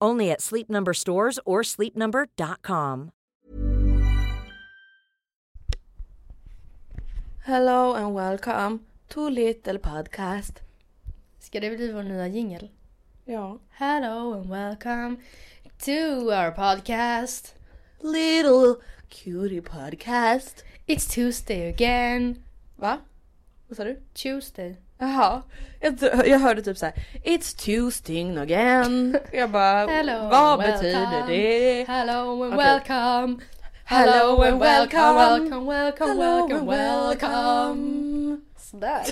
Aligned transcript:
Only 0.00 0.30
at 0.30 0.40
Sleep 0.40 0.68
Number 0.68 0.94
stores 0.94 1.38
or 1.44 1.62
sleepnumber.com. 1.62 3.10
Hello 7.46 7.94
and 7.94 8.14
welcome 8.14 8.80
to 9.08 9.28
Little 9.28 9.78
Podcast. 9.78 10.62
Ska 11.38 11.60
det 11.60 11.76
bli 11.76 11.92
vår 11.92 12.02
nya 12.02 12.28
jingel? 12.28 12.68
Ja. 13.24 13.58
Hello 13.70 14.32
and 14.32 14.50
welcome 14.50 15.16
to 15.78 16.30
our 16.32 16.50
podcast. 16.52 17.54
Little 18.00 18.82
Cutie 19.08 19.60
Podcast. 19.60 20.64
It's 20.86 21.06
Tuesday 21.06 21.68
again. 21.68 22.42
Va? 22.76 22.98
Vad 23.68 23.76
sa 23.76 23.84
du? 23.84 23.96
Tuesday. 24.14 24.76
Jaha. 24.98 25.42
Jag, 25.80 26.26
jag 26.28 26.38
hörde 26.38 26.62
typ 26.62 26.78
såhär 26.78 26.94
It's 27.24 27.56
Tuesday 27.64 28.38
again. 28.38 29.18
Jag 29.32 29.50
bara 29.50 29.86
Hello 29.90 30.28
vad 30.28 30.60
and 30.60 30.62
betyder 30.62 31.00
welcome. 31.10 31.26
det? 31.36 31.84
Hello 31.88 32.42
and 32.42 32.54
Okej. 32.54 32.64
welcome. 32.66 33.36
Hello 33.84 34.42
and 34.42 34.60
welcome. 34.60 35.14
welcome, 35.14 35.66
welcome, 35.66 36.08
Hello 36.08 36.46
welcome, 36.48 36.76
welcome. 36.76 38.40
Sådär. 38.70 39.02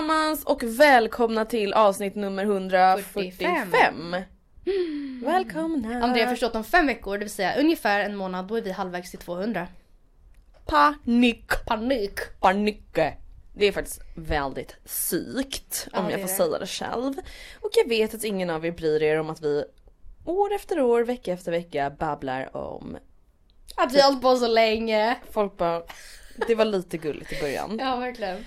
Allesammans 0.00 0.44
och 0.44 0.62
välkomna 0.62 1.44
till 1.44 1.72
avsnitt 1.72 2.14
nummer 2.14 2.42
145. 2.44 4.16
Välkomna. 5.24 6.04
Andrea 6.04 6.24
har 6.24 6.30
förstått 6.30 6.54
om 6.54 6.64
fem 6.64 6.86
veckor, 6.86 7.12
det 7.18 7.24
vill 7.24 7.30
säga 7.30 7.56
ungefär 7.60 8.00
en 8.00 8.16
månad, 8.16 8.44
då 8.46 8.56
är 8.56 8.62
vi 8.62 8.70
halvvägs 8.70 9.10
till 9.10 9.18
200. 9.18 9.66
Panik. 10.66 11.44
Panik! 11.66 12.18
Panik. 12.40 12.82
Det 13.54 13.66
är 13.66 13.72
faktiskt 13.72 14.00
väldigt 14.16 14.76
sykt 14.84 15.88
om 15.92 16.04
Ja, 16.04 16.10
jag 16.10 16.18
det 16.20 16.22
får 16.22 16.28
det. 16.28 16.34
säga 16.50 16.58
det 16.58 16.66
själv. 16.66 17.14
Och 17.60 17.70
jag 17.72 17.88
vet 17.88 18.14
att 18.14 18.24
ingen 18.24 18.50
av 18.50 18.66
er 18.66 18.70
bryr 18.72 19.02
er 19.02 19.20
om 19.20 19.30
att 19.30 19.40
vi 19.42 19.64
år 20.24 20.52
efter 20.54 20.80
år, 20.80 21.02
vecka 21.04 21.32
efter 21.32 21.50
vecka 21.52 21.90
babblar 21.90 22.56
om 22.56 22.96
Att 23.76 23.92
vi 23.94 24.00
har 24.00 24.06
hållit 24.08 24.22
på 24.22 24.36
så 24.36 24.46
länge. 24.46 25.16
folk 25.30 25.56
bara 25.56 25.82
det 26.48 26.54
var 26.54 26.64
lite 26.64 26.98
gulligt 26.98 27.32
i 27.32 27.40
början. 27.40 27.78
Ja, 27.80 27.96
verkligen. 27.96 28.44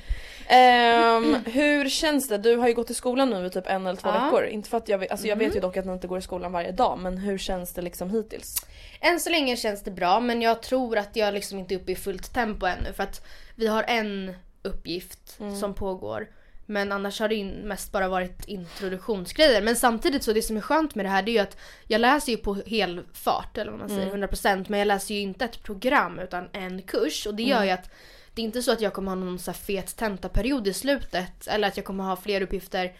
Ehm, 0.47 1.35
hur 1.45 1.89
känns 1.89 2.27
det? 2.27 2.37
Du 2.37 2.55
har 2.57 2.67
ju 2.67 2.73
gått 2.73 2.89
i 2.89 2.93
skolan 2.93 3.29
nu 3.29 3.45
i 3.45 3.49
typ 3.49 3.67
en 3.67 3.87
eller 3.87 4.01
två 4.01 4.09
Ja. 4.09 4.23
veckor. 4.25 4.45
Inte 4.45 4.69
för 4.69 4.77
att 4.77 4.89
jag 4.89 4.97
vet, 4.97 5.11
alltså 5.11 5.27
jag 5.27 5.35
vet 5.35 5.45
Mm. 5.45 5.55
ju 5.55 5.61
dock 5.61 5.77
att 5.77 5.85
ni 5.85 5.93
inte 5.93 6.07
går 6.07 6.17
i 6.17 6.21
skolan 6.21 6.51
varje 6.51 6.71
dag 6.71 6.99
men 6.99 7.17
hur 7.17 7.37
känns 7.37 7.73
det 7.73 7.81
liksom 7.81 8.09
hittills? 8.09 8.55
Än 9.01 9.19
så 9.19 9.29
länge 9.29 9.55
känns 9.57 9.83
det 9.83 9.91
bra 9.91 10.19
men 10.19 10.41
jag 10.41 10.61
tror 10.63 10.97
att 10.97 11.15
jag 11.15 11.33
liksom 11.33 11.59
inte 11.59 11.73
är 11.75 11.79
uppe 11.79 11.91
i 11.91 11.95
fullt 11.95 12.33
tempo 12.33 12.65
ännu 12.65 12.93
för 12.93 13.03
att 13.03 13.25
vi 13.55 13.67
har 13.67 13.83
en 13.87 14.35
uppgift 14.61 15.37
som 15.59 15.73
pågår. 15.73 16.27
Men 16.65 16.91
annars 16.91 17.19
har 17.19 17.27
det 17.29 17.43
mest 17.43 17.91
bara 17.91 18.07
varit 18.07 18.45
introduktionsgrejer. 18.47 19.61
Men 19.61 19.75
samtidigt 19.75 20.23
så 20.23 20.33
det 20.33 20.41
som 20.41 20.57
är 20.57 20.61
skönt 20.61 20.95
med 20.95 21.05
det 21.05 21.09
här 21.09 21.21
det 21.23 21.31
är 21.31 21.33
ju 21.33 21.39
att 21.39 21.57
jag 21.87 22.01
läser 22.01 22.31
ju 22.31 22.37
på 22.37 22.53
hel 22.65 23.01
fart 23.13 23.57
eller 23.57 23.71
vad 23.71 23.79
man 23.79 23.89
säger, 23.89 24.09
100% 24.11 24.65
men 24.69 24.79
jag 24.79 24.87
läser 24.87 25.13
ju 25.15 25.21
inte 25.21 25.45
ett 25.45 25.63
program 25.63 26.19
utan 26.19 26.49
en 26.53 26.81
kurs 26.81 27.27
och 27.27 27.35
det 27.35 27.43
gör 27.43 27.63
ju 27.63 27.69
att 27.69 27.89
det 28.33 28.41
är 28.41 28.45
inte 28.45 28.61
så 28.61 28.71
att 28.71 28.81
jag 28.81 28.93
kommer 28.93 29.11
ha 29.11 29.15
någon 29.15 29.39
så 29.39 29.53
fet 29.53 29.95
tentaperiod 29.97 30.67
i 30.67 30.73
slutet 30.73 31.47
eller 31.47 31.67
att 31.67 31.77
jag 31.77 31.85
kommer 31.85 32.03
ha 32.03 32.15
fler 32.15 32.41
uppgifter 32.41 32.95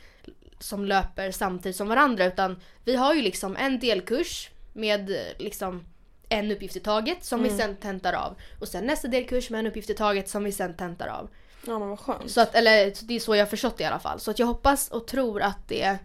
som 0.59 0.85
löper 0.85 1.31
samtidigt 1.31 1.75
som 1.75 1.87
varandra 1.87 2.25
utan 2.25 2.59
vi 2.83 2.95
har 2.95 3.13
ju 3.13 3.21
liksom 3.21 3.55
en 3.55 3.79
delkurs 3.79 4.49
med 4.73 5.17
liksom 5.37 5.85
en 6.29 6.51
uppgift 6.51 6.75
i 6.75 6.79
taget 6.79 7.25
som 7.25 7.43
vi 7.43 7.49
sen 7.49 7.75
tentar 7.75 8.13
av. 8.13 8.35
Och 8.59 8.67
sen 8.67 8.85
nästa 8.85 9.07
delkurs 9.07 9.49
med 9.49 9.59
en 9.59 9.67
uppgift 9.67 9.89
i 9.89 9.93
taget 9.93 10.29
som 10.29 10.43
vi 10.43 10.51
sen 10.51 10.73
tentar 10.73 11.07
av. 11.07 11.29
Ja 11.67 11.79
men 11.79 11.89
vad 11.89 11.99
skönt. 11.99 12.31
Så 12.31 12.41
att, 12.41 12.55
eller 12.55 13.05
det 13.07 13.15
är 13.15 13.19
så 13.19 13.35
jag 13.35 13.41
har 13.41 13.49
förstått 13.49 13.77
det 13.77 13.83
i 13.83 13.87
alla 13.87 13.99
fall. 13.99 14.19
Så 14.19 14.31
att 14.31 14.39
jag 14.39 14.47
hoppas 14.47 14.89
och 14.89 15.07
tror 15.07 15.41
att 15.41 15.67
det 15.67 15.97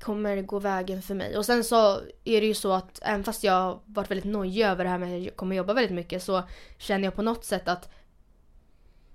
kommer 0.00 0.42
gå 0.42 0.58
vägen 0.58 1.02
för 1.02 1.14
mig. 1.14 1.36
Och 1.36 1.46
sen 1.46 1.64
så 1.64 2.00
är 2.24 2.40
det 2.40 2.46
ju 2.46 2.54
så 2.54 2.72
att 2.72 2.98
även 3.02 3.24
fast 3.24 3.44
jag 3.44 3.52
har 3.52 3.80
varit 3.84 4.10
väldigt 4.10 4.32
nojig 4.32 4.64
över 4.64 4.84
det 4.84 4.90
här 4.90 4.98
med 4.98 5.16
att 5.16 5.24
jag 5.24 5.36
kommer 5.36 5.56
jobba 5.56 5.72
väldigt 5.72 5.94
mycket 5.94 6.22
så 6.22 6.42
känner 6.78 7.04
jag 7.04 7.14
på 7.14 7.22
något 7.22 7.44
sätt 7.44 7.68
att 7.68 7.88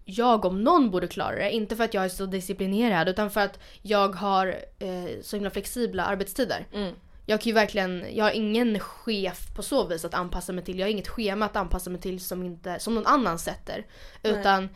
jag 0.09 0.45
om 0.45 0.63
någon 0.63 0.91
borde 0.91 1.07
klara 1.07 1.35
det. 1.35 1.51
Inte 1.51 1.75
för 1.75 1.83
att 1.83 1.93
jag 1.93 2.05
är 2.05 2.09
så 2.09 2.25
disciplinerad 2.25 3.09
utan 3.09 3.29
för 3.29 3.41
att 3.41 3.59
jag 3.81 4.15
har 4.15 4.47
eh, 4.79 5.21
så 5.21 5.35
himla 5.35 5.49
flexibla 5.49 6.05
arbetstider. 6.05 6.67
Mm. 6.73 6.93
Jag 7.25 7.41
kan 7.41 7.47
ju 7.49 7.53
verkligen, 7.53 8.05
jag 8.13 8.25
har 8.25 8.31
ingen 8.31 8.79
chef 8.79 9.55
på 9.55 9.63
så 9.63 9.87
vis 9.87 10.05
att 10.05 10.13
anpassa 10.13 10.53
mig 10.53 10.63
till. 10.63 10.79
Jag 10.79 10.85
har 10.85 10.91
inget 10.91 11.07
schema 11.07 11.45
att 11.45 11.55
anpassa 11.55 11.89
mig 11.89 12.01
till 12.01 12.19
som, 12.19 12.43
inte, 12.43 12.79
som 12.79 12.95
någon 12.95 13.05
annan 13.05 13.39
sätter. 13.39 13.85
Utan, 14.23 14.69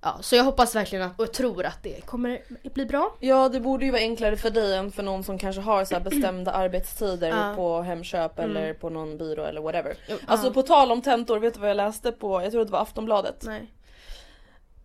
ja, 0.00 0.18
så 0.20 0.36
jag 0.36 0.44
hoppas 0.44 0.74
verkligen 0.74 1.04
att, 1.04 1.20
och 1.20 1.32
tror 1.32 1.64
att 1.64 1.82
det 1.82 2.06
kommer 2.06 2.40
bli 2.74 2.86
bra. 2.86 3.16
Ja 3.20 3.48
det 3.48 3.60
borde 3.60 3.84
ju 3.84 3.90
vara 3.90 4.00
enklare 4.02 4.36
för 4.36 4.50
dig 4.50 4.76
än 4.76 4.92
för 4.92 5.02
någon 5.02 5.24
som 5.24 5.38
kanske 5.38 5.62
har 5.62 5.84
så 5.84 5.94
här 5.94 6.02
bestämda 6.02 6.52
arbetstider 6.52 7.28
Ja. 7.28 7.52
på 7.56 7.82
Hemköp 7.82 8.38
eller 8.38 8.74
på 8.74 8.90
någon 8.90 9.18
byrå 9.18 9.44
eller 9.44 9.60
whatever. 9.60 9.96
Jo, 10.08 10.16
Alltså 10.26 10.52
på 10.52 10.62
tal 10.62 10.92
om 10.92 11.02
tentor, 11.02 11.38
vet 11.38 11.54
du 11.54 11.60
vad 11.60 11.70
jag 11.70 11.76
läste 11.76 12.12
på, 12.12 12.42
jag 12.42 12.52
tror 12.52 12.64
det 12.64 12.70
var 12.72 12.80
Aftonbladet. 12.82 13.42
Nej. 13.46 13.70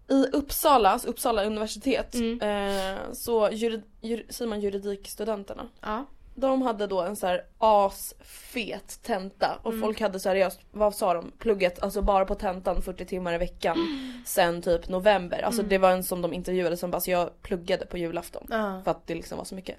I 0.07 0.25
Uppsala, 0.33 0.89
alltså 0.89 1.07
Uppsala 1.07 1.43
universitet, 1.45 2.15
Mm. 2.15 2.41
eh, 2.41 2.97
så 3.13 3.49
jurid, 3.51 3.83
jur, 4.01 4.25
säger 4.29 4.49
man 4.49 4.61
juridikstudenterna. 4.61 5.67
Ja. 5.81 6.05
De 6.37 6.61
hade 6.61 6.87
då 6.87 7.01
en 7.01 7.15
så 7.15 7.27
här 7.27 7.45
asfet 7.57 8.99
tenta 9.03 9.59
och 9.63 9.79
folk 9.79 10.01
hade 10.01 10.19
seriöst, 10.19 10.59
vad 10.71 10.95
sa 10.95 11.13
de, 11.13 11.31
plugget 11.39 11.83
alltså 11.83 12.01
bara 12.01 12.25
på 12.25 12.35
tentan 12.35 12.81
40 12.81 13.05
timmar 13.05 13.33
i 13.33 13.37
veckan 13.37 13.77
sen 14.25 14.61
typ 14.61 14.89
november. 14.89 15.41
Alltså 15.41 15.63
det 15.63 15.77
var 15.77 15.91
en 15.91 16.03
som 16.03 16.21
de 16.21 16.33
intervjuade 16.33 16.77
som 16.77 16.91
bara 16.91 17.01
så 17.01 17.11
jag 17.11 17.41
pluggade 17.41 17.85
på 17.85 17.97
julafton 17.97 18.47
Ja. 18.49 18.81
för 18.83 18.91
att 18.91 19.07
det 19.07 19.15
liksom 19.15 19.37
var 19.37 19.45
så 19.45 19.55
mycket. 19.55 19.77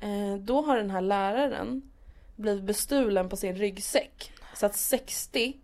Eh, 0.00 0.38
då 0.40 0.60
har 0.62 0.76
den 0.76 0.90
här 0.90 1.00
läraren 1.00 1.82
blivit 2.36 2.64
bestulen 2.64 3.28
på 3.28 3.36
sin 3.36 3.56
ryggsäck 3.56 4.32
så 4.56 4.66
att 4.66 4.76
60 4.76 5.56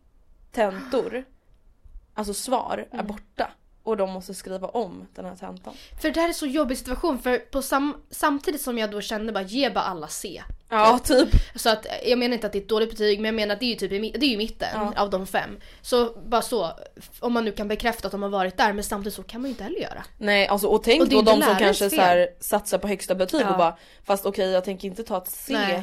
tentor, 0.53 1.25
alltså 2.15 2.35
svar, 2.35 2.87
är 2.91 3.03
borta. 3.03 3.51
Och 3.83 3.97
de 3.97 4.11
måste 4.11 4.35
skriva 4.35 4.69
om 4.69 5.07
den 5.15 5.25
här 5.25 5.35
tentan. 5.37 5.75
För 6.03 6.11
det 6.11 6.21
här 6.21 6.29
är 6.29 6.33
så 6.33 6.47
jobbig 6.47 6.79
situation 6.79 7.19
för 7.19 7.39
på 7.39 7.63
sam, 7.63 7.97
samtidigt 8.11 8.61
som 8.61 8.79
jag 8.79 8.91
då 8.91 9.01
kände 9.01 9.33
bara 9.33 9.45
ge 9.45 9.71
bara 9.71 9.85
alla 9.85 10.09
C. 10.09 10.43
Ja 10.69 10.99
typ. 11.05 11.29
Så 11.55 11.71
att 11.71 11.87
jag 12.07 12.19
menar 12.19 12.35
inte 12.35 12.47
att 12.47 12.53
det 12.53 12.59
är 12.59 12.63
ett 12.63 12.69
dåligt 12.69 12.91
betyg 12.91 13.19
men 13.21 13.25
jag 13.25 13.35
menar 13.35 13.55
att 13.55 13.61
det 13.61 13.67
är 13.67 13.71
ju 13.71 13.75
typ 13.75 13.91
det 14.21 14.27
är 14.27 14.31
ju 14.31 14.37
mitten 14.37 14.69
Ja. 14.75 14.93
av 15.03 15.11
de 15.11 15.27
fem. 15.27 15.51
Så 15.83 16.13
bara 16.27 16.43
så, 16.43 16.71
om 17.21 17.33
man 17.33 17.45
nu 17.45 17.53
kan 17.53 17.69
bekräfta 17.69 18.07
att 18.09 18.13
de 18.13 18.23
har 18.23 18.29
varit 18.31 18.57
där 18.57 18.73
men 18.73 18.85
samtidigt 18.85 19.15
så 19.15 19.23
kan 19.23 19.41
man 19.41 19.49
ju 19.49 19.53
inte 19.53 19.65
heller 19.65 19.81
göra. 19.81 20.05
Nej 20.19 20.47
alltså 20.49 20.67
och 20.67 20.83
tänk 20.83 21.03
Och 21.03 21.09
då 21.09 21.23
de 21.23 21.43
som 21.43 21.57
kanske 21.59 21.91
fel. 21.91 21.99
så 21.99 22.05
här, 22.05 22.29
satsar 22.41 22.79
på 22.79 22.89
högsta 22.89 23.15
betyg 23.15 23.41
Ja. 23.41 23.51
och 23.51 23.59
bara 23.59 23.77
fast 24.05 24.27
okej 24.27 24.51
jag 24.51 24.65
tänker 24.65 24.89
inte 24.89 25.03
ta 25.03 25.19
ett 25.19 25.29
C. 25.31 25.53
Nej. 25.53 25.83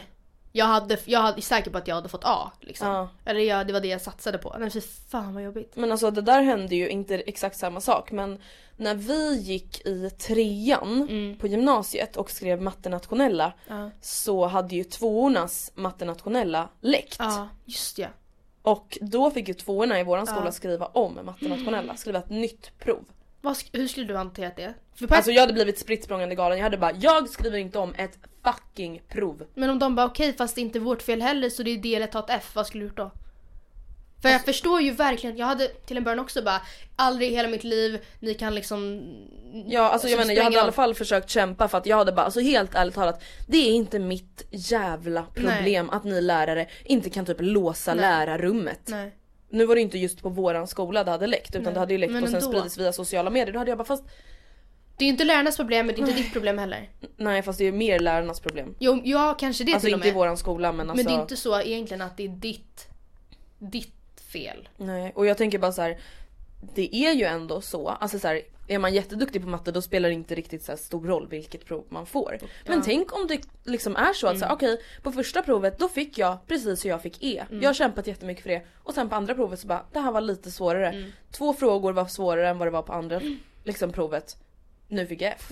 Jag, 0.58 0.66
hade, 0.66 0.98
jag 1.06 1.20
hade, 1.20 1.40
är 1.40 1.42
säker 1.42 1.72
på 1.72 1.78
att 1.78 1.88
jag 1.88 1.96
hade 1.96 2.10
fått 2.10 2.24
A. 2.24 2.52
Liksom. 2.60 2.88
Ja. 2.88 3.10
Eller 3.26 3.40
jag, 3.40 3.68
det 3.68 3.74
var 3.74 3.80
det 3.80 3.88
jag 3.88 4.02
satsade 4.02 4.38
på. 4.38 4.56
Men 4.60 4.72
fy 4.72 4.82
fan 4.82 5.34
vad 5.34 5.44
jobbigt. 5.44 5.76
Men 5.76 5.92
alltså 5.92 6.12
det 6.12 6.22
där 6.22 6.42
hände 6.42 6.76
ju 6.76 6.90
inte 6.90 7.16
exakt 7.16 7.58
samma 7.58 7.82
sak 7.82 8.12
men 8.12 8.42
när 8.78 8.96
vi 8.96 9.38
gick 9.38 9.86
i 9.86 10.10
trean 10.10 11.38
på 11.40 11.48
gymnasiet 11.48 12.18
och 12.18 12.32
skrev 12.32 12.62
mattenationella 12.62 13.54
Ja. 13.68 13.92
så 14.02 14.46
hade 14.46 14.76
ju 14.76 14.84
tvåornas 14.84 15.72
mattenationella 15.76 16.70
läckt. 16.82 17.16
Ja, 17.20 17.50
just 17.66 17.98
ja. 17.98 18.08
Och 18.62 18.98
då 19.02 19.32
fick 19.32 19.48
ju 19.48 19.54
tvåorna 19.54 20.00
i 20.00 20.04
våran 20.04 20.28
skola 20.28 20.52
skriva 20.52 20.86
om 20.86 21.20
mattenationella, 21.24 21.96
skriva 21.96 22.20
ett 22.20 22.30
nytt 22.30 22.80
prov. 22.80 23.06
Vad, 23.42 23.58
hur 23.72 23.88
skulle 23.88 24.06
du 24.06 24.16
hanterat 24.16 24.56
det? 24.56 24.74
För 24.96 25.16
Alltså 25.16 25.32
jag 25.32 25.42
hade 25.42 25.54
blivit 25.54 25.80
spritt 25.80 26.08
galen, 26.08 26.58
jag 26.58 26.64
hade 26.64 26.78
bara 26.78 26.92
jag 26.92 27.30
skriver 27.30 27.58
inte 27.58 27.80
om 27.80 27.94
ett 27.98 28.18
fucking 28.54 29.02
prov. 29.10 29.46
Men 29.54 29.70
om 29.70 29.80
de 29.80 29.96
bara 29.96 30.06
okej 30.06 30.34
fast 30.38 30.56
det 30.56 30.62
är 30.62 30.64
inte 30.64 30.80
vårt 30.80 31.02
fel 31.02 31.22
heller 31.22 31.50
så 31.50 31.64
det 31.64 31.72
är 31.72 31.78
del 31.78 32.02
ett 32.02 32.14
har 32.14 32.22
ett 32.24 32.30
F, 32.30 32.52
vad 32.54 32.68
skulle 32.68 32.84
du 32.84 32.88
gjort 32.88 32.98
då? 32.98 33.12
För 34.22 34.30
Alltså- 34.30 34.30
jag 34.30 34.46
förstår 34.46 34.82
ju 34.82 34.92
verkligen, 34.92 35.38
jag 35.38 35.46
hade 35.46 35.68
till 35.68 35.98
en 35.98 36.04
början 36.04 36.20
också 36.20 36.42
bara 36.42 36.62
aldrig 36.96 37.32
i 37.32 37.36
hela 37.36 37.48
mitt 37.50 37.64
liv, 37.64 38.06
ni 38.20 38.34
kan 38.34 38.56
liksom... 38.56 39.04
Ja 39.66 39.90
alltså 39.90 40.08
jag 40.08 40.16
Så 40.16 40.18
menar 40.18 40.28
det 40.28 40.34
jag 40.38 40.44
hade 40.44 40.56
i 40.56 40.60
alla 40.60 40.72
fall 40.72 40.96
försökt 40.96 41.30
kämpa 41.30 41.68
för 41.68 41.78
att 41.78 41.86
jag 41.86 41.98
hade 41.98 42.12
bara, 42.12 42.26
alltså 42.26 42.40
helt 42.40 42.76
ärligt 42.76 42.96
talat 42.96 43.24
Det 43.48 43.58
är 43.58 43.72
inte 43.72 44.00
mitt 44.00 44.48
jävla 44.52 45.26
problem 45.36 45.90
att 45.90 46.04
ni 46.04 46.22
lärare 46.22 46.68
inte 46.86 47.10
kan 47.10 47.26
typ 47.26 47.38
låsa 47.40 47.94
Nej. 47.94 48.02
lärarrummet. 48.02 48.82
Nej. 48.86 49.16
Nu 49.50 49.66
var 49.66 49.76
det 49.76 49.82
inte 49.82 49.98
just 49.98 50.22
på 50.22 50.30
våran 50.30 50.68
skola 50.68 51.04
det 51.04 51.12
hade 51.12 51.28
läckt 51.28 51.50
utan 51.50 51.64
Nej, 51.64 51.74
det 51.74 51.80
hade 51.80 51.94
ju 51.94 51.98
läckt 51.98 52.14
men 52.14 52.24
och 52.24 52.30
sen 52.30 52.38
ändå. 52.38 52.52
spridits 52.52 52.78
via 52.78 52.94
sociala 52.94 53.30
medier. 53.30 53.54
Då 53.54 53.60
hade 53.60 53.72
jag 53.72 53.78
bara 53.78 53.86
fast 53.86 54.04
Det 54.98 55.04
är 55.04 55.08
ju 55.08 55.12
inte 55.12 55.24
lärarnas 55.24 55.58
problem 55.58 55.86
men 55.86 55.96
det 55.96 56.02
är 56.02 56.08
inte 56.08 56.22
ditt 56.22 56.34
problem 56.34 56.58
heller. 56.58 56.90
nej 57.18 57.42
fast 57.42 57.60
det 57.60 57.66
är 57.66 57.72
mer 57.72 58.00
lärarnas 58.00 58.40
problem. 58.40 58.76
Jo, 58.80 59.02
ja 59.04 59.36
kanske 59.40 59.64
det 59.64 59.74
Alltså 59.74 59.86
till 59.86 59.94
och 59.94 59.98
inte 59.98 60.08
i 60.08 60.12
med. 60.12 60.18
våran 60.18 60.38
skola 60.38 60.72
men 60.72 60.90
alltså. 60.90 61.06
Men 61.06 61.14
det 61.14 61.20
är 61.20 61.22
inte 61.22 61.36
så 61.36 61.62
egentligen 61.62 62.02
att 62.02 62.18
det 62.18 62.24
är 62.24 62.30
ditt, 62.30 62.88
ditt 63.58 64.22
fel. 64.32 64.70
Nej 64.78 65.12
och 65.16 65.26
jag 65.26 65.38
tänker 65.38 65.60
bara 65.60 65.72
så 65.72 65.82
här. 65.82 65.98
Det 66.76 66.96
är 66.96 67.14
ju 67.14 67.24
ändå 67.24 67.62
så, 67.62 67.90
alltså 67.90 68.20
så 68.20 68.28
här, 68.28 68.42
är 68.68 68.80
man 68.80 68.94
jätteduktig 68.94 69.42
på 69.42 69.48
matte 69.48 69.72
då 69.72 69.82
spelar 69.82 70.10
det 70.10 70.16
inte 70.16 70.36
riktigt 70.36 70.64
så 70.64 70.72
här 70.72 70.78
stor 70.78 71.08
roll 71.08 71.28
vilket 71.30 71.66
prov 71.66 71.86
man 71.90 72.06
får. 72.06 72.40
Men 72.66 72.82
tänk 72.82 73.16
om 73.16 73.28
det 73.28 73.42
liksom 73.64 73.96
är 73.96 74.14
så 74.14 74.28
att 74.28 74.40
så 74.40 74.46
här, 74.46 74.54
okej 74.54 74.82
på 75.04 75.12
första 75.12 75.42
provet 75.42 75.80
då 75.80 75.90
fick 75.90 76.18
jag 76.18 76.48
precis 76.48 76.86
hur 76.86 76.90
jag 76.90 77.02
fick 77.02 77.24
E. 77.24 77.46
Jag 77.62 77.70
har 77.70 77.74
kämpat 77.74 78.08
jättemycket 78.08 78.44
för 78.44 78.50
det 78.50 78.62
och 78.84 78.94
sen 78.94 79.10
på 79.10 79.16
andra 79.16 79.36
provet 79.36 79.60
så 79.60 79.68
bara 79.68 79.86
det 79.94 80.00
här 80.00 80.12
var 80.12 80.22
lite 80.22 80.52
svårare. 80.52 81.06
Två 81.32 81.54
frågor 81.54 81.94
var 81.94 82.06
svårare 82.06 82.50
än 82.50 82.58
vad 82.58 82.68
det 82.68 82.72
var 82.72 82.82
på 82.82 82.94
andra 82.94 83.22
liksom 83.64 83.92
provet. 83.92 84.38
Nu 84.88 85.08
fick 85.08 85.22
jag 85.22 85.32
F. 85.32 85.52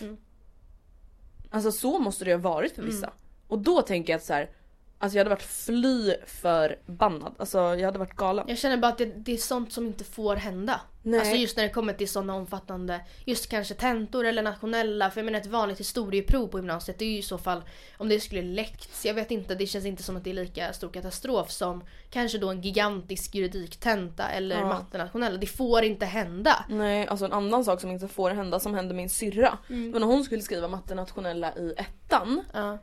Alltså 1.49 1.71
så 1.71 1.99
måste 1.99 2.25
det 2.25 2.31
ha 2.31 2.39
varit 2.39 2.75
för 2.75 2.81
vissa. 2.81 3.13
Och 3.47 3.59
då 3.59 3.81
tänker 3.81 4.13
jag 4.13 4.17
att 4.17 4.23
så 4.23 4.33
här, 4.33 4.49
alltså 4.97 5.17
jag 5.17 5.19
hade 5.19 5.29
varit 5.35 5.43
fly 5.43 6.13
förbannad. 6.25 7.35
Alltså 7.37 7.57
jag 7.57 7.85
hade 7.85 7.99
varit 7.99 8.15
galen. 8.15 8.45
Jag 8.47 8.57
känner 8.57 8.77
bara 8.77 8.91
att 8.91 8.97
det, 8.97 9.05
det 9.05 9.33
är 9.33 9.37
sånt 9.37 9.73
som 9.73 9.87
inte 9.87 10.03
får 10.03 10.35
hända. 10.35 10.81
Nej. 11.05 11.19
Alltså 11.19 11.35
just 11.35 11.57
när 11.57 11.63
det 11.63 11.69
kommer 11.69 11.93
till 11.93 12.09
sådana 12.09 12.35
omfattande, 12.35 13.01
just 13.25 13.49
kanske 13.49 13.73
tentor 13.73 14.25
eller 14.25 14.43
nationella. 14.43 15.09
För 15.11 15.19
jag 15.19 15.25
menar 15.25 15.39
ett 15.39 15.45
vanligt 15.45 15.79
historieprov 15.79 16.47
på 16.47 16.57
gymnasiet 16.57 16.99
det 16.99 17.05
är 17.05 17.09
ju 17.09 17.17
i 17.17 17.21
så 17.21 17.37
fall 17.37 17.61
om 17.97 18.09
det 18.09 18.19
skulle 18.19 18.41
läckts. 18.41 19.05
Jag 19.05 19.13
vet 19.13 19.31
inte, 19.31 19.55
det 19.55 19.67
känns 19.67 19.85
inte 19.85 20.03
som 20.03 20.17
att 20.17 20.23
det 20.23 20.29
är 20.29 20.33
lika 20.33 20.73
stor 20.73 20.89
katastrof 20.89 21.51
som 21.51 21.83
kanske 22.09 22.37
då 22.37 22.49
en 22.49 22.61
gigantisk 22.61 23.35
juridiktenta 23.35 24.29
eller 24.29 24.59
Ja. 24.59 24.67
mattenationella. 24.67 25.37
Det 25.37 25.47
får 25.47 25.83
inte 25.83 26.05
hända. 26.05 26.65
Nej, 26.69 27.07
alltså 27.07 27.25
en 27.25 27.33
annan 27.33 27.65
sak 27.65 27.81
som 27.81 27.91
inte 27.91 28.07
får 28.07 28.29
hända 28.31 28.59
som 28.59 28.73
hände 28.73 28.93
min 28.93 29.09
syrra. 29.09 29.57
Mm. 29.69 29.91
Men 29.91 30.01
när 30.01 30.07
hon 30.07 30.23
skulle 30.23 30.41
skriva 30.41 30.67
matte 30.67 30.95
nationella 30.95 31.55
i 31.55 31.73
ettan. 31.77 32.41
Ja. 32.53 32.77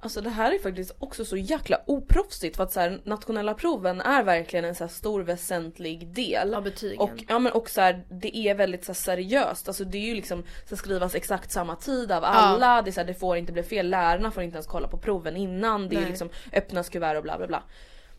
Alltså 0.00 0.20
det 0.20 0.30
här 0.30 0.54
är 0.54 0.58
faktiskt 0.58 0.96
också 0.98 1.24
så 1.24 1.36
jäkla 1.36 1.80
oproffsigt 1.86 2.56
för 2.56 2.64
att 2.64 2.72
så 2.72 2.80
här, 2.80 3.00
nationella 3.04 3.54
proven 3.54 4.00
är 4.00 4.22
verkligen 4.22 4.64
en 4.64 4.74
så 4.74 4.84
här 4.84 4.88
stor 4.88 5.20
väsentlig 5.22 6.08
del. 6.08 6.54
Av 6.54 6.62
betygen. 6.62 7.00
Och, 7.00 7.24
ja, 7.28 7.38
men 7.38 7.52
och 7.52 7.70
så 7.70 7.80
här, 7.80 8.04
det 8.10 8.36
är 8.36 8.54
väldigt 8.54 8.84
så 8.84 8.92
här, 8.92 8.94
seriöst. 8.94 9.68
Alltså 9.68 9.84
det 9.84 9.98
är 9.98 10.06
ju 10.06 10.14
liksom 10.14 10.44
ska 10.66 10.76
skrivas 10.76 11.14
exakt 11.14 11.50
samma 11.50 11.76
tid 11.76 12.12
av 12.12 12.24
alla. 12.24 12.82
Det, 12.82 12.90
är 12.90 12.92
så 12.92 13.00
här, 13.00 13.06
det 13.06 13.14
får 13.14 13.36
inte 13.36 13.52
bli 13.52 13.62
fel. 13.62 13.90
Lärarna 13.90 14.30
får 14.30 14.42
inte 14.42 14.56
ens 14.56 14.66
kolla 14.66 14.88
på 14.88 14.98
proven 14.98 15.36
innan. 15.36 15.88
Det 15.88 15.96
är 15.96 16.00
Nej. 16.00 16.08
liksom 16.08 16.30
öppnas 16.52 16.88
kuvert 16.88 17.16
och 17.16 17.22
bla 17.22 17.38
bla 17.38 17.46
bla. 17.46 17.62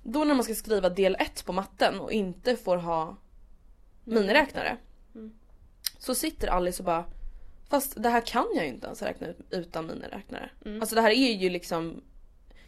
Då 0.04 0.24
när 0.24 0.34
man 0.34 0.44
ska 0.44 0.56
skriva 0.56 0.90
del 0.90 1.16
1 1.20 1.46
på 1.46 1.54
matten 1.54 2.00
och 2.00 2.12
inte 2.12 2.56
får 2.56 2.78
ha 2.78 3.18
miniräknare. 4.04 4.78
Så 5.98 6.16
sitter 6.16 6.48
Alice 6.48 6.82
och 6.82 6.86
bara 6.86 7.06
Fast 7.70 8.04
det 8.04 8.10
här 8.10 8.22
kan 8.22 8.46
jag 8.56 8.64
ju 8.66 8.70
inte 8.70 8.86
ens 8.86 9.02
räkna 9.02 9.28
ut 9.28 9.38
utan 9.50 9.88
miniräknare. 9.88 10.50
Alltså 10.82 10.96
det 10.96 11.02
här 11.02 11.10
är 11.12 11.34
ju 11.34 11.50
liksom 11.50 12.02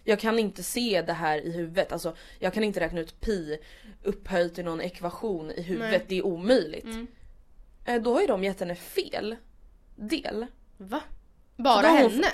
Jag 0.03 0.19
kan 0.19 0.39
inte 0.39 0.63
se 0.63 1.01
det 1.01 1.13
här 1.13 1.37
i 1.45 1.51
huvudet. 1.51 1.91
Alltså 1.91 2.15
jag 2.39 2.53
kan 2.53 2.63
inte 2.63 2.79
räkna 2.79 2.99
ut 2.99 3.21
pi 3.21 3.57
upphöjt 4.03 4.55
till 4.55 4.65
någon 4.65 4.81
ekvation 4.81 5.51
i 5.51 5.61
huvudet. 5.61 5.91
Nej. 5.91 6.05
Det 6.07 6.17
är 6.17 6.25
omöjligt. 6.25 6.83
Mm. 6.85 7.07
Eh, 7.85 8.01
Då 8.01 8.13
har 8.13 8.21
ju 8.21 8.27
de 8.27 8.43
gett 8.43 8.59
henne 8.59 8.75
fel 8.75 9.35
del. 9.95 10.45
Va? 10.77 11.01
Bara 11.57 11.87
henne? 11.87 12.27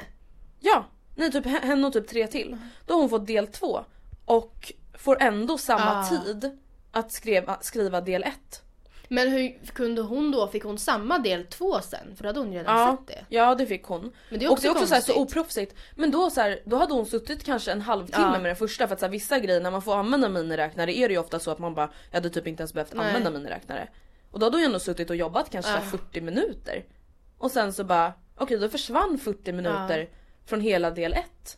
Ja, 0.59 0.85
nej 1.15 1.31
typ 1.31 1.45
henne 1.45 1.87
och 1.87 1.93
typ 1.93 2.07
tre 2.07 2.27
till. 2.27 2.57
Då 2.85 2.93
har 2.93 2.99
hon 3.01 3.09
fått 3.09 3.27
del 3.27 3.47
två. 3.47 3.85
Och 4.25 4.73
får 4.97 5.21
ändå 5.21 5.57
samma 5.57 5.99
Ah. 5.99 6.09
tid 6.09 6.57
att 6.91 7.11
skriva, 7.11 7.57
skriva 7.61 8.01
del 8.01 8.23
ett. 8.23 8.63
Men 9.07 9.27
hur 9.31 9.59
kunde 9.73 10.01
hon 10.01 10.31
då, 10.31 10.47
fick 10.47 10.63
hon 10.63 10.77
samma 10.77 11.19
del 11.19 11.45
två 11.45 11.79
sen? 11.81 12.15
För 12.15 12.23
då 12.23 12.29
hade 12.29 12.39
hon 12.39 12.53
ju 12.53 12.59
redan 12.59 12.79
Ja, 12.79 12.97
sett 12.97 13.07
det. 13.07 13.35
ja 13.35 13.55
det 13.55 13.65
fick 13.65 13.83
hon. 13.83 14.13
Men 14.29 14.39
det 14.39 14.45
är 14.45 14.49
och 14.49 14.53
också 14.53 14.61
det 14.63 14.67
är 14.67 14.71
också 14.71 14.87
så, 14.87 14.93
här, 14.93 15.01
så 15.01 15.15
oproffsigt. 15.21 15.75
Men 15.95 16.11
då, 16.11 16.29
så 16.29 16.41
här, 16.41 16.59
då 16.65 16.77
hade 16.77 16.93
hon 16.93 17.05
suttit 17.05 17.43
kanske 17.43 17.71
en 17.71 17.81
halvtimme 17.81 18.25
Ja. 18.27 18.31
med 18.31 18.43
den 18.49 18.55
första 18.55 18.87
för 18.87 18.93
att 18.93 18.99
så 18.99 19.05
här, 19.05 19.11
vissa 19.11 19.39
grejer 19.39 19.61
när 19.61 19.71
man 19.71 19.81
får 19.81 19.95
använda 19.95 20.29
miniräknare 20.29 20.97
är 20.97 21.07
det 21.07 21.13
ju 21.13 21.19
ofta 21.19 21.39
så 21.39 21.51
att 21.51 21.59
man 21.59 21.73
bara 21.75 21.89
jag 22.11 22.17
hade 22.17 22.29
typ 22.29 22.47
inte 22.47 22.61
ens 22.61 22.73
behövt 22.73 22.93
Nej. 22.93 23.07
använda 23.07 23.31
miniräknare. 23.31 23.87
Och 24.31 24.39
då 24.39 24.45
hade 24.45 24.55
hon 24.55 24.61
ju 24.61 24.65
ändå 24.65 24.79
suttit 24.79 25.09
och 25.09 25.15
jobbat 25.15 25.49
kanske 25.49 25.71
Ja. 25.71 25.79
40 25.81 26.21
minuter. 26.21 26.85
Och 27.37 27.51
sen 27.51 27.73
så 27.73 27.83
bara 27.83 28.13
okej 28.37 28.57
då 28.57 28.69
försvann 28.69 29.17
40 29.17 29.51
minuter 29.51 30.09
från 30.45 30.61
hela 30.61 30.91
del 30.91 31.13
1. 31.13 31.57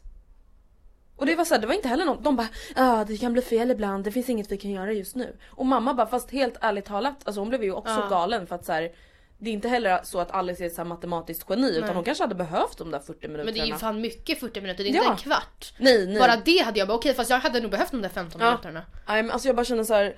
Och 1.19 1.25
det 1.25 1.35
var 1.35 1.45
så 1.45 1.53
här, 1.53 1.61
det 1.61 1.67
var 1.67 1.73
inte 1.73 1.87
heller 1.87 2.05
något, 2.05 2.23
de 2.23 2.35
bara 2.35 2.47
ah, 2.75 3.03
det 3.05 3.17
kan 3.17 3.33
bli 3.33 3.41
fel 3.41 3.71
ibland, 3.71 4.03
det 4.03 4.11
finns 4.11 4.29
inget 4.29 4.51
vi 4.51 4.57
kan 4.57 4.71
göra 4.71 4.91
just 4.91 5.15
nu. 5.15 5.37
Och 5.49 5.65
mamma 5.65 5.93
bara 5.93 6.07
fast 6.07 6.31
helt 6.31 6.57
ärligt 6.61 6.85
talat, 6.85 7.15
alltså 7.23 7.41
hon 7.41 7.49
blev 7.49 7.63
ju 7.63 7.71
också 7.73 7.93
Ja. 7.99 8.07
galen 8.09 8.47
för 8.47 8.55
att 8.55 8.65
så 8.65 8.71
här, 8.71 8.91
det 9.37 9.49
är 9.49 9.53
inte 9.53 9.69
heller 9.69 9.99
så 10.03 10.19
att 10.19 10.31
Alice 10.31 10.63
är 10.63 10.67
ett 10.67 10.73
så 10.75 10.83
matematiskt 10.85 11.45
geni 11.49 11.69
utan 11.69 11.81
Nej. 11.85 11.95
hon 11.95 12.03
kanske 12.03 12.23
hade 12.23 12.35
behövt 12.35 12.77
de 12.77 12.91
där 12.91 12.99
40 12.99 13.27
minuterna. 13.27 13.43
Men 13.45 13.53
det 13.53 13.59
är 13.59 13.65
ju 13.65 13.75
fan 13.75 14.01
mycket 14.01 14.39
40 14.39 14.61
minuter, 14.61 14.83
det 14.83 14.89
är 14.89 14.93
inte 14.93 15.03
Ja. 15.05 15.11
en 15.11 15.17
kvart. 15.17 15.73
Nej 15.77 16.07
nej. 16.07 16.19
Bara 16.19 16.35
det 16.45 16.57
hade 16.65 16.79
jag 16.79 16.87
bara 16.87 16.97
okej 16.97 17.13
fast 17.13 17.29
jag 17.29 17.39
hade 17.39 17.59
nog 17.59 17.71
behövt 17.71 17.91
de 17.91 18.01
där 18.01 18.09
15 18.09 18.41
Ja. 18.41 18.47
minuterna. 18.49 18.81
Nej 19.07 19.23
men 19.23 19.31
alltså 19.31 19.47
jag 19.49 19.55
bara 19.55 19.65
känner 19.65 19.83
så 19.83 19.93
här. 19.93 20.15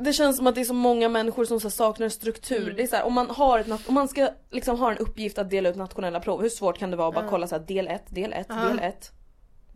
Det 0.00 0.12
känns 0.12 0.36
som 0.36 0.46
att 0.46 0.54
det 0.54 0.60
är 0.60 0.64
så 0.64 0.74
många 0.74 1.08
människor 1.08 1.44
som 1.44 1.60
så 1.60 1.70
saknar 1.70 2.08
struktur. 2.08 2.62
Mm. 2.62 2.76
Det 2.76 2.82
är 2.82 2.86
så 2.86 2.96
här, 2.96 3.04
om 3.04 3.12
man 3.14 3.30
har 3.30 3.58
ett, 3.58 3.88
om 3.88 3.94
man 3.94 4.08
ska 4.08 4.28
liksom 4.50 4.78
ha 4.78 4.90
en 4.92 4.98
uppgift 4.98 5.38
att 5.38 5.50
dela 5.50 5.68
ut 5.68 5.76
nationella 5.76 6.20
prov, 6.20 6.42
hur 6.42 6.48
svårt 6.48 6.78
kan 6.78 6.90
det 6.90 6.96
vara 6.96 7.08
att 7.08 7.14
bara 7.14 7.28
kolla 7.28 7.46
så 7.46 7.56
här, 7.56 7.62
del 7.62 7.88
1, 7.88 8.02
del 8.08 8.32
1, 8.32 8.46
Ja. 8.48 8.54
del 8.54 8.78
1. 8.78 9.12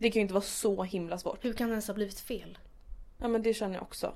Det 0.03 0.11
kan 0.11 0.19
ju 0.19 0.21
inte 0.21 0.33
vara 0.33 0.43
så 0.43 0.83
himla 0.83 1.17
svårt. 1.17 1.45
Hur 1.45 1.53
kan 1.53 1.67
det 1.67 1.71
ens 1.73 1.87
ha 1.87 1.93
blivit 1.93 2.19
fel? 2.19 2.57
Ja 3.17 3.27
men 3.27 3.41
det 3.41 3.53
känner 3.53 3.75
jag 3.75 3.83
också. 3.83 4.13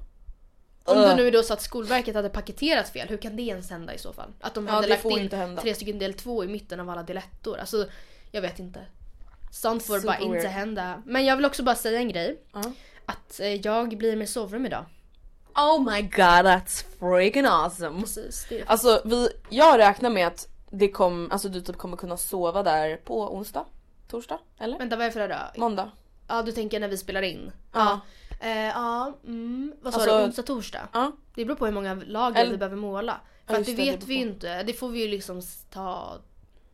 Om 0.84 0.98
det 0.98 1.15
nu 1.15 1.27
är 1.27 1.32
då 1.32 1.44
så 1.44 1.53
att 1.53 1.62
Skolverket 1.62 2.15
hade 2.15 2.29
paketerat 2.29 2.89
fel, 2.89 3.08
hur 3.08 3.17
kan 3.17 3.36
det 3.36 3.41
ens 3.41 3.70
hända 3.70 3.94
i 3.94 3.98
så 3.98 4.13
fall? 4.13 4.34
Att 4.41 4.53
de 4.53 4.67
hade 4.67 4.88
lagt 4.88 5.06
in 5.06 5.20
inte 5.20 5.58
tre 5.62 5.75
stycken 5.75 6.00
del 6.00 6.13
två 6.13 6.44
i 6.44 6.48
mitten 6.48 6.79
av 6.79 6.89
alla 6.89 7.03
del 7.03 7.17
ettor. 7.17 7.58
Alltså, 7.58 7.88
jag 8.32 8.41
vet 8.41 8.60
inte. 8.60 8.86
Sånt 9.51 9.84
får 9.84 9.96
Super 9.96 10.08
bara 10.08 10.17
inte 10.17 10.38
weird. 10.38 10.46
hända. 10.46 11.01
Men 11.06 11.25
jag 11.25 11.36
vill 11.36 11.46
också 11.46 11.63
bara 11.63 11.75
säga 11.75 12.00
en 12.00 12.10
grej. 12.10 12.41
Ja. 12.53 12.63
Att 13.06 13.39
eh, 13.39 13.53
jag 13.53 13.98
blir 13.98 14.15
med 14.15 14.29
sovrum 14.29 14.65
idag. 14.65 14.86
Oh 15.56 15.94
my 15.94 16.01
god 16.01 16.46
that's 16.46 16.86
freaking 17.00 17.46
awesome. 17.46 18.01
Precis. 18.01 18.46
Det 18.50 18.63
Alltså 18.67 19.01
vi, 19.06 19.29
jag 19.50 19.79
räknar 19.79 20.10
med 20.10 20.27
att 20.27 20.48
det 20.70 20.88
kom, 20.88 21.32
alltså 21.32 21.50
du 21.50 21.62
typ 21.62 21.77
kommer 21.77 21.98
kunna 21.98 22.17
sova 22.17 22.63
där 22.63 22.98
på 22.98 23.36
onsdag? 23.36 23.65
Torsdag? 24.08 24.40
Eller? 24.60 24.78
Vänta 24.78 24.96
vad 24.96 25.06
är 25.06 25.10
det 25.10 25.14
för 25.14 25.28
dag? 25.30 25.48
Måndag? 25.58 25.92
Ja 26.28 26.42
du 26.42 26.52
tänker 26.52 26.80
när 26.80 26.88
vi 26.88 26.98
spelar 26.98 27.22
in? 27.22 27.52
Ja. 27.74 28.00
Eh, 28.42 28.50
ja, 28.58 29.14
mm, 29.24 29.74
vad 29.82 29.94
sa 29.94 30.00
Alltså- 30.00 30.18
du? 30.18 30.24
Onsdag, 30.24 30.44
torsdag? 30.44 30.88
Ja. 30.94 31.12
Det 31.36 31.46
beror 31.46 31.56
på 31.58 31.66
hur 31.66 31.74
många 31.74 31.94
lager 32.08 32.42
Eller- 32.42 32.52
vi 32.52 32.58
behöver 32.58 32.76
måla. 32.78 33.20
För 33.46 33.54
Ja, 33.54 33.60
att 33.60 33.66
det 33.66 33.72
just 33.72 33.78
det, 33.78 33.86
det 33.86 33.92
vet 33.92 34.00
beror 34.00 34.08
vi 34.08 34.16
ju 34.16 34.26
på. 34.26 34.30
inte. 34.34 34.64
Det 34.64 34.74
får 34.74 34.90
vi 34.90 35.02
ju 35.02 35.08
liksom 35.08 35.42
ta... 35.72 36.18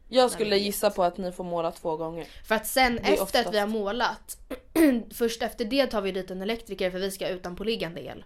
Jag 0.10 0.32
skulle 0.32 0.58
gissa 0.58 0.90
på 0.90 1.04
att 1.04 1.18
ni 1.18 1.32
får 1.32 1.44
måla 1.44 1.72
två 1.72 1.98
gånger. 1.98 2.28
För 2.48 2.56
att 2.56 2.68
sen 2.68 3.00
är 3.00 3.24
efter 3.24 3.40
att 3.48 3.54
vi 3.54 3.60
har 3.60 3.68
målat, 3.68 4.38
först 5.14 5.42
efter 5.42 5.66
det 5.66 5.88
tar 5.88 6.02
vi 6.02 6.12
dit 6.12 6.32
en 6.32 6.42
elektriker 6.42 6.92
för 6.92 7.00
vi 7.00 7.12
ska 7.12 7.28
utan 7.30 7.56
på 7.56 7.64
liggande 7.64 8.02
el. 8.06 8.26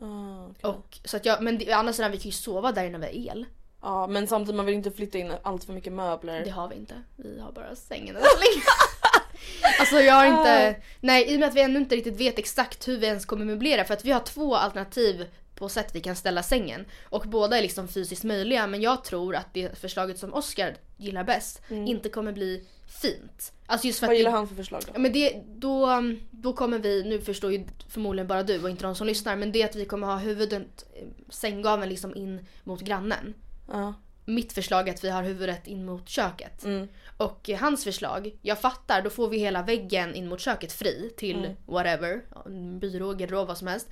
Ah, 0.00 0.46
okej. 0.50 0.70
Och, 0.70 0.98
så 1.04 1.16
att 1.16 1.24
jag, 1.24 1.42
men 1.42 1.58
det, 1.58 1.72
annars 1.72 1.96
sidan, 1.96 2.10
vi 2.10 2.16
kan 2.16 2.24
ju 2.24 2.32
sova 2.32 2.72
där 2.72 2.84
inne 2.84 2.98
vi 2.98 3.06
har 3.06 3.12
el. 3.36 3.46
Ja 3.82 4.06
men 4.06 4.26
samtidigt 4.26 4.56
man 4.56 4.66
vill 4.66 4.74
inte 4.74 4.90
flytta 4.90 5.18
in 5.18 5.32
allt 5.42 5.64
för 5.64 5.72
mycket 5.72 5.92
möbler. 5.92 6.44
Det 6.44 6.50
har 6.50 6.68
vi 6.68 6.74
inte. 6.74 6.94
Vi 7.16 7.40
har 7.40 7.52
bara 7.52 7.76
sängen 7.76 8.14
ligga. 8.14 8.22
Alltså 9.80 9.96
jag 9.96 10.14
har 10.14 10.26
inte, 10.26 10.76
nej 11.00 11.32
i 11.32 11.36
och 11.36 11.40
med 11.40 11.48
att 11.48 11.54
vi 11.54 11.60
ännu 11.60 11.78
inte 11.78 11.96
riktigt 11.96 12.20
vet 12.20 12.38
exakt 12.38 12.88
hur 12.88 12.98
vi 12.98 13.06
ens 13.06 13.26
kommer 13.26 13.44
möblera 13.44 13.84
för 13.84 13.94
att 13.94 14.04
vi 14.04 14.12
har 14.12 14.20
två 14.20 14.56
alternativ 14.56 15.26
på 15.54 15.68
sätt 15.68 15.94
vi 15.94 16.00
kan 16.00 16.16
ställa 16.16 16.42
sängen. 16.42 16.84
Och 17.04 17.22
båda 17.26 17.58
är 17.58 17.62
liksom 17.62 17.88
fysiskt 17.88 18.24
möjliga 18.24 18.66
men 18.66 18.82
jag 18.82 19.04
tror 19.04 19.36
att 19.36 19.54
det 19.54 19.78
förslaget 19.78 20.18
som 20.18 20.34
Oscar 20.34 20.76
gillar 20.96 21.24
bäst 21.24 21.62
inte 21.70 22.08
kommer 22.08 22.32
bli 22.32 22.66
fint. 23.02 23.52
Alltså 23.66 23.86
just 23.86 23.98
för 23.98 24.06
Mm. 24.06 24.10
Vad 24.10 24.14
att 24.14 24.18
gillar 24.18 24.30
det, 24.30 24.36
han 24.36 24.48
för 24.48 24.54
förslag 24.54 24.82
då? 24.94 25.00
Men 25.00 25.12
det, 25.12 25.42
då, 25.46 26.02
då 26.30 26.52
kommer 26.52 26.78
vi, 26.78 27.04
nu 27.04 27.20
förstår 27.20 27.52
ju 27.52 27.64
förmodligen 27.88 28.26
bara 28.26 28.42
du 28.42 28.62
och 28.62 28.70
inte 28.70 28.82
de 28.82 28.94
som 28.94 29.06
lyssnar, 29.06 29.36
men 29.36 29.52
det 29.52 29.62
är 29.62 29.68
att 29.68 29.76
vi 29.76 29.84
kommer 29.84 30.06
ha 30.06 30.16
huvudet, 30.16 30.84
sänggaveln 31.28 31.88
liksom 31.88 32.16
in 32.16 32.46
mot 32.64 32.80
grannen. 32.80 33.34
Ja. 33.70 33.94
Mitt 34.24 34.52
förslag 34.52 34.88
är 34.88 34.92
att 34.94 35.04
vi 35.04 35.10
har 35.10 35.22
huvudet 35.22 35.66
in 35.66 35.84
mot 35.84 36.08
köket. 36.08 36.64
Mm. 36.64 36.88
Och 37.16 37.50
hans 37.60 37.84
förslag, 37.84 38.36
jag 38.42 38.60
fattar, 38.60 39.02
då 39.02 39.10
får 39.10 39.28
vi 39.28 39.38
hela 39.38 39.62
väggen 39.62 40.14
in 40.14 40.28
mot 40.28 40.40
köket 40.40 40.72
fri 40.72 41.12
till 41.16 41.38
Mm. 41.44 41.56
whatever, 41.66 42.20
byrå, 42.78 43.12
garderob, 43.14 43.48
vad 43.48 43.58
som 43.58 43.66
helst. 43.68 43.88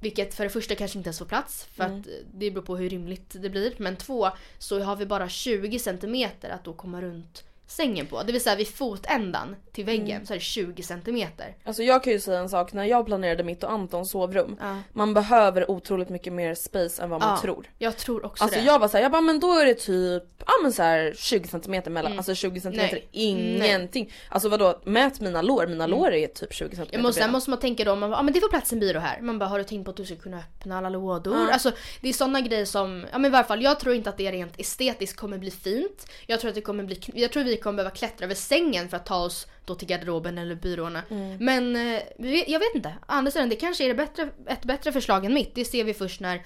Vilket 0.00 0.34
för 0.34 0.44
det 0.44 0.50
första 0.50 0.74
kanske 0.74 0.98
inte 0.98 1.08
ens 1.08 1.18
får 1.18 1.26
plats 1.26 1.64
för 1.64 1.84
Mm. 1.84 2.00
att 2.00 2.06
det 2.34 2.50
beror 2.50 2.64
på 2.64 2.76
hur 2.76 2.90
rymligt 2.90 3.42
det 3.42 3.50
blir. 3.50 3.72
Men 3.78 3.96
två, 3.96 4.28
så 4.58 4.80
har 4.82 4.96
vi 4.96 5.06
bara 5.06 5.28
20 5.28 5.78
centimeter 5.78 6.50
att 6.50 6.64
då 6.64 6.72
komma 6.72 7.02
runt 7.02 7.44
sängen 7.68 8.06
på. 8.06 8.22
Det 8.22 8.32
vill 8.32 8.40
säga 8.40 8.56
vid 8.56 8.68
fotändan 8.68 9.56
till 9.72 9.84
väggen 9.84 10.08
Mm. 10.10 10.26
så 10.26 10.32
är 10.32 10.36
det 10.38 10.42
20 10.44 10.82
centimeter. 10.82 11.56
Alltså 11.64 11.82
jag 11.82 12.04
kan 12.04 12.12
ju 12.12 12.20
säga 12.20 12.38
en 12.38 12.48
sak, 12.48 12.72
när 12.72 12.84
jag 12.84 13.06
planerade 13.06 13.42
mitt 13.44 13.64
och 13.64 13.72
Antons 13.72 14.10
sovrum. 14.10 14.56
Ja. 14.60 14.76
Man 14.92 15.14
behöver 15.14 15.70
otroligt 15.70 16.08
mycket 16.08 16.32
mer 16.32 16.54
space 16.54 17.02
än 17.02 17.10
vad 17.10 17.20
man 17.20 17.30
Ja, 17.30 17.40
tror. 17.42 17.70
Jag 17.78 17.96
tror 17.96 18.24
också 18.24 18.44
Alltså 18.44 18.58
det. 18.60 18.66
jag 18.66 18.78
var 18.78 18.88
såhär, 18.88 19.02
jag 19.02 19.12
bara 19.12 19.22
men 19.22 19.40
då 19.40 19.52
är 19.58 19.66
det 19.66 19.74
typ, 19.74 20.22
ja 20.46 20.52
men 20.62 20.72
så 20.72 20.82
här 20.82 21.14
20 21.16 21.48
cm 21.48 21.92
mellan, 21.92 22.16
alltså 22.16 22.34
20 22.34 22.60
cm 22.60 22.74
Mm. 22.74 22.86
Nej. 22.90 23.08
ingenting. 23.12 24.12
Alltså 24.28 24.48
vadå, 24.48 24.80
mät 24.84 25.20
mina 25.20 25.42
lår, 25.42 25.66
mina 25.66 25.86
lår 25.86 26.12
är 26.12 26.26
typ 26.26 26.52
20 26.54 26.76
cm 26.76 26.86
Jag 26.90 27.02
måste, 27.02 27.22
sen 27.22 27.32
måste 27.32 27.50
man 27.50 27.58
tänka 27.58 27.84
då, 27.84 27.96
man 27.96 28.10
bara, 28.10 28.18
ah, 28.18 28.22
men 28.22 28.34
det 28.34 28.40
får 28.40 28.48
plats 28.48 28.72
en 28.72 28.80
byrå 28.80 29.00
här. 29.00 29.20
Man 29.20 29.38
bara, 29.38 29.46
har 29.48 29.58
du 29.58 29.64
tänkt 29.64 29.84
på 29.84 29.90
att 29.90 29.96
du 29.96 30.04
ska 30.06 30.16
kunna 30.16 30.38
öppna 30.38 30.78
alla 30.78 30.88
lådor? 30.88 31.50
Alltså 31.50 31.72
det 32.00 32.08
är 32.08 32.12
sådana 32.12 32.40
grejer 32.40 32.64
som, 32.64 33.06
ja 33.12 33.18
men 33.18 33.24
i 33.30 33.32
varje 33.32 33.44
fall 33.44 33.62
jag 33.62 33.80
tror 33.80 33.94
inte 33.94 34.10
att 34.10 34.16
det 34.16 34.32
rent 34.32 34.60
estetiskt 34.60 35.16
kommer 35.20 35.38
bli 35.38 35.50
fint. 35.50 36.06
Jag 36.26 36.40
tror 36.40 36.48
att 36.48 36.54
det 36.54 36.60
kommer 36.60 36.84
bli, 36.84 37.00
jag 37.14 37.32
tror 37.32 37.44
vi 37.44 37.56
kommer 37.58 37.76
behöva 37.76 37.94
klättra 37.94 38.24
över 38.24 38.34
sängen 38.34 38.88
för 38.88 38.96
att 38.96 39.06
ta 39.06 39.16
oss 39.24 39.46
då 39.64 39.74
till 39.74 39.88
garderoben 39.88 40.38
eller 40.38 40.54
byråerna. 40.54 41.02
Men 41.40 41.76
eh, 41.76 42.02
jag 42.46 42.58
vet 42.60 42.74
inte. 42.74 42.94
Andra 43.06 43.30
sidan, 43.30 43.48
det 43.48 43.56
kanske 43.56 43.84
är 43.84 43.88
det 43.88 43.94
bättre, 43.94 44.28
ett 44.46 44.62
bättre 44.64 44.92
förslag 44.92 45.24
än 45.24 45.34
mitt. 45.34 45.54
Det 45.54 45.64
ser 45.64 45.84
vi 45.84 45.94
först 45.94 46.20
när, 46.20 46.42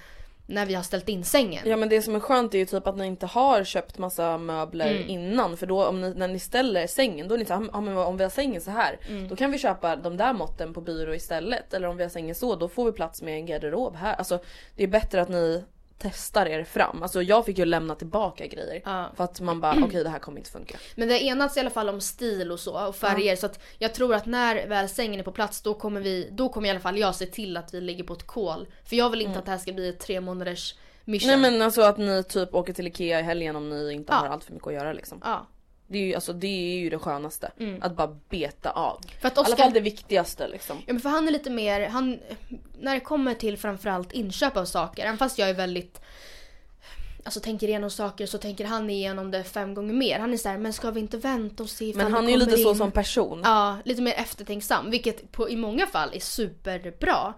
när 0.47 0.65
vi 0.65 0.73
har 0.73 0.83
ställt 0.83 1.09
in 1.09 1.23
sängen. 1.23 1.61
Ja 1.65 1.75
men 1.77 1.89
det 1.89 2.01
som 2.01 2.15
är 2.15 2.19
skönt 2.19 2.53
är 2.53 2.57
ju 2.57 2.65
typ 2.65 2.87
att 2.87 2.97
ni 2.97 3.05
inte 3.07 3.25
har 3.25 3.63
köpt 3.63 3.97
massa 3.97 4.37
möbler 4.37 4.91
Mm. 4.95 5.09
innan 5.09 5.57
för 5.57 5.65
då 5.67 5.85
om 5.85 6.01
ni, 6.01 6.13
när 6.13 6.27
ni 6.27 6.39
ställer 6.39 6.87
sängen 6.87 7.27
då 7.27 7.33
är 7.35 7.39
ni 7.39 7.45
såhär, 7.45 7.69
ah, 7.73 7.81
men 7.81 7.97
om 7.97 8.17
vi 8.17 8.23
har 8.23 8.31
sängen 8.31 8.61
så 8.61 8.71
här 8.71 8.99
Mm. 9.09 9.27
då 9.27 9.35
kan 9.35 9.51
vi 9.51 9.57
köpa 9.59 9.95
de 9.95 10.17
där 10.17 10.33
måtten 10.33 10.73
på 10.73 10.81
byrå 10.81 11.13
istället. 11.15 11.73
Eller 11.73 11.87
om 11.87 11.97
vi 11.97 12.03
har 12.03 12.09
sängen 12.09 12.35
så 12.35 12.55
då 12.55 12.67
får 12.69 12.85
vi 12.85 12.91
plats 12.91 13.21
med 13.21 13.33
en 13.35 13.45
garderob 13.45 13.95
här. 13.95 14.15
Alltså 14.15 14.39
det 14.75 14.83
är 14.83 14.87
bättre 14.87 15.21
att 15.21 15.29
ni 15.29 15.63
testar 15.97 16.45
er 16.45 16.63
fram. 16.63 17.03
Alltså 17.03 17.21
jag 17.21 17.45
fick 17.45 17.57
ju 17.57 17.65
lämna 17.65 17.95
tillbaka 17.95 18.47
grejer. 18.47 18.81
Ja. 18.85 19.11
För 19.15 19.23
att 19.23 19.41
man 19.41 19.61
bara 19.61 19.83
okej 19.83 20.03
det 20.03 20.09
här 20.09 20.19
kommer 20.19 20.37
inte 20.37 20.51
funka. 20.51 20.77
Men 20.95 21.07
vi 21.07 21.13
har 21.13 21.21
enats 21.21 21.57
i 21.57 21.59
alla 21.59 21.69
fall 21.69 21.89
om 21.89 22.01
stil 22.01 22.51
och 22.51 22.59
så 22.59 22.87
och 22.87 22.95
färger 22.95 23.35
så 23.35 23.45
att 23.45 23.59
jag 23.79 23.93
tror 23.93 24.15
att 24.15 24.25
när 24.25 24.67
väl 24.67 24.89
sängen 24.89 25.19
är 25.19 25.23
på 25.23 25.31
plats 25.31 25.61
då 25.61 25.73
kommer 25.73 26.01
vi, 26.01 26.29
då 26.31 26.49
kommer 26.49 26.67
i 26.67 26.71
alla 26.71 26.79
fall 26.79 26.97
jag 26.97 27.15
se 27.15 27.25
till 27.25 27.57
att 27.57 27.73
vi 27.73 27.81
lägger 27.81 28.03
på 28.03 28.13
ett 28.13 28.27
kol. 28.27 28.67
För 28.85 28.95
jag 28.95 29.09
vill 29.09 29.21
inte 29.21 29.39
att 29.39 29.45
det 29.45 29.51
här 29.51 29.57
ska 29.57 29.73
bli 29.73 29.89
ett 29.89 29.99
tre 29.99 30.21
månaders 30.21 30.75
mission. 31.05 31.27
Nej 31.27 31.37
men 31.51 31.61
alltså 31.61 31.81
att 31.81 31.97
ni 31.97 32.23
typ 32.23 32.53
åker 32.53 32.73
till 32.73 32.87
Ikea 32.87 33.19
i 33.19 33.23
helgen 33.23 33.55
om 33.55 33.69
ni 33.69 33.93
inte 33.93 34.13
Ja. 34.13 34.17
har 34.19 34.27
allt 34.27 34.43
för 34.43 34.53
mycket 34.53 34.67
att 34.67 34.73
göra 34.73 34.93
liksom. 34.93 35.21
Ja. 35.23 35.47
Det 35.93 35.99
är 35.99 36.05
ju, 36.07 36.15
alltså, 36.15 36.33
det 36.33 36.47
är 36.75 36.79
ju 36.79 36.89
det 36.89 36.99
skönaste. 36.99 37.51
Att 37.81 37.95
bara 37.95 38.19
beta 38.29 38.71
av. 38.71 39.01
För 39.21 39.27
att 39.27 39.37
I 39.37 39.39
alla 39.39 39.47
Oscar, 39.49 39.63
fall 39.63 39.73
det 39.73 39.79
viktigaste 39.79 40.47
liksom. 40.47 40.77
ja, 40.85 40.93
men 40.93 41.01
för 41.01 41.09
han 41.09 41.27
är 41.27 41.31
lite 41.31 41.49
mer, 41.49 41.87
han, 41.87 42.19
när 42.79 42.93
det 42.93 42.99
kommer 42.99 43.33
till 43.33 43.57
framförallt 43.57 44.11
inköp 44.11 44.57
av 44.57 44.65
saker, 44.65 45.03
även 45.03 45.17
fast 45.17 45.37
jag 45.37 45.49
är 45.49 45.53
väldigt 45.53 46.01
Alltså 47.25 47.39
tänker 47.39 47.67
igenom 47.67 47.89
saker 47.89 48.25
så 48.25 48.37
tänker 48.37 48.65
han 48.65 48.89
igenom 48.89 49.31
det 49.31 49.43
fem 49.43 49.73
gånger 49.73 49.93
mer. 49.93 50.19
Han 50.19 50.33
är 50.33 50.37
så 50.37 50.49
här, 50.49 50.57
men 50.57 50.73
ska 50.73 50.91
vi 50.91 50.99
inte 50.99 51.17
vänta 51.17 51.63
och 51.63 51.69
se 51.69 51.85
ifall 51.85 52.03
Men 52.03 52.13
han 52.13 52.27
är 52.27 52.31
ju 52.31 52.37
lite 52.37 52.57
så 52.57 52.69
in?" 52.71 52.75
som 52.75 52.91
person. 52.91 53.41
Ja, 53.43 53.77
lite 53.85 54.01
mer 54.01 54.13
eftertänksam. 54.13 54.91
Vilket 54.91 55.31
på, 55.31 55.49
i 55.49 55.55
många 55.55 55.87
fall 55.87 56.09
är 56.13 56.19
superbra. 56.19 57.33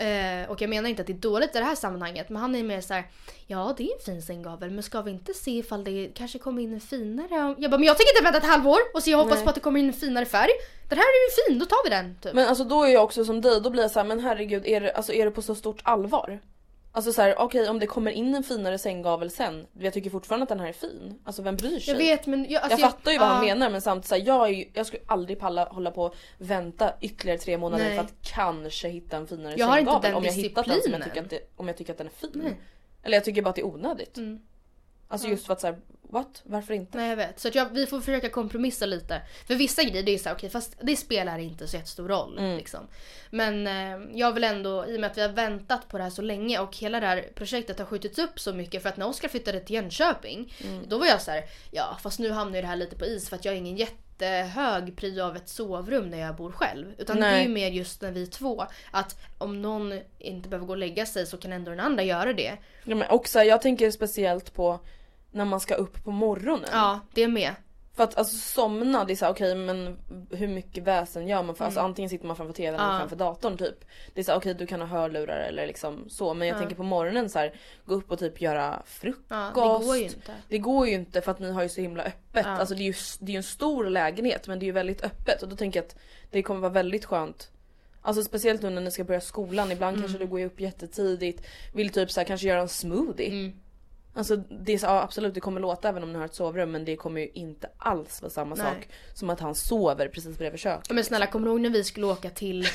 Eh, 0.00 0.50
och 0.50 0.62
jag 0.62 0.70
menar 0.70 0.88
inte 0.88 1.02
att 1.02 1.06
det 1.06 1.12
är 1.12 1.14
dåligt 1.14 1.56
i 1.56 1.58
det 1.58 1.64
här 1.64 1.74
sammanhanget. 1.74 2.28
Men 2.28 2.42
han 2.42 2.54
är 2.54 2.62
mer 2.62 2.80
så 2.80 2.94
här: 2.94 3.04
ja 3.46 3.74
det 3.76 3.82
är 3.82 3.94
en 3.94 4.04
fin 4.04 4.22
sänggavel 4.22 4.70
men 4.70 4.82
ska 4.82 5.02
vi 5.02 5.10
inte 5.10 5.34
se 5.34 5.50
ifall 5.50 5.84
det 5.84 6.10
kanske 6.14 6.38
kommer 6.38 6.62
in 6.62 6.74
en 6.74 6.80
finare? 6.80 7.54
Jag 7.58 7.70
bara, 7.70 7.78
men 7.78 7.86
jag 7.86 7.96
tänker 7.96 8.12
inte 8.12 8.24
vänta 8.24 8.38
ett 8.38 8.52
halvår 8.52 8.78
och 8.94 9.02
se 9.02 9.10
jag 9.10 9.18
hoppas 9.18 9.34
Nej. 9.34 9.44
på 9.44 9.48
att 9.48 9.54
det 9.54 9.60
kommer 9.60 9.80
in 9.80 9.86
en 9.86 9.92
finare 9.92 10.24
färg. 10.24 10.50
Den 10.88 10.98
här 10.98 11.04
är 11.04 11.30
ju 11.30 11.48
fin, 11.48 11.58
då 11.58 11.66
tar 11.66 11.84
vi 11.84 11.90
den. 11.90 12.16
Typ. 12.20 12.34
Men 12.34 12.48
alltså 12.48 12.64
då 12.64 12.84
är 12.84 12.88
jag 12.88 13.04
också 13.04 13.24
som 13.24 13.40
dig, 13.40 13.60
då 13.60 13.70
blir 13.70 13.82
jag 13.82 13.90
så 13.90 13.98
här, 13.98 14.06
men 14.06 14.20
herregud 14.20 14.66
är 14.66 14.80
det, 14.80 14.92
alltså, 14.92 15.12
är 15.12 15.24
det 15.24 15.30
på 15.30 15.42
så 15.42 15.54
stort 15.54 15.80
allvar? 15.82 16.40
Alltså 16.92 17.12
så 17.12 17.22
här, 17.22 17.38
okej 17.38 17.68
om 17.68 17.78
det 17.78 17.86
kommer 17.86 18.10
in 18.10 18.34
en 18.34 18.42
finare 18.42 18.78
sänggavel 18.78 19.30
sen, 19.30 19.66
jag 19.78 19.92
tycker 19.92 20.10
fortfarande 20.10 20.42
att 20.42 20.48
den 20.48 20.60
här 20.60 20.68
är 20.68 20.72
fin. 20.72 21.20
Alltså 21.24 21.42
vem 21.42 21.56
bryr 21.56 21.80
sig? 21.80 21.92
jag 21.92 21.98
vet 21.98 22.26
men 22.26 22.46
jag, 22.50 22.62
alltså, 22.62 22.80
jag 22.80 22.90
fattar 22.90 23.12
ju 23.12 23.18
vad 23.18 23.28
han 23.28 23.46
ja. 23.46 23.54
menar 23.54 23.70
men 23.70 23.80
samtidigt 23.80 24.08
så 24.08 24.14
här, 24.14 24.22
jag, 24.22 24.52
ju, 24.52 24.70
jag 24.74 24.86
skulle 24.86 25.02
aldrig 25.06 25.38
palla 25.38 25.64
hålla 25.64 25.90
på 25.90 26.02
och 26.02 26.14
vänta 26.38 26.92
ytterligare 27.00 27.38
tre 27.38 27.58
månader 27.58 27.84
Nej. 27.84 27.96
för 27.96 28.04
att 28.04 28.14
kanske 28.22 28.88
hitta 28.88 29.16
en 29.16 29.26
finare 29.26 29.54
Jag 29.56 29.66
har 29.66 29.78
inte 29.78 29.90
sänggavel 29.90 30.10
den 30.10 30.14
om 30.14 30.24
jag 30.24 30.32
hittat 30.32 30.66
den 30.66 30.82
som 30.82 30.92
jag 30.92 31.04
tycker 31.04 31.22
att, 31.22 31.30
det, 31.30 31.40
om 31.56 31.68
jag 31.68 31.76
tycker 31.76 31.92
att 31.92 31.98
den 31.98 32.06
är 32.06 32.10
fin. 32.10 32.30
Nej. 32.34 32.60
Eller 33.02 33.16
jag 33.16 33.24
tycker 33.24 33.42
bara 33.42 33.50
att 33.50 33.56
det 33.56 33.62
är 33.62 33.66
onödigt. 33.66 34.16
Mm. 34.16 34.40
Alltså 35.08 35.28
just 35.28 35.46
för 35.46 35.52
att 35.52 35.60
såhär, 35.60 35.76
what? 36.12 36.42
Varför 36.44 36.74
inte? 36.74 36.98
Nej 36.98 37.08
jag 37.08 37.16
vet. 37.16 37.40
Så 37.40 37.48
att 37.48 37.54
jag, 37.54 37.68
vi 37.72 37.86
får 37.86 38.00
försöka 38.00 38.28
kompromissa 38.28 38.86
lite. 38.86 39.22
För 39.46 39.54
vissa 39.54 39.82
grejer 39.82 40.02
det 40.02 40.14
är 40.14 40.18
såhär, 40.18 40.36
okej 40.36 40.50
fast 40.50 40.76
det 40.82 40.96
spelar 40.96 41.38
inte 41.38 41.68
så 41.68 41.76
jättestor 41.76 42.08
roll. 42.08 42.38
Mm. 42.38 42.56
Liksom. 42.56 42.80
Men 43.30 43.66
eh, 43.66 44.08
jag 44.18 44.32
vill 44.32 44.44
ändå, 44.44 44.86
i 44.88 44.96
och 44.96 45.00
med 45.00 45.10
att 45.10 45.16
vi 45.18 45.22
har 45.22 45.28
väntat 45.28 45.88
på 45.88 45.98
det 45.98 46.02
här 46.04 46.10
så 46.10 46.22
länge 46.22 46.58
och 46.58 46.76
hela 46.76 47.00
det 47.00 47.06
här 47.06 47.28
projektet 47.34 47.78
har 47.78 47.86
skjutits 47.86 48.18
upp 48.18 48.40
så 48.40 48.52
mycket 48.52 48.82
för 48.82 48.88
att 48.88 48.96
när 48.96 49.08
Oskar 49.08 49.28
flyttade 49.28 49.60
till 49.60 49.74
Jönköping 49.74 50.54
Mm. 50.64 50.84
då 50.88 50.98
var 50.98 51.06
jag 51.06 51.22
så 51.22 51.30
här: 51.30 51.44
ja 51.70 51.98
fast 52.02 52.18
nu 52.18 52.30
hamnar 52.30 52.56
ju 52.56 52.62
det 52.62 52.68
här 52.68 52.76
lite 52.76 52.96
på 52.96 53.06
is 53.06 53.28
för 53.28 53.36
att 53.36 53.44
jag 53.44 53.52
har 53.52 53.56
ingen 53.56 53.76
jättehög 53.76 54.96
prio 54.96 55.22
av 55.22 55.36
ett 55.36 55.48
sovrum 55.48 56.10
när 56.10 56.18
jag 56.18 56.36
bor 56.36 56.52
själv. 56.52 56.94
Utan 56.98 57.16
det 57.20 57.26
är 57.26 57.30
Nej. 57.30 57.42
ju 57.42 57.48
mer 57.48 57.70
just 57.70 58.02
när 58.02 58.12
vi 58.12 58.22
är 58.22 58.26
två. 58.26 58.66
Att 58.90 59.18
om 59.38 59.62
någon 59.62 60.00
inte 60.18 60.48
behöver 60.48 60.66
gå 60.66 60.72
och 60.72 60.78
lägga 60.78 61.06
sig 61.06 61.26
så 61.26 61.36
kan 61.36 61.52
ändå 61.52 61.70
den 61.70 61.80
andra 61.80 62.02
göra 62.02 62.32
det. 62.32 62.56
Ja, 62.84 62.94
men 62.94 63.10
också, 63.10 63.42
jag 63.42 63.62
tänker 63.62 63.90
speciellt 63.90 64.54
på 64.54 64.80
när 65.30 65.44
man 65.44 65.60
ska 65.60 65.74
upp 65.74 66.04
på 66.04 66.10
morgonen. 66.10 66.68
Ja, 66.72 67.00
det 67.14 67.28
med. 67.28 67.54
För 67.94 68.04
att 68.04 68.18
alltså 68.18 68.36
somna, 68.36 69.04
det 69.04 69.12
är 69.12 69.16
såhär 69.16 69.32
okej 69.32 69.54
men 69.54 69.96
hur 70.30 70.48
mycket 70.48 70.84
väsen 70.84 71.28
gör 71.28 71.42
man 71.42 71.54
för? 71.54 71.64
Alltså 71.64 71.80
antingen 71.80 72.08
sitter 72.08 72.26
man 72.26 72.36
framför 72.36 72.54
tvn 72.54 72.74
eller 72.74 72.84
Mm. 72.84 72.94
Ja. 72.94 72.98
framför 73.00 73.16
datorn 73.16 73.56
typ. 73.56 73.84
Det 74.14 74.20
är 74.20 74.24
såhär 74.24 74.38
okej 74.38 74.54
du 74.54 74.66
kan 74.66 74.80
ha 74.80 74.86
hörlurar 74.88 75.38
eller 75.40 75.66
liksom 75.66 76.04
så 76.08 76.34
men 76.34 76.48
jag 76.48 76.58
tänker 76.58 76.76
på 76.76 76.82
morgonen 76.82 77.28
så 77.30 77.38
här, 77.38 77.54
gå 77.84 77.94
upp 77.94 78.10
och 78.10 78.18
typ 78.18 78.40
göra 78.40 78.82
frukost. 78.86 79.24
Ja, 79.28 79.52
det 79.54 79.86
går 79.86 79.96
ju 79.96 80.04
inte. 80.04 80.32
Det 80.48 80.58
går 80.58 80.86
ju 80.86 80.94
inte 80.94 81.20
för 81.20 81.30
att 81.30 81.38
ni 81.38 81.52
har 81.52 81.62
ju 81.62 81.68
så 81.68 81.80
himla 81.80 82.02
öppet. 82.02 82.46
Ja. 82.46 82.50
Alltså 82.50 82.74
det 82.74 82.82
är 82.82 82.84
ju 82.84 82.94
det 83.20 83.32
är 83.32 83.36
en 83.36 83.42
stor 83.42 83.84
lägenhet 83.90 84.48
men 84.48 84.58
det 84.58 84.64
är 84.64 84.66
ju 84.66 84.72
väldigt 84.72 85.04
öppet 85.04 85.42
och 85.42 85.48
då 85.48 85.56
tänker 85.56 85.78
jag 85.80 85.86
att 85.86 85.96
det 86.30 86.42
kommer 86.42 86.60
vara 86.60 86.72
väldigt 86.72 87.04
skönt 87.04 87.50
Alltså 88.02 88.22
speciellt 88.22 88.62
nu 88.62 88.70
när 88.70 88.80
ni 88.82 88.90
ska 88.90 89.04
börja 89.04 89.20
skolan, 89.20 89.72
ibland 89.72 89.96
Mm. 89.96 90.02
kanske 90.08 90.24
du 90.24 90.30
går 90.30 90.40
upp 90.44 90.60
jättetidigt, 90.60 91.46
vill 91.74 91.90
typ 91.90 92.10
så 92.10 92.20
här, 92.20 92.24
kanske 92.26 92.48
göra 92.48 92.60
en 92.60 92.68
smoothie. 92.68 93.28
Mm. 93.28 93.52
Alltså 94.14 94.36
det 94.36 94.72
är 94.72 94.78
så, 94.78 94.86
ja, 94.86 95.02
absolut 95.02 95.34
det 95.34 95.40
kommer 95.40 95.60
låta 95.60 95.88
även 95.88 96.02
om 96.02 96.12
ni 96.12 96.18
har 96.18 96.24
ett 96.24 96.34
sovrum 96.34 96.70
men 96.70 96.84
det 96.84 96.96
kommer 96.96 97.20
ju 97.20 97.28
inte 97.34 97.70
alls 97.78 98.22
vara 98.22 98.30
samma 98.30 98.54
Nej. 98.54 98.66
sak 98.66 98.88
som 99.14 99.30
att 99.30 99.40
han 99.40 99.54
sover 99.54 100.08
precis 100.08 100.38
bredvid 100.38 100.60
köket. 100.60 100.90
Men 100.90 101.04
snälla 101.04 101.26
kommer 101.26 101.46
du 101.46 101.50
ihåg 101.52 101.60
när 101.60 101.70
vi 101.70 101.84
skulle 101.84 102.06
åka 102.06 102.30
till 102.30 102.68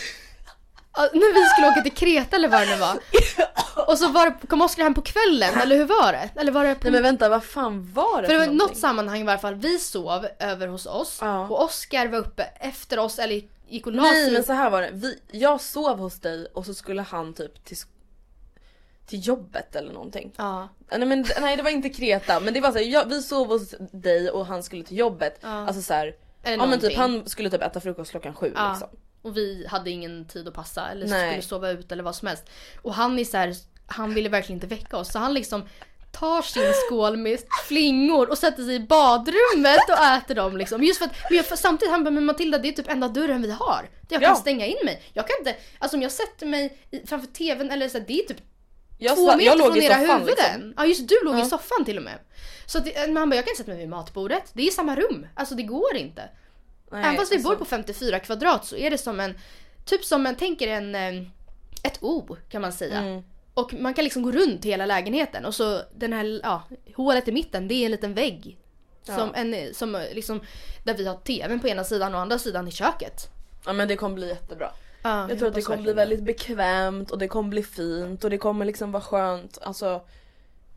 Ja, 0.98 1.10
när 1.14 1.34
vi 1.34 1.50
skulle 1.50 1.68
åka 1.68 1.82
till 1.82 1.92
Kreta 1.94 2.36
eller 2.36 2.48
vad 2.50 2.62
det 2.62 2.66
nu 2.66 2.78
var. 2.78 2.98
Och 3.88 3.98
så 3.98 4.08
var 4.12 4.26
det, 4.26 4.48
kom 4.48 4.62
Oskar 4.62 4.84
hem 4.84 4.94
på 4.94 5.02
kvällen 5.02 5.54
eller 5.62 5.76
hur 5.78 5.86
var 5.86 6.12
det? 6.12 6.30
Eller 6.36 6.52
var 6.52 6.64
det 6.64 6.76
på... 6.76 6.84
Nej 6.84 6.92
men 6.92 7.04
vänta 7.04 7.30
vad 7.30 7.44
fan 7.44 7.92
var 7.94 8.22
det 8.22 8.28
för 8.28 8.34
det 8.34 8.40
var 8.40 8.46
någonting? 8.46 8.68
något 8.68 8.78
sammanhang 8.78 9.22
i 9.22 9.24
varje 9.24 9.40
fall, 9.40 9.56
vi 9.56 9.80
sov 9.80 10.28
över 10.40 10.68
hos 10.68 10.86
oss 10.86 11.18
Ja. 11.22 11.48
och 11.48 11.64
Oskar 11.64 12.08
var 12.08 12.18
uppe 12.20 12.44
efter 12.44 13.00
oss 13.00 13.20
eller 13.20 13.42
gick 13.68 13.88
och 13.88 13.94
la 13.94 14.02
Nej 14.04 14.32
men 14.32 14.44
så 14.44 14.54
här 14.54 14.70
var 14.70 14.82
det, 14.82 14.90
vi, 14.94 15.20
jag 15.32 15.62
sov 15.62 16.00
hos 16.00 16.20
dig 16.20 16.48
och 16.54 16.66
så 16.66 16.74
skulle 16.74 17.02
han 17.02 17.34
typ 17.34 17.66
till, 17.66 17.78
till 19.06 19.28
jobbet 19.28 19.76
eller 19.76 19.94
någonting. 19.94 20.32
Ja. 20.38 20.70
Nej 20.92 21.08
men 21.08 21.26
nej 21.42 21.58
det 21.58 21.64
var 21.64 21.70
inte 21.70 21.90
Kreta 21.90 22.40
men 22.40 22.54
det 22.54 22.62
var 22.62 22.72
så 22.72 22.78
här, 22.78 22.86
jag, 22.86 23.06
vi 23.10 23.22
sov 23.22 23.48
hos 23.48 23.76
dig 23.92 24.30
och 24.30 24.46
han 24.46 24.64
skulle 24.64 24.84
till 24.84 24.98
jobbet. 24.98 25.40
Ja. 25.42 25.50
Alltså 25.68 25.82
så 25.82 25.94
här, 25.94 26.16
Eller 26.44 26.58
ja 26.64 26.66
men 26.66 26.80
typ 26.80 26.96
han 26.98 27.30
skulle 27.30 27.50
typ 27.50 27.62
äta 27.62 27.80
frukost 27.80 28.12
klockan 28.12 28.34
sju 28.36 28.52
Ja. 28.56 28.70
liksom. 28.70 28.90
Och 29.22 29.38
vi 29.38 29.68
hade 29.70 29.90
ingen 29.90 30.26
tid 30.28 30.48
att 30.48 30.54
passa 30.54 30.88
eller 30.90 31.08
Nej. 31.08 31.30
skulle 31.32 31.42
sova 31.42 31.70
ut 31.70 31.92
eller 31.92 32.04
vad 32.04 32.16
som 32.16 32.28
helst. 32.28 32.44
Och 32.82 32.94
han 32.94 33.20
är 33.20 33.24
så 33.24 33.38
här, 33.38 33.56
han 33.88 34.14
ville 34.14 34.30
verkligen 34.30 34.58
inte 34.58 34.68
väcka 34.76 34.98
oss 34.98 35.12
så 35.12 35.20
han 35.20 35.34
liksom 35.34 35.64
tar 36.12 36.42
sin 36.42 36.74
skål 36.74 37.18
med 37.18 37.40
flingor 37.68 38.30
och 38.30 38.38
sätter 38.38 38.64
sig 38.64 38.76
i 38.76 38.80
badrummet 38.80 39.90
och 39.90 40.06
äter 40.06 40.36
dem 40.36 40.58
liksom. 40.58 40.84
Just 40.84 41.00
för 41.00 41.06
att, 41.06 41.12
men 41.30 41.38
jag, 41.38 41.46
för 41.46 41.56
samtidigt 41.56 41.92
han 41.92 42.04
bara, 42.04 42.12
men 42.12 42.26
Matilda 42.26 42.58
det 42.58 42.68
är 42.68 42.72
typ 42.72 42.90
enda 42.92 43.08
dörren 43.08 43.42
vi 43.42 43.52
har. 43.52 43.82
Där 43.82 44.16
jag 44.16 44.24
Ja. 44.24 44.28
kan 44.28 44.36
stänga 44.36 44.66
in 44.66 44.78
mig. 44.86 45.04
Jag 45.14 45.28
kan 45.28 45.36
inte, 45.40 45.56
alltså 45.80 45.98
om 45.98 46.02
jag 46.04 46.12
sätter 46.12 46.46
mig 46.46 46.78
i, 46.92 47.08
framför 47.08 47.28
tvn 47.28 47.72
eller 47.72 47.90
så 47.90 48.00
det 48.00 48.20
är 48.20 48.24
typ 48.28 48.42
Jag, 48.98 49.16
två 49.16 49.26
meter 49.26 49.46
jag 49.46 49.58
låg 49.58 49.68
från 49.68 49.78
era 49.84 49.96
huvuden. 49.96 50.26
liksom. 50.28 50.74
Ja 50.78 50.86
just 50.86 51.08
du 51.10 51.16
låg 51.26 51.36
Ja. 51.36 51.46
i 51.46 51.50
soffan 51.50 51.86
till 51.86 51.98
och 51.98 52.04
med. 52.04 52.20
Så 52.66 52.78
att, 52.78 52.86
det- 52.86 53.08
men 53.08 53.18
han 53.18 53.30
bara, 53.30 53.36
jag 53.36 53.46
kan 53.46 53.52
inte 53.52 53.58
sätta 53.62 53.72
mig 53.72 53.80
vid 53.80 53.90
matbordet. 53.90 54.44
Det 54.54 54.68
är 54.68 54.72
samma 54.72 54.96
rum. 54.96 55.28
Alltså 55.36 55.56
det 55.56 55.64
går 55.64 55.96
inte. 55.96 56.30
Nej, 56.92 57.04
Även 57.06 57.16
fast 57.16 57.32
vi 57.32 57.36
alltså, 57.36 57.50
bor 57.50 57.56
på 57.56 57.66
54 57.66 58.20
kvadrat 58.20 58.66
så 58.66 58.76
är 58.76 58.90
det 58.90 58.98
som 58.98 59.20
en, 59.20 59.38
typ 59.86 60.06
som 60.06 60.26
en, 60.26 60.36
tänker 60.36 60.68
en, 60.68 60.96
eh, 60.96 61.28
ett 61.84 61.98
O 62.02 62.38
kan 62.50 62.62
man 62.62 62.74
säga. 62.74 62.98
Mm. 63.00 63.24
Och 63.54 63.74
man 63.74 63.94
kan 63.94 64.04
liksom 64.04 64.24
gå 64.24 64.32
runt 64.32 64.66
hela 64.66 64.86
lägenheten 64.86 65.46
och 65.46 65.56
så 65.56 65.82
den 65.96 66.14
här, 66.14 66.40
ja, 66.44 66.64
hålet 66.96 67.28
i 67.28 67.32
mitten 67.32 67.68
det 67.68 67.74
är 67.76 67.86
en 67.86 67.92
liten 67.92 68.14
vägg. 68.14 68.58
Som 69.04 69.32
en, 69.36 69.74
som 69.74 70.06
liksom, 70.14 70.42
där 70.84 70.94
vi 70.94 71.08
har 71.08 71.16
tvn 71.18 71.60
på 71.60 71.68
ena 71.68 71.84
sidan 71.84 72.16
och 72.16 72.22
andra 72.22 72.40
sidan 72.40 72.68
i 72.68 72.72
köket. 72.72 73.28
Ja 73.66 73.74
men 73.74 73.88
det 73.88 73.96
kommer 73.96 74.16
bli 74.16 74.28
jättebra. 74.28 74.72
Ja, 75.06 75.30
Jag 75.30 75.38
tror 75.38 75.48
att 75.48 75.56
det 75.56 75.62
kommer 75.62 75.84
bli 75.84 75.94
väldigt 75.94 76.24
bekvämt 76.24 77.12
och 77.12 77.18
det 77.18 77.28
kommer 77.28 77.50
bli 77.50 77.64
fint 77.64 78.24
och 78.24 78.30
det 78.30 78.38
kommer 78.38 78.66
liksom 78.66 78.92
vara 78.92 79.04
skönt. 79.04 79.58
Alltså, 79.62 80.02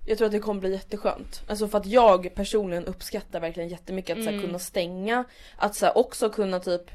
jag 0.07 0.19
tror 0.19 0.27
att 0.27 0.33
det 0.33 0.39
kommer 0.39 0.61
bli 0.61 0.73
jätteskönt. 0.73 1.43
Alltså 1.47 1.69
för 1.69 1.79
att 1.79 1.87
jag 1.87 2.35
personligen 2.35 2.85
uppskattar 2.85 3.41
verkligen 3.41 3.69
jättemycket 3.69 4.19
att 4.19 4.25
så 4.25 4.31
här, 4.31 4.41
kunna 4.41 4.59
stänga. 4.59 5.25
Att 5.57 5.75
så 5.75 5.91
också 5.91 6.31
kunna 6.31 6.61
typ 6.61 6.91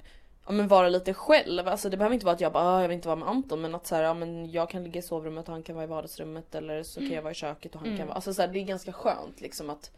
ja, 0.45 0.51
men 0.51 0.67
vara 0.67 0.89
lite 0.89 1.13
själv. 1.13 1.67
Alltså 1.67 1.89
det 1.89 1.97
behöver 1.97 2.13
inte 2.13 2.25
vara 2.25 2.35
att 2.35 2.41
jag 2.41 2.51
bara 2.51 2.63
ah, 2.63 2.81
jag 2.81 2.87
vill 2.87 2.95
inte 2.95 3.07
vara 3.07 3.19
med 3.19 3.29
Anton 3.29 3.61
men 3.61 3.75
att 3.75 3.87
så 3.87 3.95
här, 3.95 4.03
ja, 4.03 4.13
men 4.13 4.51
jag 4.51 4.69
kan 4.69 4.83
ligga 4.83 4.99
i 4.99 5.03
sovrummet 5.03 5.47
och 5.47 5.53
han 5.53 5.63
kan 5.63 5.75
vara 5.75 5.85
i 5.85 5.87
vardagsrummet 5.87 6.55
eller 6.55 6.83
så 6.83 6.99
kan 6.99 7.11
jag 7.11 7.21
vara 7.21 7.31
i 7.31 7.35
köket 7.35 7.75
och 7.75 7.81
han 7.81 7.97
kan 7.97 8.07
vara... 8.07 8.15
Alltså 8.15 8.33
så 8.33 8.41
här, 8.41 8.49
det 8.49 8.59
är 8.59 8.63
ganska 8.63 8.93
skönt 8.93 9.41
liksom 9.41 9.69
att 9.69 9.91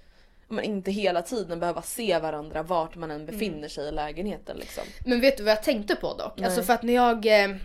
man 0.47 0.63
inte 0.63 0.91
hela 0.91 1.21
tiden 1.21 1.59
behöva 1.59 1.81
se 1.81 2.19
varandra 2.19 2.63
vart 2.63 2.95
man 2.95 3.11
än 3.11 3.25
befinner 3.25 3.67
sig 3.67 3.87
i 3.87 3.91
lägenheten 3.91 4.57
liksom. 4.57 4.83
Men 5.05 5.21
vet 5.21 5.37
du 5.37 5.43
vad 5.43 5.51
jag 5.51 5.63
tänkte 5.63 5.95
på 5.95 6.13
dock? 6.13 6.41
Alltså 6.41 6.63
för 6.63 6.73
att 6.73 6.83
när 6.83 6.93
jag 6.93 7.25
eh, 7.25 7.55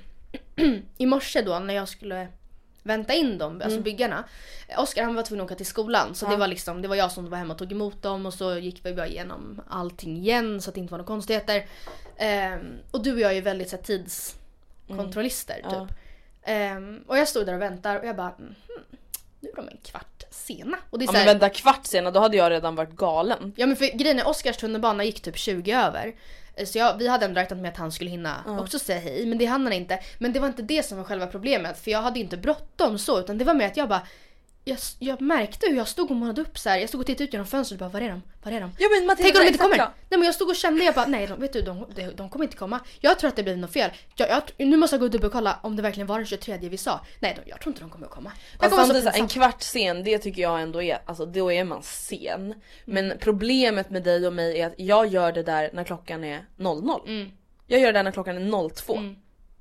i 0.98 1.06
morse 1.06 1.42
då 1.42 1.58
när 1.58 1.74
jag 1.74 1.88
skulle 1.88 2.28
vänta 2.82 3.14
in 3.14 3.38
dem, 3.38 3.62
alltså 3.64 3.80
byggarna. 3.80 4.24
Oskar 4.76 5.04
han 5.04 5.14
var 5.14 5.22
tvungen 5.22 5.44
att 5.44 5.48
åka 5.50 5.56
till 5.56 5.66
skolan 5.66 6.14
så 6.14 6.26
det 6.26 6.36
var 6.36 6.46
liksom, 6.46 6.82
det 6.82 6.88
var 6.88 6.96
jag 6.96 7.12
som 7.12 7.30
var 7.30 7.38
hemma 7.38 7.52
och 7.52 7.58
tog 7.58 7.72
emot 7.72 8.02
dem 8.02 8.26
och 8.26 8.34
så 8.34 8.58
gick 8.58 8.86
vi 8.86 8.94
bara 8.94 9.06
igenom 9.06 9.62
allting 9.68 10.16
igen 10.16 10.62
så 10.62 10.70
att 10.70 10.74
det 10.74 10.80
inte 10.80 10.90
var 10.90 10.98
några 10.98 11.06
konstigheter. 11.06 11.66
Ehm, 12.16 12.78
och 12.90 13.02
du 13.02 13.12
och 13.12 13.20
jag 13.20 13.30
är 13.30 13.34
ju 13.34 13.40
väldigt 13.40 13.70
så 13.70 13.76
här, 13.76 13.82
tidskontrollister 13.82 15.54
typ. 15.54 15.96
Ehm, 16.42 17.04
och 17.06 17.18
jag 17.18 17.28
stod 17.28 17.46
där 17.46 17.54
och 17.54 17.62
väntar 17.62 17.98
och 17.98 18.06
jag 18.06 18.16
bara 18.16 18.34
mm, 18.38 18.54
nu 19.40 19.48
är 19.48 19.56
de 19.56 19.68
en 19.68 19.78
kvart 19.82 20.19
sena. 20.30 20.76
Och 20.90 20.98
det 20.98 21.04
är 21.04 21.06
Ja 21.06 21.12
här, 21.12 21.26
men 21.26 21.38
vänta 21.38 21.48
kvart 21.48 21.86
senare 21.86 22.12
då 22.14 22.20
hade 22.20 22.36
jag 22.36 22.50
redan 22.50 22.74
varit 22.76 22.96
galen. 22.96 23.52
Ja 23.56 23.66
men 23.66 23.76
för 23.76 23.98
grejen 23.98 24.18
är 24.18 24.28
Oskars 24.28 24.56
tunnelbana 24.56 25.04
gick 25.04 25.20
typ 25.20 25.38
20 25.38 25.72
över. 25.72 26.12
Eh, 26.56 26.66
Så 26.66 26.78
jag, 26.78 26.98
vi 26.98 27.08
hade 27.08 27.24
ändå 27.24 27.40
räknat 27.40 27.58
med 27.58 27.70
att 27.70 27.76
han 27.76 27.92
skulle 27.92 28.10
hinna 28.10 28.44
också 28.60 28.78
säga 28.78 29.00
hej 29.00 29.26
men 29.26 29.38
det 29.38 29.44
hann 29.46 29.64
han 29.64 29.72
inte. 29.72 29.98
Men 30.18 30.32
det 30.32 30.40
var 30.40 30.46
inte 30.48 30.62
det 30.62 30.82
som 30.82 30.98
var 30.98 31.04
själva 31.04 31.26
problemet 31.26 31.78
för 31.78 31.90
jag 31.90 32.02
hade 32.02 32.20
inte 32.20 32.36
bråttom 32.36 32.98
så 32.98 33.20
utan 33.20 33.38
det 33.38 33.44
var 33.44 33.54
mer 33.54 33.66
att 33.66 33.76
jag 33.76 33.88
bara 33.88 34.02
jag, 34.70 34.78
jag 34.98 35.20
märkte 35.20 35.66
hur 35.66 35.76
jag 35.76 35.88
stod 35.88 36.10
och 36.10 36.16
målade 36.16 36.40
upp 36.40 36.58
så 36.58 36.68
här. 36.68 36.78
Jag 36.78 36.88
stod 36.88 37.00
och 37.00 37.06
tittade 37.06 37.24
ut 37.24 37.32
genom 37.32 37.46
fönstret 37.46 37.80
och 37.80 37.90
bara 37.90 38.00
var 38.00 38.06
är 38.06 38.10
de? 38.10 38.22
Var 38.42 38.52
är 38.52 38.60
de? 38.60 38.72
Ja 38.78 38.88
men 38.90 39.06
Matilda, 39.06 39.22
Tänk 39.22 39.36
om 39.36 39.42
de 39.42 39.46
inte 39.46 39.58
kommer? 39.58 39.76
Nej 39.76 39.92
men 40.18 40.22
jag 40.22 40.34
stod 40.34 40.48
och 40.48 40.56
kände, 40.56 40.84
jag 40.84 40.94
bara 40.94 41.06
nej 41.06 41.26
de, 41.26 41.40
vet 41.40 41.52
du 41.52 41.62
de, 41.62 41.86
de, 41.94 42.10
de 42.10 42.28
kommer 42.28 42.44
inte 42.44 42.56
komma. 42.56 42.80
Jag 43.00 43.18
tror 43.18 43.28
att 43.28 43.36
det 43.36 43.42
blev 43.42 43.58
något 43.58 43.72
fel. 43.72 43.90
Jag, 44.14 44.28
jag, 44.28 44.66
nu 44.66 44.76
måste 44.76 44.96
jag 44.96 45.00
gå 45.00 45.04
och 45.04 45.10
dubbelkolla 45.10 45.58
om 45.62 45.76
det 45.76 45.82
verkligen 45.82 46.06
var 46.06 46.16
den 46.16 46.26
23 46.26 46.58
vi 46.62 46.76
sa. 46.76 47.00
Nej 47.20 47.38
de, 47.44 47.50
jag 47.50 47.60
tror 47.60 47.70
inte 47.70 47.80
de 47.80 47.90
kommer 47.90 48.06
att 48.06 48.12
komma. 48.12 48.32
Alltså, 48.58 48.76
kommer 48.76 48.76
vara 48.76 48.86
så 48.86 48.92
samtidigt, 48.92 49.04
så 49.04 49.10
här, 49.10 49.20
en 49.20 49.28
kvart 49.28 49.62
sen, 49.62 50.04
det 50.04 50.18
tycker 50.18 50.42
jag 50.42 50.62
ändå 50.62 50.82
är, 50.82 50.98
alltså 51.04 51.26
då 51.26 51.52
är 51.52 51.64
man 51.64 51.82
sen. 51.82 52.54
Men 52.84 53.12
problemet 53.20 53.90
med 53.90 54.02
dig 54.02 54.26
och 54.26 54.32
mig 54.32 54.60
är 54.60 54.66
att 54.66 54.74
jag 54.76 55.06
gör 55.06 55.32
det 55.32 55.42
där 55.42 55.70
när 55.72 55.84
klockan 55.84 56.24
är 56.24 56.44
00. 56.56 57.00
Mm. 57.06 57.30
Jag 57.66 57.80
gör 57.80 57.86
det 57.86 57.98
där 57.98 58.02
när 58.02 58.12
klockan 58.12 58.36
är 58.36 58.68
02. 58.68 58.98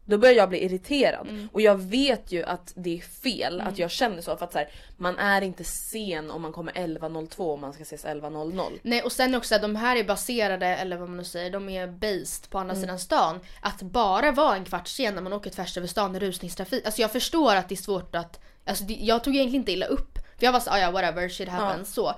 Då 0.10 0.18
börjar 0.18 0.36
jag 0.36 0.50
bli 0.50 0.64
irriterad 0.64 1.28
och 1.52 1.62
jag 1.62 1.76
vet 1.76 2.32
ju 2.32 2.44
att 2.44 2.74
det 2.76 2.98
är 2.98 3.02
fel 3.02 3.62
att 3.62 3.78
jag 3.78 3.92
känner 3.92 4.22
så 4.22 4.38
för 4.38 4.46
att 4.46 4.52
så 4.52 4.58
här, 4.58 4.70
man 4.98 5.18
är 5.18 5.42
inte 5.42 5.64
sen 5.64 6.32
om 6.32 6.42
man 6.42 6.52
kommer 6.52 6.74
11.02 6.74 7.54
om 7.54 7.62
man 7.62 7.74
ska 7.74 7.82
ses 7.82 8.06
11.00. 8.06 8.80
Nej 8.82 9.02
och 9.02 9.12
sen 9.12 9.36
också 9.36 9.58
de 9.58 9.76
här 9.76 9.96
är 9.96 10.04
baserade, 10.04 10.68
eller 10.68 10.98
vad 10.98 11.10
man 11.10 11.18
nu 11.18 11.24
säger, 11.24 11.52
de 11.52 11.70
är 11.70 11.88
based 11.88 12.50
på 12.50 12.60
andra 12.60 12.76
sidan 12.76 13.00
stan. 13.00 13.40
Att 13.62 13.82
bara 13.82 14.32
vara 14.32 14.56
en 14.56 14.66
kvart 14.66 14.88
sen 14.88 15.16
när 15.16 15.22
man 15.22 15.34
åker 15.34 15.50
tvärs 15.50 15.78
över 15.78 15.88
stan 15.88 16.16
i 16.16 16.20
rusningstrafik. 16.20 16.86
Alltså 16.86 17.02
jag 17.02 17.12
förstår 17.12 17.56
att 17.56 17.70
det 17.70 17.76
är 17.76 17.84
svårt 17.84 18.16
att, 18.16 18.40
alltså 18.66 18.84
det, 18.84 18.94
jag 18.94 19.24
tog 19.24 19.36
egentligen 19.36 19.62
inte 19.62 19.72
illa 19.72 19.86
upp. 19.86 20.20
För 20.38 20.46
jag 20.46 20.52
var 20.52 20.60
så, 20.60 20.70
ah, 20.70 20.80
ja 20.80 20.92
whatever, 20.92 21.30
shit 21.30 21.50
happens, 21.50 21.94
så. 21.94 22.14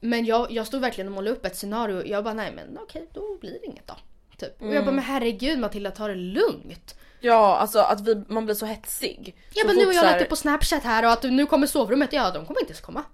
Men 0.00 0.24
jag, 0.24 0.50
jag 0.50 0.66
stod 0.66 0.80
verkligen 0.80 1.08
och 1.08 1.14
målade 1.14 1.36
upp 1.36 1.44
ett 1.44 1.56
scenario. 1.56 2.06
Jag 2.06 2.24
bara 2.24 2.34
nej 2.34 2.52
men 2.56 2.78
okej 2.78 3.08
då 3.12 3.38
blir 3.40 3.50
det 3.52 3.66
inget 3.66 3.86
då. 3.86 3.94
Typ. 4.38 4.62
Och 4.62 4.74
jag 4.74 4.84
bara 4.84 4.94
men 4.94 5.04
herregud 5.04 5.58
Matilda 5.58 5.90
ta 5.90 6.08
det 6.08 6.14
lugnt. 6.14 6.94
Ja 7.20 7.56
alltså 7.58 7.78
att 7.78 8.00
vi, 8.00 8.24
man 8.28 8.44
blir 8.44 8.54
så 8.54 8.66
hetsig. 8.66 9.36
Ja 9.54 9.62
men 9.66 9.76
nu 9.76 9.86
har 9.86 9.92
jag 9.92 10.00
så 10.00 10.06
här- 10.06 10.12
lagt 10.12 10.24
det 10.24 10.28
på 10.28 10.36
snapchat 10.36 10.82
här 10.82 11.04
och 11.04 11.12
att 11.12 11.22
nu 11.22 11.46
kommer 11.46 11.66
sovrummet, 11.66 12.12
ja 12.12 12.30
de 12.30 12.46
kommer 12.46 12.60
inte 12.60 12.70
ens 12.72 12.80
komma. 12.80 13.04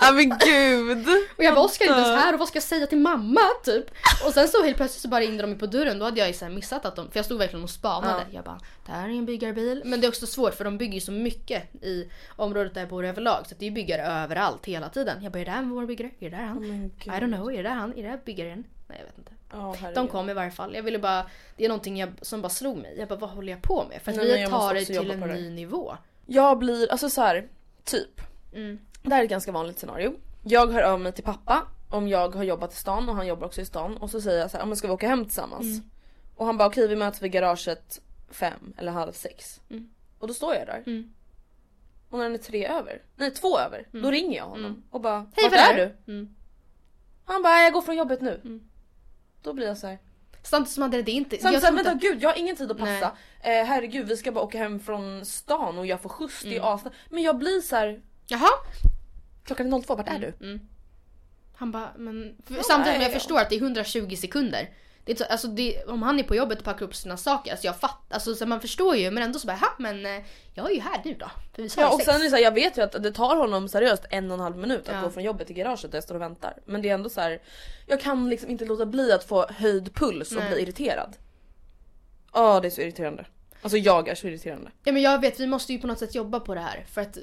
Ja 0.00 0.12
men 0.12 0.28
gud! 0.38 1.06
Och 1.36 1.44
jag 1.44 1.54
bara 1.54 1.64
Oskar 1.64 1.84
är 1.84 1.88
inte 1.88 2.00
ens 2.00 2.24
här 2.24 2.32
och 2.32 2.38
vad 2.38 2.48
ska 2.48 2.56
jag 2.56 2.62
säga 2.62 2.86
till 2.86 2.98
mamma 2.98 3.40
typ? 3.64 3.84
Och 4.26 4.32
sen 4.32 4.48
så 4.48 4.62
helt 4.64 4.76
plötsligt 4.76 5.02
så 5.02 5.08
bara 5.08 5.20
ringde 5.20 5.42
de 5.42 5.50
ju 5.50 5.58
på 5.58 5.66
dörren, 5.66 5.98
då 5.98 6.04
hade 6.04 6.18
jag 6.18 6.28
ju 6.28 6.34
så 6.34 6.48
missat 6.48 6.84
att 6.86 6.96
de, 6.96 7.10
för 7.10 7.18
jag 7.18 7.24
stod 7.24 7.38
verkligen 7.38 7.62
och 7.64 7.70
spanade. 7.70 8.26
Jag 8.30 8.44
bara, 8.44 8.60
det 8.86 8.92
här 8.92 9.08
är 9.08 9.12
en 9.12 9.26
byggarbil. 9.26 9.82
Men 9.84 10.00
det 10.00 10.06
är 10.06 10.08
också 10.08 10.26
svårt 10.26 10.54
för 10.54 10.64
de 10.64 10.78
bygger 10.78 10.94
ju 10.94 11.00
så 11.00 11.12
mycket 11.12 11.74
i 11.84 12.10
området 12.36 12.74
där 12.74 12.80
jag 12.80 12.90
bor 12.90 13.04
överlag. 13.04 13.46
Så 13.48 13.54
det 13.58 13.66
är 13.66 13.70
byggare 13.70 14.02
överallt 14.02 14.66
hela 14.66 14.88
tiden. 14.88 15.22
Jag 15.22 15.32
bara, 15.32 15.38
är 15.38 15.44
det 15.44 15.50
här 15.50 15.62
vår 15.62 15.86
byggare? 15.86 16.10
Är 16.20 16.30
det 16.30 16.36
där 16.36 16.44
han? 16.44 16.68
men 16.68 16.84
I 16.86 17.20
don't 17.20 17.36
know, 17.36 17.52
är 17.52 17.56
det 17.56 17.62
där 17.62 17.70
han? 17.76 17.92
Är 17.98 18.02
det 18.02 18.08
här 18.08 18.20
byggaren? 18.24 18.64
Nej 18.88 18.98
jag 18.98 19.06
vet 19.06 19.18
inte. 19.18 19.32
Herregud. 19.56 19.94
De 19.94 20.08
kom 20.08 20.30
i 20.30 20.34
varje 20.34 20.50
fall. 20.50 20.74
Jag 20.74 20.82
ville 20.82 20.98
bara, 20.98 21.26
det 21.56 21.64
är 21.64 21.68
någonting 21.68 21.96
jag, 21.98 22.12
som 22.22 22.42
bara 22.42 22.48
slog 22.48 22.76
mig. 22.76 22.94
Jag 22.98 23.08
bara, 23.08 23.18
vad 23.18 23.30
håller 23.30 23.52
jag 23.52 23.62
på 23.62 23.84
med? 23.88 24.02
För 24.02 24.10
att 24.10 24.16
Nej, 24.16 24.44
vi 24.44 24.50
tar 24.50 24.74
det 24.74 24.84
till 24.84 25.10
en 25.10 25.20
det. 25.20 25.26
ny 25.26 25.50
nivå. 25.50 25.96
Jag 26.26 26.58
blir, 26.58 26.90
alltså 26.92 27.10
så 27.10 27.20
här, 27.20 27.48
typ. 27.84 28.20
Mm. 28.54 28.78
Det 29.02 29.14
här 29.14 29.20
är 29.20 29.24
ett 29.24 29.30
ganska 29.30 29.52
vanligt 29.52 29.78
scenario. 29.78 30.12
Jag 30.44 30.72
hör 30.72 30.82
av 30.82 31.00
mig 31.00 31.12
till 31.12 31.24
pappa 31.24 31.62
om 31.90 32.08
jag 32.08 32.34
har 32.34 32.44
jobbat 32.44 32.72
i 32.72 32.76
stan 32.76 33.08
och 33.08 33.14
han 33.14 33.26
jobbar 33.26 33.46
också 33.46 33.60
i 33.60 33.64
stan 33.64 33.96
och 33.96 34.10
så 34.10 34.20
säger 34.20 34.38
jag 34.40 34.50
så 34.50 34.56
här, 34.56 34.62
"Ja, 34.62 34.66
men 34.66 34.76
ska 34.76 34.86
vi 34.86 34.92
åka 34.92 35.08
hem 35.08 35.24
tillsammans? 35.24 35.62
Mm. 35.78 35.90
Och 36.36 36.46
han 36.46 36.56
bara 36.56 36.68
okej 36.68 36.88
vi 36.88 36.96
möts 36.96 37.22
vid 37.22 37.32
garaget 37.32 38.00
fem 38.30 38.72
eller 38.76 38.92
halv 38.92 39.12
sex. 39.12 39.60
Mm. 39.70 39.90
Och 40.18 40.28
då 40.28 40.34
står 40.34 40.54
jag 40.54 40.66
där. 40.66 40.82
Mm. 40.86 41.12
Och 42.10 42.18
när 42.18 42.24
den 42.24 42.34
är 42.34 42.38
tre 42.38 42.66
över, 42.66 43.02
nej 43.16 43.30
två 43.30 43.58
över, 43.58 43.86
då 43.92 44.10
ringer 44.10 44.36
jag 44.36 44.44
honom 44.44 44.82
och 44.90 45.00
bara 45.00 45.16
Mm. 45.16 45.28
Hej 45.36 45.44
vart 45.50 45.60
är 45.60 45.76
du? 46.06 46.12
Mm. 46.12 46.34
Han 47.24 47.42
bara 47.42 47.62
jag 47.62 47.72
går 47.72 47.82
från 47.82 47.96
jobbet 47.96 48.20
nu. 48.20 48.40
Då 49.46 49.52
blir 49.52 49.66
jag 49.66 49.78
så 49.78 49.86
här. 49.86 49.98
Samtidigt 50.42 50.74
som 50.74 50.82
att 50.82 50.92
det 50.92 51.10
inte... 51.10 51.38
Samtidigt 51.38 51.62
jag 51.62 51.72
inte- 51.72 51.82
vänta 51.82 52.06
gud 52.06 52.22
jag 52.22 52.28
har 52.28 52.38
ingen 52.38 52.56
tid 52.56 52.70
att 52.70 52.78
passa. 52.78 53.16
Eh, 53.40 53.64
herregud 53.64 54.08
vi 54.08 54.16
ska 54.16 54.32
bara 54.32 54.44
åka 54.44 54.58
hem 54.58 54.80
från 54.80 55.26
stan 55.26 55.78
och 55.78 55.86
jag 55.86 56.00
får 56.00 56.08
skjuts, 56.08 56.42
det 56.42 56.56
är 56.56 56.74
asna. 56.74 56.90
Men 57.10 57.22
jag 57.22 57.38
blir 57.38 57.60
så 57.60 57.76
här. 57.76 58.02
Jaha? 58.26 58.48
klockan 59.44 59.72
är 59.72 59.82
02, 59.82 59.94
vart 59.94 60.08
är 60.08 60.18
du? 60.18 60.58
Han 61.56 61.70
bara, 61.70 61.92
men... 61.96 62.36
För, 62.46 62.54
samtidigt 62.54 62.94
som 62.94 63.02
jag 63.02 63.10
ja. 63.10 63.14
förstår 63.14 63.38
att 63.38 63.50
det 63.50 63.56
är 63.56 63.60
120 63.60 64.16
sekunder. 64.16 64.70
Det 65.06 65.20
är 65.20 65.26
alltså 65.32 65.46
det, 65.48 65.84
om 65.84 66.02
han 66.02 66.18
är 66.18 66.22
på 66.22 66.34
jobbet 66.36 66.58
och 66.58 66.64
packar 66.64 66.86
upp 66.86 66.94
sina 66.94 67.16
saker, 67.16 67.50
alltså 67.50 67.66
jag 67.66 67.76
fattar, 67.76 68.14
alltså 68.14 68.34
så 68.34 68.46
man 68.46 68.60
förstår 68.60 68.96
ju 68.96 69.10
men 69.10 69.22
ändå 69.22 69.38
så 69.38 69.46
bara, 69.46 69.56
"Ha, 69.56 69.68
men 69.78 70.06
eh, 70.06 70.22
jag 70.54 70.70
är 70.70 70.74
ju 70.74 70.80
här 70.80 71.00
nu 71.04 71.14
då. 71.14 71.30
För 71.54 71.62
vi 71.62 71.68
Ja 71.76 71.88
och 71.88 71.94
sex." 72.00 72.04
sen 72.06 72.14
är 72.20 72.24
det 72.24 72.30
så 72.30 72.36
här, 72.36 72.42
jag 72.42 72.54
vet 72.54 72.78
ju 72.78 72.82
att 72.82 72.92
det 73.02 73.12
tar 73.12 73.36
honom 73.36 73.68
seriöst 73.68 74.04
en 74.10 74.30
och 74.30 74.34
en 74.34 74.40
halv 74.40 74.56
minut 74.56 74.88
att 74.88 74.94
Ja. 74.94 75.00
gå 75.02 75.10
från 75.10 75.24
jobbet 75.24 75.46
till 75.46 75.56
garaget 75.56 75.90
där 75.90 75.96
jag 75.96 76.04
står 76.04 76.14
och 76.14 76.20
väntar. 76.20 76.54
Men 76.64 76.82
det 76.82 76.88
är 76.88 76.94
ändå 76.94 77.08
så 77.10 77.20
här, 77.20 77.42
jag 77.86 78.00
kan 78.00 78.28
liksom 78.30 78.50
inte 78.50 78.64
låta 78.64 78.86
bli 78.86 79.12
att 79.12 79.24
få 79.24 79.46
höjd 79.50 79.94
puls 79.94 80.32
och 80.32 80.38
Nej. 80.42 80.50
bli 80.52 80.62
irriterad. 80.62 81.16
Ja 82.32 82.60
det 82.60 82.68
är 82.68 82.70
så 82.70 82.80
irriterande. 82.80 83.24
Alltså 83.62 83.78
jag 83.78 84.08
är 84.08 84.14
så 84.14 84.26
irriterande. 84.26 84.70
Ja 84.84 84.92
men 84.92 85.02
jag 85.02 85.20
vet, 85.20 85.40
vi 85.40 85.46
måste 85.46 85.72
ju 85.72 85.78
på 85.78 85.86
något 85.86 85.98
sätt 85.98 86.14
jobba 86.14 86.40
på 86.40 86.54
det 86.54 86.60
här 86.60 86.84
för 86.92 87.00
att 87.00 87.18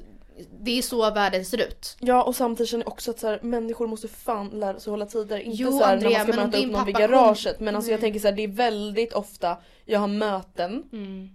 det 0.61 0.77
är 0.77 0.81
så 0.81 1.11
världen 1.11 1.45
ser 1.45 1.61
ut. 1.67 1.97
Ja 1.99 2.23
och 2.23 2.35
samtidigt 2.35 2.69
känner 2.69 2.83
jag 2.85 2.91
också 2.93 3.11
att 3.11 3.19
så 3.19 3.27
här, 3.27 3.39
människor 3.41 3.87
måste 3.87 4.07
fan 4.07 4.49
lära 4.49 4.79
sig 4.79 4.91
hålla 4.91 5.05
tider. 5.05 5.37
Inte 5.37 5.63
Jo, 5.63 5.71
så 5.71 5.83
här, 5.85 5.93
Andrea, 5.93 6.09
när 6.09 6.17
man 6.17 6.33
ska 6.33 6.35
men 6.41 6.45
möta 6.51 6.57
upp 6.57 6.71
någon 6.71 6.85
vid 6.85 6.95
pappa 6.95 7.07
kom- 7.07 7.11
garaget. 7.17 7.59
Men 7.59 7.75
alltså 7.75 7.91
jag 7.91 7.99
tänker 7.99 8.19
så 8.19 8.27
här, 8.27 8.35
det 8.35 8.43
är 8.43 8.47
väldigt 8.47 9.13
ofta 9.13 9.57
jag 9.85 9.99
har 9.99 10.07
möten 10.07 10.83
Mm. 10.93 11.29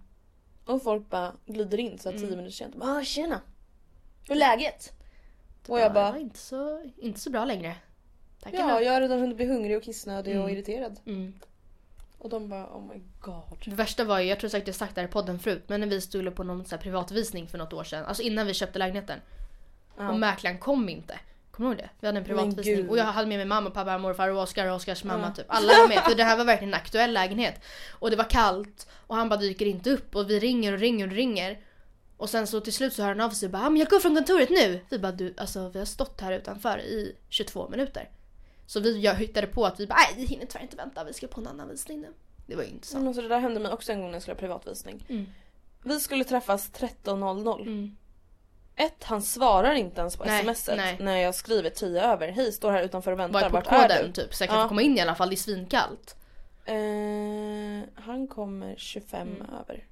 och 0.67 0.83
folk 0.83 1.11
bara 1.11 1.33
glider 1.47 1.81
in 1.81 1.99
så 1.99 2.11
här 2.11 2.19
tio 2.19 2.31
minuter 2.31 2.51
sent. 2.51 2.75
Ah 2.81 3.03
tjena! 3.03 3.41
Hur 4.29 4.35
är 4.35 4.39
läget? 4.39 4.93
Och 5.69 5.81
jag 5.81 5.93
bara, 5.93 6.19
inte, 6.19 6.39
så, 6.39 6.91
inte 6.97 7.21
så 7.21 7.31
bra 7.31 7.45
längre. 7.45 7.75
Tack 8.43 8.55
ja 8.55 8.81
jag 8.81 8.93
har 8.93 9.01
redan 9.01 9.21
hunnit 9.21 9.37
bli 9.37 9.47
hungrig 9.47 9.77
och 9.77 9.83
kissnödig 9.83 10.41
och 10.41 10.51
irriterad. 10.51 11.01
Och 12.19 12.31
de 12.31 12.49
bara 12.49 12.67
oh 12.67 12.83
my 12.83 13.03
god. 13.21 13.59
Det 13.65 13.75
värsta 13.75 14.05
var 14.05 14.19
ju, 14.19 14.29
jag 14.29 14.41
tror 14.41 14.51
säkert 14.51 14.67
jag 14.67 14.77
sagt 14.77 14.95
det 14.95 15.01
här 15.01 15.09
i 15.09 15.11
podden 15.11 15.39
förut, 15.39 15.65
men 15.67 15.81
när 15.81 15.87
vi 15.87 16.01
skulle 16.01 16.31
på 16.31 16.45
någon 16.45 16.65
så 16.65 16.77
här 16.77 16.83
privatvisning 16.83 17.49
för 17.49 17.59
något 17.59 17.73
år 17.73 17.85
sedan, 17.85 18.05
alltså 18.05 18.23
innan 18.23 18.47
vi 18.47 18.55
köpte 18.55 18.79
lägenheten. 18.79 19.21
Ja. 19.99 20.09
Och 20.09 20.19
mäklaren 20.19 20.59
kom 20.59 20.89
inte. 20.89 21.19
Kommer 21.51 21.71
du 21.71 21.77
ihåg 21.77 21.85
det? 21.85 21.91
Vi 22.01 22.07
hade 22.07 22.19
en 22.19 22.25
privatvisning 22.25 22.89
och 22.89 22.99
jag 22.99 23.05
hade 23.05 23.29
med 23.29 23.39
mig 23.39 23.47
mamma, 23.47 23.71
pappa, 23.71 23.99
morfar 23.99 24.29
och 24.29 24.43
Oskar 24.43 24.67
och 24.67 24.77
Oskars 24.77 25.05
mamma 25.05 25.31
typ. 25.31 25.47
Alla 25.49 25.73
var 25.73 25.89
med 25.89 25.99
för 25.99 26.15
det 26.15 26.25
här 26.25 26.37
var 26.37 26.45
verkligen 26.45 26.75
en 26.75 26.81
aktuell 26.81 27.13
lägenhet. 27.13 27.61
Och 27.91 28.11
det 28.11 28.17
var 28.17 28.31
kallt 28.31 28.89
och 29.07 29.17
han 29.17 29.29
bara 29.29 29.41
dyker 29.41 29.67
inte 29.67 29.91
upp 29.91 30.17
och 30.17 30.31
vi 30.31 30.39
ringer 30.39 30.73
och 30.73 30.79
ringer 30.79 31.07
och 31.07 31.13
ringer. 31.13 31.59
Och 32.17 32.31
sen 32.31 32.47
så 32.47 32.61
till 32.61 32.73
slut 32.73 32.93
så 32.93 33.03
hör 33.03 33.09
han 33.09 33.21
av 33.21 33.31
sig 33.31 33.47
och 33.47 33.53
bara 33.53 33.67
ah, 33.67 33.71
men 33.71 33.77
jag 33.77 33.89
går 33.89 34.01
från 34.01 34.15
kontoret 34.15 34.51
nu. 34.51 34.81
Vi 34.89 34.99
bara 34.99 35.13
du, 35.13 35.35
alltså 35.37 35.69
vi 35.69 35.79
har 35.79 35.87
stått 35.87 36.21
här 36.21 36.33
utanför 36.33 36.79
i 36.79 37.17
22 37.29 37.69
minuter. 37.69 38.09
Så 38.69 38.81
vi 38.81 39.01
jag 39.01 39.15
hittade 39.15 39.47
på 39.47 39.67
att 39.67 39.81
vi 39.81 39.87
bara 39.87 39.99
nej 39.99 40.15
vi 40.17 40.27
hinner 40.27 40.47
tyvärr 40.47 40.63
inte 40.63 40.77
vänta, 40.77 41.05
vi 41.05 41.13
ska 41.13 41.27
på 41.27 41.41
en 41.41 41.47
annan 41.47 41.69
visning 41.69 42.01
nu. 42.01 42.09
Det 42.47 42.57
var 42.57 42.63
ju 42.63 42.69
inte 42.69 42.87
så. 42.87 42.99
Men 42.99 43.07
alltså, 43.07 43.23
det 43.23 43.29
där 43.29 43.39
hände 43.41 43.61
mig 43.61 43.73
också 43.73 43.93
en 43.93 43.99
gång 44.01 44.07
när 44.11 44.15
jag 44.15 44.23
skulle 44.23 44.35
ha 44.35 44.41
privatvisning. 44.41 45.27
Vi 45.85 46.01
skulle 46.01 46.25
träffas 46.25 46.71
13.00. 46.73 47.61
Mm. 47.63 47.97
Ett, 48.77 49.05
han 49.05 49.23
svarar 49.23 49.75
inte 49.75 50.01
ens 50.01 50.17
på 50.17 50.25
Nej, 50.25 50.43
smset 50.55 50.77
nej. 50.77 50.97
när 51.01 51.17
jag 51.17 51.35
skriver 51.35 51.71
10 51.71 52.03
över. 52.03 52.29
Hej, 52.29 52.53
står 52.53 52.71
här 52.71 52.83
utanför 52.83 53.13
och 53.13 53.19
väntar. 53.19 53.41
Var 53.41 53.49
på 53.61 53.71
Vart 53.71 53.91
är 53.91 54.03
du? 54.07 54.13
typ 54.13 54.35
så 54.35 54.43
jag 54.43 54.51
kan 54.51 54.59
Ja. 54.61 54.69
komma 54.69 54.83
in 54.83 54.99
i 54.99 55.01
alla 55.01 55.15
fall, 55.15 55.29
det 55.29 55.35
är 55.35 55.37
svinkallt. 55.37 56.17
Eh, 56.65 58.03
han 58.05 58.29
kommer 58.29 58.75
25 58.77 59.29
Mm. 59.29 59.43
över. 59.61 59.87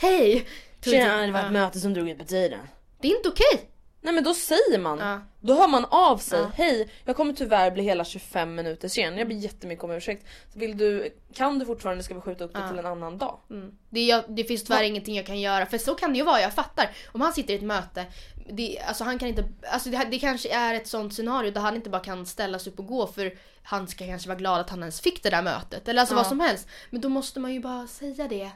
Hej! 0.00 0.46
Tjena, 0.84 1.26
det 1.26 1.32
var 1.32 1.40
ett 1.46 1.52
möte 1.52 1.80
som 1.80 1.94
drog 1.94 2.08
ut 2.08 2.18
på 2.18 2.24
tiden. 2.24 2.60
Det 3.00 3.08
är 3.12 3.16
inte 3.16 3.28
okej. 3.28 3.70
Nej 4.02 4.14
men 4.14 4.24
då 4.24 4.34
säger 4.34 4.78
man. 4.78 4.98
Ja. 4.98 5.20
Då 5.40 5.54
hör 5.54 5.68
man 5.68 5.84
av 5.84 6.18
sig. 6.18 6.40
Ja. 6.40 6.50
Hej, 6.54 6.88
jag 7.04 7.16
kommer 7.16 7.32
tyvärr 7.32 7.70
bli 7.70 7.82
hela 7.82 8.04
25 8.04 8.54
minuter 8.54 8.88
sen. 8.88 9.18
Jag 9.18 9.28
ber 9.28 9.34
jättemycket 9.34 9.84
om 9.84 9.90
ursäkt. 9.90 10.26
Vill 10.54 10.76
du, 10.78 11.14
kan 11.34 11.58
du 11.58 11.66
fortfarande 11.66 12.02
ska 12.02 12.14
vi 12.14 12.20
skjuta 12.20 12.44
upp 12.44 12.52
det 12.52 12.60
Ja. 12.60 12.68
till 12.68 12.78
en 12.78 12.86
annan 12.86 13.18
dag? 13.18 13.38
Mm. 13.50 13.72
Det, 13.90 14.00
jag, 14.06 14.24
det 14.28 14.44
finns 14.44 14.64
tyvärr 14.64 14.82
ingenting 14.82 15.16
jag 15.16 15.26
kan 15.26 15.40
göra 15.40 15.66
för 15.66 15.78
så 15.78 15.94
kan 15.94 16.12
det 16.12 16.18
ju 16.18 16.24
vara, 16.24 16.40
jag 16.40 16.52
fattar. 16.54 16.90
Om 17.12 17.20
han 17.20 17.32
sitter 17.32 17.54
i 17.54 17.56
ett 17.56 17.62
möte, 17.62 18.06
det, 18.50 18.78
alltså 18.88 19.04
han 19.04 19.18
kan 19.18 19.28
inte, 19.28 19.44
alltså 19.72 19.90
det, 19.90 20.06
det 20.10 20.18
kanske 20.18 20.48
är 20.54 20.74
ett 20.74 20.86
sånt 20.88 21.14
scenario 21.14 21.50
där 21.50 21.60
han 21.60 21.76
inte 21.76 21.90
bara 21.90 22.02
kan 22.02 22.26
ställa 22.26 22.58
sig 22.58 22.72
upp 22.72 22.78
och 22.78 22.86
gå 22.86 23.06
för 23.06 23.34
han 23.62 23.88
ska 23.88 24.06
kanske 24.06 24.28
vara 24.28 24.38
glad 24.38 24.60
att 24.60 24.70
han 24.70 24.80
ens 24.80 25.00
fick 25.00 25.22
det 25.22 25.30
där 25.30 25.42
mötet. 25.42 25.88
Eller 25.88 26.00
alltså 26.00 26.14
vad 26.14 26.26
som 26.26 26.40
helst. 26.40 26.68
Men 26.90 27.00
då 27.00 27.08
måste 27.08 27.40
man 27.40 27.52
ju 27.54 27.60
bara 27.60 27.86
säga 27.86 28.28
det. 28.28 28.50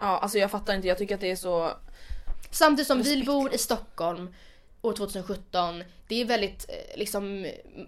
Ja 0.00 0.18
alltså 0.18 0.38
jag 0.38 0.50
fattar 0.50 0.74
inte, 0.74 0.88
jag 0.88 0.98
tycker 0.98 1.14
att 1.14 1.20
det 1.20 1.30
är 1.30 1.36
så... 1.36 1.70
Samtidigt 2.50 2.86
som 2.86 3.02
vi 3.02 3.24
bor 3.24 3.54
i 3.54 3.58
Stockholm 3.58 4.34
år 4.82 4.92
2017. 4.92 5.84
Det 6.08 6.20
är 6.20 6.24
väldigt 6.24 6.66
eh, 6.68 6.98
liksom 6.98 7.46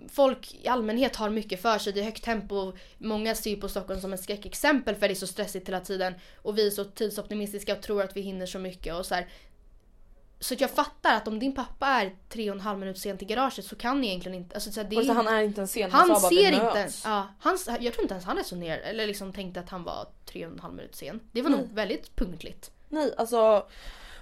folk 0.08 0.54
i 0.62 0.68
allmänhet 0.68 1.16
har 1.16 1.30
mycket 1.30 1.62
för 1.62 1.78
sig. 1.78 1.92
Det 1.92 2.00
är 2.00 2.04
högt 2.04 2.24
tempo. 2.24 2.72
Många 2.98 3.34
ser 3.34 3.56
på 3.56 3.68
Stockholm 3.68 4.00
som 4.00 4.12
ett 4.12 4.22
skräckexempel 4.22 4.94
för 4.94 5.08
det 5.08 5.12
är 5.12 5.16
så 5.16 5.26
stressigt 5.26 5.68
hela 5.68 5.80
tiden. 5.80 6.14
Och 6.42 6.58
vi 6.58 6.66
är 6.66 6.70
så 6.70 6.84
tidsoptimistiska 6.84 7.72
och 7.72 7.82
tror 7.82 8.02
att 8.02 8.16
vi 8.16 8.20
hinner 8.20 8.46
så 8.46 8.58
mycket 8.58 8.94
och 8.94 9.06
så 9.06 9.14
här. 9.14 9.28
Så 10.40 10.54
jag 10.58 10.70
fattar 10.70 11.16
att 11.16 11.28
om 11.28 11.38
din 11.38 11.54
pappa 11.54 11.86
är 11.86 12.16
tre 12.28 12.50
och 12.50 12.56
en 12.56 12.60
halv 12.60 12.78
minut 12.78 12.98
sen 12.98 13.18
till 13.18 13.28
garaget 13.28 13.64
så 13.64 13.76
kan 13.76 14.00
ni 14.00 14.06
egentligen 14.06 14.38
inte. 14.38 14.54
Alltså, 14.54 14.72
så 14.72 14.80
här, 14.80 14.88
det 14.90 14.96
är, 14.96 15.14
han 15.14 15.28
är 15.28 15.42
inte 15.42 15.60
en 15.60 15.68
sen, 15.68 15.90
han 15.90 16.06
sa 16.06 16.12
bara 16.12 16.28
ser 16.28 16.52
inte. 16.52 16.88
Ja, 17.04 17.28
han, 17.38 17.58
jag 17.80 17.92
tror 17.92 18.02
inte 18.02 18.14
ens 18.14 18.24
han 18.24 18.36
resonerade 18.36 18.82
eller 18.82 19.06
liksom 19.06 19.32
tänkte 19.32 19.60
att 19.60 19.68
han 19.68 19.84
var 19.84 20.06
tre 20.24 20.46
och 20.46 20.52
en 20.52 20.58
halv 20.58 20.74
minut 20.74 20.94
sen. 20.96 21.20
Det 21.32 21.42
var 21.42 21.50
nog 21.50 21.68
väldigt 21.72 22.16
punktligt. 22.16 22.70
Nej 22.88 23.14
alltså 23.16 23.66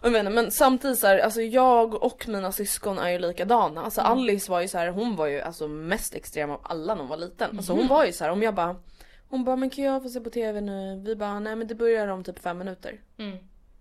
jag 0.02 0.20
inte, 0.20 0.30
men 0.30 0.50
samtidigt 0.50 0.98
så 0.98 1.06
här, 1.06 1.18
alltså 1.18 1.42
jag 1.42 1.94
och 2.02 2.28
mina 2.28 2.52
syskon 2.52 2.98
är 2.98 3.08
ju 3.10 3.18
likadana. 3.18 3.82
Alltså 3.84 4.00
Mm. 4.00 4.12
Alice 4.12 4.50
var 4.50 4.60
ju 4.60 4.68
så 4.68 4.78
här, 4.78 4.88
hon 4.88 5.16
var 5.16 5.26
ju 5.26 5.40
alltså 5.40 5.68
mest 5.68 6.14
extrem 6.14 6.50
av 6.50 6.60
alla 6.62 6.94
när 6.94 7.00
hon 7.02 7.08
var 7.10 7.16
liten. 7.16 7.56
Alltså 7.56 7.72
Mhm. 7.72 7.78
hon 7.80 7.88
var 7.88 8.04
ju 8.04 8.12
så 8.12 8.24
här, 8.24 8.30
om 8.30 8.42
jag 8.42 8.54
bara 8.54 8.76
hon 9.28 9.44
bara 9.44 9.56
men 9.56 9.70
kan 9.70 9.84
jag 9.84 10.02
få 10.02 10.08
se 10.08 10.20
på 10.20 10.30
TV 10.30 10.60
nu? 10.60 11.02
Vi 11.06 11.16
bara 11.16 11.40
nej 11.40 11.56
men 11.56 11.66
det 11.66 11.74
börjar 11.74 12.08
om 12.08 12.24
typ 12.24 12.38
fem 12.38 12.58
minuter. 12.58 13.00
Mm. 13.18 13.36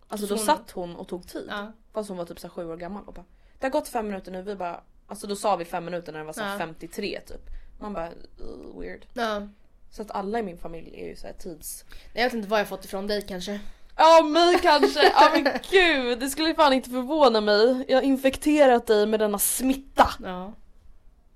Alltså 0.08 0.28
Så 0.28 0.34
då 0.34 0.40
hon- 0.40 0.46
satt 0.46 0.72
hon 0.72 0.96
och 0.96 1.08
tog 1.08 1.28
tid. 1.28 1.46
Ja. 1.50 1.72
Fast 1.94 2.10
hon 2.10 2.18
var 2.18 2.26
typ 2.26 2.40
så 2.40 2.50
sju 2.50 2.66
år 2.72 2.78
gammal 2.78 3.04
och 3.08 3.14
bara 3.14 3.26
Det 3.60 3.66
har 3.66 3.72
gått 3.72 3.88
fem 3.88 4.08
minuter 4.08 4.32
nu, 4.32 4.42
vi 4.42 4.56
bara 4.56 4.82
Alltså 5.08 5.28
då 5.28 5.36
sa 5.36 5.56
vi 5.56 5.66
fem 5.66 5.86
minuter 5.86 6.12
när 6.12 6.20
det 6.20 6.26
var 6.26 6.34
så 6.34 6.42
Ja. 6.42 6.56
53 6.58 7.20
typ. 7.28 7.42
Man 7.80 7.94
bara 7.94 8.10
"Ugh, 8.40 8.80
weird. 8.82 9.06
Ja. 9.14 9.48
Så 9.92 10.02
att 10.02 10.12
alla 10.12 10.40
i 10.40 10.44
min 10.44 10.58
familj 10.58 10.94
är 11.02 11.08
ju 11.08 11.16
så 11.16 11.28
tids... 11.40 11.86
Jag 12.14 12.24
vet 12.24 12.34
inte 12.34 12.48
vad 12.48 12.60
jag 12.60 12.68
fått 12.68 12.86
ifrån 12.86 13.08
dig 13.08 13.22
kanske. 13.22 13.60
Ja 14.02 14.24
mig 14.24 14.60
kanske, 14.62 15.04
ja 15.04 15.32
men 15.34 15.44
gud 15.72 16.20
det 16.20 16.30
skulle 16.30 16.56
fan 16.56 16.74
inte 16.74 16.90
förvåna 16.90 17.42
mig. 17.42 17.86
Jag 17.88 17.98
har 17.98 18.02
infekterat 18.02 18.88
dig 18.88 19.06
med 19.06 19.20
denna 19.20 19.40
smitta. 19.40 20.10
Ja. 20.24 20.54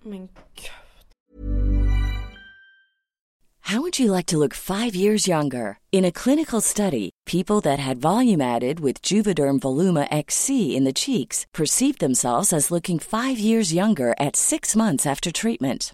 Men 0.03 0.27
gud. 0.27 0.71
How 3.59 3.81
would 3.81 3.99
you 3.99 4.15
like 4.15 4.27
to 4.27 4.37
look 4.37 4.53
five 4.53 4.95
years 4.95 5.27
younger? 5.27 5.77
In 5.91 6.05
a 6.05 6.11
clinical 6.11 6.61
study, 6.61 7.09
people 7.25 7.61
that 7.61 7.79
had 7.79 7.97
volume 7.97 8.41
added 8.41 8.79
with 8.79 9.01
Juvederm 9.01 9.59
Voluma 9.59 10.07
XC 10.11 10.49
in 10.49 10.85
the 10.85 10.93
cheeks 10.93 11.45
perceived 11.51 11.99
themselves 11.99 12.53
as 12.53 12.71
looking 12.71 12.99
five 12.99 13.39
years 13.39 13.73
younger 13.73 14.13
at 14.19 14.35
six 14.35 14.75
months 14.75 15.05
after 15.05 15.31
treatment. 15.31 15.93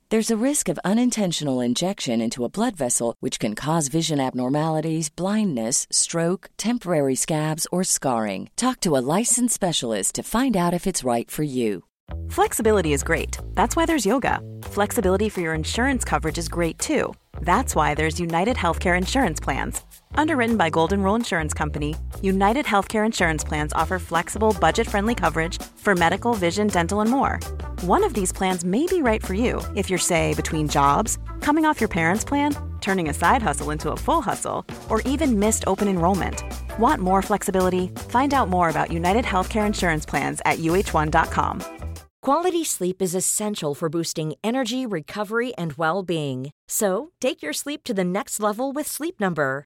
There's 0.11 0.29
a 0.29 0.45
risk 0.45 0.67
of 0.67 0.77
unintentional 0.83 1.61
injection 1.61 2.19
into 2.19 2.43
a 2.43 2.49
blood 2.49 2.75
vessel, 2.75 3.15
which 3.21 3.39
can 3.39 3.55
cause 3.55 3.87
vision 3.87 4.19
abnormalities, 4.19 5.07
blindness, 5.07 5.87
stroke, 5.89 6.49
temporary 6.57 7.15
scabs, 7.15 7.65
or 7.71 7.85
scarring. 7.85 8.49
Talk 8.57 8.81
to 8.81 8.97
a 8.97 9.05
licensed 9.17 9.55
specialist 9.55 10.15
to 10.15 10.23
find 10.23 10.57
out 10.57 10.73
if 10.73 10.85
it's 10.85 11.05
right 11.05 11.31
for 11.31 11.43
you. 11.43 11.85
Flexibility 12.27 12.91
is 12.91 13.03
great. 13.03 13.37
That's 13.53 13.77
why 13.77 13.85
there's 13.85 14.05
yoga. 14.05 14.41
Flexibility 14.63 15.29
for 15.29 15.39
your 15.39 15.53
insurance 15.53 16.03
coverage 16.03 16.37
is 16.37 16.49
great 16.49 16.77
too. 16.77 17.13
That's 17.43 17.73
why 17.73 17.95
there's 17.95 18.19
United 18.19 18.57
Healthcare 18.57 18.97
Insurance 18.97 19.39
Plans. 19.39 19.81
Underwritten 20.15 20.57
by 20.57 20.69
Golden 20.69 21.01
Rule 21.03 21.15
Insurance 21.15 21.53
Company, 21.53 21.95
United 22.21 22.65
Healthcare 22.65 23.05
Insurance 23.05 23.45
Plans 23.45 23.71
offer 23.71 23.97
flexible, 23.97 24.57
budget 24.59 24.87
friendly 24.87 25.15
coverage 25.15 25.57
for 25.77 25.95
medical, 25.95 26.33
vision, 26.33 26.67
dental, 26.67 26.99
and 26.99 27.09
more. 27.09 27.39
One 27.81 28.03
of 28.03 28.13
these 28.13 28.31
plans 28.31 28.63
may 28.63 28.85
be 28.85 29.01
right 29.01 29.25
for 29.25 29.33
you 29.33 29.59
if 29.75 29.89
you're, 29.89 29.97
say, 29.97 30.35
between 30.35 30.67
jobs, 30.67 31.17
coming 31.39 31.65
off 31.65 31.81
your 31.81 31.87
parents' 31.87 32.23
plan, 32.23 32.55
turning 32.79 33.09
a 33.09 33.13
side 33.13 33.41
hustle 33.41 33.71
into 33.71 33.89
a 33.89 33.97
full 33.97 34.21
hustle, 34.21 34.63
or 34.87 35.01
even 35.01 35.39
missed 35.39 35.63
open 35.65 35.87
enrollment. 35.87 36.43
Want 36.77 37.01
more 37.01 37.23
flexibility? 37.23 37.87
Find 38.09 38.35
out 38.35 38.49
more 38.49 38.69
about 38.69 38.91
United 38.91 39.25
Healthcare 39.25 39.65
Insurance 39.65 40.05
Plans 40.05 40.41
at 40.45 40.59
uh1.com. 40.59 41.63
Quality 42.21 42.63
sleep 42.63 43.01
is 43.01 43.15
essential 43.15 43.73
for 43.73 43.89
boosting 43.89 44.35
energy, 44.43 44.85
recovery, 44.85 45.51
and 45.55 45.73
well 45.73 46.03
being. 46.03 46.51
So, 46.67 47.13
take 47.19 47.41
your 47.41 47.53
sleep 47.53 47.83
to 47.85 47.95
the 47.95 48.03
next 48.03 48.39
level 48.39 48.73
with 48.73 48.85
Sleep 48.85 49.19
Number. 49.19 49.65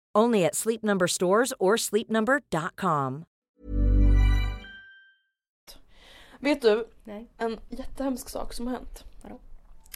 Only 0.17 0.45
at 0.45 0.55
Sleep 0.55 0.83
Number 0.83 1.07
stores 1.07 1.53
or 1.59 1.77
sleepnumber.com. 1.77 3.23
Vet 6.39 6.61
du, 6.61 6.87
Nej. 7.03 7.27
en 7.37 7.59
jättehemsk 7.69 8.29
sak 8.29 8.53
som 8.53 8.67
har 8.67 8.73
hänt. 8.73 9.03
Vadå? 9.21 9.39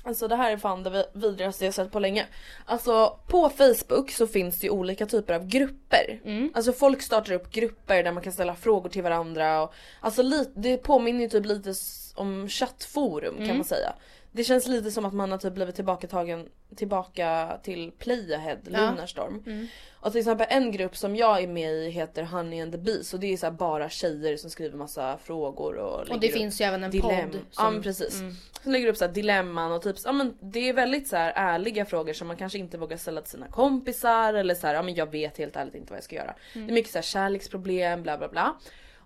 Alltså 0.04 0.28
det 0.28 0.36
här 0.36 0.52
är 0.52 0.58
fan 0.58 0.84
det 0.84 0.90
vi- 0.90 1.20
vidrigaste 1.20 1.66
jag 1.66 1.74
sett 1.74 1.92
på 1.92 2.00
länge. 2.00 2.26
Alltså 2.66 3.20
på 3.28 3.50
Facebook 3.50 4.12
så 4.12 4.28
finns 4.28 4.60
det 4.60 4.68
ju 4.68 4.72
olika 4.72 5.06
typer 5.06 5.34
av 5.34 5.48
grupper. 5.48 6.22
Mm. 6.26 6.52
Alltså 6.56 6.74
folk 6.74 7.02
startar 7.02 7.34
upp 7.34 7.52
grupper 7.52 8.04
där 8.04 8.12
man 8.12 8.24
kan 8.24 8.34
ställa 8.34 8.56
frågor 8.56 8.90
till 8.90 9.04
varandra. 9.04 9.64
Och, 9.64 9.74
alltså 10.00 10.24
det 10.56 10.78
påminner 10.78 11.22
ju 11.22 11.30
typ 11.30 11.46
lite 11.46 11.74
om 12.16 12.48
chattforum 12.50 13.36
Mm. 13.36 13.48
kan 13.48 13.58
man 13.58 13.66
säga. 13.66 13.94
Det 14.36 14.44
känns 14.44 14.68
lite 14.68 14.92
som 14.92 15.06
att 15.06 15.14
man 15.14 15.32
har 15.32 15.38
typ 15.38 15.54
blivit 15.54 15.76
tillbakatagen 15.76 16.50
tillbaka 16.76 17.58
till 17.64 17.92
Playahead, 17.92 18.58
Ja. 18.64 18.80
Lunarstorm. 18.92 19.44
Mm. 19.46 19.68
Och 19.94 20.12
till 20.12 20.20
exempel 20.20 20.48
en 20.50 20.72
grupp 20.72 20.98
som 20.98 21.16
jag 21.16 21.44
är 21.44 21.48
med 21.48 21.72
i 21.74 21.90
heter 21.90 22.24
Honey 22.24 22.62
and 22.62 22.72
the 22.72 22.78
Bees 22.78 23.14
och 23.14 23.20
det 23.20 23.34
är 23.34 23.38
så 23.38 23.52
bara 23.52 23.90
tjejer 23.90 24.38
som 24.38 24.50
skriver 24.50 24.78
massa 24.78 25.18
frågor 25.18 25.76
och 25.76 26.10
Och 26.10 26.20
det 26.20 26.28
finns 26.30 26.62
ju 26.62 26.66
även 26.66 26.84
en 26.84 26.92
dilem- 26.92 27.32
podd. 27.32 27.40
Ja 27.58 27.72
men 27.72 27.82
precis. 27.84 28.20
Mm. 28.20 28.34
Som 28.64 28.72
lägger 28.72 28.88
upp 28.88 28.98
så 28.98 29.08
dilemman 29.08 29.72
och 29.72 29.82
typ, 29.82 29.96
ja 30.06 30.12
men 30.12 30.38
det 30.42 30.70
är 30.70 30.74
väldigt 30.74 31.08
så 31.08 31.16
ärliga 31.18 31.86
frågor 31.86 32.14
som 32.14 32.28
man 32.28 32.38
kanske 32.38 32.58
inte 32.58 32.78
vågar 32.78 32.98
ställa 32.98 33.22
till 33.22 33.32
sina 33.32 33.48
kompisar 33.48 34.34
eller 34.34 34.56
så 34.56 34.68
här, 34.68 34.74
ja 34.74 34.82
men 34.82 34.96
jag 34.96 35.12
vet 35.12 35.38
helt 35.38 35.56
ärligt 35.56 35.76
inte 35.76 35.92
vad 35.94 35.98
jag 35.98 36.04
ska 36.04 36.16
göra. 36.16 36.36
Det 36.54 36.60
är 36.60 36.72
mycket 36.74 36.92
så 36.92 36.98
här 36.98 37.04
kärleksproblem 37.04 38.04
bla 38.04 38.18
bla 38.18 38.28
bla. 38.28 38.56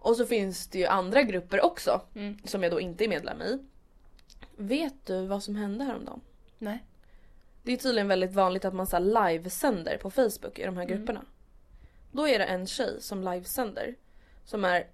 Och 0.01 0.15
så 0.15 0.25
finns 0.25 0.67
det 0.67 0.79
ju 0.79 0.85
andra 0.85 1.23
grupper 1.23 1.65
också 1.65 2.01
Mm. 2.15 2.37
som 2.45 2.63
jag 2.63 2.71
då 2.71 2.79
inte 2.79 3.03
är 3.03 3.07
medlem 3.07 3.41
i. 3.41 3.59
Vet 4.61 5.05
du 5.05 5.25
vad 5.25 5.43
som 5.43 5.55
hände 5.55 5.83
häromdagen? 5.83 6.21
Nej. 6.57 6.83
Det 7.63 7.71
är 7.71 7.77
tydligen 7.77 8.07
väldigt 8.07 8.33
vanligt 8.33 8.65
att 8.65 8.73
man 8.73 8.87
så 8.87 8.95
här 8.95 9.31
livesänder 9.31 9.97
på 9.97 10.11
Facebook 10.11 10.59
i 10.59 10.65
de 10.65 10.77
här 10.77 10.85
grupperna. 10.85 11.25
Då 12.11 12.27
är 12.27 12.39
det 12.39 12.45
en 12.45 12.67
tjej 12.67 13.01
som 13.01 13.23
livesänder. 13.23 13.95
Som 14.45 14.65
är 14.65 14.87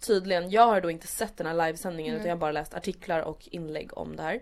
tydligen, 0.00 0.50
jag 0.50 0.66
har 0.66 0.80
då 0.80 0.90
inte 0.90 1.06
sett 1.06 1.36
den 1.36 1.46
här 1.46 1.66
livesändningen 1.66 2.14
utan 2.14 2.26
jag 2.26 2.34
har 2.34 2.40
bara 2.40 2.52
läst 2.52 2.74
artiklar 2.74 3.20
och 3.20 3.48
inlägg 3.50 3.98
om 3.98 4.16
det 4.16 4.22
här. 4.22 4.40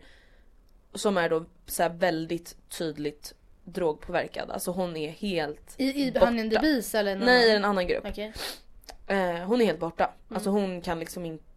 Som 0.95 1.17
är 1.17 1.29
då 1.29 1.45
så 1.67 1.88
väldigt 1.88 2.57
tydligt 2.69 3.35
drogpåverkad. 3.64 4.51
Alltså 4.51 4.71
hon 4.71 4.97
är 4.97 5.11
helt 5.11 5.75
I, 5.77 6.03
i 6.03 6.07
borta. 6.07 6.21
behandlingen 6.21 6.51
the 6.51 6.59
Beast 6.59 6.95
eller 6.95 7.17
någon 7.17 7.27
Nej, 7.27 7.49
i 7.49 7.57
en 7.57 7.64
annan 7.64 7.87
grupp. 7.87 8.05
Okej. 8.09 8.33
Eh, 9.07 9.35
hon 9.35 9.61
är 9.61 9.64
helt 9.64 9.81
borta. 9.81 10.05
Mm. 10.05 10.37
Alltså 10.37 10.51
hon 10.51 10.81
kan 10.81 10.99
liksom 11.01 11.25
inte 11.25 11.47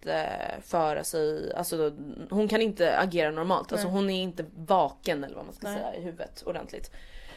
föra 0.61 1.03
sig, 1.03 1.53
alltså 1.53 1.93
hon 2.29 2.47
kan 2.47 2.61
inte 2.61 2.97
agera 2.99 3.31
normalt. 3.31 3.71
Alltså 3.71 3.87
hon 3.87 4.09
är 4.09 4.21
inte 4.23 4.45
vaken 4.55 5.23
eller 5.23 5.35
vad 5.35 5.45
man 5.45 5.53
ska 5.53 5.67
Nej. 5.67 5.77
säga 5.77 5.95
i 5.95 6.01
huvudet 6.01 6.43
ordentligt. 6.45 6.91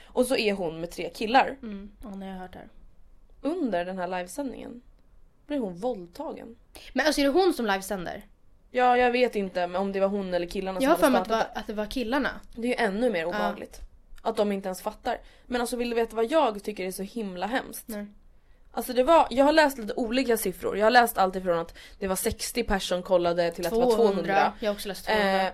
Och 0.06 0.26
så 0.26 0.36
är 0.36 0.52
hon 0.52 0.80
med 0.80 0.90
tre 0.90 1.10
killar. 1.10 1.56
Mm. 1.62 1.90
Ja, 2.02 2.08
har 2.08 2.24
jag 2.26 2.34
hört 2.34 2.52
det 2.52 2.58
här. 2.58 2.68
Under 3.42 3.84
den 3.84 3.98
här 3.98 4.08
livesändningen 4.08 4.82
blir 5.46 5.58
hon 5.58 5.76
våldtagen. 5.76 6.56
Men 6.92 7.06
alltså 7.06 7.20
är 7.20 7.24
det 7.24 7.30
hon 7.30 7.54
som 7.54 7.66
livesänder? 7.66 8.22
Ja 8.70 8.96
jag 8.96 9.10
vet 9.12 9.36
inte 9.36 9.64
om 9.64 9.92
det 9.92 10.00
var 10.00 10.08
hon 10.08 10.34
eller 10.34 10.46
killarna 10.46 10.80
Jag 10.82 10.90
har 10.90 10.96
som 10.96 11.02
för 11.02 11.10
mig 11.10 11.18
hade 11.18 11.20
att, 11.20 11.28
det 11.28 11.44
startat 11.44 11.54
var- 11.56 11.60
att 11.60 11.66
det 11.66 11.72
var 11.74 11.86
killarna. 11.86 12.30
det. 12.54 12.62
Är 12.62 12.68
ju 12.68 12.74
ännu 12.96 13.10
mer 13.10 13.26
obehagligt. 13.26 13.80
Att 14.22 14.36
de 14.36 14.52
inte 14.52 14.68
ens 14.68 14.82
fattar. 14.82 15.18
Men 15.46 15.60
alltså 15.60 15.76
vill 15.76 15.90
du 15.90 15.96
veta 15.96 16.16
vad 16.16 16.30
jag 16.30 16.62
tycker 16.64 16.84
är 16.86 16.90
så 16.92 17.02
himla 17.02 17.46
hemskt? 17.46 17.88
Nej. 17.88 18.06
Alltså 18.76 18.92
det 18.92 19.02
var, 19.04 19.26
jag 19.30 19.44
har 19.44 19.52
läst 19.52 19.78
lite 19.78 19.92
olika 19.94 20.36
siffror. 20.36 20.76
Jag 20.78 20.86
har 20.86 20.90
läst 20.90 21.18
allt 21.18 21.36
ifrån 21.36 21.58
att 21.58 21.74
det 21.98 22.06
var 22.08 22.16
60 22.16 22.62
personer 22.64 23.02
kollade 23.02 23.50
till 23.50 23.66
att 23.66 23.72
det 23.72 23.78
var 23.78 23.96
200. 23.96 24.52
Jag 24.60 24.68
har 24.70 24.74
också 24.74 24.88
läst 24.88 25.06
200. 25.06 25.42
Eh, 25.46 25.52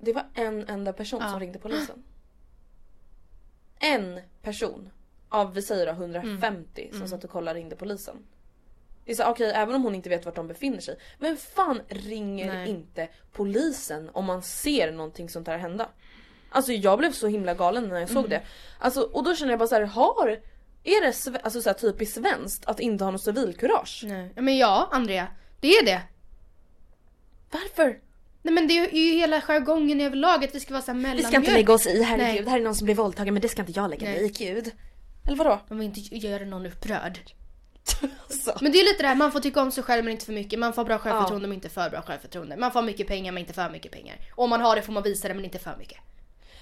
det 0.00 0.12
var 0.12 0.24
en 0.34 0.68
enda 0.68 0.92
person 0.92 1.20
Ja. 1.22 1.30
som 1.30 1.40
ringde 1.40 1.58
polisen. 1.58 2.02
En 3.78 4.20
person 4.42 4.90
av 5.28 5.54
vi 5.54 5.62
säger 5.62 5.86
då 5.86 5.92
150 5.92 6.82
Mm. 6.88 6.98
som 6.98 7.08
satt 7.08 7.24
och 7.24 7.30
kollade 7.30 7.58
ringde 7.58 7.76
polisen. 7.76 8.16
Det 9.04 9.12
är 9.12 9.16
så 9.16 9.24
okej 9.30 9.52
även 9.54 9.74
om 9.74 9.82
hon 9.82 9.94
inte 9.94 10.08
vet 10.08 10.24
vart 10.24 10.34
de 10.34 10.48
befinner 10.48 10.80
sig. 10.80 10.98
Vem 11.18 11.36
fan 11.36 11.80
ringer 11.88 12.46
Nej. 12.54 12.68
inte 12.70 13.08
polisen 13.32 14.10
om 14.12 14.24
man 14.24 14.42
ser 14.42 14.92
någonting 14.92 15.28
sånt 15.28 15.46
här 15.48 15.58
hända? 15.58 15.88
Alltså 16.50 16.72
jag 16.72 16.98
blev 16.98 17.12
så 17.12 17.26
himla 17.26 17.54
galen 17.54 17.82
när 17.88 18.00
jag 18.00 18.10
Mm. 18.10 18.22
såg 18.22 18.30
det. 18.30 18.42
Alltså, 18.78 19.00
och 19.02 19.24
då 19.24 19.34
känner 19.34 19.52
jag 19.52 19.58
bara 19.58 19.68
så 19.68 19.74
här, 19.74 19.82
har 19.82 20.40
är 20.84 21.00
det 21.00 21.40
alltså 21.42 21.62
så 21.62 21.68
här, 21.68 21.74
typiskt 21.74 22.14
svenskt 22.14 22.64
att 22.66 22.80
inte 22.80 23.04
ha 23.04 23.10
något 23.10 23.22
civilkurage? 23.22 24.02
Nej. 24.06 24.32
Ja, 24.36 24.42
Men 24.42 24.58
ja, 24.58 24.88
Andrea. 24.92 25.26
Det 25.60 25.68
är 25.68 25.84
det. 25.84 26.02
Varför? 27.50 27.98
Nej 28.42 28.54
men 28.54 28.68
det 28.68 28.78
är 28.78 28.94
ju 28.94 29.12
hela 29.12 29.40
jargongen 29.40 30.00
överlag 30.00 30.44
att 30.44 30.54
vi 30.54 30.60
ska 30.60 30.74
vara 30.74 30.82
såhär 30.82 30.98
mellanmjölk. 30.98 31.68
oss 31.68 31.86
i, 31.86 32.02
herregud. 32.02 32.34
Nej. 32.34 32.42
Det 32.42 32.50
här 32.50 32.58
är 32.58 32.62
någon 32.62 32.74
som 32.74 32.84
blir 32.84 32.94
våldtagen 32.94 33.34
men 33.34 33.40
det 33.40 33.48
ska 33.48 33.62
inte 33.62 33.72
jag 33.72 33.90
lägga 33.90 34.06
mig 34.06 34.24
i, 34.24 34.28
gud. 34.28 34.70
Eller 35.26 35.36
vadå? 35.36 35.60
Man 35.68 35.78
vill 35.78 35.86
inte 35.86 36.16
göra 36.16 36.44
någon 36.44 36.66
upprörd. 36.66 37.18
Alltså. 38.24 38.58
Men 38.60 38.72
det 38.72 38.78
är 38.78 38.84
lite 38.84 39.02
det 39.02 39.08
här, 39.08 39.14
man 39.14 39.32
får 39.32 39.40
tycka 39.40 39.62
om 39.62 39.72
sig 39.72 39.84
själv 39.84 40.04
men 40.04 40.12
inte 40.12 40.24
för 40.24 40.32
mycket. 40.32 40.58
Man 40.58 40.72
får 40.72 40.84
bra 40.84 40.98
självförtroende 40.98 41.48
men 41.48 41.54
inte 41.54 41.68
för 41.68 41.90
bra 41.90 42.02
självförtroende. 42.02 42.56
Man 42.56 42.72
får 42.72 42.82
mycket 42.82 43.06
pengar 43.06 43.32
men 43.32 43.40
inte 43.40 43.52
för 43.52 43.70
mycket 43.70 43.92
pengar. 43.92 44.16
Och 44.34 44.44
om 44.44 44.50
man 44.50 44.60
har 44.60 44.76
det 44.76 44.82
får 44.82 44.92
man 44.92 45.02
visa 45.02 45.28
det 45.28 45.34
men 45.34 45.44
inte 45.44 45.58
för 45.58 45.76
mycket. 45.78 45.98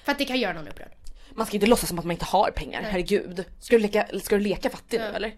För 0.05 0.13
att 0.13 0.19
det 0.19 0.25
kan 0.25 0.41
göra 0.41 0.53
någon 0.53 0.69
upprörd. 0.69 0.93
Man 1.35 1.47
ska 1.47 1.57
inte 1.57 1.67
låtsas 1.67 1.89
som 1.89 1.99
att 1.99 2.05
man 2.05 2.13
inte 2.13 2.25
har 2.25 2.51
pengar, 2.51 2.83
herregud. 2.83 3.45
Ska 3.61 3.77
du 3.77 3.83
leka, 3.83 4.07
ska 4.23 4.37
du 4.37 4.43
leka 4.43 4.71
fattig 4.71 5.01
nu 5.01 5.07
eller? 5.07 5.35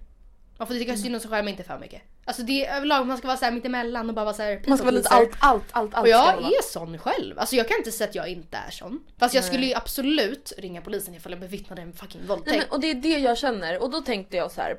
Man 0.59 0.67
får 0.67 0.75
tycka 0.75 0.97
synd 0.97 1.15
om 1.15 1.21
sig 1.21 1.31
själv 1.31 1.45
men 1.45 1.53
inte 1.53 1.65
för 1.65 1.79
mycket. 1.79 2.03
Alltså 2.25 2.43
det 2.43 2.67
är 2.67 2.77
överlag, 2.77 3.07
man 3.07 3.19
ska 3.19 3.27
vara 3.27 3.37
såhär 3.37 3.53
mittemellan 3.53 4.09
och 4.09 4.15
bara 4.15 4.25
vara 4.25 4.35
såhär 4.35 4.63
Man 4.67 4.79
ska 4.79 4.85
vara 4.85 4.97
lite 4.97 5.09
allt, 5.09 5.31
allt, 5.39 5.65
allt, 5.71 5.95
allt. 5.95 6.03
Och 6.03 6.09
jag 6.09 6.39
är 6.39 6.63
sån 6.63 6.99
själv. 6.99 7.39
Alltså 7.39 7.57
jag 7.57 7.69
kan 7.69 7.77
inte 7.79 7.93
säga 7.93 8.09
att 8.09 8.15
jag 8.15 8.29
inte 8.29 8.57
är 8.57 8.71
sån. 8.71 9.05
Fast 9.19 9.35
jag 9.35 9.45
skulle 9.45 9.67
ju 9.67 9.75
absolut 9.75 10.53
ringa 10.59 10.81
polisen 10.81 11.15
ifall 11.15 11.33
jag 11.33 11.41
bevittnade 11.41 11.83
en 11.83 11.93
fucking 11.93 12.21
Nej, 12.21 12.29
våldtäkt. 12.29 12.57
men, 12.57 12.71
och 12.71 12.81
det 12.81 12.91
är 12.91 12.95
det 12.95 13.19
jag 13.19 13.39
känner 13.39 13.83
och 13.83 13.91
då 13.91 14.01
tänkte 14.01 14.37
jag 14.37 14.51
så 14.51 14.61
här 14.61 14.77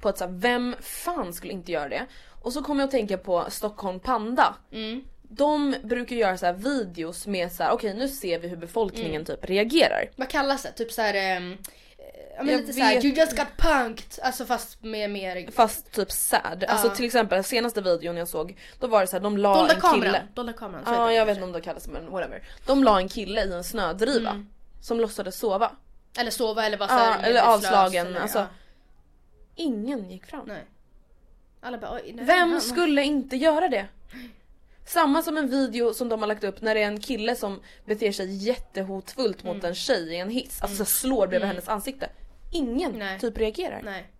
på 0.00 0.08
att 0.08 0.18
så 0.18 0.24
här, 0.24 0.32
vem 0.32 0.76
fan 0.80 1.32
skulle 1.32 1.52
inte 1.52 1.72
göra 1.72 1.88
det? 1.88 2.06
Och 2.42 2.52
så 2.52 2.62
kom 2.62 2.78
jag 2.78 2.86
att 2.86 2.90
tänka 2.90 3.18
på 3.18 3.46
Stockholm 3.48 4.00
Panda. 4.00 4.54
Mm. 4.72 5.04
De 5.28 5.74
brukar 5.82 6.16
göra 6.16 6.38
så 6.38 6.46
här 6.46 6.52
videos 6.52 7.26
med 7.26 7.52
så 7.52 7.62
här: 7.62 7.70
okej 7.70 7.94
nu 7.94 8.08
ser 8.08 8.38
vi 8.38 8.48
hur 8.48 8.56
befolkningen 8.56 9.10
Mm. 9.14 9.24
typ 9.24 9.44
reagerar. 9.44 10.10
Vad 10.16 10.28
kallas 10.28 10.62
det? 10.62 10.72
Typ 10.72 10.92
såhär... 10.92 11.14
ehm, 11.14 11.56
Ja 12.36 12.44
men 12.44 12.52
Jag 12.52 12.60
lite 12.60 12.72
såhär, 12.72 13.04
you 13.04 13.14
just 13.14 13.36
got 13.36 13.46
punked. 13.56 14.18
Alltså 14.22 14.44
fast 14.44 14.82
med 14.82 15.10
mer... 15.10 15.50
Fast 15.50 15.92
typ 15.92 16.12
sad. 16.12 16.64
Alltså 16.68 16.90
till 16.90 17.04
exempel 17.04 17.36
den 17.36 17.44
senaste 17.44 17.80
videon 17.80 18.16
jag 18.16 18.28
såg, 18.28 18.56
då 18.80 18.86
var 18.86 19.00
det 19.00 19.06
så 19.06 19.16
här, 19.16 19.20
de 19.22 19.36
la 19.38 19.54
Dolda 19.54 19.74
en 19.74 19.80
kameran. 19.80 20.02
kille. 20.02 20.22
Dolda 20.34 20.52
kameran. 20.52 20.84
Ja 20.86 21.06
det 21.06 21.14
jag 21.14 21.26
vet 21.26 21.34
inte 21.36 21.44
om 21.44 21.52
det 21.52 21.60
kallas 21.60 21.88
men 21.88 22.10
whatever. 22.10 22.42
De 22.66 22.84
la 22.84 23.00
en 23.00 23.08
kille 23.08 23.44
i 23.44 23.52
en 23.52 23.64
snödriva 23.64 24.30
Mm. 24.30 24.46
som 24.80 25.00
låtsades 25.00 25.36
sova. 25.38 25.72
Eller 26.18 26.30
sova 26.30 26.66
eller 26.66 26.78
vara 26.78 26.90
Ja, 26.92 26.98
såhär 26.98 27.22
eller 27.28 27.42
medvetslös 27.42 27.72
avslagen, 27.72 28.06
eller- 28.06 28.20
alltså. 28.20 28.38
ja. 28.38 28.46
Ingen 29.54 30.10
gick 30.10 30.26
fram. 30.26 30.44
Nej. 30.46 30.64
Bara 31.80 31.92
nej, 31.94 32.14
Vem 32.20 32.50
han- 32.52 32.60
skulle 32.60 33.02
inte 33.04 33.36
göra 33.36 33.68
det? 33.68 33.86
Samma 34.88 35.22
som 35.22 35.36
en 35.36 35.48
video 35.50 35.94
som 35.94 36.08
de 36.08 36.20
har 36.20 36.26
lagt 36.26 36.44
upp 36.44 36.60
när 36.62 36.74
det 36.74 36.82
är 36.82 36.86
en 36.86 37.00
kille 37.00 37.36
som 37.36 37.60
beter 37.84 38.12
sig 38.12 38.34
jättehotfullt 38.46 39.44
mot 39.44 39.54
Mm. 39.56 39.66
en 39.66 39.74
tjej 39.74 40.12
i 40.12 40.16
en 40.16 40.30
hiss. 40.30 40.62
Alltså 40.62 40.76
så 40.76 40.84
slår 40.84 41.26
bredvid 41.26 41.48
hennes 41.48 41.68
ansikte. 41.68 42.10
Ingen 42.52 42.92
Nej. 42.98 43.20
typ 43.20 43.38
reagerar. 43.38 43.82
Nej. 43.84 44.10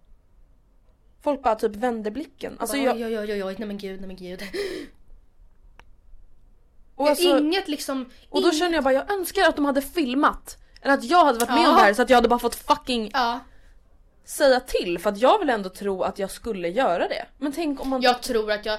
Folk 1.22 1.42
bara 1.42 1.54
typ 1.54 1.76
vänder 1.76 2.10
blicken. 2.10 2.56
Alltså 2.58 2.76
Bara, 2.76 2.82
jag, 2.86 2.96
Oj 2.96 3.18
oj 3.18 3.32
oj 3.32 3.44
oj 3.44 3.54
nej 3.58 3.68
men 3.68 3.78
gud, 3.78 4.00
nej 4.00 4.06
men 4.06 4.16
gud. 4.16 4.42
och, 6.96 7.08
alltså, 7.08 7.38
Inget 7.38 7.68
liksom... 7.68 8.10
och 8.30 8.42
då 8.42 8.50
känner 8.52 8.74
jag 8.74 8.84
bara 8.84 8.94
jag 8.94 9.10
önskar 9.12 9.48
att 9.48 9.56
de 9.56 9.64
hade 9.64 9.82
filmat. 9.82 10.58
Eller 10.82 10.94
att 10.94 11.04
jag 11.04 11.24
hade 11.24 11.38
varit 11.38 11.48
med 11.50 11.58
Ja. 11.64 11.70
om 11.70 11.76
det 11.76 11.82
här 11.82 11.94
så 11.94 12.02
att 12.02 12.10
jag 12.10 12.16
hade 12.16 12.28
bara 12.28 12.38
fått 12.38 12.54
fucking 12.54 13.10
Ja, 13.12 13.40
säga 14.28 14.60
till. 14.60 14.98
För 14.98 15.10
att 15.10 15.18
jag 15.18 15.38
vill 15.38 15.50
ändå 15.50 15.68
tro 15.68 16.02
att 16.02 16.18
jag 16.18 16.30
skulle 16.30 16.68
göra 16.68 17.08
det. 17.08 17.26
Men 17.38 17.52
tänk 17.52 17.80
om 17.80 17.88
man... 17.88 18.02
jag 18.02 18.22
tror 18.22 18.52
att 18.52 18.66
jag... 18.66 18.78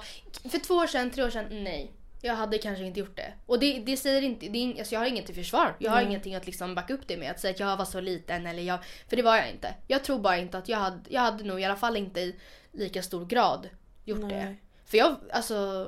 För 0.50 0.60
två 0.60 0.74
år 0.74 0.88
sedan, 0.88 1.12
tre 1.12 1.24
år 1.24 1.30
sedan, 1.30 1.46
nej. 1.64 1.92
Jag 2.22 2.36
hade 2.36 2.58
kanske 2.58 2.84
inte 2.84 3.00
gjort 3.00 3.18
det. 3.18 3.34
Och 3.46 3.60
det, 3.60 3.80
det 3.80 3.98
säger 3.98 4.22
inte, 4.22 4.46
det 4.46 4.58
är, 4.58 4.80
alltså 4.80 4.96
jag 4.96 5.00
har 5.00 5.08
inget 5.08 5.26
till 5.26 5.36
försvar. 5.36 5.76
Jag 5.80 5.92
har 5.92 6.02
ingenting 6.02 6.36
att 6.36 6.46
liksom 6.46 6.76
backa 6.76 6.94
upp 6.94 7.08
det 7.08 7.18
med. 7.18 7.32
Att 7.32 7.40
säga 7.40 7.52
att 7.54 7.60
jag 7.60 7.78
var 7.78 7.86
så 7.86 8.00
liten 8.00 8.48
eller 8.48 8.64
jag... 8.64 8.80
För 9.10 9.16
det 9.16 9.22
var 9.22 9.36
jag 9.36 9.50
inte. 9.50 9.74
Jag 9.88 10.04
tror 10.04 10.20
bara 10.20 10.38
inte 10.38 10.58
att 10.58 10.70
jag 10.70 10.78
hade, 10.78 11.00
jag 11.10 11.22
hade 11.22 11.44
nog 11.44 11.62
i 11.62 11.64
alla 11.64 11.76
fall 11.76 11.98
inte 11.98 12.20
i 12.20 12.36
lika 12.72 13.02
stor 13.02 13.26
grad 13.26 13.70
gjort 14.06 14.30
det. 14.30 14.46
Nej. 14.46 14.62
För 14.86 14.98
jag, 14.98 15.16
alltså... 15.32 15.88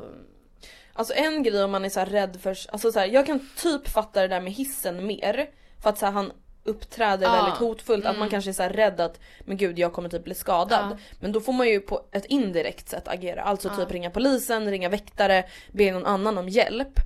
Alltså 0.93 1.13
en 1.13 1.43
grej 1.43 1.63
om 1.63 1.71
man 1.71 1.85
är 1.85 1.89
så 1.89 1.99
här 1.99 2.07
rädd 2.07 2.41
för, 2.41 2.57
alltså 2.71 2.91
så 2.91 2.99
här, 2.99 3.07
jag 3.07 3.25
kan 3.25 3.49
typ 3.57 3.87
fatta 3.87 4.21
det 4.21 4.27
där 4.27 4.41
med 4.41 4.53
hissen 4.53 5.05
mer. 5.07 5.49
För 5.81 5.89
att 5.89 5.97
så 5.97 6.05
här, 6.05 6.13
han 6.13 6.31
uppträder 6.63 7.27
Ja. 7.27 7.33
väldigt 7.33 7.59
hotfullt, 7.59 8.05
att 8.05 8.19
man 8.19 8.29
kanske 8.29 8.51
är 8.51 8.53
så 8.53 8.63
rädd 8.63 9.01
att 9.01 9.19
men 9.39 9.57
gud 9.57 9.79
jag 9.79 9.93
kommer 9.93 10.09
typ 10.09 10.23
bli 10.23 10.35
skadad. 10.35 10.91
Ja. 10.91 10.97
Men 11.19 11.31
då 11.31 11.41
får 11.41 11.53
man 11.53 11.67
ju 11.67 11.79
på 11.79 12.05
ett 12.11 12.25
indirekt 12.25 12.89
sätt 12.89 13.07
agera, 13.07 13.43
alltså 13.43 13.69
typ 13.69 13.91
ringa 13.91 14.09
polisen, 14.09 14.71
ringa 14.71 14.89
väktare, 14.89 15.45
be 15.71 15.91
någon 15.91 16.05
annan 16.05 16.37
om 16.37 16.49
hjälp. 16.49 16.99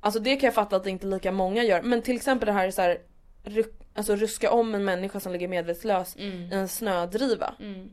Alltså 0.00 0.20
det 0.20 0.36
kan 0.36 0.46
jag 0.46 0.54
fatta 0.54 0.76
att 0.76 0.86
inte 0.86 1.06
lika 1.06 1.32
många 1.32 1.62
gör, 1.62 1.82
men 1.82 2.02
till 2.02 2.16
exempel 2.16 2.46
det 2.46 2.52
här 2.52 2.66
är 2.66 2.70
så 2.70 2.82
här, 2.82 2.98
alltså 3.94 4.16
ruska 4.16 4.50
om 4.50 4.74
en 4.74 4.84
människa 4.84 5.20
som 5.20 5.32
ligger 5.32 5.48
medvetslös 5.48 6.16
i 6.16 6.48
en 6.52 6.68
snödriva. 6.68 7.54
Mm. 7.60 7.90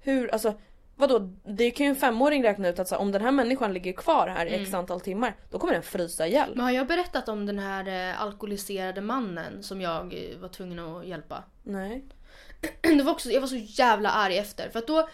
Hur, 0.00 0.32
alltså 0.32 0.54
vadå? 0.96 1.18
Det 1.44 1.70
kan 1.70 1.86
ju 1.86 1.90
en 1.90 1.96
femåring 1.96 2.44
räkna 2.44 2.68
ut 2.68 2.78
att 2.78 2.88
så 2.88 2.94
här, 2.94 3.02
om 3.02 3.12
den 3.12 3.22
här 3.22 3.30
människan 3.32 3.72
ligger 3.72 3.92
kvar 3.92 4.28
här 4.28 4.46
i 4.46 4.54
x 4.54 4.74
antal 4.74 5.00
timmar, 5.00 5.36
då 5.50 5.58
kommer 5.58 5.72
den 5.72 5.82
frysa 5.82 6.26
ihjäl. 6.26 6.50
Men 6.54 6.64
har 6.64 6.70
jag 6.70 6.86
berättat 6.86 7.28
om 7.28 7.46
den 7.46 7.58
här 7.58 8.10
eh, 8.10 8.22
alkoholiserade 8.22 9.00
mannen 9.00 9.62
som 9.62 9.80
jag 9.80 10.14
eh, 10.14 10.38
var 10.38 10.48
tvungen 10.48 10.78
att 10.78 11.06
hjälpa? 11.06 11.44
Nej. 11.62 12.04
det 12.82 13.02
var 13.02 13.12
också, 13.12 13.30
jag 13.30 13.40
var 13.40 13.48
så 13.48 13.56
jävla 13.56 14.10
arg 14.10 14.38
efter 14.38 14.68
för 14.70 14.78
att 14.78 14.86
då 14.86 15.08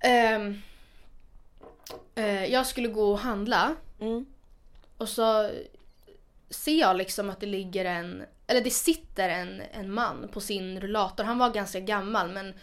ehm, 0.00 0.62
eh, 2.14 2.44
Jag 2.44 2.66
skulle 2.66 2.88
gå 2.88 3.12
och 3.12 3.18
handla 3.18 3.74
Mm. 4.00 4.26
och 4.96 5.08
så 5.08 5.50
ser 6.50 6.80
jag 6.80 6.96
liksom 6.96 7.30
att 7.30 7.40
det 7.40 7.46
ligger 7.46 7.84
en, 7.84 8.24
eller 8.46 8.60
det 8.60 8.70
sitter 8.70 9.28
en, 9.28 9.62
en 9.72 9.94
man 9.94 10.28
på 10.32 10.40
sin 10.40 10.80
rullator. 10.80 11.24
Han 11.24 11.38
var 11.38 11.50
ganska 11.50 11.80
gammal 11.80 12.32
men 12.32 12.54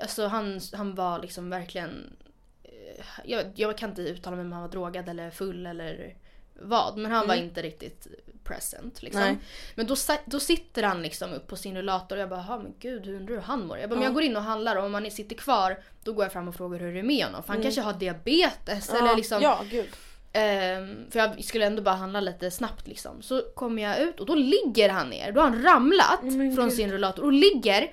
alltså 0.00 0.26
han, 0.26 0.60
han 0.72 0.94
var 0.94 1.18
liksom 1.18 1.50
verkligen 1.50 2.16
eh, 2.62 3.04
jag, 3.24 3.52
jag 3.54 3.78
kan 3.78 3.90
inte 3.90 4.02
uttala 4.02 4.36
mig 4.36 4.44
om 4.44 4.52
han 4.52 4.62
var 4.62 4.68
drogad 4.68 5.08
eller 5.08 5.30
full 5.30 5.66
eller 5.66 6.16
vad 6.54 6.98
men 6.98 7.12
han 7.12 7.28
var 7.28 7.34
inte 7.34 7.62
riktigt 7.62 8.06
present 8.44 9.02
liksom. 9.02 9.22
Nej. 9.22 9.38
Men 9.74 9.86
då, 9.86 9.96
då 10.24 10.40
sitter 10.40 10.82
han 10.82 11.02
liksom 11.02 11.32
upp 11.32 11.46
på 11.46 11.56
sin 11.56 11.76
rullator 11.76 12.16
och 12.16 12.22
jag 12.22 12.28
bara, 12.28 12.44
"Ja, 12.48 12.58
men 12.58 12.74
gud 12.78 13.06
hur 13.06 13.16
undrar 13.16 13.34
hur 13.34 13.42
han 13.42 13.66
mår? 13.66 13.78
Jag 13.78 13.90
bara, 13.90 13.96
men 13.96 14.04
jag 14.04 14.14
går 14.14 14.22
in 14.22 14.36
och 14.36 14.42
handlar 14.42 14.76
och 14.76 14.84
om 14.84 14.94
han 14.94 15.10
sitter 15.10 15.36
kvar 15.36 15.78
då 16.04 16.12
går 16.12 16.24
jag 16.24 16.32
fram 16.32 16.48
och 16.48 16.54
frågar 16.54 16.78
hur 16.78 16.92
det 16.92 16.98
är 16.98 17.02
med 17.02 17.24
honom. 17.24 17.42
För 17.42 17.52
han 17.52 17.62
kanske 17.62 17.80
har 17.80 17.92
diabetes 17.92 18.94
eller 18.94 19.16
liksom 19.16 19.42
Ja, 19.42 19.64
gud. 19.70 19.88
Ehm, 20.32 21.10
för 21.10 21.18
jag 21.18 21.44
skulle 21.44 21.66
ändå 21.66 21.82
bara 21.82 21.94
handla 21.94 22.20
lite 22.20 22.50
snabbt 22.50 22.88
liksom. 22.88 23.22
Så 23.22 23.42
kommer 23.54 23.82
jag 23.82 24.00
ut 24.00 24.20
och 24.20 24.26
då 24.26 24.34
ligger 24.34 24.88
han 24.88 25.10
ner. 25.10 25.32
Då 25.32 25.40
har 25.40 25.48
han 25.48 25.62
ramlat 25.62 26.22
men 26.22 26.54
från 26.54 26.68
gud. 26.68 26.76
sin 26.76 26.92
rullator 26.92 27.24
och 27.24 27.32
ligger 27.32 27.92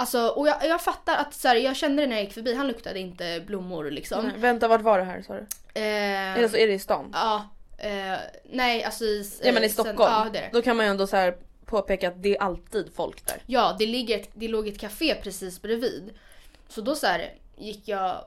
Alltså 0.00 0.28
och 0.28 0.48
jag, 0.48 0.56
jag 0.66 0.80
fattar 0.80 1.16
att 1.16 1.34
så 1.34 1.48
här, 1.48 1.56
jag 1.56 1.76
kände 1.76 2.02
det 2.02 2.06
när 2.06 2.16
jag 2.16 2.24
gick 2.24 2.34
förbi, 2.34 2.54
han 2.54 2.66
luktade 2.68 2.98
inte 2.98 3.42
blommor 3.46 3.90
liksom. 3.90 4.24
Nej, 4.24 4.32
vänta, 4.36 4.68
vart 4.68 4.80
var 4.80 4.98
det 4.98 5.04
här 5.04 5.22
sa 5.22 5.34
du? 5.34 5.46
Ehm, 5.80 6.36
Eller 6.38 6.48
så 6.48 6.56
är 6.56 6.66
det 6.66 6.72
i 6.72 6.78
stan? 6.78 7.10
Ja, 7.12 7.48
eh, 7.78 8.18
nej 8.50 8.84
alltså 8.84 9.04
i, 9.04 9.30
Ja 9.42 9.52
men 9.52 9.64
i 9.64 9.68
sen- 9.68 9.84
Stockholm. 9.84 10.12
ja, 10.12 10.26
det 10.32 10.38
är 10.38 10.42
det. 10.42 10.48
Då 10.52 10.62
kan 10.62 10.76
man 10.76 10.86
ju 10.86 10.90
ändå 10.90 11.06
så 11.06 11.16
här 11.16 11.36
påpeka 11.64 12.08
att 12.08 12.22
det 12.22 12.36
är 12.36 12.42
alltid 12.42 12.90
folk 12.94 13.26
där. 13.26 13.36
Ja, 13.46 13.76
det, 13.78 13.86
ligger 13.86 14.18
ett, 14.18 14.30
det 14.34 14.48
låg 14.48 14.68
ett 14.68 14.80
café 14.80 15.14
precis 15.22 15.62
bredvid. 15.62 16.10
Så 16.68 16.80
då 16.80 16.94
så 16.94 17.06
här, 17.06 17.32
gick 17.58 17.88
jag 17.88 18.24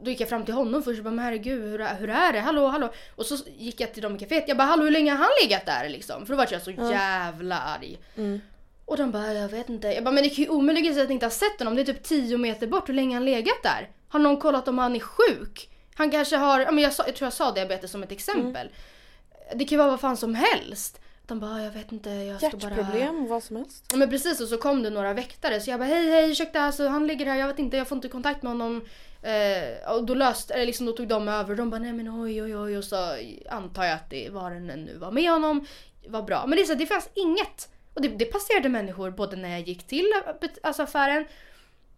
då 0.00 0.10
gick 0.10 0.20
jag 0.20 0.28
fram 0.28 0.44
till 0.44 0.54
honom 0.54 0.82
först 0.82 0.98
och 0.98 1.04
bara 1.04 1.10
men 1.14 1.24
herregud 1.24 1.62
hur, 1.62 1.80
är- 1.80 1.94
hur 1.96 2.10
är 2.10 2.32
det? 2.32 2.40
Hallå 2.40 2.66
hallå? 2.66 2.92
Och 3.16 3.26
så 3.26 3.36
gick 3.58 3.80
jag 3.80 3.92
till 3.94 4.02
dem 4.02 4.16
i 4.16 4.18
kaféet. 4.18 4.44
Jag 4.48 4.56
bara 4.56 4.64
hallå 4.68 4.84
hur 4.84 4.90
länge 4.90 5.10
har 5.10 5.18
han 5.18 5.28
legat 5.42 5.66
där 5.66 5.88
liksom? 5.88 6.26
För 6.26 6.32
då 6.32 6.36
var 6.36 6.48
jag 6.50 6.62
så 6.62 6.70
jävla 6.70 7.58
arg. 7.60 7.98
Och 8.16 8.20
Och 8.92 8.98
de 8.98 9.10
bara, 9.10 9.32
jag 9.34 9.48
vet 9.48 9.68
inte. 9.68 9.88
Jag 9.88 10.04
bara, 10.04 10.10
men 10.10 10.22
det 10.22 10.28
kan 10.28 10.44
ju 10.44 10.50
omöjligen 10.50 10.94
säga 10.94 11.02
att 11.02 11.08
ni 11.08 11.14
inte 11.14 11.26
har 11.26 11.30
sett 11.30 11.58
honom. 11.58 11.74
Det 11.74 11.82
är 11.82 11.84
typ 11.84 12.02
10 12.02 12.38
meter 12.38 12.66
bort. 12.66 12.88
Hur 12.88 12.94
länge 12.94 13.08
har 13.08 13.14
han 13.14 13.24
legat 13.24 13.62
där? 13.62 13.90
Har 14.08 14.20
någon 14.20 14.36
kollat 14.36 14.68
om 14.68 14.78
han 14.78 14.96
är 14.96 15.00
sjuk? 15.00 15.70
Han 15.94 16.10
kanske 16.10 16.36
har, 16.36 16.60
ja, 16.60 16.70
men 16.70 16.84
jag, 16.84 16.92
sa, 16.92 17.02
jag 17.06 17.16
tror 17.16 17.26
jag 17.26 17.32
sa 17.32 17.52
diabetes 17.52 17.90
som 17.90 18.02
ett 18.02 18.12
exempel. 18.12 18.70
Det 19.54 19.64
kan 19.64 19.68
ju 19.68 19.76
vara 19.76 19.90
vad 19.90 20.00
fan 20.00 20.16
som 20.16 20.34
helst. 20.34 21.00
De 21.26 21.40
bara, 21.40 21.62
jag 21.62 21.70
vet 21.70 21.92
inte, 21.92 22.10
jag 22.10 22.36
står 22.38 22.50
bara. 22.50 22.70
Hjärtproblem, 22.70 23.26
vad 23.28 23.42
som 23.42 23.56
helst. 23.56 23.84
Ja, 23.90 23.96
Men 23.96 24.10
precis 24.10 24.40
och 24.40 24.48
så 24.48 24.56
kom 24.56 24.82
det 24.82 24.90
några 24.90 25.12
väktare 25.12 25.60
så 25.60 25.70
jag 25.70 25.80
bara 25.80 25.88
hej 25.88 26.10
hej 26.10 26.30
ursäkta 26.30 26.60
alltså 26.60 26.88
han 26.88 27.06
ligger 27.06 27.26
här 27.26 27.36
jag 27.36 27.46
vet 27.46 27.58
inte 27.58 27.76
jag 27.76 27.88
får 27.88 27.96
inte 27.96 28.08
kontakt 28.08 28.42
med 28.42 28.52
honom. 28.52 28.84
Eh, 29.22 29.92
och 29.92 30.04
då 30.04 30.14
löste, 30.14 30.54
eller 30.54 30.66
liksom 30.66 30.86
då 30.86 30.92
tog 30.92 31.08
de 31.08 31.28
över 31.28 31.54
de 31.54 31.70
bara 31.70 31.80
nej 31.80 31.92
men 31.92 32.22
oj 32.22 32.42
oj 32.42 32.56
oj 32.56 32.78
och 32.78 32.84
så 32.84 33.16
antar 33.50 33.84
jag 33.84 33.94
att 33.94 34.10
det 34.10 34.30
var 34.30 34.50
den 34.50 34.66
nu 34.66 34.98
var 34.98 35.10
med 35.10 35.30
honom 35.30 35.66
var 36.08 36.22
bra. 36.22 36.46
Men 36.46 36.56
det 36.56 36.62
är 36.62 36.66
så, 36.66 36.74
det 36.74 36.86
fanns 36.86 37.08
inget. 37.14 37.68
Och 37.94 38.02
det, 38.02 38.08
det 38.08 38.24
passerade 38.24 38.68
människor 38.68 39.10
både 39.10 39.36
när 39.36 39.48
jag 39.48 39.60
gick 39.60 39.86
till 39.86 40.12
alltså 40.62 40.82
affären 40.82 41.24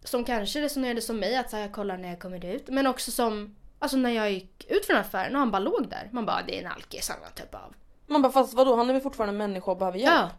som 0.05 0.25
kanske 0.25 0.61
resonerade 0.63 1.01
som 1.01 1.17
mig 1.19 1.37
att 1.37 1.51
så 1.51 1.57
här, 1.57 1.63
jag 1.63 1.73
kollar 1.73 1.97
när 1.97 2.09
jag 2.09 2.21
kommer 2.21 2.45
ut 2.45 2.69
men 2.69 2.87
också 2.87 3.11
som 3.11 3.57
Alltså 3.79 3.97
när 3.97 4.11
jag 4.11 4.33
gick 4.33 4.71
ut 4.71 4.87
från 4.87 4.97
affären 4.97 5.33
och 5.35 5.39
han 5.39 5.51
bara 5.51 5.59
låg 5.59 5.89
där. 5.89 6.09
Man 6.13 6.27
bara 6.27 6.43
det 6.47 6.59
är 6.59 6.65
en 6.65 6.71
alkis 6.73 7.09
han 7.09 7.19
har 7.23 7.31
typ 7.31 7.55
av. 7.55 7.75
Man 8.07 8.23
bara 8.23 8.33
fast 8.33 8.55
vadå 8.55 8.77
han 8.77 8.89
är 8.89 8.93
väl 8.93 9.03
fortfarande 9.03 9.31
en 9.33 9.37
människa 9.37 9.71
och 9.71 9.77
behöver 9.79 9.99
hjälp? 9.99 10.15
Ja. 10.15 10.31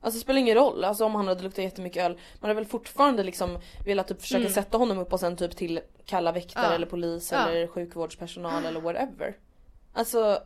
Alltså 0.00 0.18
det 0.18 0.22
spelar 0.22 0.40
ingen 0.40 0.54
roll, 0.54 0.84
alltså 0.84 1.04
om 1.04 1.14
han 1.14 1.28
hade 1.28 1.42
luktat 1.42 1.64
jättemycket 1.64 2.02
öl. 2.04 2.12
Man 2.40 2.48
hade 2.48 2.54
väl 2.54 2.66
fortfarande 2.66 3.22
liksom 3.22 3.58
velat 3.86 4.08
typ 4.08 4.20
försöka 4.20 4.40
Mm. 4.40 4.52
sätta 4.52 4.78
honom 4.78 4.98
upp 4.98 5.12
och 5.12 5.20
sen 5.20 5.36
typ 5.36 5.56
till 5.56 5.80
kalla 6.06 6.32
väktare 6.32 6.66
Ja. 6.66 6.72
eller 6.74 6.86
polis 6.86 7.32
Ja. 7.32 7.48
eller 7.48 7.66
sjukvårdspersonal 7.66 8.64
eller 8.64 8.80
whatever. 8.80 9.36
Alltså 9.92 10.42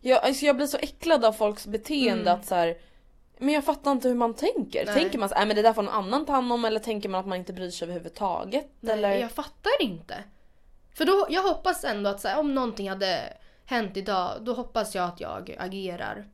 jag, 0.00 0.24
alltså 0.24 0.46
jag 0.46 0.56
blir 0.56 0.66
så 0.66 0.78
äcklad 0.78 1.24
av 1.24 1.32
folks 1.32 1.66
beteende 1.66 2.32
att 2.32 2.46
så 2.46 2.54
här. 2.54 2.76
Men 3.40 3.54
jag 3.54 3.64
fattar 3.64 3.92
inte 3.92 4.08
hur 4.08 4.14
man 4.14 4.34
tänker. 4.34 4.84
Nej. 4.86 4.94
Tänker 4.94 5.18
man 5.18 5.28
så 5.28 5.34
"Nej, 5.34 5.46
men 5.46 5.56
det 5.56 5.62
där 5.62 5.72
får 5.72 5.82
någon 5.82 5.94
annan 5.94 6.26
ta 6.26 6.32
hand 6.32 6.52
om 6.52 6.64
eller 6.64 6.80
tänker 6.80 7.08
man 7.08 7.20
att 7.20 7.26
man 7.26 7.38
inte 7.38 7.52
bryr 7.52 7.70
sig 7.70 7.84
överhuvudtaget? 7.86 8.68
Nej, 8.80 8.92
eller? 8.92 9.14
Jag 9.18 9.30
fattar 9.30 9.72
inte. 9.82 10.14
För 10.94 11.04
då, 11.04 11.26
jag 11.30 11.42
hoppas 11.42 11.84
ändå 11.84 12.10
att 12.10 12.20
så 12.20 12.28
här, 12.28 12.38
om 12.38 12.54
någonting 12.54 12.88
hade 12.90 13.20
hänt 13.64 13.96
idag, 13.96 14.30
då 14.40 14.52
hoppas 14.52 14.94
jag 14.94 15.04
att 15.04 15.20
jag 15.20 15.56
agerar. 15.58 16.24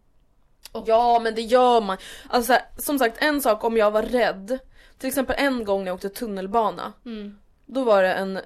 Ja 0.87 1.19
men 1.23 1.35
det 1.35 1.43
gör 1.43 1.81
man. 1.81 1.97
Alltså 2.29 2.47
så 2.47 2.53
här, 2.53 2.63
som 2.79 2.99
sagt 2.99 3.23
en 3.23 3.41
sak 3.41 3.65
om 3.65 3.77
jag 3.77 3.91
var 3.91 4.03
rädd. 4.03 4.59
Till 4.99 5.09
exempel 5.09 5.37
en 5.39 5.65
gång 5.65 5.81
när 5.85 5.87
jag 5.91 5.95
åkte 5.95 6.09
tunnelbana. 6.09 6.93
Mm. 7.05 7.39
Då 7.67 7.85
var 7.85 8.03
det 8.03 8.13
en 8.15 8.41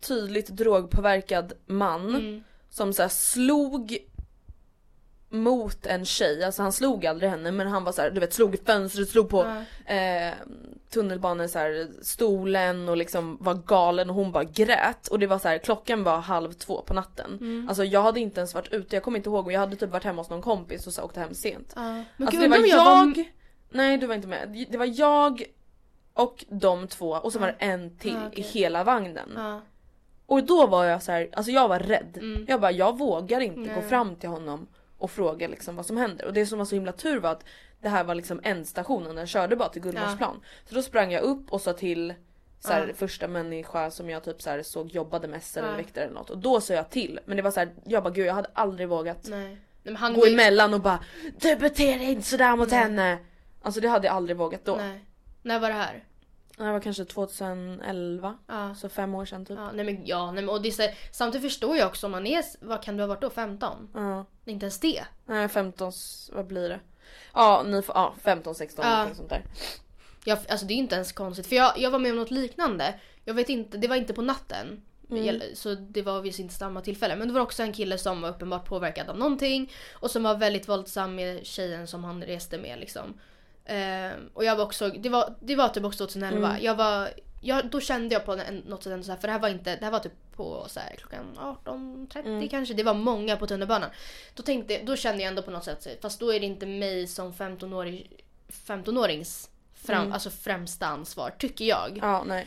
tydligt 0.00 0.48
drogpåverkad 0.48 1.52
man 1.66 2.08
Mm. 2.08 2.44
som 2.70 2.92
så 2.92 3.02
här 3.02 3.08
slog 3.08 3.98
mot 5.34 5.86
en 5.86 6.04
tjej, 6.04 6.44
alltså 6.44 6.62
han 6.62 6.72
slog 6.72 7.06
aldrig 7.06 7.30
henne 7.30 7.50
men 7.52 7.66
han 7.66 7.84
var 7.84 7.92
så 7.92 8.02
här, 8.02 8.10
du 8.10 8.20
vet 8.20 8.32
slog 8.32 8.54
i 8.54 8.58
fönstret, 8.66 9.08
slog 9.08 9.28
på 9.28 9.46
Ja. 9.86 9.94
eh, 9.94 10.34
tunnelbanan 10.90 11.48
så 11.48 11.58
här, 11.58 11.88
stolen 12.02 12.88
och 12.88 12.96
liksom 12.96 13.36
var 13.40 13.54
galen 13.54 14.10
och 14.10 14.16
hon 14.16 14.32
bara 14.32 14.44
grät 14.44 15.08
och 15.08 15.18
det 15.18 15.26
var 15.26 15.38
så 15.38 15.48
här, 15.48 15.58
klockan 15.58 16.04
var 16.04 16.18
halv 16.18 16.52
två 16.52 16.82
på 16.82 16.94
natten. 16.94 17.38
Mm. 17.40 17.68
Alltså 17.68 17.84
jag 17.84 18.02
hade 18.02 18.20
inte 18.20 18.40
ens 18.40 18.54
varit 18.54 18.72
ute, 18.72 18.96
jag 18.96 19.02
kommer 19.02 19.18
inte 19.18 19.28
ihåg 19.30 19.46
och 19.46 19.52
jag 19.52 19.60
hade 19.60 19.76
typ 19.76 19.90
varit 19.90 20.04
hemma 20.04 20.20
hos 20.22 20.30
någon 20.30 20.42
kompis 20.42 20.86
och 20.86 20.92
så 20.92 21.02
åkte 21.02 21.20
hem 21.20 21.34
sent. 21.34 21.72
Men 21.76 22.04
Alltså 22.18 22.40
gud, 22.40 22.50
det 22.50 22.58
var 22.58 22.66
jag, 22.66 22.84
var- 22.84 23.24
nej 23.70 23.98
du 23.98 24.06
var 24.06 24.14
inte 24.14 24.28
med, 24.28 24.66
det 24.70 24.78
var 24.78 25.00
jag 25.00 25.42
och 26.14 26.44
de 26.48 26.88
två 26.88 27.10
och 27.10 27.32
så 27.32 27.38
var 27.38 27.46
det 27.46 27.56
en 27.58 27.96
till 27.98 28.16
okej. 28.26 28.40
i 28.40 28.42
hela 28.42 28.84
vagnen. 28.84 29.60
Och 30.26 30.44
då 30.44 30.66
var 30.66 30.84
jag 30.84 31.02
så 31.02 31.12
här, 31.12 31.28
alltså 31.32 31.52
jag 31.52 31.68
var 31.68 31.78
rädd. 31.78 32.18
Mm. 32.20 32.44
Jag 32.48 32.60
bara, 32.60 32.70
jag 32.72 32.98
vågar 32.98 33.40
inte 33.40 33.60
gå 33.60 33.80
Nej. 33.80 33.88
fram 33.88 34.16
till 34.16 34.28
honom 34.28 34.66
och 35.04 35.10
fråga 35.10 35.48
liksom 35.48 35.76
vad 35.76 35.86
som 35.86 35.96
händer. 35.96 36.24
Och 36.24 36.32
det 36.32 36.46
som 36.46 36.58
var 36.58 36.66
så 36.66 36.74
himla 36.74 36.92
tur 36.92 37.20
var 37.20 37.30
att 37.30 37.44
det 37.80 37.88
här 37.88 38.04
var 38.04 38.14
liksom 38.14 38.40
ändstationen, 38.44 39.16
den 39.16 39.26
körde 39.26 39.56
bara 39.56 39.68
till 39.68 39.82
Gullmarsplan. 39.82 40.40
Så 40.68 40.74
då 40.74 40.82
sprang 40.82 41.12
jag 41.12 41.22
upp 41.22 41.52
och 41.52 41.60
sa 41.60 41.72
till 41.72 42.14
så 42.60 42.72
här, 42.72 42.86
Ja. 42.88 42.94
första 42.94 43.28
människa 43.28 43.90
som 43.90 44.10
jag 44.10 44.24
typ 44.24 44.42
så 44.42 44.60
såg 44.64 44.90
jobbade 44.90 45.28
mest 45.28 45.56
eller 45.56 45.68
Ja. 45.70 45.76
väktare 45.76 46.04
eller 46.04 46.14
något. 46.14 46.30
Och 46.30 46.38
då 46.38 46.60
sa 46.60 46.74
jag 46.74 46.90
till. 46.90 47.20
Men 47.24 47.36
det 47.36 47.42
var 47.42 47.50
så 47.50 47.60
här, 47.60 47.72
jag 47.84 48.02
bara 48.02 48.10
gud 48.12 48.26
jag 48.26 48.34
hade 48.34 48.48
aldrig 48.52 48.88
vågat 48.88 49.18
Nej. 49.28 49.58
Nej, 49.82 50.14
gå 50.14 50.26
ju- 50.26 50.32
emellan 50.32 50.74
och 50.74 50.80
bara 50.80 51.00
du 51.40 51.56
beter 51.56 51.98
dig 51.98 52.10
inte 52.10 52.26
sådär 52.28 52.56
mot 52.56 52.70
henne. 52.70 53.18
Alltså 53.62 53.80
det 53.80 53.88
hade 53.88 54.06
jag 54.06 54.16
aldrig 54.16 54.36
vågat 54.36 54.64
då. 54.64 54.76
Nej. 54.76 55.04
När 55.42 55.60
var 55.60 55.68
det 55.68 55.74
här? 55.74 56.04
Det 56.56 56.72
var 56.72 56.80
kanske 56.80 57.04
2011. 57.04 58.38
Ja. 58.46 58.74
Så 58.74 58.88
fem 58.88 59.14
år 59.14 59.24
sedan 59.24 59.44
typ. 59.46 59.56
Ja, 59.58 59.72
nej 59.72 59.84
men 59.84 60.06
ja, 60.06 60.26
nej, 60.32 60.44
men, 60.44 60.48
och 60.54 60.62
det 60.62 60.68
är 60.80 60.94
samtidigt 61.14 61.50
förstår 61.52 61.76
jag 61.76 61.86
också 61.86 62.06
om 62.06 62.12
man 62.12 62.26
är, 62.26 62.44
vad 62.60 62.82
kan 62.82 62.96
du 62.96 63.02
ha 63.02 63.08
varit 63.08 63.20
då? 63.20 63.30
15? 63.30 63.88
Ja. 63.94 64.24
Inte 64.44 64.64
ens 64.64 64.80
det. 64.80 65.04
Nej 65.26 65.48
15, 65.48 65.88
s- 65.88 66.30
vad 66.34 66.46
blir 66.46 66.68
det? 66.68 66.80
Ja, 67.34 67.62
ni 67.66 67.82
får, 67.82 67.96
ja 67.96 68.14
15, 68.22 68.54
16 68.54 68.84
Ja. 68.84 68.90
någonting 68.90 69.16
sånt 69.16 69.28
där. 69.30 69.44
Jag, 70.24 70.38
alltså 70.48 70.66
det 70.66 70.74
är 70.74 70.76
inte 70.76 70.94
ens 70.94 71.12
konstigt 71.12 71.46
för 71.46 71.56
jag, 71.56 71.72
jag 71.78 71.90
var 71.90 71.98
med 71.98 72.10
om 72.10 72.16
något 72.16 72.30
liknande. 72.30 72.94
Jag 73.24 73.34
vet 73.34 73.48
inte, 73.48 73.78
det 73.78 73.88
var 73.88 73.96
inte 73.96 74.14
på 74.14 74.22
natten. 74.22 74.82
Mm. 75.10 75.40
Så 75.54 75.74
det 75.74 76.02
var 76.02 76.20
visst 76.20 76.38
inte 76.38 76.54
samma 76.54 76.80
tillfälle. 76.80 77.16
Men 77.16 77.28
det 77.28 77.34
var 77.34 77.40
också 77.40 77.62
en 77.62 77.72
kille 77.72 77.98
som 77.98 78.20
var 78.20 78.28
uppenbart 78.28 78.64
påverkad 78.68 79.08
av 79.08 79.18
någonting. 79.18 79.72
Och 79.92 80.10
som 80.10 80.22
var 80.22 80.34
väldigt 80.34 80.68
våldsam 80.68 81.14
med 81.14 81.46
tjejen 81.46 81.86
som 81.86 82.04
han 82.04 82.22
reste 82.22 82.58
med 82.58 82.78
liksom. 82.80 83.14
Ehm, 83.64 84.30
och 84.34 84.44
jag 84.44 84.56
var 84.56 84.64
också, 84.64 84.88
det 84.88 85.08
var, 85.08 85.34
det 85.40 85.56
var 85.56 85.68
typ 85.68 85.84
också 85.84 86.06
2011. 86.06 86.48
Mm. 86.50 86.62
Jag 86.64 86.74
var, 86.74 87.08
jag, 87.40 87.70
då 87.70 87.80
kände 87.80 88.14
jag 88.14 88.24
på 88.24 88.32
en, 88.32 88.56
något 88.56 88.82
sätt 88.82 88.92
ändå 88.92 89.04
så 89.04 89.12
här, 89.12 89.18
för 89.18 89.28
det 89.28 89.32
här 89.32 89.40
var 89.40 89.48
inte, 89.48 89.76
det 89.76 89.84
här 89.84 89.92
var 89.92 89.98
typ 89.98 90.12
på 90.36 90.66
så 90.68 90.80
här, 90.80 90.94
klockan 90.96 91.24
18.30 91.64 92.18
Mm. 92.26 92.48
kanske. 92.48 92.74
Det 92.74 92.82
var 92.82 92.94
många 92.94 93.36
på 93.36 93.46
tunnelbanan. 93.46 93.90
Då, 94.34 94.42
tänkte, 94.42 94.82
då 94.82 94.96
kände 94.96 95.22
jag 95.22 95.28
ändå 95.28 95.42
på 95.42 95.50
något 95.50 95.64
sätt, 95.64 95.98
fast 96.02 96.20
då 96.20 96.32
är 96.34 96.40
det 96.40 96.46
inte 96.46 96.66
mig 96.66 97.06
som 97.06 97.32
15-åring 97.32 98.08
15-årings 98.66 99.48
fram, 99.74 100.00
Mm. 100.00 100.12
alltså 100.12 100.30
främsta 100.30 100.86
ansvar, 100.86 101.30
tycker 101.38 101.64
jag. 101.64 101.98
Ja, 102.02 102.24
nej. 102.26 102.46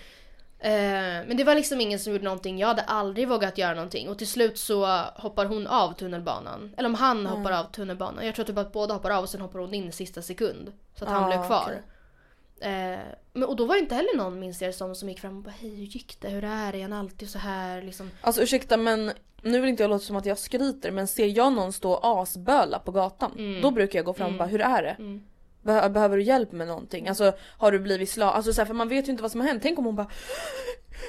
Eh, 0.59 0.71
men 1.27 1.37
det 1.37 1.43
var 1.43 1.55
liksom 1.55 1.81
ingen 1.81 1.99
som 1.99 2.11
gjorde 2.13 2.23
någonting. 2.25 2.59
Jag 2.59 2.67
hade 2.67 2.81
aldrig 2.81 3.27
vågat 3.27 3.57
göra 3.57 3.73
någonting. 3.73 4.09
Och 4.09 4.17
till 4.17 4.27
slut 4.27 4.57
så 4.57 4.85
hoppar 5.15 5.45
hon 5.45 5.67
av 5.67 5.93
tunnelbanan. 5.93 6.73
Eller 6.77 6.89
om 6.89 6.95
han 6.95 7.25
hoppar 7.25 7.51
av 7.51 7.63
tunnelbanan. 7.63 8.25
Jag 8.25 8.35
tror 8.35 8.45
typ 8.45 8.57
att 8.57 8.71
båda 8.71 8.93
hoppar 8.93 9.09
av 9.11 9.23
och 9.23 9.29
sen 9.29 9.41
hoppar 9.41 9.59
hon 9.59 9.73
in 9.73 9.89
i 9.89 9.91
sista 9.91 10.21
sekund. 10.21 10.71
Så 10.95 11.03
att 11.05 11.09
han 11.11 11.23
Ah, 11.23 11.27
blev 11.27 11.45
kvar. 11.47 11.63
okej. 11.65 11.81
Eh, 12.93 12.99
men, 13.33 13.43
och 13.49 13.55
då 13.55 13.65
var 13.65 13.75
det 13.75 13.79
inte 13.81 13.95
heller 13.95 14.17
någon 14.17 14.39
minns 14.39 14.61
jag 14.61 14.75
som, 14.75 14.95
som 14.95 15.09
gick 15.09 15.19
fram 15.19 15.37
och 15.37 15.43
bara 15.43 15.53
hej 15.59 15.69
hur 15.75 15.85
gick 15.85 16.17
det? 16.21 16.29
Hur 16.29 16.43
är 16.43 16.71
det? 16.71 16.77
Är 16.77 16.81
han 16.81 16.93
alltid 16.93 17.29
så 17.29 17.39
här 17.39 17.81
liksom? 17.81 18.11
Alltså 18.21 18.41
ursäkta 18.41 18.77
men 18.77 19.11
nu 19.41 19.59
vill 19.59 19.69
inte 19.69 19.83
jag 19.83 19.89
låta 19.89 20.05
som 20.05 20.15
att 20.15 20.25
jag 20.25 20.37
skryter 20.37 20.91
men 20.91 21.07
ser 21.07 21.25
jag 21.37 21.53
någon 21.53 21.73
stå 21.73 21.99
asböla 22.03 22.79
på 22.79 22.91
gatan 22.91 23.31
Mm. 23.37 23.61
då 23.61 23.71
brukar 23.71 23.99
jag 23.99 24.05
gå 24.05 24.13
fram 24.13 24.31
och 24.31 24.37
bara 24.37 24.47
hur 24.47 24.61
är 24.61 24.83
det? 24.83 24.95
Mm. 24.99 25.23
Be- 25.67 25.89
behöver 25.89 26.17
du 26.17 26.23
hjälp 26.23 26.51
med 26.51 26.67
någonting? 26.67 27.07
Alltså 27.07 27.33
har 27.57 27.71
du 27.71 27.79
blivit 27.79 28.09
slagen? 28.09 28.33
Alltså 28.35 28.53
så 28.53 28.61
här, 28.61 28.65
för 28.65 28.73
man 28.73 28.89
vet 28.89 29.07
ju 29.07 29.11
inte 29.11 29.21
vad 29.23 29.31
som 29.31 29.41
har 29.41 29.47
hänt. 29.47 29.63
Tänk 29.63 29.79
om 29.79 29.85
hon 29.85 29.95
bara 29.95 30.07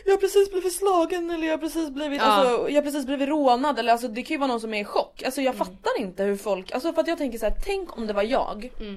Jag 0.05 0.13
har 0.13 0.19
precis 0.19 0.51
blivit 0.51 0.73
slagen 0.73 1.31
eller 1.31 1.47
jag 1.47 1.53
har 1.53 1.59
precis 1.59 1.91
blivit, 1.91 2.21
Ja. 2.23 2.27
alltså, 2.27 2.69
jag 2.71 2.77
har 2.77 2.83
precis 2.83 3.07
blivit 3.07 3.29
rånad 3.29 3.79
eller 3.79 3.93
alltså 3.93 4.09
det 4.09 4.23
kan 4.23 4.35
ju 4.35 4.39
vara 4.39 4.49
någon 4.49 4.61
som 4.61 4.75
är 4.75 4.81
i 4.81 4.85
chock. 4.85 5.23
Alltså 5.23 5.41
jag 5.41 5.55
Mm. 5.55 5.67
fattar 5.67 6.01
inte 6.01 6.23
hur 6.25 6.37
folk, 6.37 6.73
alltså 6.73 6.93
för 6.93 7.01
att 7.01 7.09
jag 7.09 7.19
tänker 7.19 7.39
så 7.39 7.47
här, 7.47 7.55
tänk 7.65 7.97
om 7.99 8.07
det 8.07 8.13
var 8.13 8.23
jag 8.23 8.73
Mm. 8.81 8.97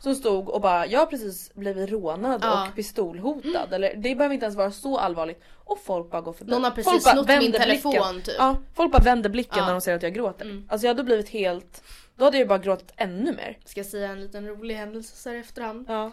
som 0.00 0.14
stod 0.14 0.48
och 0.48 0.60
bara 0.60 0.86
jag 0.86 0.98
har 1.00 1.06
precis 1.06 1.54
blivit 1.54 1.90
rånad 1.90 2.40
Ja. 2.44 2.68
och 2.68 2.74
pistolhotad 2.76 3.72
eller 3.72 3.94
det 3.96 4.14
behöver 4.14 4.34
inte 4.34 4.44
ens 4.46 4.56
vara 4.56 4.70
så 4.70 4.98
allvarligt 4.98 5.42
och 5.64 5.78
folk 5.84 6.10
bara 6.10 6.20
går 6.22 6.32
förbi. 6.32 6.50
Någon 6.50 6.64
har 6.64 6.70
precis 6.70 7.02
snott 7.04 7.28
min 7.28 7.52
telefon 7.52 7.90
blicken. 7.92 8.22
typ. 8.22 8.34
Ja, 8.38 8.56
folk 8.74 8.92
bara 8.92 9.02
vänder 9.02 9.30
blicken 9.30 9.58
Ja. 9.58 9.66
när 9.66 9.72
de 9.72 9.80
ser 9.80 9.94
att 9.94 10.02
jag 10.02 10.14
gråter. 10.14 10.44
Mm. 10.44 10.66
Alltså 10.70 10.86
jag 10.86 10.90
hade 10.94 11.04
blivit 11.04 11.28
helt, 11.28 11.82
då 12.18 12.24
hade 12.24 12.38
jag 12.38 12.48
bara 12.48 12.58
gråtit 12.58 12.92
ännu 12.96 13.32
mer. 13.32 13.58
Ska 13.64 13.80
jag 13.80 13.86
säga 13.86 14.08
en 14.08 14.20
liten 14.20 14.46
rolig 14.46 14.74
händelse 14.74 15.16
så 15.16 15.28
här 15.28 15.36
i 15.36 15.40
efterhand? 15.40 15.84
Ja. 15.88 16.04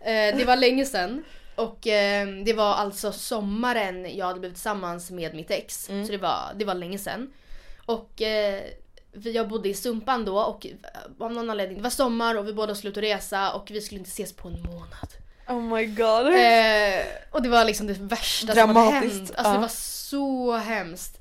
Eh, 0.00 0.36
det 0.36 0.44
var 0.44 0.56
länge 0.56 0.84
sedan. 0.84 1.24
Och 1.54 1.86
eh, 1.86 2.28
det 2.44 2.52
var 2.52 2.74
alltså 2.74 3.12
sommaren 3.12 4.16
jag 4.16 4.26
hade 4.26 4.40
blivit 4.40 4.56
tillsammans 4.56 5.10
med 5.10 5.34
mitt 5.34 5.50
ex. 5.50 5.90
Mm. 5.90 6.06
Så 6.06 6.12
det 6.12 6.18
var, 6.18 6.52
det 6.56 6.64
var 6.64 6.74
länge 6.74 6.98
sedan. 6.98 7.32
Och 7.86 8.22
eh, 8.22 8.62
vi, 9.12 9.32
jag 9.32 9.48
bodde 9.48 9.68
i 9.68 9.74
Sumpan 9.74 10.24
då 10.24 10.38
och 10.38 10.66
eh, 10.66 10.72
av 11.18 11.32
någon 11.32 11.50
anledning, 11.50 11.76
det 11.76 11.82
var 11.82 11.90
sommar 11.90 12.34
och 12.34 12.48
vi 12.48 12.52
båda 12.52 12.74
skulle 12.74 12.90
ut 12.90 12.96
och 12.96 13.02
resa 13.02 13.52
och 13.52 13.70
vi 13.70 13.80
skulle 13.80 13.98
inte 13.98 14.10
ses 14.10 14.32
på 14.32 14.48
en 14.48 14.62
månad. 14.62 15.08
Oh 15.48 15.60
my 15.60 15.86
god. 15.86 16.26
Eh, 16.26 17.06
och 17.30 17.42
det 17.42 17.48
var 17.48 17.64
liksom 17.64 17.86
det 17.86 17.98
värsta 17.98 18.54
som 18.54 18.76
hade 18.76 18.90
Dramatiskt, 18.90 19.16
hänt. 19.16 19.32
Alltså 19.36 19.50
ja. 19.50 19.54
det 19.54 19.60
var 19.60 19.68
så 19.68 20.56
hemskt. 20.56 21.19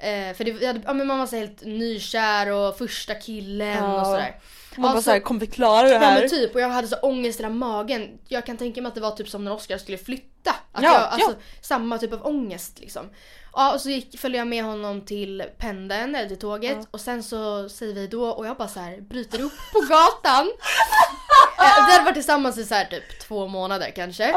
Eh, 0.00 0.34
för 0.36 0.44
det, 0.44 0.50
jag 0.50 0.66
hade, 0.66 0.80
ja, 0.86 0.92
men 0.92 1.06
man 1.06 1.18
var 1.18 1.26
så 1.26 1.36
helt 1.36 1.62
nykär 1.64 2.50
och 2.52 2.78
första 2.78 3.14
killen 3.14 3.68
Ja. 3.84 4.00
och 4.00 4.06
sådär. 4.06 4.36
Man 4.76 4.82
bara 4.82 4.92
Alltså- 4.92 5.02
såhär, 5.04 5.20
kommer 5.20 5.40
vi 5.40 5.46
klara 5.46 5.82
det 5.88 5.92
Ja 5.94 5.98
här? 5.98 6.20
men 6.20 6.30
typ 6.30 6.54
och 6.54 6.60
jag 6.60 6.68
hade 6.68 6.88
så 6.88 6.96
ångest 6.96 7.40
i 7.40 7.42
hela 7.42 7.54
magen. 7.54 8.08
Jag 8.28 8.46
kan 8.46 8.56
tänka 8.56 8.82
mig 8.82 8.88
att 8.88 8.94
det 8.94 9.00
var 9.00 9.10
typ 9.10 9.28
som 9.28 9.44
när 9.44 9.52
Oscar 9.52 9.78
skulle 9.78 9.98
flytta. 9.98 10.50
Att 10.72 10.82
Ja, 10.82 10.92
jag, 10.92 11.02
alltså, 11.02 11.30
ja. 11.30 11.36
Samma 11.62 11.98
typ 11.98 12.12
av 12.12 12.26
ångest 12.26 12.78
liksom. 12.80 13.10
Ja 13.52 13.74
och 13.74 13.80
så 13.80 13.90
gick, 13.90 14.18
följde 14.20 14.38
jag 14.38 14.46
med 14.46 14.64
honom 14.64 15.00
till 15.06 15.42
pendeln 15.58 16.14
eller 16.14 16.28
till 16.28 16.38
tåget 16.38 16.78
och 16.90 17.00
sen 17.00 17.22
så 17.22 17.68
säger 17.68 17.94
vi 17.94 18.06
då 18.06 18.28
och 18.28 18.46
jag 18.46 18.56
bara 18.56 18.68
så 18.68 18.80
här 18.80 19.00
bryter 19.00 19.40
upp 19.42 19.52
på 19.72 19.80
gatan. 19.80 20.52
Eh, 21.60 21.86
vi 21.86 21.92
hade 21.92 22.04
varit 22.04 22.14
tillsammans 22.14 22.58
i 22.58 22.64
så 22.64 22.74
här 22.74 22.84
typ 22.84 23.20
två 23.20 23.46
månader 23.48 23.90
kanske. 23.96 24.34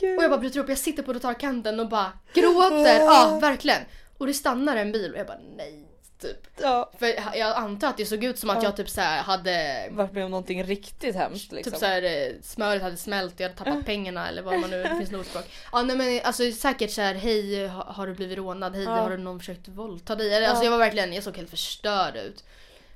Gud. 0.00 0.18
Och 0.18 0.24
jag 0.24 0.30
bara 0.30 0.38
bryter 0.40 0.60
upp, 0.60 0.68
jag 0.68 0.78
sitter 0.78 1.02
på 1.02 1.12
trottoarkanten 1.12 1.80
och 1.80 1.88
bara 1.88 2.12
gråter. 2.34 2.98
Ja 3.00 3.38
verkligen. 3.42 3.80
Och 4.22 4.28
det 4.28 4.34
stannar 4.34 4.76
en 4.76 4.92
bil 4.92 5.12
och 5.12 5.18
jag 5.18 5.26
bara 5.26 5.38
nej. 5.56 5.88
typ. 6.20 6.36
Ja. 6.60 6.90
För 6.98 7.06
jag 7.36 7.56
antar 7.56 7.88
att 7.88 7.96
det 7.96 8.06
såg 8.06 8.24
ut 8.24 8.38
som 8.38 8.50
att 8.50 8.56
Ja. 8.56 8.62
jag 8.68 8.76
typ 8.76 8.88
så 8.90 9.00
här 9.00 9.22
hade 9.22 9.88
Varit 9.90 10.12
med 10.12 10.24
om 10.24 10.30
någonting 10.30 10.64
riktigt 10.64 11.14
hemskt 11.14 11.52
liksom. 11.52 11.72
Typ 11.72 11.80
såhär 11.80 12.02
eh, 12.02 12.32
smöret 12.42 12.82
hade 12.82 12.96
smält, 12.96 13.40
jag 13.40 13.48
hade 13.48 13.58
tappat 13.58 13.86
pengarna 13.86 14.28
eller 14.28 14.42
vad 14.42 14.60
man 14.60 14.70
nu, 14.70 14.82
det 14.82 14.96
finns 14.98 15.10
något 15.10 15.20
ordspråk. 15.20 15.44
Ja 15.72 15.82
nej 15.82 15.96
men 15.96 16.20
alltså 16.24 16.52
säkert 16.52 16.90
såhär 16.90 17.14
hej 17.14 17.66
ha- 17.66 17.92
har 17.92 18.06
du 18.06 18.14
blivit 18.14 18.38
rånad, 18.38 18.74
hej 18.74 18.84
Ja. 18.84 18.90
har 18.90 19.10
du 19.10 19.16
någon 19.16 19.38
försökt 19.38 19.68
våldta 19.68 20.16
dig? 20.16 20.44
Alltså 20.46 20.62
Ja. 20.62 20.64
jag 20.64 20.70
var 20.70 20.78
verkligen, 20.78 21.12
jag 21.12 21.24
såg 21.24 21.36
helt 21.36 21.50
förstörd 21.50 22.16
ut. 22.16 22.44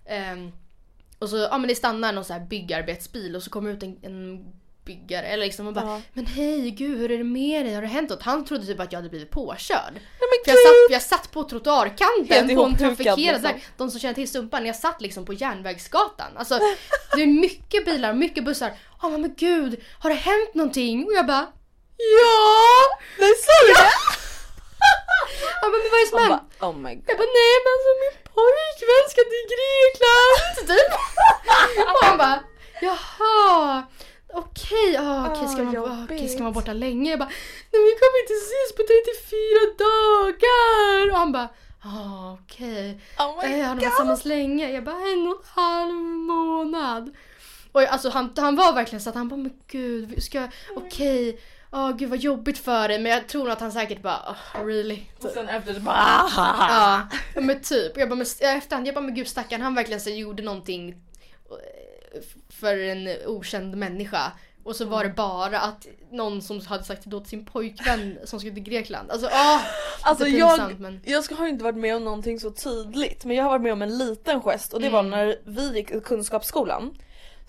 Ehm, 0.07 0.53
och 1.18 1.29
så, 1.31 1.37
ja 1.37 1.59
men 1.59 1.68
det 1.68 1.74
stannar 1.74 2.12
någon 2.12 2.24
så 2.24 2.33
här 2.33 2.41
byggarbetsbil 2.41 3.37
och 3.37 3.43
så 3.43 3.51
kommer 3.51 3.70
ut 3.70 3.83
en, 3.83 3.99
en 4.03 4.47
byggare 4.87 5.26
eller 5.26 5.45
liksom 5.45 5.66
och 5.66 5.72
bara 5.72 5.84
Ja. 5.84 6.01
Men 6.12 6.26
hej 6.26 6.70
gud 6.70 6.99
hur 6.99 7.11
är 7.11 7.18
det 7.18 7.24
med 7.24 7.66
dig? 7.66 7.74
Har 7.74 7.82
det 7.82 7.89
hänt 7.89 8.11
något? 8.11 8.22
Han 8.22 8.45
trodde 8.45 8.66
typ 8.66 8.80
att 8.80 8.93
jag 8.93 8.99
hade 8.99 9.09
blivit 9.09 9.30
påkörd. 9.30 9.93
Nej, 9.93 10.01
men 10.20 10.39
För 10.45 10.51
jag 10.51 10.59
satt, 10.59 10.91
jag 10.91 11.03
satt 11.03 11.32
på 11.32 11.43
trottoarkanten 11.45 12.26
Helt 12.49 12.55
på 12.55 12.62
en 12.64 12.76
trafikerad 12.78 13.18
liksom. 13.18 13.43
väg. 13.43 13.64
De 13.76 13.91
som 13.91 14.01
känner 14.01 14.14
till 14.14 14.30
Sumpan, 14.30 14.66
jag 14.66 14.76
satt 14.76 15.01
liksom 15.01 15.24
på 15.24 15.32
Järnvägsgatan. 15.32 16.37
Alltså 16.37 16.59
det 17.16 17.22
är 17.22 17.26
mycket 17.26 17.84
bilar, 17.84 18.12
mycket 18.12 18.45
bussar. 18.45 18.72
Ja 19.03 19.09
men 19.09 19.34
gud, 19.37 19.80
har 20.01 20.11
det 20.11 20.16
hänt 20.16 20.55
någonting? 20.55 21.05
Och 21.07 21.12
jag 21.12 21.26
bara 21.26 21.47
Ja! 21.97 22.99
Nej 23.18 23.32
sa 23.45 23.53
du 23.66 23.72
det? 23.72 23.91
Ja 25.62 25.68
men 25.68 25.80
vad 25.93 26.01
är 26.01 26.05
det 26.05 26.11
som 26.11 26.18
hänt? 26.18 26.43
oh 26.61 26.76
my 26.84 26.95
god. 26.95 27.05
Jag 27.11 27.16
bara 27.18 27.32
nej 27.43 27.55
men 27.64 27.70
alltså 27.74 27.91
min 28.03 28.14
pojkvän 28.34 29.05
ska 29.12 29.20
till 29.32 29.47
Grekland! 29.53 30.55
Typ. 30.70 30.91
Och 31.95 32.05
han 32.07 32.18
bara 32.18 32.39
jaha. 32.80 33.82
Okej, 34.35 34.97
ah, 34.99 35.31
okej, 35.31 35.49
ska, 35.49 35.62
man, 35.62 35.77
ah, 35.77 36.05
okej, 36.05 36.29
ska 36.29 36.39
man 36.43 36.53
vara 36.53 36.62
borta 36.62 36.72
länge? 36.72 37.11
Jag 37.11 37.18
bara 37.18 37.29
nej 37.72 37.83
vi 37.85 37.93
kommer 38.01 38.20
inte 38.22 38.35
ses 38.47 38.77
på 38.77 38.83
34 38.83 39.87
dagar! 39.87 41.11
Och 41.12 41.18
han 41.18 41.33
bara 41.33 41.49
ah, 41.81 42.33
okej. 42.43 43.01
Oh 43.18 43.47
my 43.49 43.53
Eh, 43.53 43.57
har 43.57 43.62
de 43.62 43.68
varit 43.68 43.81
tillsammans 43.81 44.24
länge? 44.24 44.70
Jag 44.70 44.85
bara 44.85 44.97
en 45.12 45.29
och 45.29 45.35
en 45.45 45.62
halv 45.62 45.95
månad. 45.95 47.11
Och 47.72 47.83
jag- 47.83 47.89
alltså 47.89 48.09
han, 48.11 48.33
han 48.37 48.57
var 48.57 48.72
verkligen 48.72 49.01
så 49.01 49.11
att 49.11 49.16
han 49.16 49.29
bara 49.29 49.37
men 49.37 49.53
gud, 49.66 50.22
ska, 50.22 50.49
okej, 50.77 51.41
åh 51.72 51.97
gud 51.97 52.09
vad 52.11 52.18
jobbigt 52.18 52.59
för 52.59 52.89
dig 52.89 52.99
men 52.99 53.12
jag 53.12 53.29
tror 53.29 53.43
nog 53.45 53.53
att 53.53 53.61
han 53.61 53.72
säkert 53.72 54.03
bara 54.03 54.37
oh, 54.55 54.66
really? 54.66 55.01
Och 55.22 55.31
sen 55.31 55.49
efter 55.49 55.74
så 55.74 55.81
bara 55.81 55.97
ah. 55.97 56.29
Ja, 57.35 57.41
men 57.41 57.62
typ. 57.62 57.97
Jag 57.97 58.09
bara, 58.09 58.16
men, 58.16 58.27
efterhand, 58.57 58.87
jag 58.87 58.95
bara 58.95 59.01
men 59.05 59.14
gud 59.14 59.29
stackarn 59.29 59.62
han 59.62 59.74
verkligen 59.74 60.01
så 60.01 60.11
gjorde 60.11 60.43
någonting 60.43 60.89
eh, 60.89 60.97
för 62.48 62.78
en 62.78 63.09
okänd 63.26 63.76
människa. 63.76 64.32
Och 64.64 64.76
så 64.76 64.84
var 64.84 65.04
det 65.04 65.11
bara 65.11 65.61
att 65.61 65.86
någon 66.11 66.42
som 66.42 66.61
hade 66.61 66.84
sagt 66.84 67.02
det 67.04 67.20
till 67.20 67.28
sin 67.28 67.44
pojkvän 67.44 68.18
som 68.24 68.38
skulle 68.40 68.54
till 68.54 68.62
Grekland. 68.62 69.11
Alltså 69.11 69.26
åh! 69.26 69.61
Alltså 70.02 70.26
jag, 70.26 70.80
men... 70.80 71.00
jag 71.04 71.22
har 71.22 71.46
inte 71.46 71.64
varit 71.64 71.76
med 71.78 71.96
om 71.96 72.04
någonting 72.04 72.40
så 72.40 72.50
tydligt 72.50 73.24
men 73.24 73.36
jag 73.36 73.44
har 73.44 73.50
varit 73.50 73.62
med 73.62 73.72
om 73.72 73.82
en 73.82 73.98
liten 73.98 74.42
gest 74.42 74.72
och 74.72 74.80
det 74.80 74.86
Mm. 74.86 74.94
var 74.94 75.02
när 75.02 75.40
vi 75.44 75.76
gick 75.76 75.90
i 75.90 76.00
kunskapsskolan 76.00 76.98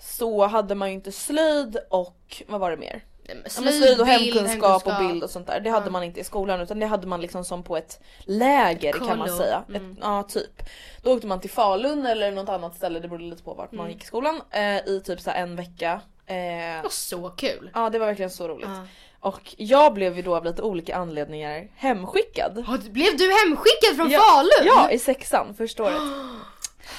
så 0.00 0.46
hade 0.46 0.74
man 0.74 0.88
ju 0.88 0.94
inte 0.94 1.12
slöjd 1.12 1.78
och 1.90 2.42
vad 2.48 2.60
var 2.60 2.70
det 2.70 2.76
mer? 2.76 3.04
Ja, 3.28 3.50
slöjd 3.50 4.00
och 4.00 4.06
bild, 4.06 4.36
hemkunskap 4.36 4.86
och 4.86 4.92
bild 4.98 5.24
och 5.24 5.30
sånt 5.30 5.46
där. 5.46 5.60
Det 5.60 5.70
hade 5.70 5.86
Ja. 5.86 5.90
man 5.90 6.02
inte 6.02 6.20
i 6.20 6.24
skolan 6.24 6.60
utan 6.60 6.78
det 6.78 6.86
hade 6.86 7.06
man 7.06 7.20
liksom 7.20 7.44
som 7.44 7.62
på 7.62 7.76
ett 7.76 8.00
läger 8.24 8.92
kan 8.92 9.18
man 9.18 9.36
säga. 9.36 9.62
Mm. 9.68 9.92
Ett, 9.92 9.98
ja 10.02 10.22
typ. 10.22 10.62
Då 11.02 11.12
åkte 11.14 11.26
man 11.26 11.40
till 11.40 11.50
Falun 11.50 12.06
eller 12.06 12.30
något 12.32 12.48
annat 12.48 12.76
ställe, 12.76 13.00
det 13.00 13.08
berodde 13.08 13.24
lite 13.24 13.42
på 13.42 13.54
vart 13.54 13.72
man 13.72 13.80
Mm. 13.86 13.92
gick 13.92 14.02
i 14.02 14.06
skolan. 14.06 14.40
Eh, 14.50 14.76
I 14.76 15.02
typ 15.04 15.20
så 15.20 15.30
en 15.30 15.56
vecka. 15.56 16.00
Eh, 16.26 16.34
Det 16.36 16.80
var 16.82 16.90
så 16.90 17.28
kul. 17.28 17.70
ja 17.74 17.90
det 17.90 17.98
var 17.98 18.06
verkligen 18.06 18.30
så 18.30 18.48
roligt. 18.48 18.68
Ja. 18.68 18.86
Och 19.20 19.54
jag 19.56 19.94
blev 19.94 20.16
ju 20.16 20.22
då 20.22 20.36
av 20.36 20.44
lite 20.44 20.62
olika 20.62 20.96
anledningar 20.96 21.68
hemskickad. 21.76 22.54
Du- 22.54 22.90
Blev 22.90 23.16
du 23.16 23.24
hemskickad 23.24 23.96
från 23.96 24.10
Ja, 24.10 24.20
Falun? 24.20 24.66
Ja, 24.66 24.90
i 24.90 24.98
sexan 24.98 25.54
första 25.54 25.82
året. 25.82 25.96
I 25.98 26.00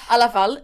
alla 0.08 0.30
fall. 0.30 0.60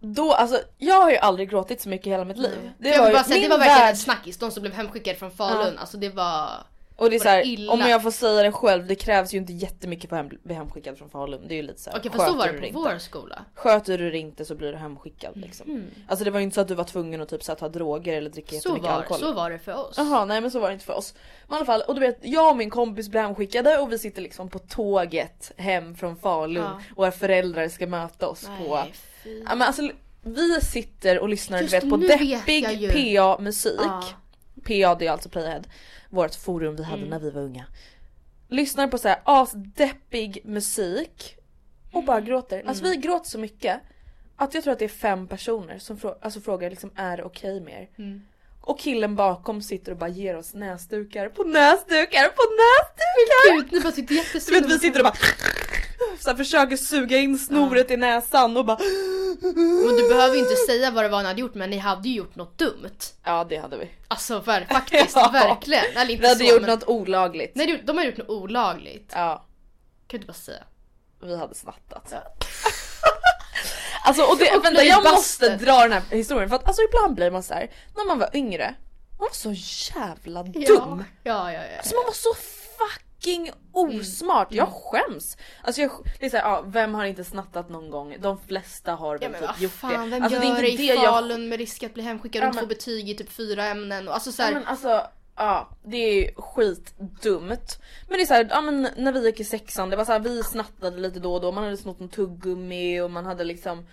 Då, 0.00 0.32
alltså 0.32 0.60
jag 0.78 1.00
har 1.00 1.10
ju 1.10 1.16
aldrig 1.16 1.50
gråtit 1.50 1.80
så 1.80 1.88
mycket 1.88 2.06
i 2.06 2.10
hela 2.10 2.24
mitt 2.24 2.38
liv. 2.38 2.70
Det, 2.78 2.88
jag 2.88 3.06
ju 3.06 3.12
bara 3.12 3.24
säga, 3.24 3.42
det 3.42 3.48
var 3.48 3.58
verkligen 3.58 3.78
värld- 3.80 3.90
en 3.90 3.96
snackis, 3.96 4.38
de 4.38 4.50
som 4.50 4.60
blev 4.62 4.74
hemskickade 4.74 5.18
från 5.18 5.30
Falun. 5.30 5.78
Alltså 5.78 5.96
det 5.96 6.08
var... 6.08 6.48
Och 6.96 7.10
det 7.10 7.16
är 7.16 7.18
var 7.18 7.24
så 7.24 7.28
här, 7.28 7.70
om 7.70 7.80
jag 7.90 8.02
får 8.02 8.10
säga 8.10 8.42
det 8.42 8.52
själv, 8.52 8.86
det 8.86 8.94
krävs 8.94 9.34
ju 9.34 9.38
inte 9.38 9.52
jättemycket 9.52 10.10
för 10.10 10.16
att 10.16 10.28
bli 10.42 10.54
hemskickad 10.54 10.98
från 10.98 11.10
Falun. 11.10 11.48
Det 11.48 11.54
är 11.54 11.56
ju 11.56 11.62
lite 11.62 11.80
såhär, 11.80 11.98
Okej 11.98 12.10
fast 12.10 12.26
så 12.30 12.36
var 12.36 12.46
det 12.46 12.52
på 12.52 12.66
inte. 12.66 12.78
vår 12.78 12.98
skola. 12.98 13.44
Sköter 13.54 13.98
du 13.98 14.10
det 14.10 14.18
inte 14.18 14.44
så 14.44 14.54
blir 14.54 14.72
du 14.72 14.78
hemskickad 14.78 15.36
liksom. 15.36 15.84
Alltså 16.08 16.24
det 16.24 16.30
var 16.30 16.38
ju 16.38 16.44
inte 16.44 16.54
så 16.54 16.60
att 16.60 16.68
du 16.68 16.74
var 16.74 16.84
tvungen 16.84 17.20
att 17.20 17.28
typ 17.28 17.42
så 17.42 17.52
här, 17.52 17.56
ta 17.58 17.68
droger 17.68 18.16
eller 18.16 18.30
dricka 18.30 18.48
Så 18.48 18.54
jättemycket 18.54 18.82
var, 18.90 18.96
alkohol. 18.96 19.20
så 19.20 19.32
var 19.32 19.50
det 19.50 19.58
för 19.58 19.74
oss. 19.88 19.94
Jaha 19.98 20.24
nej 20.24 20.40
men 20.40 20.50
så 20.50 20.60
var 20.60 20.68
det 20.68 20.72
inte 20.74 20.84
för 20.86 20.92
oss. 20.96 21.14
Men 21.48 21.54
i 21.54 21.56
alla 21.56 21.66
fall, 21.66 21.82
och 21.88 21.94
du 21.94 22.00
vet 22.00 22.18
jag 22.22 22.50
och 22.50 22.56
min 22.56 22.70
kompis 22.70 23.08
blir 23.08 23.20
hemskickade 23.20 23.78
och 23.78 23.92
vi 23.92 23.98
sitter 23.98 24.22
liksom 24.22 24.48
på 24.50 24.58
tåget 24.58 25.52
hem 25.56 25.94
från 25.96 26.16
Falun 26.16 26.62
Ja. 26.64 26.80
och 26.90 26.96
våra 26.96 27.12
föräldrar 27.12 27.68
ska 27.68 27.86
möta 27.86 28.28
oss 28.28 28.44
på 28.64 28.74
Nej, 28.74 28.92
fy. 29.24 29.38
Ja 29.46 29.54
men 29.54 29.62
alltså 29.62 29.90
vi 30.22 30.60
sitter 30.60 31.18
och 31.18 31.28
lyssnar 31.28 31.58
Just 31.60 31.70
du 31.72 31.80
vet, 31.80 31.90
på 31.90 31.96
vet 31.96 32.18
deppig. 32.46 32.90
PA-musik. 33.16 33.80
Ja. 33.80 34.04
PA 34.64 34.94
det 34.94 35.06
är 35.06 35.10
alltså 35.10 35.28
Playhead, 35.28 35.62
vårt 36.10 36.34
forum 36.34 36.76
vi 36.76 36.82
hade 36.82 36.96
Mm. 36.98 37.08
när 37.10 37.18
vi 37.18 37.30
var 37.30 37.42
unga. 37.42 37.64
Lyssnar 38.48 38.88
på 38.88 38.98
så 38.98 39.08
här 39.08 39.18
asdeppig 39.24 40.40
musik 40.44 41.36
och 41.92 42.04
bara 42.04 42.20
gråter. 42.20 42.62
Alltså 42.66 42.84
Mm. 42.84 42.90
vi 43.00 43.06
gråter 43.06 43.30
så 43.30 43.38
mycket 43.38 43.80
att 44.36 44.54
jag 44.54 44.62
tror 44.62 44.72
att 44.72 44.78
det 44.78 44.84
är 44.84 44.88
fem 44.88 45.26
personer 45.28 45.78
som 45.78 45.96
frå- 45.96 46.16
alltså 46.22 46.40
frågar 46.40 46.70
liksom 46.70 46.90
är 46.96 47.16
det 47.16 47.22
okej 47.22 47.60
med 47.60 47.82
er? 47.82 47.88
Mm. 48.04 48.22
Och 48.60 48.78
killen 48.80 49.16
bakom 49.16 49.62
sitter 49.62 49.92
och 49.92 49.98
bara 49.98 50.10
ger 50.10 50.36
oss 50.36 50.54
näsdukar 50.54 51.28
på 51.28 51.42
näsdukar 51.44 52.28
på 52.28 52.42
näsdukar! 52.60 53.54
Gud, 53.56 53.72
ni 53.72 53.80
bara 53.80 53.92
Du 53.92 54.14
jättesynd 54.14 54.54
vet 54.56 54.64
om 54.64 54.70
vi 54.70 54.78
sitter 54.78 55.00
och 55.00 55.04
bara 55.04 55.16
så 56.20 56.30
här, 56.30 56.36
försöker 56.36 56.76
suga 56.76 57.18
in 57.18 57.38
snoret 57.38 57.90
i 57.90 57.96
näsan 57.96 58.56
och 58.56 58.64
bara 58.64 58.78
Men 59.84 59.96
du 59.96 60.08
behöver 60.08 60.34
ju 60.34 60.40
inte 60.40 60.56
säga 60.56 60.90
vad 60.90 61.04
det 61.04 61.08
var 61.08 61.22
ni 61.22 61.28
hade 61.28 61.40
gjort 61.40 61.54
men 61.54 61.70
ni 61.70 61.78
hade 61.78 62.08
ju 62.08 62.14
gjort 62.14 62.36
något 62.36 62.58
dumt. 62.58 62.90
Ja 63.24 63.44
det 63.48 63.56
hade 63.56 63.76
vi. 63.78 63.90
Alltså 64.08 64.42
för, 64.42 64.60
faktiskt, 64.70 65.16
Ja. 65.16 65.30
verkligen. 65.32 65.84
Eller 65.96 66.10
inte 66.10 66.22
Vi 66.22 66.28
hade 66.28 66.44
så, 66.44 66.50
gjort 66.52 66.60
men... 66.62 66.70
något 66.70 66.84
olagligt. 66.88 67.52
Nej 67.54 67.66
du- 67.66 67.82
de 67.82 67.96
har 67.98 68.04
gjort 68.04 68.16
något 68.16 68.28
olagligt. 68.28 69.12
Ja, 69.14 69.46
Kan 70.06 70.20
du 70.20 70.26
bara 70.26 70.32
säga. 70.32 70.62
vi 71.22 71.36
hade 71.36 71.54
snattat. 71.54 72.12
Alltså 74.04 74.22
och 74.22 74.38
det, 74.38 74.44
Och 74.56 74.64
vänta 74.64 74.70
blivit 74.80 74.88
jag 74.88 75.04
måste 75.04 75.56
dra 75.56 75.80
den 75.82 75.92
här 75.92 76.02
historien 76.10 76.48
för 76.48 76.56
att 76.56 76.66
alltså 76.66 76.82
ibland 76.82 77.14
blir 77.14 77.30
man 77.30 77.42
så 77.42 77.54
här 77.54 77.70
när 77.96 78.06
man 78.06 78.18
var 78.18 78.30
yngre, 78.36 78.74
man 79.18 79.28
var 79.28 79.30
så 79.34 79.52
jävla 79.94 80.42
dum. 80.42 81.04
Ja, 81.22 81.52
ja, 81.52 81.52
ja. 81.52 81.60
ja, 81.72 81.76
Alltså 81.78 81.94
man 81.94 82.04
var 82.04 82.12
så 82.12 82.34
fucking 82.78 83.09
osmart, 83.72 84.48
jag 84.50 84.68
skäms. 84.68 85.36
Alltså 85.62 85.80
jag, 85.80 85.90
det 86.20 86.26
är 86.26 86.30
såhär, 86.30 86.44
ja, 86.44 86.62
vem 86.66 86.94
har 86.94 87.04
inte 87.04 87.24
snattat 87.24 87.68
någon 87.68 87.90
gång? 87.90 88.16
De 88.20 88.38
flesta 88.48 88.92
har 88.94 89.18
Ja 89.20 89.28
väl 89.28 89.40
men 89.40 89.48
typ 89.54 89.60
gjort 89.60 89.72
fan, 89.72 89.90
det. 90.04 90.10
vem 90.10 90.22
Alltså 90.22 90.34
gör 90.34 90.40
det 90.40 90.46
är 90.46 90.50
inte 90.50 90.62
det 90.62 90.68
i 90.82 90.86
jag 90.86 91.04
Falun 91.14 91.48
med 91.48 91.58
risk 91.58 91.82
att 91.82 91.94
bli 91.94 92.02
hemskickad 92.02 92.40
och 92.42 92.44
Ja, 92.44 92.48
inte 92.48 92.58
få 92.58 92.66
men- 92.66 92.68
betyg 92.68 93.10
i 93.10 93.14
typ 93.14 93.30
fyra 93.32 93.64
ämnen 93.66 94.08
och 94.08 94.14
alltså 94.14 94.28
Ja, 94.30 94.32
såhär. 94.32 94.52
men 94.54 94.64
alltså, 94.66 95.02
ja 95.36 95.68
det 95.84 95.96
är 95.96 96.34
skitdumt. 96.40 97.78
Men 98.08 98.18
det 98.18 98.22
är 98.22 98.26
såhär, 98.26 98.46
ja 98.50 98.60
men 98.60 98.88
när 98.96 99.12
vi 99.12 99.26
gick 99.26 99.40
i 99.40 99.44
sexan, 99.44 99.90
det 99.90 99.96
var 99.96 100.04
såhär 100.04 100.20
vi 100.20 100.42
snattade 100.42 100.96
lite 100.96 101.20
då 101.20 101.34
och 101.34 101.40
då, 101.40 101.52
man 101.52 101.64
hade 101.64 101.76
snott 101.76 102.00
en 102.00 102.08
tuggummi 102.08 103.00
och 103.00 103.10
man 103.10 103.26
hade 103.26 103.44
liksom 103.44 103.86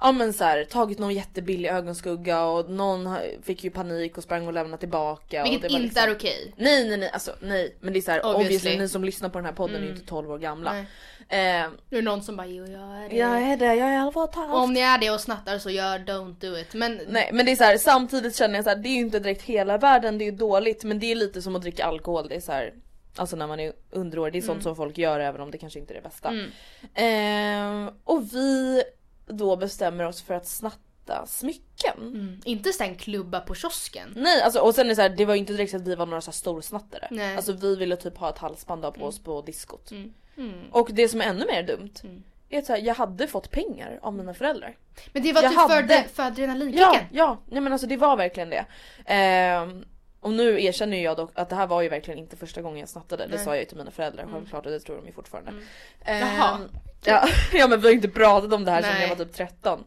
Ja 0.00 0.12
men 0.12 0.32
så 0.32 0.44
här, 0.44 0.64
tagit 0.64 0.98
någon 0.98 1.14
jättebillig 1.14 1.68
ögonskugga 1.68 2.44
och 2.44 2.70
någon 2.70 3.16
fick 3.42 3.64
ju 3.64 3.70
panik 3.70 4.16
och 4.18 4.22
sprang 4.22 4.46
och 4.46 4.52
lämnade 4.52 4.80
tillbaka. 4.80 5.42
vilket 5.42 5.64
och 5.64 5.68
det 5.70 5.74
var 5.74 5.80
inte 5.80 5.94
liksom... 5.94 6.10
är 6.10 6.14
okej. 6.16 6.54
Nej 6.56 6.88
nej 6.88 6.96
nej 6.98 7.10
alltså 7.12 7.34
nej 7.40 7.76
men 7.80 7.92
det 7.92 7.98
är 7.98 8.00
såhär 8.00 8.18
Obviously. 8.26 8.44
obviously. 8.56 8.78
ni 8.78 8.88
som 8.88 9.04
lyssnar 9.04 9.28
på 9.28 9.38
den 9.38 9.44
här 9.46 9.52
podden 9.52 9.76
är 9.76 9.80
ju 9.80 9.86
Mm. 9.86 9.96
inte 9.96 10.08
12 10.08 10.30
år 10.30 10.38
gamla. 10.38 10.72
Nej. 10.72 10.86
Eh, 11.28 11.66
Nu 11.88 11.98
är 11.98 12.02
det 12.02 12.10
någon 12.10 12.22
som 12.22 12.36
bara 12.36 12.46
jo 12.46 12.66
jag 12.66 13.04
är 13.04 13.08
det. 13.08 13.16
jag 13.16 13.42
är 13.42 13.56
det, 13.56 13.74
jag 13.74 13.88
är 13.88 14.06
11 14.06 14.20
och. 14.20 14.54
Om 14.62 14.72
ni 14.72 14.80
är 14.80 14.98
det 14.98 15.10
och 15.10 15.20
snattar 15.20 15.58
så 15.58 15.70
gör 15.70 15.98
don't 15.98 16.34
do 16.40 16.58
it. 16.58 16.74
Men 16.74 17.00
Nej 17.08 17.30
men 17.32 17.46
det 17.46 17.52
är 17.52 17.56
så 17.56 17.64
här, 17.64 17.78
samtidigt 17.78 18.36
känner 18.36 18.54
jag 18.54 18.64
så 18.64 18.70
här, 18.70 18.76
det 18.76 18.88
är 18.88 18.94
ju 18.94 19.00
inte 19.00 19.18
direkt 19.18 19.42
hela 19.42 19.78
världen, 19.78 20.18
det 20.18 20.24
är 20.24 20.30
ju 20.30 20.36
dåligt 20.36 20.84
men 20.84 20.98
det 20.98 21.12
är 21.12 21.14
lite 21.14 21.42
som 21.42 21.56
att 21.56 21.62
dricka 21.62 21.84
alkohol. 21.84 22.28
Det 22.28 22.34
är 22.36 22.40
så 22.40 22.52
här, 22.52 22.72
alltså 23.16 23.36
när 23.36 23.46
man 23.46 23.60
är 23.60 23.72
underårig, 23.90 24.32
det 24.32 24.38
är 24.38 24.42
sånt 24.42 24.62
som 24.62 24.76
folk 24.76 24.98
gör 24.98 25.20
även 25.20 25.40
om 25.40 25.50
det 25.50 25.58
kanske 25.58 25.78
inte 25.78 25.92
är 25.92 25.94
det 25.94 26.08
bästa. 26.08 26.28
Mm. 26.28 26.50
Ehm, 26.94 27.90
och 28.04 28.34
vi 28.34 28.82
då 29.30 29.56
bestämmer 29.56 30.04
oss 30.06 30.22
för 30.22 30.34
att 30.34 30.46
snatta 30.46 31.26
smycken. 31.26 31.96
mm, 31.98 32.40
inte 32.44 32.72
sen 32.72 32.94
klubba 32.94 33.40
på 33.40 33.54
kiosken. 33.54 34.12
Nej 34.16 34.42
alltså 34.42 34.60
och 34.60 34.74
sen 34.74 34.84
är 34.86 34.88
det 34.88 34.96
så 34.96 35.02
här, 35.02 35.08
det 35.08 35.24
var 35.24 35.34
ju 35.34 35.40
inte 35.40 35.52
direkt 35.52 35.70
så 35.70 35.76
att 35.76 35.86
vi 35.86 35.94
var 35.94 36.06
några 36.06 36.20
så 36.20 36.30
här 36.30 36.32
storsnattare. 36.36 37.08
Nej. 37.10 37.36
Alltså 37.36 37.52
vi 37.52 37.76
ville 37.76 37.96
typ 37.96 38.18
ha 38.18 38.28
ett 38.30 38.38
halsband 38.38 38.82
på 38.94 39.04
oss 39.04 39.18
på 39.18 39.42
diskot. 39.42 39.90
Mm. 39.90 40.12
Mm. 40.36 40.70
Och 40.72 40.88
det 40.92 41.08
som 41.08 41.20
är 41.20 41.24
ännu 41.24 41.46
mer 41.46 41.62
dumt 41.62 41.90
Mm. 42.04 42.22
är 42.48 42.58
att 42.58 42.66
så 42.66 42.72
här, 42.72 42.80
jag 42.80 42.94
hade 42.94 43.26
fått 43.26 43.50
pengar 43.50 43.98
av 44.02 44.14
mina 44.14 44.34
föräldrar. 44.34 44.76
Men 45.12 45.22
det 45.22 45.32
var 45.32 45.42
Jag 45.42 45.52
typ 45.52 45.60
för, 45.60 45.68
hade- 45.74 45.86
det, 45.86 46.04
för 46.12 46.22
adrenalinkicken. 46.22 46.88
Ja, 46.92 47.00
ja, 47.12 47.38
nej 47.48 47.60
men 47.60 47.72
alltså 47.72 47.86
det 47.88 47.96
var 47.96 48.16
verkligen 48.16 48.50
det. 48.50 48.64
Ehm, 49.06 49.84
och 50.20 50.32
nu 50.32 50.64
erkänner 50.64 51.02
jag 51.02 51.16
dock 51.16 51.30
att 51.34 51.48
det 51.48 51.56
här 51.56 51.66
var 51.66 51.82
ju 51.82 51.88
verkligen 51.88 52.18
inte 52.18 52.36
första 52.36 52.62
gången 52.62 52.78
jag 52.80 52.88
snattade. 52.88 53.26
Det 53.26 53.34
Nej. 53.36 53.44
sa 53.44 53.50
jag 53.50 53.58
ju 53.58 53.64
till 53.64 53.76
mina 53.76 53.90
föräldrar 53.90 54.26
självklart 54.32 54.66
och 54.66 54.72
det 54.72 54.80
tror 54.80 54.96
de 54.96 55.06
ju 55.06 55.12
fortfarande. 55.12 55.50
Mm. 55.50 55.62
Ehm, 56.04 56.20
Jaha. 56.36 56.58
Ja, 57.04 57.28
ja 57.52 57.68
men 57.68 57.80
vi 57.80 57.86
har 57.86 57.94
inte 57.94 58.08
pratat 58.08 58.52
om 58.52 58.64
det 58.64 58.70
här 58.70 58.82
sedan 58.82 58.92
Nej. 58.92 59.02
jag 59.08 59.16
var 59.16 59.24
typ 59.24 59.34
13. 59.34 59.84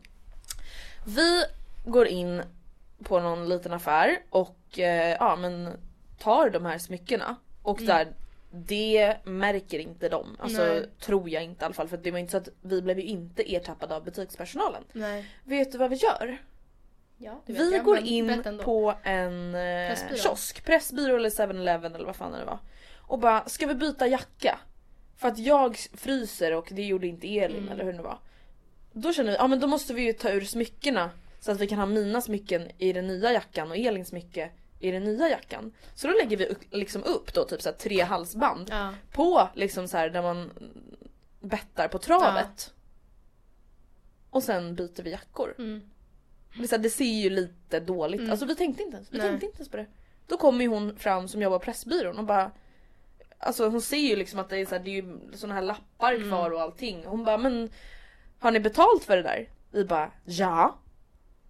Vi 1.06 1.44
går 1.86 2.08
in 2.08 2.42
på 3.04 3.20
någon 3.20 3.50
liten 3.50 3.74
affär 3.74 4.18
och 4.30 4.80
eh, 4.80 5.18
ja 5.20 5.36
men 5.36 5.70
tar 6.20 6.50
de 6.50 6.66
här 6.66 6.78
smyckena 6.78 7.36
och 7.62 7.82
Mm. 7.82 7.88
där 7.88 8.08
Det 8.52 9.18
märker 9.24 9.80
inte 9.80 10.10
de. 10.10 10.38
Alltså 10.40 10.66
Nej. 10.66 10.86
tror 11.00 11.30
jag 11.30 11.44
inte 11.44 11.64
i 11.64 11.66
alla 11.66 11.74
fall. 11.74 11.88
För 11.88 11.98
det 11.98 12.12
var 12.12 12.20
inte 12.20 12.32
så 12.32 12.38
att 12.38 12.50
vi 12.62 12.82
blev 12.82 13.00
ju 13.00 13.06
inte 13.06 13.56
ertappade 13.56 13.96
av 13.96 14.04
butikspersonalen. 14.04 14.84
Nej. 14.94 15.26
Vet 15.44 15.72
du 15.72 15.78
vad 15.78 15.90
vi 15.90 15.96
gör? 15.96 16.38
Ja, 17.18 17.42
Vi 17.46 17.72
jag, 17.74 17.84
går 17.84 17.98
in 17.98 18.44
på 18.64 18.96
en 19.04 19.56
eh, 19.56 19.88
Pressbyrå. 19.90 20.18
kiosk, 20.18 20.66
Pressbyrå 20.66 21.16
eller 21.16 21.30
7-Eleven 21.30 21.96
eller 21.96 22.06
vad 22.06 22.16
fan 22.16 22.32
det 22.32 22.46
var. 22.46 22.60
Och 22.98 23.20
bara, 23.20 23.46
ska 23.50 23.68
vi 23.68 23.76
byta 23.76 24.08
jacka? 24.08 24.60
För 25.18 25.28
att 25.28 25.38
jag 25.38 25.78
fryser 25.94 26.54
och 26.54 26.68
det 26.72 26.84
gjorde 26.84 27.08
inte 27.08 27.28
Elin 27.40 27.58
Mm. 27.58 27.72
eller 27.72 27.84
hur 27.84 27.94
det 27.94 28.02
var. 28.02 28.18
Då 28.92 29.14
känner 29.14 29.32
vi, 29.32 29.38
ja 29.38 29.48
men 29.48 29.60
då 29.60 29.68
måste 29.68 29.94
vi 29.94 30.02
ju 30.02 30.14
ta 30.14 30.30
ur 30.30 30.42
smyckena 30.42 31.10
så 31.40 31.52
att 31.52 31.60
vi 31.60 31.68
kan 31.68 31.78
ha 31.80 31.86
mina 31.86 32.22
smycken 32.22 32.72
i 32.78 32.94
den 32.94 33.08
nya 33.08 33.32
jackan 33.32 33.72
och 33.72 33.78
Elins 33.78 34.08
smycke 34.08 34.50
i 34.80 34.92
den 34.92 35.04
nya 35.04 35.30
jackan. 35.30 35.74
Så 35.96 36.08
då 36.08 36.14
lägger 36.14 36.38
vi 36.38 36.56
liksom 36.72 37.04
upp 37.04 37.34
då 37.34 37.44
typ 37.46 37.62
så 37.62 37.72
tre 37.72 38.02
halsband 38.02 38.68
Ja. 38.72 38.94
på 39.12 39.50
liksom 39.56 39.88
så 39.88 39.98
här 39.98 40.10
där 40.10 40.22
man 40.22 40.52
bettar 41.40 41.88
på 41.88 41.98
travet. 42.00 42.74
Och 44.30 44.44
sen 44.44 44.76
byter 44.76 45.04
vi 45.04 45.12
jackor. 45.12 45.56
Mm. 45.58 45.82
Så 46.56 46.76
här, 46.76 46.78
det 46.78 46.90
ser 46.90 47.06
ju 47.06 47.30
lite 47.30 47.80
dåligt 47.80 48.30
Alltså 48.30 48.46
vi 48.46 48.56
tänkte 48.56 48.84
inte 48.84 48.96
ens, 48.98 49.14
vi 49.14 49.18
Nej. 49.18 49.28
tänkte 49.30 49.46
inte 49.46 49.58
ens 49.58 49.70
på 49.70 49.78
det. 49.78 49.86
Då 50.28 50.38
kommer 50.38 50.62
ju 50.62 50.68
hon 50.70 50.96
fram 50.98 51.28
som 51.28 51.42
jobbar 51.42 51.60
på 51.60 51.66
Pressbyrån 51.66 52.18
och 52.18 52.24
bara 52.26 52.52
Alltså 53.38 53.70
hon 53.70 53.82
ser 53.82 53.98
ju 53.98 54.16
liksom 54.16 54.40
att 54.40 54.50
det 54.50 54.58
är, 54.58 54.66
så 54.66 54.76
här, 54.76 54.84
det 54.84 54.90
är 54.90 54.94
ju 55.04 55.20
såna 55.34 55.54
här 55.54 55.62
lappar 55.62 56.14
Mm. 56.14 56.30
kvar 56.30 56.52
och 56.52 56.62
allting. 56.62 57.06
Hon 57.06 57.24
bara 57.24 57.38
men 57.38 57.70
Har 58.40 58.52
ni 58.52 58.60
betalt 58.60 59.04
för 59.04 59.16
det 59.18 59.24
där? 59.24 59.50
Vi 59.72 59.86
bara 59.86 60.12
ja. 60.26 60.76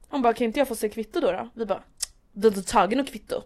Hon 0.10 0.22
bara 0.22 0.34
kan 0.34 0.46
inte 0.46 0.60
jag 0.60 0.68
få 0.68 0.76
se 0.76 0.90
kvitto 0.90 1.20
då? 1.20 1.32
då? 1.32 1.50
Vi 1.54 1.66
bara 1.66 1.84
du 2.32 2.48
har 2.50 2.58
inte 2.58 2.72
tagit 2.72 2.98
något 2.98 3.10
kvitto. 3.10 3.42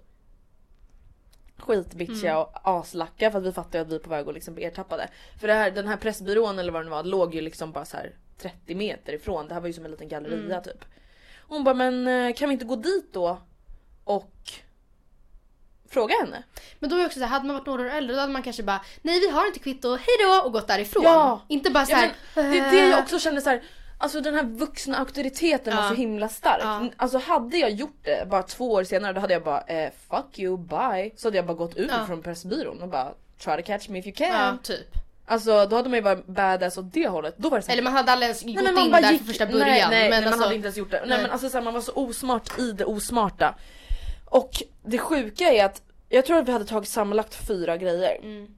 Skitbitchiga 1.57 2.31
Mm. 2.31 2.41
och 2.43 2.49
aslacka 2.63 3.31
för 3.31 3.39
att 3.39 3.45
vi 3.45 3.51
fattar 3.51 3.79
att 3.79 3.87
vi 3.87 3.95
är 3.95 3.99
på 3.99 4.09
väg 4.09 4.27
att 4.27 4.33
liksom 4.33 4.55
bli 4.55 4.63
ertappade. 4.63 5.09
För 5.39 5.47
det 5.47 5.53
här, 5.53 5.71
den 5.71 5.87
här 5.87 5.97
pressbyrån 5.97 6.59
eller 6.59 6.71
vad 6.71 6.85
det 6.85 6.89
var 6.89 7.03
låg 7.03 7.35
ju 7.35 7.41
liksom 7.41 7.71
bara 7.71 7.85
så 7.85 7.97
här 7.97 8.15
30 8.37 8.75
meter 8.75 9.13
ifrån. 9.13 9.47
Det 9.47 9.53
här 9.53 9.61
var 9.61 9.67
ju 9.67 9.73
som 9.73 9.85
en 9.85 9.91
liten 9.91 10.07
galleria 10.07 10.37
Mm. 10.51 10.63
typ. 10.63 10.85
Hon 11.47 11.63
bara 11.63 11.75
men 11.75 12.07
eh, 12.07 12.33
kan 12.35 12.49
vi 12.49 12.53
inte 12.53 12.65
gå 12.65 12.75
dit 12.75 13.13
då? 13.13 13.41
Och 14.03 14.33
fråga 15.89 16.15
henne. 16.15 16.43
Men 16.79 16.89
då 16.89 16.95
är 16.95 16.99
det 16.99 17.05
också 17.05 17.19
så 17.19 17.25
här, 17.25 17.31
hade 17.31 17.45
man 17.47 17.55
varit 17.55 17.65
några 17.65 17.81
år 17.83 17.89
äldre 17.89 18.15
då 18.15 18.21
hade 18.21 18.33
man 18.33 18.43
kanske 18.43 18.63
bara 18.63 18.81
nej 19.01 19.19
vi 19.19 19.29
har 19.29 19.47
inte 19.47 19.59
kvitto, 19.59 19.89
hejdå 19.89 20.45
och 20.45 20.51
gått 20.53 20.67
därifrån. 20.67 21.03
Ja. 21.03 21.41
Inte 21.47 21.71
bara 21.71 21.85
så 21.85 21.91
Ja, 21.91 21.97
här, 21.97 22.11
men 22.35 22.51
det 22.51 22.57
är 22.59 22.71
det 22.71 22.87
jag 22.89 22.99
också 22.99 23.19
känner 23.19 23.41
så 23.41 23.49
här. 23.49 23.63
Alltså 23.99 24.21
den 24.21 24.33
här 24.35 24.43
vuxna 24.43 24.97
auktoriteten 24.97 25.75
var 25.75 25.83
Ja. 25.83 25.89
så 25.89 25.95
himla 25.95 26.29
stark. 26.29 26.61
Ja. 26.63 26.89
Alltså 26.97 27.17
hade 27.17 27.57
jag 27.57 27.71
gjort 27.71 27.97
det 28.03 28.29
bara 28.29 28.43
två 28.43 28.71
år 28.71 28.83
senare 28.83 29.13
då 29.13 29.19
hade 29.21 29.33
jag 29.33 29.43
bara 29.43 29.61
eh, 29.61 29.91
fuck 30.09 30.39
you 30.39 30.57
bye. 30.57 31.11
Så 31.15 31.27
hade 31.27 31.37
jag 31.37 31.45
bara 31.45 31.57
gått 31.57 31.75
ut 31.75 31.91
Ja. 31.91 32.05
från 32.05 32.21
Pressbyrån 32.21 32.81
och 32.81 32.89
bara 32.89 33.13
try 33.39 33.55
to 33.57 33.63
catch 33.63 33.89
me 33.89 33.99
if 33.99 34.05
you 34.05 34.15
can. 34.15 34.27
ja 34.27 34.57
typ. 34.63 34.87
Alltså 35.29 35.65
då 35.65 35.75
hade 35.75 35.89
man 35.89 35.97
ju 35.97 36.01
varit 36.03 36.25
badass 36.25 36.77
åt 36.77 36.93
det 36.93 37.07
hållet. 37.07 37.35
Då 37.37 37.49
var 37.49 37.57
det 37.57 37.61
så 37.63 37.67
här, 37.67 37.73
Eller 37.73 37.83
man 37.83 37.93
hade 37.93 38.11
aldrig 38.11 38.27
ens 38.27 38.43
gått 38.43 38.63
Nej, 38.63 38.73
man 38.73 38.85
in 38.85 38.91
där 38.91 39.11
gick- 39.11 39.17
från 39.17 39.27
första 39.27 39.45
början. 39.45 39.67
Nej, 39.67 39.89
nej, 39.89 40.09
men 40.09 40.23
man 40.23 40.27
alltså, 40.27 40.43
hade 40.43 40.55
inte 40.55 40.65
ens 40.65 40.77
gjort 40.77 40.91
det. 40.91 40.99
Nej, 40.99 41.09
nej. 41.09 41.21
men 41.21 41.31
alltså 41.31 41.49
så 41.49 41.57
här, 41.57 41.63
man 41.63 41.73
var 41.73 41.81
så 41.81 41.91
osmart 41.91 42.59
i 42.59 42.71
det 42.71 42.85
osmarta. 42.85 43.55
Och 44.25 44.63
det 44.85 44.97
sjuka 44.97 45.43
är 45.53 45.65
att 45.65 45.81
jag 46.09 46.25
tror 46.25 46.37
att 46.37 46.47
vi 46.47 46.51
hade 46.51 46.65
tagit 46.65 46.89
sammanlagt 46.89 47.47
fyra 47.47 47.77
grejer. 47.77 48.19
Mm. 48.23 48.55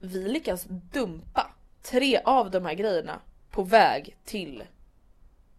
Vi 0.00 0.28
lyckas 0.28 0.64
dumpa 0.68 1.50
tre 1.82 2.20
av 2.24 2.50
de 2.50 2.64
här 2.64 2.74
grejerna 2.74 3.20
på 3.50 3.62
väg 3.62 4.16
till 4.24 4.62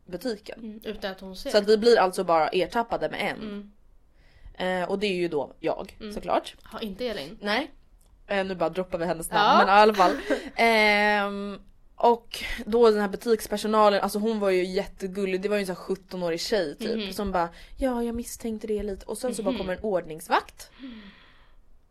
butiken. 0.06 0.60
Mm, 0.60 0.82
utan 0.84 1.12
att 1.12 1.20
hon 1.20 1.36
ser. 1.36 1.50
Så 1.50 1.58
att 1.58 1.68
vi 1.68 1.78
blir 1.78 2.00
alltså 2.00 2.24
bara 2.24 2.48
ertappade 2.48 3.10
med 3.10 3.22
en. 3.32 3.42
Mm. 3.42 3.72
Eh, 4.82 4.90
och 4.90 5.00
det 5.00 5.08
är 5.08 5.16
ju 5.16 5.28
då 5.28 5.54
jag 5.60 5.98
såklart. 6.14 6.56
Har 6.64 6.84
inte 6.84 7.08
Elin? 7.08 7.38
Nej. 7.42 7.72
Eh, 8.32 8.46
nu 8.46 8.56
bara 8.56 8.70
droppar 8.70 8.98
vi 8.98 9.06
hennes 9.06 9.32
namn 9.32 9.60
Ja. 9.60 9.66
men 9.66 9.68
i 9.78 9.80
alla 9.80 9.94
fall. 9.94 10.12
Ehm, 10.56 11.60
och 11.96 12.44
då 12.66 12.90
den 12.92 13.00
här 13.02 13.08
butikspersonalen, 13.08 14.02
alltså 14.02 14.20
hon 14.20 14.40
var 14.40 14.50
ju 14.50 14.66
jättegullig, 14.66 15.42
det 15.42 15.50
var 15.50 15.56
ju 15.58 15.60
en 15.62 15.68
sån 15.68 15.76
här 15.76 15.84
17-årig 15.96 16.40
tjej 16.42 16.76
typ 16.78 16.96
Mhm. 16.98 17.14
som 17.14 17.32
bara 17.32 17.50
Ja 17.78 18.04
jag 18.04 18.16
misstänkte 18.16 18.68
det 18.68 18.84
lite 18.84 19.06
och 19.06 19.18
sen 19.18 19.36
så 19.36 19.44
bara 19.44 19.58
kommer 19.58 19.74
en 19.74 19.80
ordningsvakt. 19.84 20.70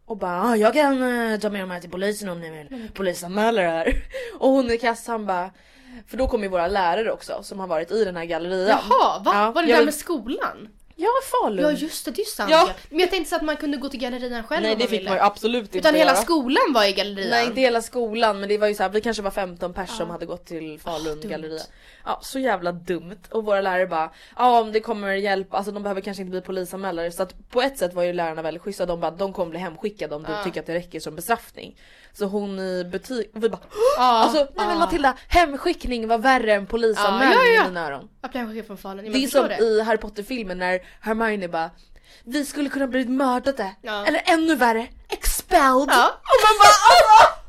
Och 0.05 0.17
bara 0.17 0.57
jag 0.57 0.73
kan 0.75 1.03
eh, 1.03 1.39
ta 1.41 1.51
med 1.51 1.61
de 1.61 1.71
här 1.71 1.81
till 1.81 1.91
polisen 1.91 2.29
om 2.29 2.41
ni 2.41 2.51
vill 2.51 2.89
polisanmäla 2.95 3.63
det 3.63 3.69
här. 3.69 4.03
Och 4.39 4.49
hon 4.49 4.71
i 4.71 4.79
kassan 4.79 5.27
bara 5.27 5.51
För 6.07 6.17
då 6.17 6.29
kommer 6.29 6.45
ju 6.45 6.51
våra 6.51 6.69
lärare 6.69 7.13
också 7.13 7.43
som 7.43 7.61
har 7.61 7.67
varit 7.67 7.91
i 7.91 8.05
den 8.05 8.17
här 8.17 8.25
gallerian. 8.25 8.69
Jaha, 8.91 9.23
va? 9.25 9.33
Ja, 9.35 9.51
var 9.53 9.63
det 9.63 9.69
där 9.69 9.77
vill- 9.77 9.85
med 9.85 9.95
skolan? 9.95 10.69
Ja 11.03 11.09
Falun! 11.31 11.65
Ja 11.65 11.71
just 11.73 12.05
det, 12.05 12.11
det 12.11 12.21
är 12.21 12.25
ju 12.25 12.31
sant 12.31 12.51
Ja. 12.51 12.65
ja. 12.69 12.75
Men 12.91 12.99
jag 13.01 13.11
tänkte 13.11 13.31
så 13.31 13.37
att 13.37 13.43
man 13.43 13.57
kunde 13.57 13.77
gå 13.77 13.89
till 13.89 14.01
gallerian 14.01 14.43
själv 14.45 14.63
Nej 14.63 14.73
om 14.73 14.79
det 14.79 14.85
man 14.85 14.89
fick 14.91 15.01
ville. 15.01 15.11
man 15.11 15.19
ju 15.19 15.23
absolut 15.25 15.65
inte 15.65 15.79
Utan 15.79 15.95
hela 15.95 16.11
göra. 16.11 16.23
skolan 16.23 16.73
var 16.75 16.85
i 16.85 16.93
gallerian. 16.93 17.31
Nej 17.31 17.47
inte 17.47 17.61
hela 17.61 17.83
skolan 17.83 18.41
men 18.41 18.49
det 18.49 18.59
var 18.59 18.67
ju 18.69 18.75
så 18.75 18.83
här, 18.83 18.91
vi 18.91 19.01
kanske 19.01 19.23
var 19.23 19.31
15 19.31 19.73
pers 19.75 19.91
som 19.91 20.07
Ja. 20.07 20.13
hade 20.13 20.27
gått 20.27 20.47
till 20.47 20.81
Falun 20.81 21.21
dumt. 21.21 21.31
galleria. 21.31 21.61
Ja 22.05 22.19
så 22.23 22.39
jävla 22.39 22.73
dumt 22.73 23.17
och 23.31 23.45
våra 23.45 23.61
lärare 23.61 23.87
bara 23.87 24.11
ja 24.37 24.61
om 24.61 24.73
det 24.73 24.81
kommer 24.81 25.13
hjälp, 25.13 25.55
alltså 25.55 25.73
de 25.73 25.83
behöver 25.83 26.01
kanske 26.01 26.21
inte 26.23 26.31
bli 26.31 26.41
polisanmälare 26.41 27.13
så 27.13 27.23
att 27.23 27.49
på 27.51 27.63
ett 27.63 27.79
sätt 27.79 27.95
var 27.95 28.03
ju 28.03 28.13
lärarna 28.13 28.43
väldigt 28.43 28.63
schyssta, 28.63 28.87
de 28.87 29.01
bara 29.01 29.11
de 29.11 29.33
kommer 29.33 29.51
bli 29.51 29.59
hemskickade 29.59 30.15
om 30.15 30.23
du 30.23 30.33
Ja. 30.33 30.45
tycker 30.45 30.61
att 30.61 30.67
det 30.67 30.75
räcker 30.75 31.01
som 31.01 31.17
bestraffning. 31.17 31.77
Så 32.13 32.25
hon 32.25 32.59
i 32.59 32.85
butik, 32.85 33.31
och 33.35 33.45
vi 33.45 33.49
bara 33.49 33.61
Ja, 33.97 34.03
alltså 34.03 34.39
nej 34.39 34.49
ja. 34.57 34.67
men 34.67 34.79
Matilda 34.79 35.17
hemskickning 35.29 36.09
var 36.09 36.19
värre 36.19 36.53
än 36.55 36.67
polisanmälning 36.67 37.39
Ja, 37.39 37.45
ja, 37.45 37.55
ja. 37.55 37.65
i 37.65 37.69
mina 37.69 37.87
öron. 37.87 38.09
Appelsinchef 38.21 38.67
från 38.67 38.77
Falun. 38.79 38.97
Ja, 38.97 39.03
Det 39.03 39.09
är 39.09 39.13
men 39.13 39.23
förstår 39.23 39.41
som 39.41 39.49
det. 39.49 39.65
i 39.65 39.81
Harry 39.83 39.99
Potter 39.99 40.23
filmen 40.23 40.59
när 40.59 40.81
Hermione 41.01 41.49
bara 41.49 41.71
vi 42.25 42.45
skulle 42.45 42.71
kunna 42.71 42.87
blivit 42.87 43.11
mördade. 43.11 43.75
Ja. 43.83 44.07
Eller 44.07 44.23
ännu 44.27 44.55
värre, 44.55 44.89
expelled. 45.09 45.89
Ja. 45.89 46.09
Och 46.09 46.41
man 46.45 46.57
bara 46.59 46.77
alltså! 46.91 47.41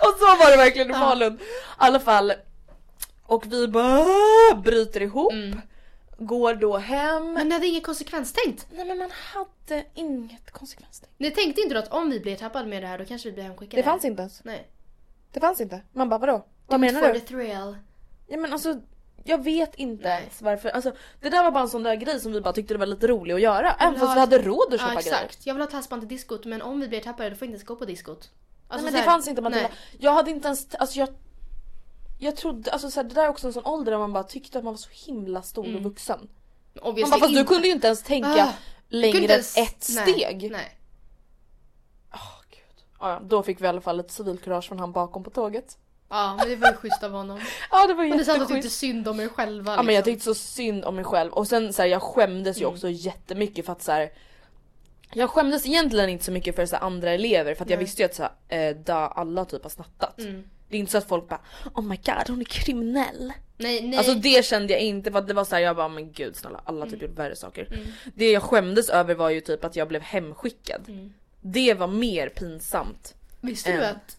Och 0.00 0.18
så 0.18 0.44
var 0.44 0.50
det 0.50 0.56
verkligen 0.56 0.90
i 0.90 0.92
Ja. 0.92 0.98
Falun. 0.98 1.34
I 1.34 1.38
alla 1.76 2.00
fall. 2.00 2.32
Och 3.22 3.52
vi 3.52 3.68
bara 3.68 4.54
bryter 4.54 5.02
ihop. 5.02 5.32
Mm. 5.32 5.60
Går 6.18 6.54
då 6.54 6.76
hem. 6.76 7.32
Men 7.32 7.48
ni 7.48 7.54
hade 7.54 7.66
inget 7.66 7.84
konsekvenstänkt. 7.84 8.66
Nej 8.70 8.84
men 8.84 8.98
man 8.98 9.10
hade 9.10 9.84
inget 9.94 10.50
konsekvenstänk. 10.50 11.12
Ni 11.18 11.30
tänkte 11.30 11.60
inte 11.60 11.74
då 11.74 11.80
att 11.80 11.92
om 11.92 12.10
vi 12.10 12.20
blir 12.20 12.36
tappade 12.36 12.68
med 12.68 12.82
det 12.82 12.86
här 12.86 12.98
då 12.98 13.04
kanske 13.04 13.28
vi 13.28 13.32
blir 13.32 13.44
hemskickade? 13.44 13.82
Det 13.82 13.84
fanns 13.84 14.04
inte 14.04 14.22
ens. 14.22 14.44
Nej. 14.44 14.70
Det 15.32 15.40
fanns 15.40 15.60
inte. 15.60 15.80
Man 15.92 16.08
bara 16.08 16.18
vadå? 16.18 16.46
Vad 16.66 16.80
menar 16.80 17.00
for 17.00 17.12
du? 17.12 17.20
the 17.20 17.26
thrill. 17.26 17.76
Ja 18.26 18.36
men 18.36 18.52
alltså 18.52 18.80
jag 19.26 19.44
vet 19.44 19.74
inte 19.74 20.08
Nej. 20.08 20.20
ens 20.22 20.42
varför. 20.42 20.68
Alltså, 20.68 20.92
det 21.20 21.30
där 21.30 21.42
var 21.42 21.50
bara 21.50 21.62
en 21.62 21.68
sån 21.68 21.82
där 21.82 21.94
grej 21.94 22.20
som 22.20 22.32
vi 22.32 22.40
bara 22.40 22.52
tyckte 22.52 22.74
det 22.74 22.78
var 22.78 22.86
lite 22.86 23.06
rolig 23.06 23.34
att 23.34 23.40
göra. 23.40 23.72
Även 23.72 24.00
fast 24.00 24.16
vi 24.16 24.20
hade 24.20 24.38
råd 24.38 24.66
att 24.66 24.72
Ja 24.72 24.78
köpa 24.88 25.00
grejer. 25.00 25.14
exakt. 25.24 25.46
Jag 25.46 25.54
vill 25.54 25.60
ha 25.60 25.66
ett 25.68 25.72
halsband 25.74 26.02
till 26.02 26.08
diskot 26.08 26.44
men 26.44 26.62
om 26.62 26.80
vi 26.80 26.88
blir 26.88 27.00
tappade 27.00 27.30
då 27.30 27.36
får 27.36 27.40
vi 27.40 27.46
inte 27.46 27.54
ens 27.56 27.64
gå 27.68 27.76
på 27.76 27.84
diskot. 27.84 28.30
Nej, 28.30 28.64
Alltså, 28.68 28.84
men 28.84 28.92
så 28.92 28.98
det 28.98 29.04
fanns 29.04 29.28
inte 29.28 29.42
Matilda. 29.42 29.68
Nej. 29.68 29.78
Jag 29.98 30.12
hade 30.12 30.30
inte 30.30 30.48
ens, 30.48 30.74
alltså 30.74 30.98
jag 30.98 31.08
jag 32.18 32.36
trodde, 32.36 32.70
alltså 32.72 32.90
så 32.90 33.00
här, 33.00 33.08
det 33.08 33.14
där 33.14 33.24
är 33.24 33.28
också 33.28 33.46
en 33.46 33.52
sån 33.52 33.66
ålder 33.66 33.92
där 33.92 33.98
man 33.98 34.12
bara 34.12 34.24
tyckte 34.24 34.58
att 34.58 34.64
man 34.64 34.72
var 34.72 34.78
så 34.78 34.90
himla 35.06 35.42
stor 35.42 35.76
och 35.76 35.82
vuxen. 35.82 36.28
Man 36.84 36.94
bara, 36.94 37.06
fast 37.06 37.34
du 37.34 37.44
kunde 37.44 37.66
ju 37.68 37.72
inte 37.74 37.86
ens 37.86 38.02
tänka 38.02 38.44
Ah, 38.44 38.52
längre 38.88 39.18
än 39.18 39.30
ens- 39.30 39.56
ett 39.56 39.86
nej, 39.94 40.12
steg. 40.14 40.50
Nej. 40.52 40.78
Åh, 42.12 42.40
gud. 42.50 42.84
Ja, 43.00 43.10
ja, 43.10 43.20
då 43.24 43.42
fick 43.42 43.60
vi 43.60 43.64
i 43.64 43.68
alla 43.68 43.80
fall 43.80 44.00
ett 44.00 44.10
civilkurage 44.10 44.68
från 44.68 44.78
han 44.78 44.92
bakom 44.92 45.24
på 45.24 45.30
tåget. 45.30 45.78
Ja 46.08 46.36
men 46.38 46.48
det 46.48 46.56
var 46.56 46.68
ju 46.68 46.74
schysst 46.76 47.02
av 47.02 47.12
honom. 47.12 47.40
Ja 47.70 47.86
det 47.86 47.94
var 47.94 48.04
Men 48.04 48.16
det 48.16 48.22
är 48.22 48.24
sant 48.24 48.42
att 48.42 48.48
du 48.48 48.54
jätteschysst. 48.54 48.80
tyckte 48.80 48.94
synd 48.96 49.08
om 49.08 49.20
er 49.20 49.28
själva. 49.28 49.74
Ja 49.76 49.82
men 49.82 49.94
jag 49.94 50.06
liksom. 50.06 50.12
tyckte 50.14 50.24
så 50.24 50.34
synd 50.34 50.84
om 50.84 50.94
mig 50.96 51.04
själv 51.04 51.32
och 51.32 51.48
sen 51.48 51.72
så 51.72 51.82
här, 51.82 51.88
jag 51.88 52.02
skämdes 52.02 52.56
ju 52.58 52.62
Mm. 52.62 52.74
också 52.74 52.88
jättemycket 52.90 53.66
för 53.66 53.72
att 53.72 53.82
så 53.82 53.92
här, 53.92 54.10
Jag 55.14 55.30
skämdes 55.30 55.66
egentligen 55.66 56.08
inte 56.10 56.24
så 56.24 56.32
mycket 56.32 56.56
för 56.56 56.66
så 56.66 56.76
här, 56.76 56.82
andra 56.82 57.10
elever 57.10 57.54
för 57.54 57.64
att 57.64 57.70
jag 57.70 57.76
Nej. 57.76 57.84
visste 57.84 58.02
ju 58.02 58.06
att 58.06 58.14
så 58.14 58.22
här, 58.48 58.68
eh, 58.70 58.76
da, 58.76 58.94
alla 59.08 59.44
typ 59.44 59.62
har 59.62 59.70
snattat. 59.70 60.18
Mm. 60.18 60.44
Det 60.68 60.76
är 60.76 60.80
inte 60.80 60.92
så 60.92 60.98
att 60.98 61.08
folk 61.08 61.28
bara 61.28 61.40
Oh 61.74 61.82
my 61.84 61.96
god 61.96 62.28
hon 62.28 62.40
är 62.40 62.44
kriminell. 62.44 63.32
Nej 63.58 63.80
nej. 63.88 63.98
Alltså 63.98 64.14
det 64.14 64.44
kände 64.44 64.72
jag 64.72 64.82
inte 64.82 65.10
för 65.12 65.18
att 65.18 65.28
det 65.28 65.34
var 65.34 65.44
såhär 65.44 65.62
jag 65.62 65.76
bara 65.76 65.88
men 65.88 66.12
gud 66.12 66.36
snälla 66.36 66.60
alla 66.64 66.78
Mm. 66.86 66.90
typ 66.90 67.02
gjort 67.02 67.18
värre 67.18 67.36
saker. 67.36 67.68
Det 68.14 68.30
jag 68.30 68.42
skämdes 68.42 68.88
över 68.90 69.14
var 69.14 69.30
ju 69.30 69.40
typ 69.40 69.64
att 69.64 69.76
jag 69.76 69.88
blev 69.88 70.02
hemskickad. 70.02 71.10
Det 71.40 71.74
var 71.74 71.86
mer 71.86 72.28
pinsamt. 72.28 73.14
Visste 73.40 73.72
du 73.72 73.84
att 73.84 74.15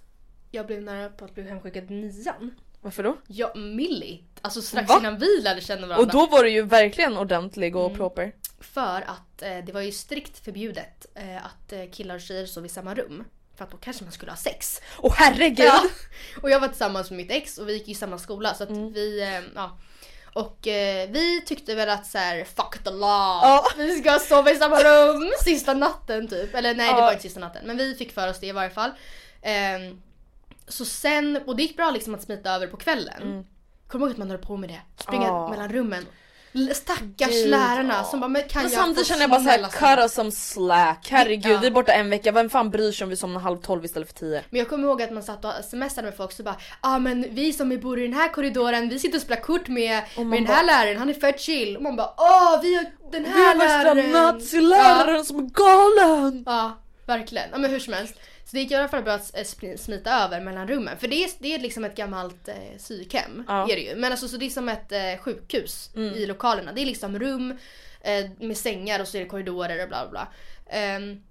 jag 0.51 0.67
blev 0.67 0.81
nära 0.81 1.09
på 1.09 1.25
att 1.25 1.33
bli 1.35 1.43
hemskickad 1.43 1.91
i 1.91 1.93
nian? 1.93 2.51
Varför 2.81 3.03
då? 3.03 3.17
Ja, 3.27 3.51
Millie. 3.55 4.23
Alltså 4.41 4.61
strax 4.61 4.89
Va? 4.89 4.97
innan 4.99 5.17
vi 5.17 5.41
lärde 5.41 5.61
känna 5.61 5.87
varandra. 5.87 6.05
Och 6.05 6.11
då 6.11 6.27
var 6.37 6.43
du 6.43 6.49
ju 6.49 6.61
verkligen 6.61 7.17
ordentlig 7.17 7.75
och 7.75 7.85
Mm. 7.85 7.97
proper. 7.97 8.31
För 8.59 9.01
att 9.01 9.41
eh, 9.41 9.57
det 9.65 9.71
var 9.73 9.81
ju 9.81 9.91
strikt 9.91 10.45
förbjudet 10.45 11.05
eh, 11.15 11.45
att 11.45 11.73
eh, 11.73 11.79
killar 11.91 12.15
och 12.15 12.21
tjejer 12.21 12.45
sov 12.45 12.65
i 12.65 12.69
samma 12.69 12.93
rum. 12.95 13.23
För 13.55 13.63
att 13.63 13.71
då 13.71 13.77
kanske 13.77 14.03
man 14.03 14.13
skulle 14.13 14.31
ha 14.31 14.37
sex. 14.37 14.81
Åh 14.99 15.13
herregud! 15.17 15.65
Ja. 15.65 15.83
Och 16.41 16.49
jag 16.49 16.59
var 16.59 16.67
tillsammans 16.67 17.09
med 17.11 17.17
mitt 17.17 17.31
ex 17.31 17.57
och 17.57 17.69
vi 17.69 17.73
gick 17.73 17.87
i 17.89 17.95
samma 17.95 18.17
skola 18.17 18.53
så 18.53 18.63
att 18.63 18.69
Mm. 18.69 18.93
vi, 18.93 19.21
eh, 19.21 19.41
ja. 19.55 19.77
Och 20.33 20.67
eh, 20.67 21.09
vi 21.09 21.41
tyckte 21.45 21.75
väl 21.75 21.89
att 21.89 22.05
så 22.07 22.17
här: 22.17 22.43
fuck 22.43 22.83
the 22.83 22.89
law. 22.91 23.39
Ja. 23.43 23.65
Vi 23.77 24.01
ska 24.01 24.19
sova 24.19 24.51
i 24.51 24.55
samma 24.55 24.79
rum 24.83 25.31
sista 25.43 25.73
natten 25.73 26.27
typ. 26.27 26.55
Eller 26.55 26.75
nej 26.75 26.87
det 26.93 26.99
Ja. 26.99 27.01
var 27.05 27.11
inte 27.11 27.23
sista 27.23 27.39
natten 27.39 27.61
men 27.65 27.77
vi 27.77 27.95
fick 27.95 28.11
för 28.11 28.29
oss 28.29 28.39
det 28.39 28.47
i 28.47 28.51
varje 28.51 28.69
fall. 28.69 28.91
Ehm, 29.41 30.01
så 30.67 30.85
sen, 30.85 31.39
och 31.47 31.55
det 31.55 31.63
gick 31.63 31.77
bra 31.77 31.91
liksom 31.91 32.15
att 32.15 32.21
smita 32.23 32.51
över 32.51 32.67
på 32.67 32.77
kvällen. 32.77 33.45
Kommer 33.87 34.05
du 34.05 34.09
ihåg 34.09 34.11
att 34.11 34.17
man 34.17 34.29
höll 34.29 34.39
på 34.39 34.57
med 34.57 34.69
det? 34.69 34.81
Springa 35.03 35.27
Ja. 35.27 35.49
mellan 35.49 35.69
rummen. 35.69 36.05
Stackars 36.73 37.29
Gud, 37.29 37.49
lärarna 37.49 37.93
ja. 37.93 38.03
som 38.03 38.19
bara, 38.19 38.27
men 38.27 38.41
kan 38.49 38.63
Men 38.63 38.71
jag 38.71 38.81
samtidigt 38.81 39.07
känner 39.07 39.21
jag 39.21 39.29
bara 39.29 39.39
såhär, 39.43 39.67
cut 39.95 40.03
us 40.03 40.13
some 40.13 40.31
slack. 40.31 41.07
Herregud, 41.11 41.53
Ja. 41.53 41.59
vi 41.61 41.67
är 41.67 41.71
borta 41.71 41.91
en 41.93 42.09
vecka. 42.09 42.31
Vem 42.31 42.49
fan 42.49 42.69
bryr 42.69 42.91
sig 42.91 43.03
om 43.05 43.09
vi 43.09 43.15
somnar 43.15 43.39
halv 43.41 43.57
tolv 43.57 43.85
istället 43.85 44.07
för 44.07 44.15
tio? 44.15 44.43
Men 44.49 44.59
jag 44.59 44.69
kommer 44.69 44.87
ihåg 44.87 45.01
att 45.01 45.11
man 45.13 45.23
satt 45.23 45.45
och 45.45 45.51
semestrade 45.69 46.07
med 46.07 46.17
folk 46.17 46.31
så 46.31 46.43
bara 46.43 46.55
ja 46.59 46.95
ah, 46.95 46.99
men 46.99 47.25
vi 47.35 47.53
som 47.53 47.79
bor 47.79 47.99
i 47.99 48.03
den 48.03 48.13
här 48.13 48.33
korridoren 48.33 48.89
vi 48.89 48.99
sitter 48.99 49.17
och 49.17 49.21
spelar 49.21 49.41
kort 49.41 49.67
med, 49.67 50.03
med 50.17 50.25
den 50.31 50.45
bara- 50.45 50.53
här 50.53 50.65
läraren, 50.65 50.97
han 50.97 51.09
är 51.09 51.13
fett 51.13 51.39
chill. 51.41 51.77
Och 51.77 51.83
man 51.83 51.95
bara 51.95 52.13
åh 52.17 52.61
vi 52.61 52.75
har 52.75 52.85
den 53.11 53.23
Vi 53.23 53.29
här 53.29 53.47
har 53.47 53.55
värsta 53.55 53.93
läraren. 53.93 54.11
naziläraren 54.11 55.25
som 55.25 55.37
är 55.39 55.49
galen! 55.49 56.43
Ja, 56.45 56.51
ja 56.53 56.77
verkligen. 57.05 57.49
Ja 57.51 57.57
men 57.57 57.71
hur 57.71 57.79
som 57.79 57.93
helst. 57.93 58.13
Så 58.49 58.55
det 58.55 58.59
gick 58.59 58.71
i 58.71 58.75
alla 58.75 58.87
fall 58.87 59.03
bra 59.03 59.13
att 59.13 59.37
eh, 59.37 59.75
smita 59.77 60.11
över 60.23 60.41
mellan 60.41 60.67
rummen. 60.67 60.97
För 60.97 61.07
det 61.07 61.23
är, 61.23 61.29
det 61.39 61.55
är 61.55 61.59
liksom 61.59 61.85
ett 61.85 61.95
gammalt 61.95 62.47
eh, 62.47 62.77
psykhem. 62.77 63.43
Ja. 63.47 63.63
Är 63.71 63.75
det 63.75 63.81
ju. 63.81 63.95
Men 63.95 64.11
alltså 64.11 64.27
så 64.27 64.37
det 64.37 64.45
är 64.45 64.49
som 64.49 64.69
ett 64.69 64.91
eh, 64.91 65.17
sjukhus 65.21 65.89
i 65.95 66.25
lokalerna. 66.25 66.73
Det 66.73 66.81
är 66.81 66.85
liksom 66.85 67.19
rum 67.19 67.57
eh, 68.01 68.25
med 68.39 68.57
sängar 68.57 68.99
och 68.99 69.07
så 69.07 69.17
är 69.17 69.21
det 69.21 69.27
korridorer 69.29 69.83
och 69.83 69.87
bla 69.89 70.07
bla. 70.09 70.27
Ehm, 70.69 71.23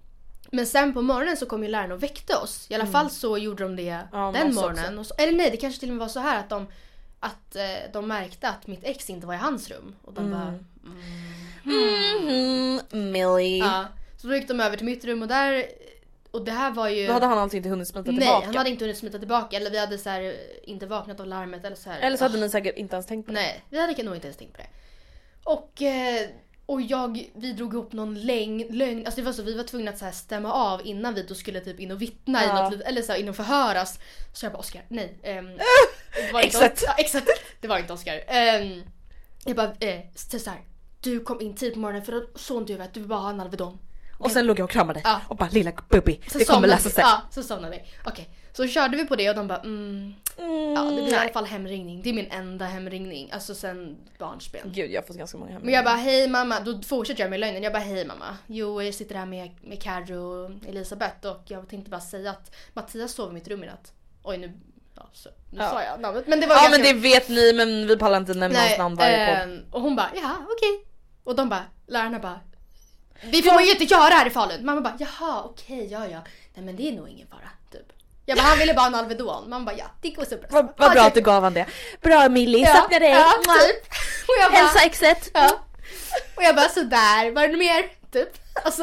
men 0.51 0.67
sen 0.67 0.95
på 0.95 1.03
morgonen 1.03 1.37
så 1.37 1.47
kom 1.47 1.62
ju 1.62 1.69
läraren 1.69 1.93
och 1.93 2.03
väckte 2.03 2.37
oss. 2.37 2.67
I 2.71 2.75
alla 2.75 2.87
fall 2.87 3.11
så 3.11 3.39
gjorde 3.39 3.62
de 3.62 3.77
det 3.77 3.99
Ja, 4.12 4.33
den 4.35 4.55
morgonen. 4.55 5.05
Så, 5.05 5.14
eller 5.19 5.33
nej, 5.33 5.51
det 5.51 5.57
kanske 5.57 5.81
till 5.81 5.89
och 5.89 5.95
med 5.95 6.01
var 6.01 6.09
så 6.09 6.21
här 6.21 6.41
att 6.41 6.49
de, 6.49 6.67
att, 7.21 7.57
eh, 7.57 7.62
de 7.93 8.09
märkte 8.09 8.49
att 8.49 8.67
mitt 8.67 8.85
ex 8.85 9.11
inte 9.11 9.27
var 9.27 9.35
i 9.35 9.39
hans 9.39 9.71
rum. 9.71 9.95
Och 10.03 10.12
de 10.12 10.31
bara 10.31 10.59
Mm, 11.64 12.81
Millie. 13.12 13.59
ja. 13.59 13.85
Så 14.21 14.27
då 14.27 14.35
gick 14.37 14.49
de 14.49 14.61
över 14.61 14.77
till 14.77 14.87
mitt 14.87 15.05
rum 15.05 15.23
och 15.23 15.29
där 15.29 15.64
och 16.37 16.45
det 16.45 16.53
här 16.53 16.70
var 16.70 16.89
ju... 16.89 17.07
Då 17.07 17.12
hade 17.12 17.26
han 17.26 17.39
alltså 17.39 17.57
inte 17.57 17.68
hunnit 17.68 17.89
smita 17.89 18.11
Nej, 18.11 18.20
tillbaka. 18.20 18.47
han 18.47 18.57
hade 18.57 18.70
inte 18.70 18.84
hunnit 18.84 18.99
smita 18.99 19.18
tillbaka. 19.18 19.57
Eller 19.57 19.70
vi 19.70 19.78
hade 19.78 19.99
så 19.99 20.11
här, 20.11 20.34
inte 20.64 20.87
vaknat 20.87 21.20
av 21.20 21.26
larmet 21.26 21.64
eller 21.64 21.76
så 21.76 21.91
här. 21.91 22.01
Eller 22.01 22.16
så 22.16 22.24
hade 22.24 22.39
Ah, 22.39 22.41
ni 22.41 22.51
säkert 22.51 22.76
inte 22.76 22.97
ens 22.97 23.07
tänkt 23.07 23.26
på 23.26 23.32
det. 23.32 23.39
Nej, 23.41 23.62
vi 23.70 23.80
hade 23.80 24.03
nog 24.03 24.14
inte 24.14 24.26
ens 24.26 24.37
tänkt 24.39 24.53
på 24.53 24.59
det. 24.62 24.68
Och, 25.45 25.82
eh, 25.82 26.28
och 26.66 26.82
jag, 26.82 27.30
vi 27.34 27.53
drog 27.53 27.72
ihop 27.74 27.93
någon 27.93 28.14
läng, 28.20 28.66
lögn. 28.70 29.07
Alltså 29.07 29.20
det 29.20 29.24
var 29.24 29.32
så, 29.32 29.43
vi 29.43 29.55
var 29.57 29.64
tvungna 29.64 29.91
att 29.91 29.99
så 29.99 30.05
här 30.05 30.12
stämma 30.12 30.53
av 30.53 30.87
innan 30.87 31.14
vi 31.14 31.22
då 31.22 31.34
skulle 31.34 31.61
typ 31.61 31.80
in 31.80 31.91
och 31.91 32.03
vittna 32.03 32.45
i 32.45 32.47
Ja. 32.47 32.62
något, 32.62 32.72
litet- 32.72 32.87
eller 32.89 33.03
så 33.03 33.12
här, 33.12 33.18
in 33.18 33.28
och 33.28 33.37
förhöras. 33.37 33.99
Så 34.32 34.45
jag 34.47 34.53
bara 34.53 34.59
Oskar, 34.59 34.82
nej. 34.89 35.18
ehm, 35.22 35.47
det 36.26 36.32
var 36.32 36.41
inte 36.41 36.57
Exakt. 36.57 36.82
Ja, 36.87 36.95
exakt. 36.99 37.28
Det 37.61 37.68
var 37.68 37.78
inte 37.78 37.93
Oskar. 37.93 38.20
Ehm, 38.26 38.82
jag 39.45 39.57
bara, 39.57 39.72
eh, 39.80 40.01
så 40.14 40.51
här, 40.51 40.61
du 41.01 41.20
kom 41.20 41.41
in 41.41 41.55
tidigt 41.55 41.74
på 41.74 41.80
morgonen 41.80 42.05
för 42.05 42.12
då 42.12 42.26
såg 42.34 42.70
jag 42.70 42.80
att 42.80 42.95
du 42.95 43.01
bara 43.01 43.18
ha 43.20 43.30
en 43.30 43.41
Alvedon. 43.41 43.78
Och 44.19 44.31
sen 44.31 44.47
låg 44.47 44.59
jag 44.59 44.64
och 44.64 44.71
kramade 44.71 45.01
Ja. 45.05 45.21
och 45.29 45.37
bara 45.37 45.49
lilla 45.49 45.73
Bubby, 45.89 46.21
Så 46.29 46.39
det 46.39 46.45
kommer 46.45 46.69
lösa 46.69 46.91
sig. 46.91 47.05
Ja, 47.07 47.23
så 47.31 47.43
somnade 47.43 47.77
vi. 47.77 47.83
Okej, 48.05 48.29
så 48.53 48.67
körde 48.67 48.97
vi 48.97 49.05
på 49.05 49.17
det 49.17 49.29
och 49.31 49.37
de 49.37 49.49
bara 49.49 49.59
mm, 49.61 50.14
ja 50.77 50.83
det 50.83 51.03
blir 51.03 51.12
i 51.12 51.17
alla 51.17 51.29
fall 51.33 51.45
hemringning. 51.45 52.03
Det 52.03 52.09
är 52.11 52.14
min 52.14 52.31
enda 52.31 52.64
hemringning, 52.64 53.31
alltså 53.33 53.55
sen 53.55 53.97
barnsben. 54.19 54.73
Gud 54.75 54.91
jag 54.91 55.01
har 55.03 55.07
fått 55.07 55.17
ganska 55.17 55.39
många 55.39 55.53
hem. 55.53 55.62
Men 55.62 55.75
jag 55.75 55.85
bara 55.85 55.95
hej 55.95 56.29
mamma, 56.29 56.61
då 56.61 56.83
fortsätter 56.83 57.21
jag 57.23 57.31
med 57.31 57.41
lögnen. 57.41 57.62
Jag 57.62 57.73
bara 57.73 57.83
hej 57.83 58.07
mamma. 58.07 58.37
Jo 58.47 58.83
jag 58.83 58.95
sitter 58.95 59.14
här 59.14 59.27
med, 59.27 59.51
med 59.62 59.83
Carro 59.83 60.19
och 60.45 60.51
Elisabeth 60.69 61.27
och 61.27 61.43
jag 61.47 61.69
tänkte 61.69 61.91
bara 61.91 62.01
säga 62.01 62.31
att 62.31 62.55
Mattias 62.73 63.12
sov 63.12 63.31
i 63.31 63.35
mitt 63.35 63.49
rum 63.49 63.64
i 63.64 63.67
natt. 63.67 63.93
Oj 64.23 64.39
nu, 64.39 64.53
ja, 64.97 65.09
så, 65.12 65.29
nu 65.51 65.59
Ja. 65.61 65.71
sa 65.71 65.83
jag 65.83 66.01
namnet. 66.01 66.27
Men 66.27 66.41
det 66.41 66.47
var 66.47 66.55
Ja 66.55 66.61
ganska... 66.62 66.79
men 66.79 66.87
det 66.95 67.01
vet 67.01 67.29
ni 67.29 67.53
men 67.53 67.87
vi 67.87 67.97
pallar 67.97 68.17
inte 68.19 68.35
nämna 68.35 68.59
hans 68.59 68.71
Nej, 68.71 68.79
namn 68.79 68.95
varje 68.97 69.27
podd. 69.27 69.49
ehm, 69.49 69.64
och 69.71 69.81
hon 69.83 69.97
bara 69.97 70.11
ja 70.14 70.37
okej. 70.57 70.85
Och 71.25 71.37
de 71.37 71.49
bara, 71.49 71.64
lärarna 71.87 72.19
bara 72.19 72.41
vi 73.23 73.43
får 73.43 73.55
man 73.55 73.64
ju 73.64 73.71
inte 73.71 73.85
göra 73.85 74.14
här 74.14 74.27
i 74.27 74.31
Falun. 74.31 74.64
Mamma 74.67 74.81
bara 74.81 74.97
jaha 74.99 75.43
okej 75.45 75.89
ja 75.93 76.07
ja. 76.07 76.19
Nej 76.55 76.64
men 76.64 76.77
det 76.77 76.89
är 76.89 76.93
nog 76.93 77.09
ingen 77.09 77.29
fara 77.29 77.51
typ. 77.73 77.93
Jag 78.27 78.39
bara 78.39 78.43
han 78.43 78.59
ville 78.59 78.75
bara 78.75 78.81
ha 78.81 78.87
en 78.87 78.95
Alvedon. 78.95 79.51
Mamma 79.51 79.64
bara 79.64 79.77
ja 79.77 79.85
det 80.03 80.11
går 80.11 80.25
så 80.25 80.37
bra. 80.37 80.47
Vad 80.51 80.69
vad 80.77 80.93
bra 80.93 81.03
att 81.03 81.14
du 81.14 81.21
gav 81.21 81.43
han 81.43 81.55
det. 81.55 81.67
Bra 82.03 82.29
Millie, 82.29 82.61
Ja, 82.64 82.75
saknar 82.75 83.01
dig. 83.01 83.11
Ja, 83.11 83.33
typ. 83.43 83.93
Och 84.29 84.35
jag 84.43 84.53
bara, 84.53 84.59
Hälsa 84.59 84.85
exet. 84.85 85.31
ja. 85.35 85.51
Och 86.37 86.43
jag 86.43 86.57
bara 86.57 86.69
sådär, 86.69 87.31
var 87.31 87.43
det 87.43 87.49
något 87.49 87.59
mer? 87.59 87.85
Typ. 88.12 88.29
Alltså. 88.64 88.83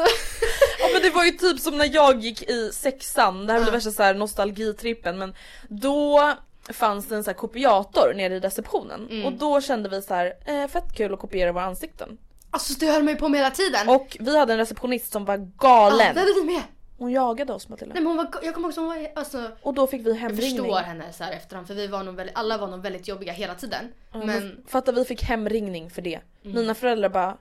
Ja 0.80 0.88
men 0.92 1.02
det 1.02 1.10
var 1.10 1.24
ju 1.24 1.30
typ 1.30 1.60
som 1.60 1.78
när 1.78 1.94
jag 1.94 2.20
gick 2.20 2.42
i 2.42 2.70
sexan, 2.74 3.46
det 3.46 3.52
här 3.52 3.60
Ja. 3.60 3.70
värsta 3.70 3.90
så 3.90 4.02
här 4.02 4.14
nostalgitrippen 4.14 5.18
men 5.18 5.34
då 5.68 6.32
fanns 6.72 7.08
det 7.08 7.14
en 7.16 7.24
så 7.24 7.30
här 7.30 7.38
kopiator 7.38 8.14
nere 8.14 8.34
i 8.34 8.40
receptionen 8.40 9.08
Mm. 9.10 9.24
och 9.26 9.32
då 9.32 9.60
kände 9.60 9.88
vi 9.88 10.02
så 10.02 10.14
här, 10.14 10.32
eh, 10.46 10.68
fett 10.68 10.96
kul 10.96 11.14
att 11.14 11.20
kopiera 11.20 11.52
våra 11.52 11.64
ansikten. 11.64 12.18
Alltså 12.54 12.72
det 12.78 12.86
höll 12.86 13.02
man 13.02 13.14
ju 13.14 13.18
på 13.20 13.28
med 13.28 13.40
hela 13.40 13.50
tiden. 13.50 13.88
Och 13.88 14.16
vi 14.20 14.38
hade 14.38 14.52
en 14.52 14.58
receptionist 14.58 15.12
som 15.12 15.24
var 15.24 15.36
ja, 15.38 15.46
galen. 15.58 16.14
det 16.14 16.20
hade 16.20 16.32
vi 16.32 16.44
med. 16.44 16.62
Hon 16.98 17.10
jagade 17.12 17.52
oss 17.52 17.68
Matilda. 17.68 17.94
Nej 17.94 18.02
men 18.02 18.06
hon 18.06 18.16
var, 18.16 18.28
jag 18.42 18.54
kommer 18.54 18.70
som 18.72 18.84
hon 18.84 18.96
var, 18.96 19.08
alltså. 19.14 19.50
Och 19.62 19.74
då 19.74 19.86
fick 19.86 20.06
vi 20.06 20.10
Jag 20.10 20.16
hemringning. 20.16 20.58
förstår 20.58 20.76
henne 20.78 21.12
så 21.12 21.24
här 21.24 21.32
efterhand 21.32 21.66
för 21.66 21.74
vi 21.74 21.86
var 21.86 22.02
nog 22.02 22.14
väldigt, 22.16 22.36
alla 22.38 22.58
var 22.58 22.66
nog 22.68 22.82
väldigt 22.82 23.08
jobbiga 23.08 23.32
hela 23.32 23.54
tiden. 23.54 23.92
Ja, 24.12 24.18
Men 24.24 24.64
Fatta 24.68 24.92
vi 24.92 25.04
fick 25.04 25.22
hemringning 25.22 25.90
för 25.90 26.02
det. 26.02 26.20
Mm. 26.44 26.56
Mina 26.56 26.74
föräldrar 26.74 27.08
bara 27.08 27.36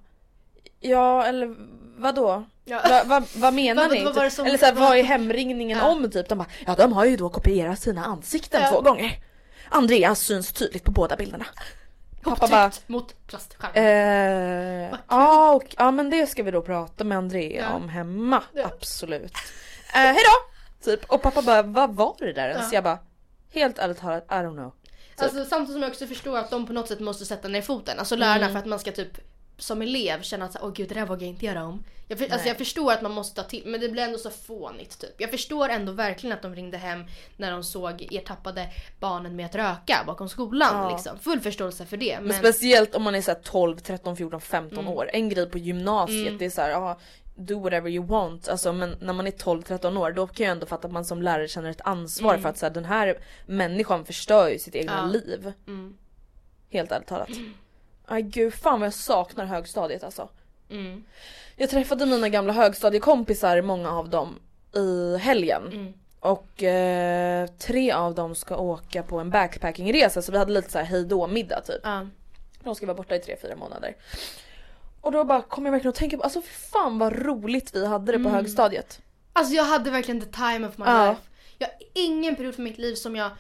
Ja 0.80 1.26
eller 1.26 1.56
vadå? 2.02 2.44
Ja. 2.66 2.82
Va, 2.90 3.04
va, 3.06 3.26
vad 3.36 3.54
menar 3.64 3.84
Vad- 3.84 3.92
ni? 3.98 4.04
vad 4.04 4.16
Typ. 4.16 4.32
som- 4.32 4.46
Eller 4.46 4.58
såhär, 4.58 4.74
vad- 4.74 4.90
vad 4.90 4.98
är 4.98 5.04
hemringningen 5.04 5.78
Ja. 5.78 5.88
om 5.92 6.12
typ? 6.12 6.30
De 6.30 6.38
bara 6.38 6.48
ja 6.66 6.76
de 6.76 6.94
har 6.94 7.06
ju 7.06 7.18
då 7.18 7.30
kopierat 7.30 7.80
sina 7.80 8.06
ansikten 8.06 8.62
Ja. 8.62 8.70
två 8.72 8.82
gånger. 8.82 9.12
Andreas 9.70 10.20
syns 10.20 10.52
tydligt 10.54 10.84
på 10.84 10.92
båda 10.92 11.16
bilderna. 11.16 11.46
Pappa 12.24 12.48
bara 12.48 12.72
mot 12.88 13.28
plastskärmen. 13.28 13.84
eh, 14.94 14.98
ja, 15.10 15.52
och, 15.54 15.76
ja 15.78 15.92
men 15.92 16.10
det 16.10 16.28
ska 16.28 16.44
vi 16.44 16.52
då 16.52 16.62
prata 16.62 17.04
med 17.04 17.18
Andrea 17.18 17.62
Ja. 17.70 17.76
om 17.76 17.90
hemma. 17.90 18.44
Ja. 18.54 18.66
Absolut. 18.66 19.34
Eh, 19.94 20.00
hejdå! 20.00 20.32
Typ 20.84 21.04
och 21.10 21.22
pappa 21.22 21.42
bara 21.42 21.62
vad 21.62 21.96
var 21.96 22.16
det 22.20 22.34
där 22.34 22.50
ens? 22.50 22.72
Ja. 22.72 22.76
Jag 22.78 22.84
bara 22.84 23.00
helt 23.54 23.78
ärligt 23.80 23.98
talat 24.00 24.24
I 24.30 24.34
don't 24.34 24.54
know. 24.54 24.72
typ. 25.16 25.22
Alltså 25.24 25.46
samtidigt 25.46 25.74
som 25.74 25.82
jag 25.82 25.92
också 25.92 26.08
förstår 26.08 26.38
att 26.38 26.50
de 26.50 26.68
på 26.68 26.74
något 26.74 26.88
sätt 26.88 27.00
måste 27.00 27.26
sätta 27.26 27.48
ner 27.48 27.62
foten. 27.62 28.00
Alltså 28.00 28.16
lärarna 28.16 28.36
Mm. 28.36 28.52
för 28.52 28.60
att 28.60 28.66
man 28.66 28.80
ska 28.80 28.92
typ 28.92 29.18
som 29.58 29.82
elev 29.82 30.22
känna 30.22 30.46
att 30.46 30.58
åh 30.62 30.72
gud 30.74 30.90
det 30.90 30.96
där 30.96 31.06
vågar 31.06 31.22
jag 31.22 31.30
inte 31.30 31.46
göra 31.46 31.64
om. 31.66 31.84
Jag, 32.08 32.20
för, 32.20 32.32
alltså, 32.32 32.48
jag 32.48 32.58
förstår 32.58 32.92
att 32.94 33.02
man 33.02 33.12
måste 33.12 33.42
ta 33.42 33.50
till 33.50 33.64
men 33.66 33.80
det 33.82 33.90
blir 33.90 34.04
ändå 34.04 34.18
så 34.18 34.30
fånigt 34.30 35.00
typ. 35.00 35.16
Jag 35.22 35.32
förstår 35.32 35.70
ändå 35.70 35.92
verkligen 35.92 36.36
att 36.36 36.42
de 36.42 36.56
ringde 36.56 36.78
hem 36.78 37.04
när 37.38 37.52
de 37.52 37.64
såg 37.64 38.08
er 38.14 38.22
tappade 38.22 38.70
barnen 39.00 39.36
med 39.36 39.46
att 39.46 39.56
röka 39.56 40.04
bakom 40.08 40.30
skolan. 40.30 40.76
Ja. 40.84 40.92
Liksom. 40.92 41.20
Full 41.20 41.40
förståelse 41.40 41.86
för 41.86 41.98
det. 41.98 42.16
Men, 42.20 42.28
Men, 42.28 42.38
speciellt 42.38 42.96
om 42.96 43.04
man 43.04 43.16
är 43.16 43.22
så 43.22 43.32
här 43.32 43.40
12, 43.44 43.78
13, 43.78 44.18
14, 44.18 44.42
15 44.42 44.80
Mm. 44.80 44.92
år. 44.94 45.10
En 45.14 45.30
grej 45.30 45.50
på 45.50 45.58
gymnasiet 45.58 46.28
Mm. 46.28 46.38
det 46.38 46.46
är 46.46 46.50
så 46.50 46.62
här, 46.62 46.70
ja, 46.70 47.00
do 47.36 47.60
whatever 47.60 47.90
you 47.90 48.06
want. 48.06 48.50
Alltså, 48.50 48.74
men 48.74 48.96
när 49.02 49.14
man 49.14 49.28
är 49.28 49.32
12, 49.32 49.62
13 49.62 49.98
år 49.98 50.12
då 50.12 50.28
kan 50.28 50.46
jag 50.46 50.52
ändå 50.52 50.66
fatta 50.66 50.88
att 50.88 50.94
man 50.94 51.06
som 51.06 51.22
lärare 51.22 51.48
känner 51.48 51.70
ett 51.70 51.82
ansvar 51.82 52.30
Mm. 52.30 52.42
för 52.42 52.50
att 52.50 52.58
så 52.58 52.66
här, 52.66 52.74
den 52.74 52.86
här 52.86 53.18
människan 53.46 54.06
förstör 54.06 54.50
ju 54.50 54.60
sitt 54.60 54.76
egna 54.76 54.94
Ja. 54.98 55.06
liv. 55.20 55.54
mm, 55.68 55.98
Helt 56.72 56.92
ärligt 56.92 57.08
talat. 57.08 57.30
Aj 58.14 58.22
gud 58.22 58.54
fan 58.54 58.80
vad 58.80 58.88
jag 58.88 58.94
saknar 58.94 59.46
högstadiet 59.46 60.04
alltså. 60.04 60.30
mm, 60.70 61.04
Jag 61.56 61.70
träffade 61.70 62.06
mina 62.06 62.30
gamla 62.30 62.54
högstadiekompisar, 62.54 63.62
många 63.62 63.92
av 63.92 64.10
dem, 64.10 64.40
i 64.76 65.18
helgen. 65.18 65.68
mm. 65.72 65.94
Och 66.20 66.64
eh, 66.64 67.48
tre 67.48 67.92
av 67.92 68.16
dem 68.16 68.36
ska 68.36 68.58
åka 68.58 69.04
på 69.04 69.20
en 69.20 69.30
backpackingresa 69.30 70.22
så 70.22 70.32
vi 70.32 70.38
hade 70.38 70.52
lite 70.52 70.72
så 70.72 70.78
här 70.78 70.86
hejdå 70.86 71.28
middag 71.28 71.62
typ. 71.62 71.82
Ja. 71.84 72.08
De 72.64 72.76
ska 72.76 72.86
vara 72.86 72.98
borta 72.98 73.16
i 73.16 73.20
3-4 73.20 73.56
månader. 73.56 73.96
Och 75.02 75.12
då 75.12 75.24
bara 75.24 75.42
kom 75.42 75.66
jag 75.66 75.72
verkligen 75.72 75.90
att 75.90 75.96
tänka 75.96 76.18
på, 76.18 76.24
alltså 76.24 76.42
fan 76.42 77.00
vad 77.00 77.14
roligt 77.26 77.76
vi 77.76 77.86
hade 77.88 78.06
det 78.12 78.18
på 78.18 78.30
Mm. 78.30 78.32
högstadiet. 78.34 79.02
Alltså 79.34 79.54
jag 79.54 79.64
hade 79.64 79.90
verkligen 79.92 80.22
the 80.22 80.28
time 80.32 80.68
of 80.68 80.78
my 80.78 80.86
life. 80.86 81.22
Jag 81.58 81.68
har 81.68 81.76
ingen 81.94 82.36
period 82.36 82.56
för 82.56 82.62
mitt 82.62 82.78
liv 82.78 82.96
som 82.96 83.16
jag 83.16 83.32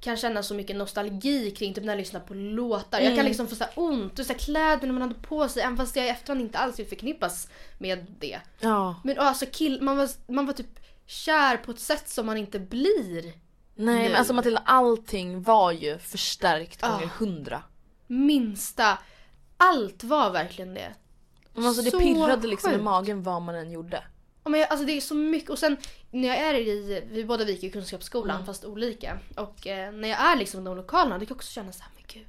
kan 0.00 0.16
känna 0.16 0.42
så 0.42 0.54
mycket 0.54 0.76
nostalgi 0.76 1.50
kring 1.50 1.74
typ 1.74 1.84
när 1.84 1.92
jag 1.92 1.98
lyssnar 1.98 2.20
på 2.20 2.34
låtar. 2.34 2.98
Jag 2.98 3.06
kan 3.08 3.12
Mm. 3.12 3.26
liksom 3.26 3.46
få 3.48 3.54
så 3.54 3.64
ont 3.74 4.18
och 4.18 4.26
så 4.26 4.34
kläderna 4.34 4.92
man 4.92 5.02
hade 5.02 5.14
på 5.14 5.48
sig 5.48 5.62
även 5.62 5.76
fast 5.76 5.96
jag 5.96 6.06
i 6.06 6.08
efterhand 6.08 6.40
inte 6.40 6.58
alls 6.58 6.78
vill 6.78 6.86
förknippas 6.86 7.48
med 7.78 8.06
det. 8.18 8.38
Ja. 8.60 9.00
Men 9.04 9.18
alltså 9.18 9.46
kill, 9.46 9.82
man, 9.82 9.96
var, 9.96 10.08
man 10.32 10.46
var 10.46 10.52
typ 10.52 10.78
kär 11.06 11.56
på 11.56 11.70
ett 11.70 11.80
sätt 11.80 12.08
som 12.08 12.26
man 12.26 12.36
inte 12.36 12.58
blir. 12.58 13.22
Nej 13.22 13.32
Nu. 13.74 14.02
men 14.02 14.14
alltså 14.16 14.32
Matilda 14.32 14.62
allting 14.66 15.42
var 15.42 15.72
ju 15.72 15.98
förstärkt 15.98 16.80
gånger 16.80 17.06
hundra. 17.06 17.62
Minsta. 18.06 18.98
Allt 19.56 20.04
var 20.04 20.30
verkligen 20.30 20.74
det. 20.74 20.94
Men 21.54 21.66
alltså 21.66 21.82
det 21.82 21.90
Så 21.90 21.98
pirrade 22.00 22.46
liksom 22.46 22.70
i 22.70 22.74
sjukt. 22.74 22.84
magen 22.84 23.22
vad 23.22 23.42
man 23.42 23.54
än 23.54 23.70
gjorde. 23.70 24.02
Ja, 24.48 24.50
men 24.50 24.60
jag, 24.60 24.70
alltså 24.70 24.86
det 24.86 24.92
är 24.92 25.00
så 25.00 25.14
mycket 25.14 25.50
och 25.50 25.58
sen 25.58 25.76
när 26.10 26.28
jag 26.28 26.36
är 26.36 26.54
i, 26.54 27.04
vi 27.10 27.24
båda 27.24 27.44
gick 27.44 27.62
i 27.64 27.70
kunskapsskolan 27.70 28.36
Mm. 28.36 28.46
fast 28.46 28.64
olika. 28.64 29.18
Och 29.36 29.66
eh, 29.66 29.92
när 29.92 30.08
jag 30.08 30.20
är 30.20 30.36
liksom 30.36 30.60
i 30.60 30.64
de 30.64 30.76
lokalerna, 30.76 31.18
det 31.18 31.26
kan 31.26 31.34
jag 31.34 31.36
också 31.36 31.52
känna 31.52 31.72
så 31.72 31.82
här, 31.82 31.90
men 31.94 32.04
gud. 32.12 32.26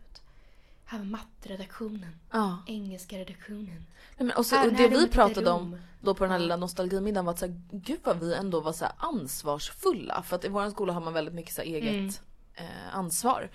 Här 0.85 0.97
var 0.97 1.05
matteredaktionen, 1.05 2.15
Ja. 2.31 2.57
engelska 2.67 3.17
redaktionen. 3.17 3.85
Nej, 4.17 4.27
men 4.27 4.31
och 4.31 4.45
så, 4.45 4.55
Här- 4.55 4.67
och 4.67 4.73
det 4.73 4.87
vi 4.87 5.07
pratade 5.07 5.49
om 5.51 5.77
då 6.01 6.13
på 6.13 6.23
den 6.23 6.31
här 6.31 6.39
lilla 6.39 6.55
nostalgimiddagen 6.55 7.25
var 7.25 7.33
att 7.33 7.39
så 7.39 7.45
här, 7.45 7.61
gud 7.71 7.99
vad 8.03 8.19
vi 8.19 8.33
ändå 8.33 8.59
var 8.59 8.73
så 8.73 8.85
ansvarsfulla. 8.97 10.23
För 10.23 10.35
att 10.35 10.45
i 10.45 10.47
vår 10.47 10.69
skola 10.69 10.93
har 10.93 11.01
man 11.01 11.13
väldigt 11.13 11.33
mycket 11.33 11.53
så 11.55 11.61
eget 11.61 11.93
Mm. 11.93 12.09
eh, 12.55 12.95
ansvar. 12.95 13.49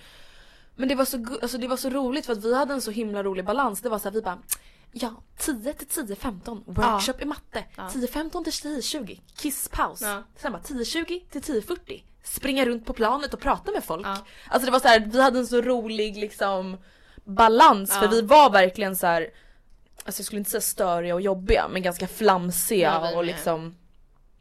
Men 0.77 0.89
det 0.89 0.95
var, 0.95 1.05
så, 1.05 1.27
alltså 1.43 1.59
det 1.59 1.69
var 1.69 1.77
så 1.77 1.91
roligt 1.91 2.27
för 2.27 2.33
att 2.33 2.45
vi 2.45 2.55
hade 2.55 2.75
en 2.75 2.81
så 2.81 2.91
himla 2.91 3.23
rolig 3.23 3.45
balans. 3.45 3.81
Det 3.81 3.89
var 3.89 3.99
så 3.99 4.05
här, 4.05 4.11
vi 4.15 4.23
bara 4.23 4.39
Ja, 4.97 5.23
10 5.39 5.73
till 5.73 5.87
10, 5.87 6.17
15 6.17 6.63
workshop 6.67 7.15
i 7.21 7.25
matte. 7.25 7.65
Ja. 7.77 7.91
10, 7.91 8.09
15 8.09 8.45
till 8.45 8.53
10, 8.53 8.83
20 8.83 9.21
kisspaus. 9.37 10.03
Ja. 10.03 10.23
Sen 10.37 10.53
bara 10.53 10.63
10, 10.63 10.85
20 10.85 11.21
till 11.31 11.43
10, 11.43 11.63
40 11.63 12.05
springa 12.23 12.65
runt 12.65 12.87
på 12.87 12.93
planet 12.93 13.35
och 13.35 13.41
prata 13.41 13.73
med 13.73 13.85
folk. 13.85 14.07
Ja. 14.07 14.19
Alltså 14.49 14.67
det 14.67 14.73
var 14.73 14.81
så 14.81 14.89
här, 14.89 15.01
vi 15.01 15.23
hade 15.23 15.39
en 15.39 15.47
så 15.47 15.61
rolig 15.61 16.17
liksom 16.17 16.77
balans 17.25 17.95
för 17.95 18.05
Ja. 18.05 18.11
vi 18.11 18.23
var 18.23 18.51
verkligen 18.51 18.97
så 18.97 19.07
här. 19.07 19.31
Alltså 20.05 20.21
jag 20.21 20.27
skulle 20.27 20.39
inte 20.39 20.51
säga 20.51 20.61
störiga 20.61 21.15
och 21.15 21.21
jobbiga 21.21 21.69
men 21.69 21.83
ganska 21.83 22.09
flamsiga 22.09 23.01
Ja, 23.03 23.17
och 23.17 23.25
liksom 23.25 23.77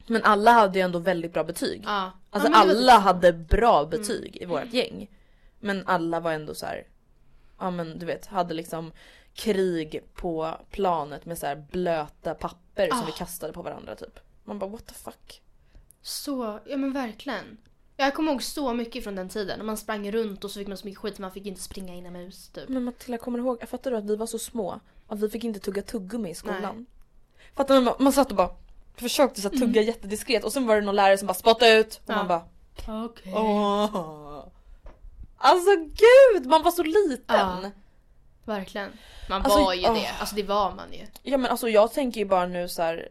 Men 0.07 0.23
alla 0.23 0.51
hade 0.51 0.79
ju 0.79 0.85
ändå 0.85 0.99
väldigt 0.99 1.33
bra 1.33 1.43
betyg. 1.43 1.83
Ja. 1.85 2.11
Alltså 2.29 2.49
ja, 2.49 2.57
var 2.57 2.61
alla 2.61 2.93
så. 2.95 2.99
hade 2.99 3.33
bra 3.33 3.85
betyg 3.85 4.37
i 4.41 4.45
vårt 4.45 4.73
gäng. 4.73 5.09
Men 5.59 5.87
alla 5.87 6.19
var 6.19 6.31
ändå 6.31 6.55
så 6.55 6.65
här. 6.65 6.87
Ja 7.59 7.71
men 7.71 7.99
du 7.99 8.05
vet, 8.05 8.25
hade 8.25 8.53
liksom 8.53 8.91
krig 9.33 10.03
på 10.15 10.57
planet 10.71 11.25
med 11.25 11.37
så 11.37 11.45
här 11.45 11.55
blöta 11.71 12.33
papper 12.33 12.89
som 12.89 12.99
Ah. 12.99 13.05
vi 13.05 13.11
kastade 13.11 13.53
på 13.53 13.61
varandra 13.61 13.95
typ. 13.95 14.19
Man 14.43 14.59
bara 14.59 14.69
what 14.69 14.85
the 14.87 14.93
fuck. 14.93 15.41
Så, 16.01 16.59
ja 16.65 16.77
men 16.77 16.93
verkligen. 16.93 17.57
Jag 17.97 18.13
kommer 18.13 18.31
ihåg 18.31 18.43
så 18.43 18.73
mycket 18.73 19.03
från 19.03 19.15
den 19.15 19.29
tiden. 19.29 19.57
När 19.59 19.65
man 19.65 19.77
sprang 19.77 20.11
runt 20.11 20.43
och 20.43 20.51
så 20.51 20.59
fick 20.59 20.67
man 20.67 20.77
så 20.77 20.85
mycket 20.87 20.99
skit 21.01 21.19
man 21.19 21.31
fick 21.31 21.45
inte 21.45 21.61
springa 21.61 21.93
inomhus 21.95 22.49
typ. 22.49 22.69
Men 22.69 22.83
Matilda 22.83 23.17
kommer 23.17 23.37
du 23.39 23.45
ihåg, 23.45 23.57
jag 23.61 23.69
fattar 23.69 23.91
du 23.91 23.97
att 23.97 24.03
vi 24.05 24.15
var 24.15 24.25
så 24.27 24.39
små? 24.39 24.79
Att 25.07 25.19
vi 25.19 25.29
fick 25.29 25.43
inte 25.43 25.59
tugga 25.59 25.81
tuggummi 25.81 26.29
i 26.29 26.35
skolan. 26.35 26.85
Fattar 27.55 27.75
du? 27.75 27.81
Man, 27.81 27.93
man 27.99 28.13
satt 28.13 28.29
och 28.29 28.35
bara 28.37 28.49
försökte 28.95 29.41
så 29.41 29.49
tugga 29.49 29.81
jättediskret 29.81 30.43
och 30.43 30.53
sen 30.53 30.67
var 30.67 30.75
det 30.75 30.81
någon 30.81 30.95
lärare 30.95 31.17
som 31.17 31.27
bara 31.27 31.33
spottade 31.33 31.71
ut 31.79 32.01
och 32.03 32.09
Mm. 32.09 32.17
Ja. 32.17 32.17
man 32.17 32.27
bara 32.27 33.05
Okej. 33.05 33.33
åh. 33.35 34.45
Alltså 35.37 35.75
gud, 35.75 36.45
man 36.45 36.63
var 36.63 36.71
så 36.71 36.83
liten. 36.83 37.25
Ja. 37.27 37.71
Verkligen. 38.45 38.89
Man 39.29 39.41
Alltså, 39.41 39.59
var 39.63 39.73
ju 39.73 39.87
åh. 39.87 39.93
det. 39.93 40.09
Alltså 40.19 40.35
det 40.35 40.43
var 40.43 40.71
man 40.71 40.93
ju. 40.93 41.05
Ja 41.23 41.37
men 41.37 41.51
alltså 41.51 41.69
jag 41.69 41.93
tänker 41.93 42.19
ju 42.19 42.25
bara 42.25 42.45
nu 42.45 42.67
så 42.67 42.81
här. 42.81 43.07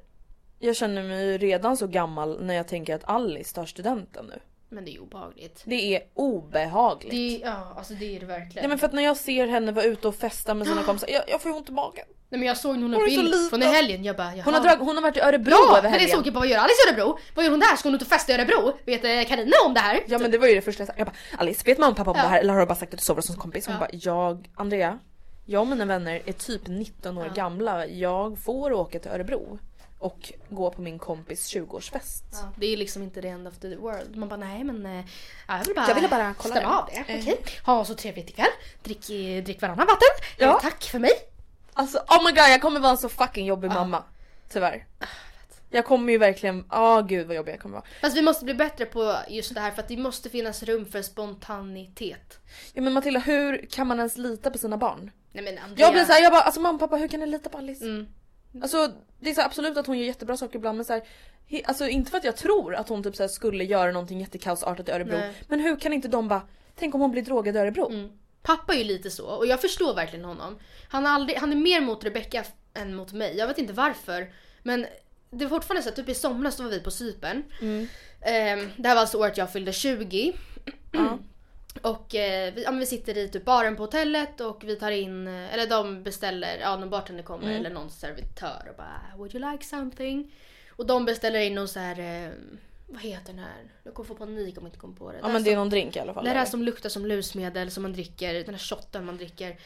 Jag 0.59 0.77
känner 0.77 1.03
mig 1.03 1.27
ju 1.27 1.39
redan 1.39 1.77
så 1.77 1.87
gammal 1.87 2.43
när 2.45 2.55
jag 2.55 2.69
tänker 2.69 2.95
att 2.95 3.05
Alice 3.05 3.55
tar 3.55 3.67
studenten 3.67 4.27
nu. 4.27 4.39
Men 4.69 4.85
det 4.85 4.95
är 4.97 5.01
obehagligt. 5.03 5.63
Det 5.65 5.97
är 5.97 6.03
obehagligt. 6.15 7.11
Det 7.11 7.43
är, 7.43 7.47
ja, 7.47 7.75
alltså 7.77 7.95
det 7.95 8.17
är 8.17 8.21
det 8.21 8.27
verkligen. 8.27 8.63
Ja 8.65 8.69
men 8.69 8.79
för 8.79 8.87
att 8.87 8.93
när 8.93 9.03
jag 9.03 9.17
ser 9.17 9.47
henne 9.47 9.73
vara 9.73 9.85
ute 9.85 10.09
och 10.09 10.15
festa 10.15 10.55
med 10.55 10.67
sina 10.67 10.83
kompisar, 10.83 11.09
jag, 11.09 11.23
jag 11.29 11.41
får 11.43 11.51
ju 11.51 11.57
ont 11.57 11.69
i 11.69 11.73
magen. 11.73 12.05
Nej 12.29 12.39
men 12.39 12.49
jag 12.49 12.57
såg 12.57 12.79
någon 12.79 12.95
Hon 12.95 13.05
bild 13.05 13.51
från 13.51 13.63
i 13.63 13.67
helgen. 13.67 14.05
Jag 14.05 14.17
bara 14.17 14.35
jaha. 14.37 14.43
Hon 14.45 14.55
har, 14.55 14.61
drag, 14.61 14.77
hon 14.77 14.97
har 14.97 15.03
varit 15.03 15.17
i 15.17 15.21
Örebro 15.21 15.53
Ja! 15.53 15.71
över 15.79 15.83
Men 15.83 15.93
det 15.93 15.99
helgen. 15.99 16.17
såg 16.17 16.27
jag 16.27 16.35
bara 16.35 16.41
vad 16.41 16.49
gör 16.49 16.59
Alice 16.59 16.75
i 16.87 16.91
Örebro? 16.91 17.19
Vad 17.35 17.45
gör 17.45 17.51
hon 17.51 17.61
där? 17.61 17.77
Ska 17.77 17.89
hon 17.89 17.95
ut 17.95 18.03
och 18.03 18.09
festa 18.09 18.33
i 18.33 18.35
Örebro? 18.35 18.73
Vet 18.87 19.05
eh, 19.05 19.23
Carina 19.37 19.57
om 19.67 19.75
det 19.75 19.81
här? 19.81 20.01
Ja 20.07 20.19
men 20.19 20.31
det 20.31 20.39
var 20.39 20.47
ju 20.47 20.55
det 20.55 20.61
första 20.63 20.81
jag 20.81 20.89
sa. 20.89 20.95
Jag 20.97 21.07
bara 21.07 21.17
Alice 21.39 21.63
vet 21.67 21.79
mamma 21.79 21.91
och 21.91 21.97
pappa 21.97 22.11
om 22.11 22.17
Ja. 22.17 22.23
det 22.23 22.29
här 22.29 22.41
eller 22.41 22.53
har 22.53 22.61
du 22.61 22.67
bara 22.67 22.75
sagt 22.75 22.95
att 22.95 23.01
du 23.01 23.05
sover 23.05 23.19
hos 23.19 23.31
en 23.31 23.37
kompis? 23.37 23.67
Hon 23.67 23.75
Ja. 23.75 23.81
bara 23.81 23.91
jag, 23.93 24.49
Andrea, 24.55 24.99
jag 25.45 25.61
och 25.61 25.67
mina 25.67 25.85
vänner 25.85 26.23
är 26.27 26.33
typ 26.33 26.63
19 26.67 27.19
år 27.19 27.27
Ja. 27.27 27.33
gamla. 27.33 27.87
Jag 27.87 28.39
får 28.39 28.73
åka 28.73 28.99
till 28.99 29.11
Örebro 29.11 29.59
och 29.99 30.33
gå 30.49 30.71
på 30.71 30.83
min 30.83 30.99
kompis 30.99 31.55
20-årsfest. 31.55 32.23
Ja, 32.33 32.53
det 32.57 32.67
är 32.67 32.77
liksom 32.77 33.03
inte 33.03 33.23
the 33.23 33.29
end 33.29 33.49
of 33.49 33.59
the 33.59 33.77
world. 33.77 34.17
Man 34.17 34.29
bara 34.29 34.37
nej 34.37 34.65
men 34.65 34.87
eh, 34.87 35.05
ja, 35.49 35.59
jag 35.59 35.65
vill 35.65 35.75
bara, 35.75 35.89
Jag 35.89 35.95
ville 35.95 36.09
bara 36.09 36.35
kolla 36.35 36.55
stämma 36.55 36.69
det. 36.71 36.77
av 36.79 36.89
det. 37.07 37.13
Eh. 37.13 37.21
Okej. 37.21 37.45
Ha 37.67 37.85
så 37.85 37.95
trevligt 37.95 38.31
ikväll. 38.31 38.47
Drick, 38.83 39.11
eh, 39.11 39.45
drick 39.45 39.61
varannan 39.63 39.87
vatten. 39.87 40.09
Ja. 40.39 40.47
Eh, 40.57 40.61
tack 40.61 40.83
för 40.85 40.99
mig. 40.99 41.11
Alltså 41.75 41.99
oh 41.99 42.25
my 42.25 42.31
god 42.31 42.39
jag 42.51 42.63
kommer 42.63 42.81
vara 42.81 42.91
en 42.93 42.99
så 42.99 43.09
fucking 43.09 43.47
jobbig 43.47 43.69
mamma. 43.71 44.03
Tyvärr. 44.49 44.87
Jag 45.73 45.85
kommer 45.85 46.13
ju 46.13 46.19
verkligen, 46.19 46.65
ja 46.71 47.01
gud 47.01 47.27
vad 47.27 47.37
jobbig 47.37 47.53
jag 47.53 47.61
kommer 47.61 47.75
vara. 47.75 47.85
Fast 48.01 48.17
vi 48.17 48.23
måste 48.23 48.45
bli 48.45 48.55
bättre 48.55 48.85
på 48.85 49.17
just 49.29 49.55
det 49.55 49.61
här 49.61 49.71
för 49.71 49.83
att 49.83 49.89
det 49.89 49.97
måste 49.97 50.31
finnas 50.31 50.63
rum 50.63 50.87
för 50.87 51.03
spontanitet. 51.03 52.39
Ja 52.73 52.83
men 52.83 52.93
Matilda 52.93 53.21
hur 53.21 53.67
kan 53.71 53.87
man 53.87 53.99
ens 53.99 54.17
lita 54.17 54.51
på 54.51 54.59
sina 54.59 54.77
barn? 54.77 55.11
Nej 55.33 55.45
men 55.45 55.59
Andrea. 55.59 55.87
Jag 55.87 55.93
blir 55.93 56.05
såhär, 56.05 56.23
jag 56.23 56.33
bara 56.33 56.43
alltså 56.43 56.61
mamma 56.61 56.79
pappa 56.79 56.97
hur 56.97 57.09
kan 57.09 57.21
ni 57.21 57.27
lita 57.27 57.51
på 57.51 57.59
Alice? 57.59 57.85
Mm. 57.85 58.07
Alltså 58.63 58.93
det 59.21 59.31
är 59.31 59.35
så 59.35 59.43
absolut 59.43 59.77
att 59.77 59.87
hon 59.87 59.99
gör 59.99 60.07
jättebra 60.07 60.37
saker 60.37 60.57
ibland 60.57 60.77
men 60.77 60.85
så 60.85 60.93
här, 60.93 61.03
he, 61.47 61.63
alltså 61.65 61.89
inte 61.89 62.11
för 62.11 62.19
att 62.19 62.25
jag 62.25 62.37
tror 62.37 62.75
att 62.75 62.89
hon 62.89 63.03
typ 63.03 63.17
så 63.17 63.29
skulle 63.29 63.65
göra 63.65 63.93
någonting 63.93 64.21
jättekaosartat 64.21 64.89
i 64.89 64.93
Örebro. 64.93 65.17
Nej. 65.17 65.35
Men 65.49 65.61
hur 65.61 65.77
kan 65.77 65.93
inte 65.93 66.09
de 66.09 66.29
bara, 66.29 66.43
tänk 66.77 66.95
om 66.95 67.01
hon 67.01 67.11
blir 67.11 67.23
drogad 67.23 67.57
i 67.57 67.59
Örebro? 67.59 67.91
Mm. 67.91 68.11
Pappa 68.43 68.75
är 68.75 68.79
ju 68.79 68.85
lite 68.85 69.11
så 69.11 69.27
och 69.27 69.47
jag 69.47 69.61
förstår 69.61 69.95
verkligen 69.95 70.25
honom. 70.25 70.59
Han, 70.89 71.07
aldrig, 71.07 71.39
han 71.39 71.53
är 71.53 71.57
mer 71.57 71.81
mot 71.81 72.05
Rebecca 72.05 72.45
än 72.75 72.95
mot 72.95 73.13
mig. 73.13 73.37
Jag 73.37 73.47
vet 73.47 73.59
inte 73.59 73.73
varför. 73.73 74.33
Men 74.63 74.87
det 75.33 75.45
var 75.45 75.49
fortfarande 75.51 75.83
så 75.83 75.89
att 75.89 75.97
typ 75.97 76.09
i 76.09 76.15
somras 76.15 76.57
då 76.57 76.63
var 76.63 76.71
vi 76.71 76.81
på 76.81 76.91
Cypern. 76.91 77.43
Mm. 77.61 77.89
Ehm, 78.21 78.71
det 78.77 78.89
här 78.89 78.95
var 78.95 79.01
alltså 79.01 79.19
året 79.19 79.37
jag 79.37 79.53
fyllde 79.53 79.73
20. 79.73 80.33
Och 81.83 82.15
eh, 82.15 82.55
vi, 82.55 82.63
ja, 82.63 82.71
vi 82.71 82.87
sitter 82.87 83.19
i 83.19 83.29
typ 83.29 83.45
baren 83.45 83.77
på 83.77 83.83
hotellet 83.83 84.41
och 84.41 84.65
vi 84.65 84.77
tar 84.77 84.91
in, 84.91 85.27
eh, 85.27 85.55
eller 85.55 85.67
de 85.67 86.03
beställer, 86.03 86.59
ja 86.61 86.77
någon 86.77 86.91
bartender 86.91 87.23
kommer 87.23 87.45
Mm. 87.45 87.57
eller 87.57 87.71
någon 87.71 87.91
servitör 87.91 88.67
och 88.71 88.77
bara 88.77 89.01
Would 89.17 89.35
you 89.35 89.51
like 89.53 89.65
something? 89.65 90.33
Och 90.77 90.87
de 90.87 91.05
beställer 91.05 91.41
in 91.41 91.55
någon 91.55 91.69
så 91.69 91.81
här, 91.81 91.99
eh, 92.25 92.31
vad 92.93 93.03
heter 93.03 93.27
den 93.27 93.39
här? 93.39 93.73
Jag 93.85 93.95
kommer 93.95 94.07
få 94.07 94.15
panik 94.15 94.59
om 94.59 94.65
jag 94.65 94.69
inte 94.69 94.79
kommer 94.79 94.95
på 94.97 95.13
det. 95.13 95.19
Ja 95.19 95.27
här 95.27 95.33
men 95.33 95.43
det 95.45 95.51
är 95.51 95.53
som, 95.53 95.59
någon 95.59 95.71
drink 95.71 95.97
i 95.97 96.01
alla 96.01 96.15
fall. 96.15 96.25
det 96.25 96.31
här 96.31 96.45
som 96.45 96.63
luktar 96.63 96.89
som 96.89 97.07
lusmedel 97.07 97.71
som 97.71 97.83
man 97.83 97.93
dricker, 97.93 98.35
den 98.35 98.55
här 98.55 98.59
shotten 98.59 99.05
man 99.07 99.17
dricker. 99.17 99.59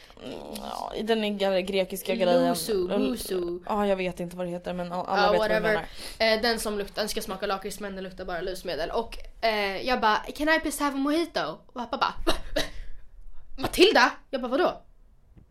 Ja, 0.57 0.93
i 0.97 1.03
den 1.03 1.25
gre- 1.39 1.61
grekiska 1.61 2.15
grejen. 2.15 2.49
Lusu, 2.49 2.89
Lusu. 2.89 3.59
Ja 3.67 3.87
jag 3.87 3.97
vet 3.97 4.21
inte 4.21 4.37
vad 4.37 4.47
det 4.47 4.51
heter 4.51 4.73
men 4.73 4.93
alla 4.93 5.23
Ja, 5.23 5.31
vet 5.33 5.39
vad 5.39 5.51
jag 5.51 5.61
whatever. 5.61 5.87
menar. 6.19 6.37
Eh, 6.37 6.43
den 6.43 6.61
som 6.61 6.79
luktar, 6.79 7.03
den 7.03 7.09
ska 7.09 7.23
smaka 7.23 7.47
lakrits 7.47 7.81
men 7.81 7.95
den 7.95 8.05
luktar 8.05 8.25
bara 8.25 8.41
lusmedel. 8.41 8.91
Och 8.91 9.19
eh, 9.45 9.87
jag 9.87 10.01
bara, 10.01 10.17
can 10.17 10.49
I 10.49 10.61
please 10.61 10.85
have 10.85 10.95
a 10.97 11.01
mojito? 11.01 11.41
Och 11.67 11.75
pappa 11.75 11.97
bara, 11.99 12.15
Matilda? 13.59 14.13
Jag 14.31 14.41
bara, 14.43 14.49
vadå? 14.49 14.83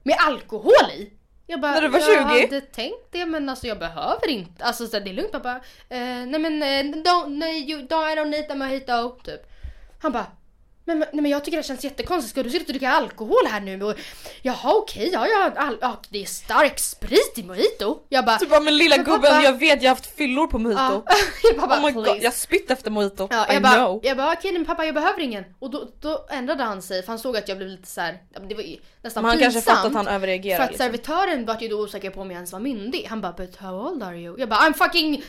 Med 0.04 0.16
alkohol 0.20 0.92
i? 0.94 1.14
Jag 1.48 1.62
bara, 1.62 1.72
När 1.72 1.82
du 1.82 1.88
var 1.88 2.00
jag 2.00 2.08
20? 2.08 2.24
hade 2.24 2.62
tänkt 2.62 3.12
det 3.12 3.26
men 3.26 3.50
alltså 3.50 3.68
jag 3.68 3.80
behöver 3.80 4.28
inte. 4.30 4.64
Alltså 4.64 4.88
så 4.88 5.00
det 5.00 5.10
är 5.10 5.14
lugnt 5.14 5.32
pappa. 5.32 5.52
Eh, 5.90 6.00
nej 6.00 6.40
men, 6.40 6.64
eh, 6.64 6.96
don't, 7.04 7.28
nej, 7.28 7.72
you, 7.72 7.82
don't, 7.82 8.14
I 8.14 8.16
don't 8.16 8.26
need 8.30 8.52
a 8.52 8.56
mojito. 8.56 9.10
Typ. 9.24 9.42
Han 10.02 10.12
bara, 10.12 10.26
men, 10.86 11.00
nej, 11.00 11.22
men 11.22 11.32
jag 11.32 11.46
tycker 11.46 11.58
det 11.58 11.64
känns 11.64 11.84
jättekonstigt. 11.84 12.32
Ska 12.32 12.44
du 12.44 12.50
sitta 12.50 12.64
och 12.64 12.68
dricka 12.68 12.90
alkohol 12.90 13.46
här 13.50 13.60
nu? 13.60 13.84
Och, 13.84 13.96
Jaha 14.42 14.74
okej, 14.74 15.10
ja, 15.14 15.28
ja, 15.28 15.52
all, 15.56 15.78
ja 15.82 16.02
det 16.10 16.22
är 16.22 16.26
stark 16.26 16.80
sprit 16.80 17.34
i 17.38 17.44
mojito. 17.44 18.00
Jag 18.10 18.26
bara, 18.26 18.38
Du 18.38 18.46
bara 18.46 18.60
men 18.60 18.78
lilla 18.78 18.96
Men 18.96 19.06
gubben 19.06 19.32
pappa- 19.32 19.44
jag 19.44 19.60
vet 19.60 19.82
jag 19.84 19.90
har 19.92 19.96
haft 19.96 20.16
fyllor 20.18 20.48
på 20.48 20.60
mojito. 20.60 20.82
ja. 20.82 21.04
jag 21.56 21.70
bara, 21.70 21.80
Oh 21.80 21.86
my 21.86 21.92
god, 21.92 22.18
jag 22.22 22.34
spytt 22.34 22.72
efter 22.72 22.92
mojito. 22.92 23.28
Ja, 23.32 23.52
I 23.52 23.54
jag 23.54 23.64
bara, 23.64 23.74
know. 23.76 24.00
jag 24.04 24.18
bara 24.18 24.34
okej 24.34 24.54
men 24.54 24.66
pappa 24.66 24.86
jag 24.86 24.96
behöver 24.96 25.20
ingen. 25.20 25.44
Och 25.60 25.70
då, 25.70 25.88
då 26.02 26.26
ändrade 26.30 26.64
han 26.64 26.82
sig 26.82 27.02
för 27.04 27.08
han 27.08 27.20
såg 27.20 27.38
att 27.38 27.48
jag 27.48 27.58
blev 27.58 27.70
lite 27.70 27.88
så 27.88 28.02
här, 28.02 28.18
ja, 28.34 28.40
men 28.40 28.50
det 28.50 28.56
var 28.56 28.64
nästan 29.02 29.24
Men 29.24 29.30
han 29.32 29.40
kanske 29.40 29.60
pinsamt. 29.60 29.78
fattat 29.78 29.92
att 29.92 30.06
han 30.06 30.08
överreagerar 30.16 30.58
För 30.58 30.64
att 30.64 30.72
liksom. 30.72 30.86
servitören 30.86 31.46
var 31.46 31.58
ju 31.62 31.68
då 31.68 31.82
osäker 31.84 32.10
på 32.10 32.22
om 32.22 32.28
jag 32.32 32.36
ens 32.36 32.52
var 32.52 32.60
myndig. 32.60 33.06
Han 33.10 33.22
bara 33.22 33.32
but 33.32 33.56
how 33.58 33.88
old 33.92 34.04
are 34.04 34.18
you? 34.18 34.36
Jag 34.40 34.50
bara 34.50 34.60
I'm 34.60 34.74
fucking 34.74 35.24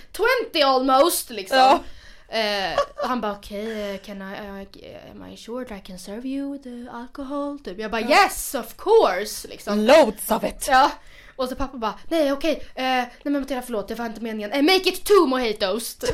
20 0.52 0.62
almost 0.62 1.30
liksom. 1.30 1.58
Ja. 1.58 1.80
Eh, 2.28 2.78
och 3.02 3.08
han 3.08 3.20
bara 3.20 3.32
okej 3.32 3.94
eh, 3.94 4.00
can 4.00 4.22
I, 4.22 4.24
uh, 4.24 4.66
am 5.10 5.26
I 5.32 5.36
sure 5.36 5.64
that 5.64 5.78
I 5.78 5.80
can 5.80 5.98
serve 5.98 6.28
you 6.28 6.52
with 6.52 6.64
the 6.64 6.90
alcohol? 6.90 7.58
Typ. 7.58 7.78
Jag 7.78 7.90
bara 7.90 8.00
yes 8.00 8.54
of 8.54 8.76
course 8.76 9.48
liksom. 9.48 9.78
Loads 9.78 10.30
of 10.30 10.44
it! 10.44 10.66
Ja. 10.68 10.90
Och 11.36 11.48
så 11.48 11.56
pappa 11.56 11.78
bara 11.78 11.94
nej 12.08 12.32
okej, 12.32 12.62
eh, 12.74 12.84
nej 12.84 13.10
men 13.22 13.40
Matilda 13.40 13.62
förlåt 13.62 13.88
det 13.88 13.94
var 13.94 14.06
inte 14.06 14.20
meningen. 14.20 14.52
Eh, 14.52 14.62
make 14.62 14.88
it 14.88 15.04
two 15.04 15.26
mojitos. 15.26 15.94
och 16.02 16.08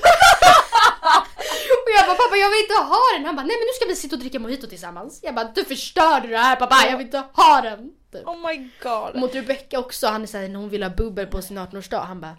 jag 1.97 2.07
bara 2.07 2.17
pappa 2.17 2.37
jag 2.37 2.51
vill 2.51 2.61
inte 2.61 2.75
ha 2.75 3.01
den. 3.17 3.25
Han 3.25 3.37
bara 3.37 3.47
nej 3.47 3.57
men 3.59 3.67
nu 3.67 3.73
ska 3.75 3.87
vi 3.89 3.97
sitta 3.97 4.17
och 4.17 4.21
dricka 4.21 4.39
mojito 4.39 4.67
tillsammans. 4.67 5.21
Jag 5.23 5.35
bara 5.35 5.53
du 5.55 5.65
förstörde 5.65 6.29
det 6.29 6.39
här 6.39 6.57
pappa 6.57 6.77
jag 6.91 6.97
vill 6.97 7.07
inte 7.07 7.23
ha 7.33 7.61
den. 7.61 7.91
Typ. 8.13 8.27
Oh 8.27 8.49
my 8.49 8.69
god. 8.83 9.17
Mot 9.21 9.35
Rebecca 9.35 9.79
också, 9.79 10.07
han 10.07 10.23
är 10.23 10.27
såhär 10.27 10.49
när 10.49 10.61
hon 10.61 10.69
vill 10.69 10.83
ha 10.83 10.91
bubbel 10.91 11.27
på 11.27 11.43
sin 11.43 11.59
18-årsdag. 11.59 12.05
Han 12.05 12.21
bara 12.21 12.37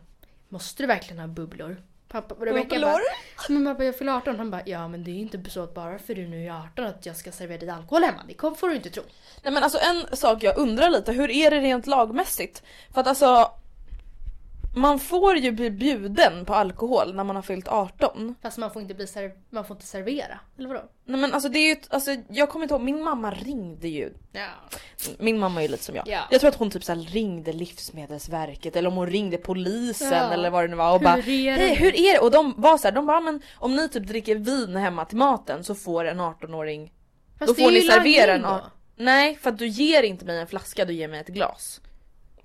Måste 0.49 0.83
du 0.83 0.87
verkligen 0.87 1.19
ha 1.19 1.27
bubblor? 1.27 1.77
Pappa, 2.13 2.35
Rebecca 2.45 2.75
Bubblor? 2.75 3.01
bara 3.35 3.49
Men 3.49 3.65
pappa 3.65 3.83
jag 3.83 3.97
fyller 3.97 4.11
18. 4.11 4.37
Han 4.37 4.51
bara 4.51 4.61
ja 4.65 4.87
men 4.87 5.03
det 5.03 5.11
är 5.11 5.15
inte 5.15 5.49
så 5.49 5.63
att 5.63 5.73
bara 5.73 5.99
för 5.99 6.15
du 6.15 6.27
nu 6.27 6.47
är 6.47 6.51
18 6.51 6.85
att 6.85 7.05
jag 7.05 7.15
ska 7.15 7.31
servera 7.31 7.57
dig 7.57 7.69
alkohol 7.69 8.03
hemma. 8.03 8.23
Det 8.27 8.33
får 8.57 8.69
du 8.69 8.75
inte 8.75 8.89
tro. 8.89 9.03
Nej 9.43 9.53
men 9.53 9.63
alltså 9.63 9.79
en 9.79 10.17
sak 10.17 10.43
jag 10.43 10.57
undrar 10.57 10.89
lite, 10.89 11.11
hur 11.11 11.31
är 11.31 11.51
det 11.51 11.59
rent 11.59 11.87
lagmässigt? 11.87 12.63
För 12.93 13.01
att 13.01 13.07
alltså 13.07 13.51
man 14.75 14.99
får 14.99 15.37
ju 15.37 15.51
bli 15.51 15.69
bjuden 15.71 16.45
på 16.45 16.53
alkohol 16.53 17.15
när 17.15 17.23
man 17.23 17.35
har 17.35 17.43
fyllt 17.43 17.67
18. 17.67 18.35
Fast 18.41 18.57
man 18.57 18.71
får 18.71 18.81
inte 18.81 18.93
bli 18.93 19.05
serv- 19.05 19.37
man 19.49 19.65
får 19.65 19.75
inte 19.75 19.87
servera. 19.87 20.39
Eller 20.57 20.67
vadå? 20.67 20.81
Nej 21.05 21.19
men 21.19 21.33
alltså 21.33 21.49
det 21.49 21.59
är 21.59 21.69
ju, 21.69 21.81
alltså 21.89 22.15
jag 22.29 22.49
kommer 22.49 22.63
inte 22.63 22.73
ihåg, 22.75 22.83
min 22.83 23.03
mamma 23.03 23.31
ringde 23.31 23.87
ju. 23.87 24.13
Ja. 24.31 24.47
Min 25.19 25.39
mamma 25.39 25.59
är 25.59 25.65
ju 25.65 25.71
lite 25.71 25.83
som 25.83 25.95
jag. 25.95 26.07
Ja. 26.07 26.21
Jag 26.31 26.39
tror 26.39 26.49
att 26.49 26.55
hon 26.55 26.71
typ 26.71 26.83
så 26.83 26.93
här 26.93 26.99
ringde 27.01 27.53
livsmedelsverket 27.53 28.75
eller 28.75 28.89
om 28.89 28.95
hon 28.95 29.07
ringde 29.07 29.37
polisen 29.37 30.11
Ja. 30.11 30.33
eller 30.33 30.49
vad 30.49 30.63
det 30.63 30.67
nu 30.67 30.75
var 30.75 30.93
och 30.93 30.99
Hur 30.99 31.03
bara 31.05 31.17
är 31.17 31.21
det? 31.57 31.65
Hej 31.65 31.75
hur 31.75 31.95
är 31.95 32.13
det? 32.13 32.19
Och 32.19 32.31
de 32.31 32.53
var 32.57 32.77
så 32.77 32.87
här, 32.87 32.91
de 32.95 33.05
bara 33.05 33.19
men 33.19 33.41
om 33.55 33.75
ni 33.75 33.89
typ 33.89 34.07
dricker 34.07 34.35
vin 34.35 34.75
hemma 34.75 35.05
till 35.05 35.17
maten 35.17 35.63
så 35.63 35.75
får 35.75 36.05
en 36.05 36.21
18-åring 36.21 36.93
Fast 37.39 37.47
Då 37.47 37.53
det 37.53 37.61
får 37.61 37.69
är 37.69 37.73
ni 37.73 37.79
ju 37.79 37.91
servera 37.91 38.33
en 38.33 38.41
langning 38.41 38.59
då. 38.59 38.65
18 38.65 38.69
Nej 38.95 39.35
för 39.35 39.49
att 39.49 39.57
du 39.57 39.67
ger 39.67 40.03
inte 40.03 40.25
mig 40.25 40.39
en 40.39 40.47
flaska, 40.47 40.85
du 40.85 40.93
ger 40.93 41.07
mig 41.07 41.19
ett 41.19 41.27
glas. 41.27 41.81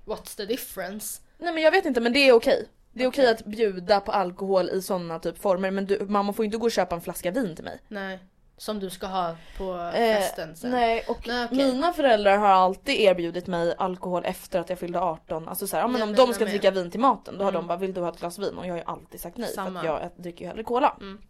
What's 0.05 0.37
the 0.37 0.45
difference? 0.45 1.21
Nej 1.39 1.53
men 1.53 1.63
jag 1.63 1.71
vet 1.71 1.85
inte 1.85 2.01
men 2.01 2.13
det 2.13 2.19
är 2.19 2.33
okej. 2.33 2.67
Det 2.93 3.03
är 3.03 3.07
okej 3.07 3.29
att 3.31 3.45
bjuda 3.45 3.99
på 3.99 4.11
alkohol 4.11 4.69
i 4.69 4.81
sådana 4.81 5.19
typ 5.19 5.37
former 5.41 5.71
men 5.71 5.85
du, 5.85 6.05
mamma 6.05 6.33
får 6.33 6.45
inte 6.45 6.57
gå 6.57 6.65
och 6.65 6.71
köpa 6.71 6.95
en 6.95 7.01
flaska 7.01 7.31
vin 7.31 7.55
till 7.55 7.65
mig. 7.65 7.79
Nej. 7.87 8.19
Som 8.57 8.79
du 8.79 8.89
ska 8.89 9.07
ha 9.07 9.35
på 9.57 9.73
Eh, 9.73 10.15
festen 10.15 10.55
sen. 10.55 10.71
nej 10.71 11.03
och 11.07 11.27
Nej, 11.27 11.45
okej. 11.45 11.57
mina 11.57 11.93
föräldrar 11.93 12.37
har 12.37 12.47
alltid 12.47 12.99
erbjudit 12.99 13.47
mig 13.47 13.75
alkohol 13.77 14.25
efter 14.25 14.59
att 14.59 14.69
jag 14.69 14.79
fyllde 14.79 14.99
18. 14.99 15.47
Alltså 15.47 15.67
så 15.67 15.75
här, 15.75 15.83
ja, 15.83 15.87
men 15.87 15.99
Ja, 16.01 16.07
om 16.07 16.13
de 16.15 16.21
jag 16.25 16.35
ska 16.35 16.43
med. 16.43 16.51
dricka 16.53 16.71
vin 16.71 16.91
till 16.91 16.99
maten 16.99 17.37
då 17.37 17.43
har 17.43 17.49
Mm. 17.51 17.61
de 17.61 17.67
bara 17.67 17.77
vill 17.77 17.93
du 17.93 18.01
ha 18.01 18.09
ett 18.09 18.19
glas 18.19 18.39
vin? 18.39 18.57
Och 18.57 18.65
jag 18.67 18.71
har 18.71 18.77
ju 18.77 18.83
alltid 18.85 19.19
sagt 19.19 19.37
nej 19.37 19.47
för 19.47 19.55
Samma. 19.55 19.79
att 19.79 19.85
jag 19.85 20.09
dricker 20.15 20.41
ju 20.41 20.47
hellre 20.47 20.63
cola. 20.63 20.95
Mm. 21.01 21.21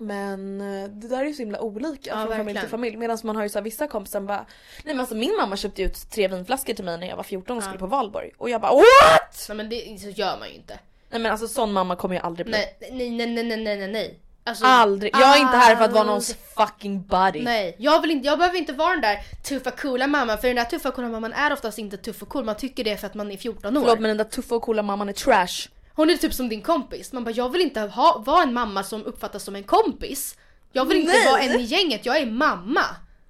Men 0.00 0.60
eh, 0.60 0.88
det 0.90 1.08
där 1.08 1.18
är 1.20 1.24
ju 1.24 1.34
så 1.34 1.42
himla 1.42 1.60
olika 1.60 2.10
Ja, 2.10 2.14
från 2.16 2.22
familj 2.22 2.36
verkligen. 2.36 2.60
till 2.60 2.70
familj. 2.70 2.96
Medan 2.96 3.18
man 3.24 3.36
har 3.36 3.42
ju 3.42 3.48
så 3.48 3.58
här, 3.58 3.64
vissa 3.64 3.86
kompisar 3.86 4.20
bara 4.20 4.36
Nej 4.84 4.94
men 4.94 5.00
alltså 5.00 5.14
min 5.14 5.36
mamma 5.36 5.56
köpte 5.56 5.82
ut 5.82 6.10
tre 6.10 6.28
vinflaskor 6.28 6.74
till 6.74 6.84
mig 6.84 6.98
när 6.98 7.08
jag 7.08 7.16
var 7.16 7.22
14 7.22 7.56
och 7.56 7.62
skulle 7.62 7.78
på 7.78 7.86
valborg. 7.86 8.30
Och 8.38 8.50
jag 8.50 8.60
bara 8.60 8.72
WHAT? 8.72 9.46
Nej 9.48 9.56
men 9.56 9.68
det 9.68 10.00
så 10.00 10.08
gör 10.08 10.38
man 10.38 10.48
ju 10.48 10.54
inte. 10.54 10.78
Nej 11.10 11.20
men 11.20 11.32
alltså 11.32 11.48
sån 11.48 11.72
mamma 11.72 11.96
kommer 11.96 12.14
jag 12.14 12.24
aldrig 12.24 12.46
bli. 12.46 12.52
Nej, 12.52 12.76
nej, 12.92 13.10
nej, 13.10 13.26
nej, 13.44 13.56
nej, 13.56 13.76
nej, 13.76 13.88
nej. 13.88 14.18
Alltså, 14.44 14.64
Aldrig. 14.66 15.14
Jag 15.14 15.36
är 15.36 15.40
inte 15.40 15.56
här 15.56 15.76
för 15.76 15.84
att 15.84 15.92
vara 15.92 16.04
någons 16.04 16.30
aldrig. 16.30 16.68
fucking 16.68 17.02
buddy. 17.06 17.42
Nej, 17.42 17.76
jag, 17.78 18.00
vill 18.02 18.10
inte, 18.10 18.26
jag 18.26 18.38
behöver 18.38 18.58
inte 18.58 18.72
vara 18.72 18.90
den 18.92 19.00
där 19.00 19.18
tuffa 19.42 19.70
coola 19.70 20.06
mamman 20.06 20.38
för 20.38 20.48
den 20.48 20.56
där 20.56 20.64
tuffa 20.64 20.90
coola 20.90 21.08
mamman 21.08 21.32
är 21.32 21.52
oftast 21.52 21.78
inte 21.78 21.96
tuff 21.96 22.22
och 22.22 22.28
cool, 22.28 22.44
man 22.44 22.56
tycker 22.56 22.84
det 22.84 22.96
för 22.96 23.06
att 23.06 23.14
man 23.14 23.30
är 23.30 23.36
14 23.36 23.76
år. 23.76 23.80
Förlåt 23.80 24.00
men 24.00 24.08
den 24.08 24.16
där 24.16 24.24
tuffa 24.24 24.54
och 24.54 24.62
coola 24.62 24.82
mamman 24.82 25.08
är 25.08 25.12
trash. 25.12 25.68
Hon 25.98 26.10
är 26.10 26.16
typ 26.16 26.34
som 26.34 26.48
din 26.48 26.62
kompis. 26.62 27.12
Man 27.12 27.24
bara, 27.24 27.30
jag 27.30 27.48
vill 27.52 27.60
inte 27.60 27.80
ha, 27.80 28.22
vara 28.26 28.42
en 28.42 28.52
mamma 28.54 28.82
som 28.84 29.04
uppfattas 29.06 29.44
som 29.44 29.56
en 29.56 29.64
kompis. 29.64 30.36
Jag 30.72 30.84
vill 30.84 30.96
inte 30.98 31.12
Nej. 31.12 31.26
vara 31.26 31.40
en 31.42 31.60
i 31.60 31.62
gänget, 31.62 32.06
jag 32.06 32.16
är 32.18 32.26
mamma. 32.26 32.84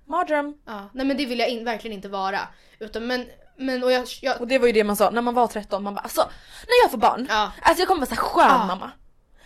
Mardröm. 0.06 0.54
Ja, 0.66 0.90
nej 0.94 1.06
men 1.06 1.16
det 1.16 1.26
vill 1.26 1.38
jag 1.38 1.48
in, 1.48 1.64
verkligen 1.64 1.96
inte 1.96 2.08
vara. 2.08 2.40
Utan 2.78 3.06
men, 3.06 3.26
men 3.56 3.84
och 3.84 3.92
jag, 3.92 4.06
jag 4.22 4.40
Och 4.40 4.46
det 4.48 4.58
var 4.58 4.66
ju 4.66 4.72
det 4.72 4.84
man 4.84 4.96
sa 4.96 5.10
när 5.10 5.22
man 5.22 5.34
var 5.34 5.46
13, 5.46 5.82
man 5.82 5.94
bara 5.94 6.00
alltså 6.00 6.20
när 6.66 6.84
jag 6.84 6.90
får 6.90 6.98
barn, 6.98 7.26
Ja. 7.30 7.52
alltså 7.62 7.80
jag 7.80 7.88
kommer 7.88 8.00
vara 8.00 8.08
så 8.08 8.14
här 8.14 8.22
skön 8.22 8.46
Ja. 8.48 8.66
mamma. 8.66 8.90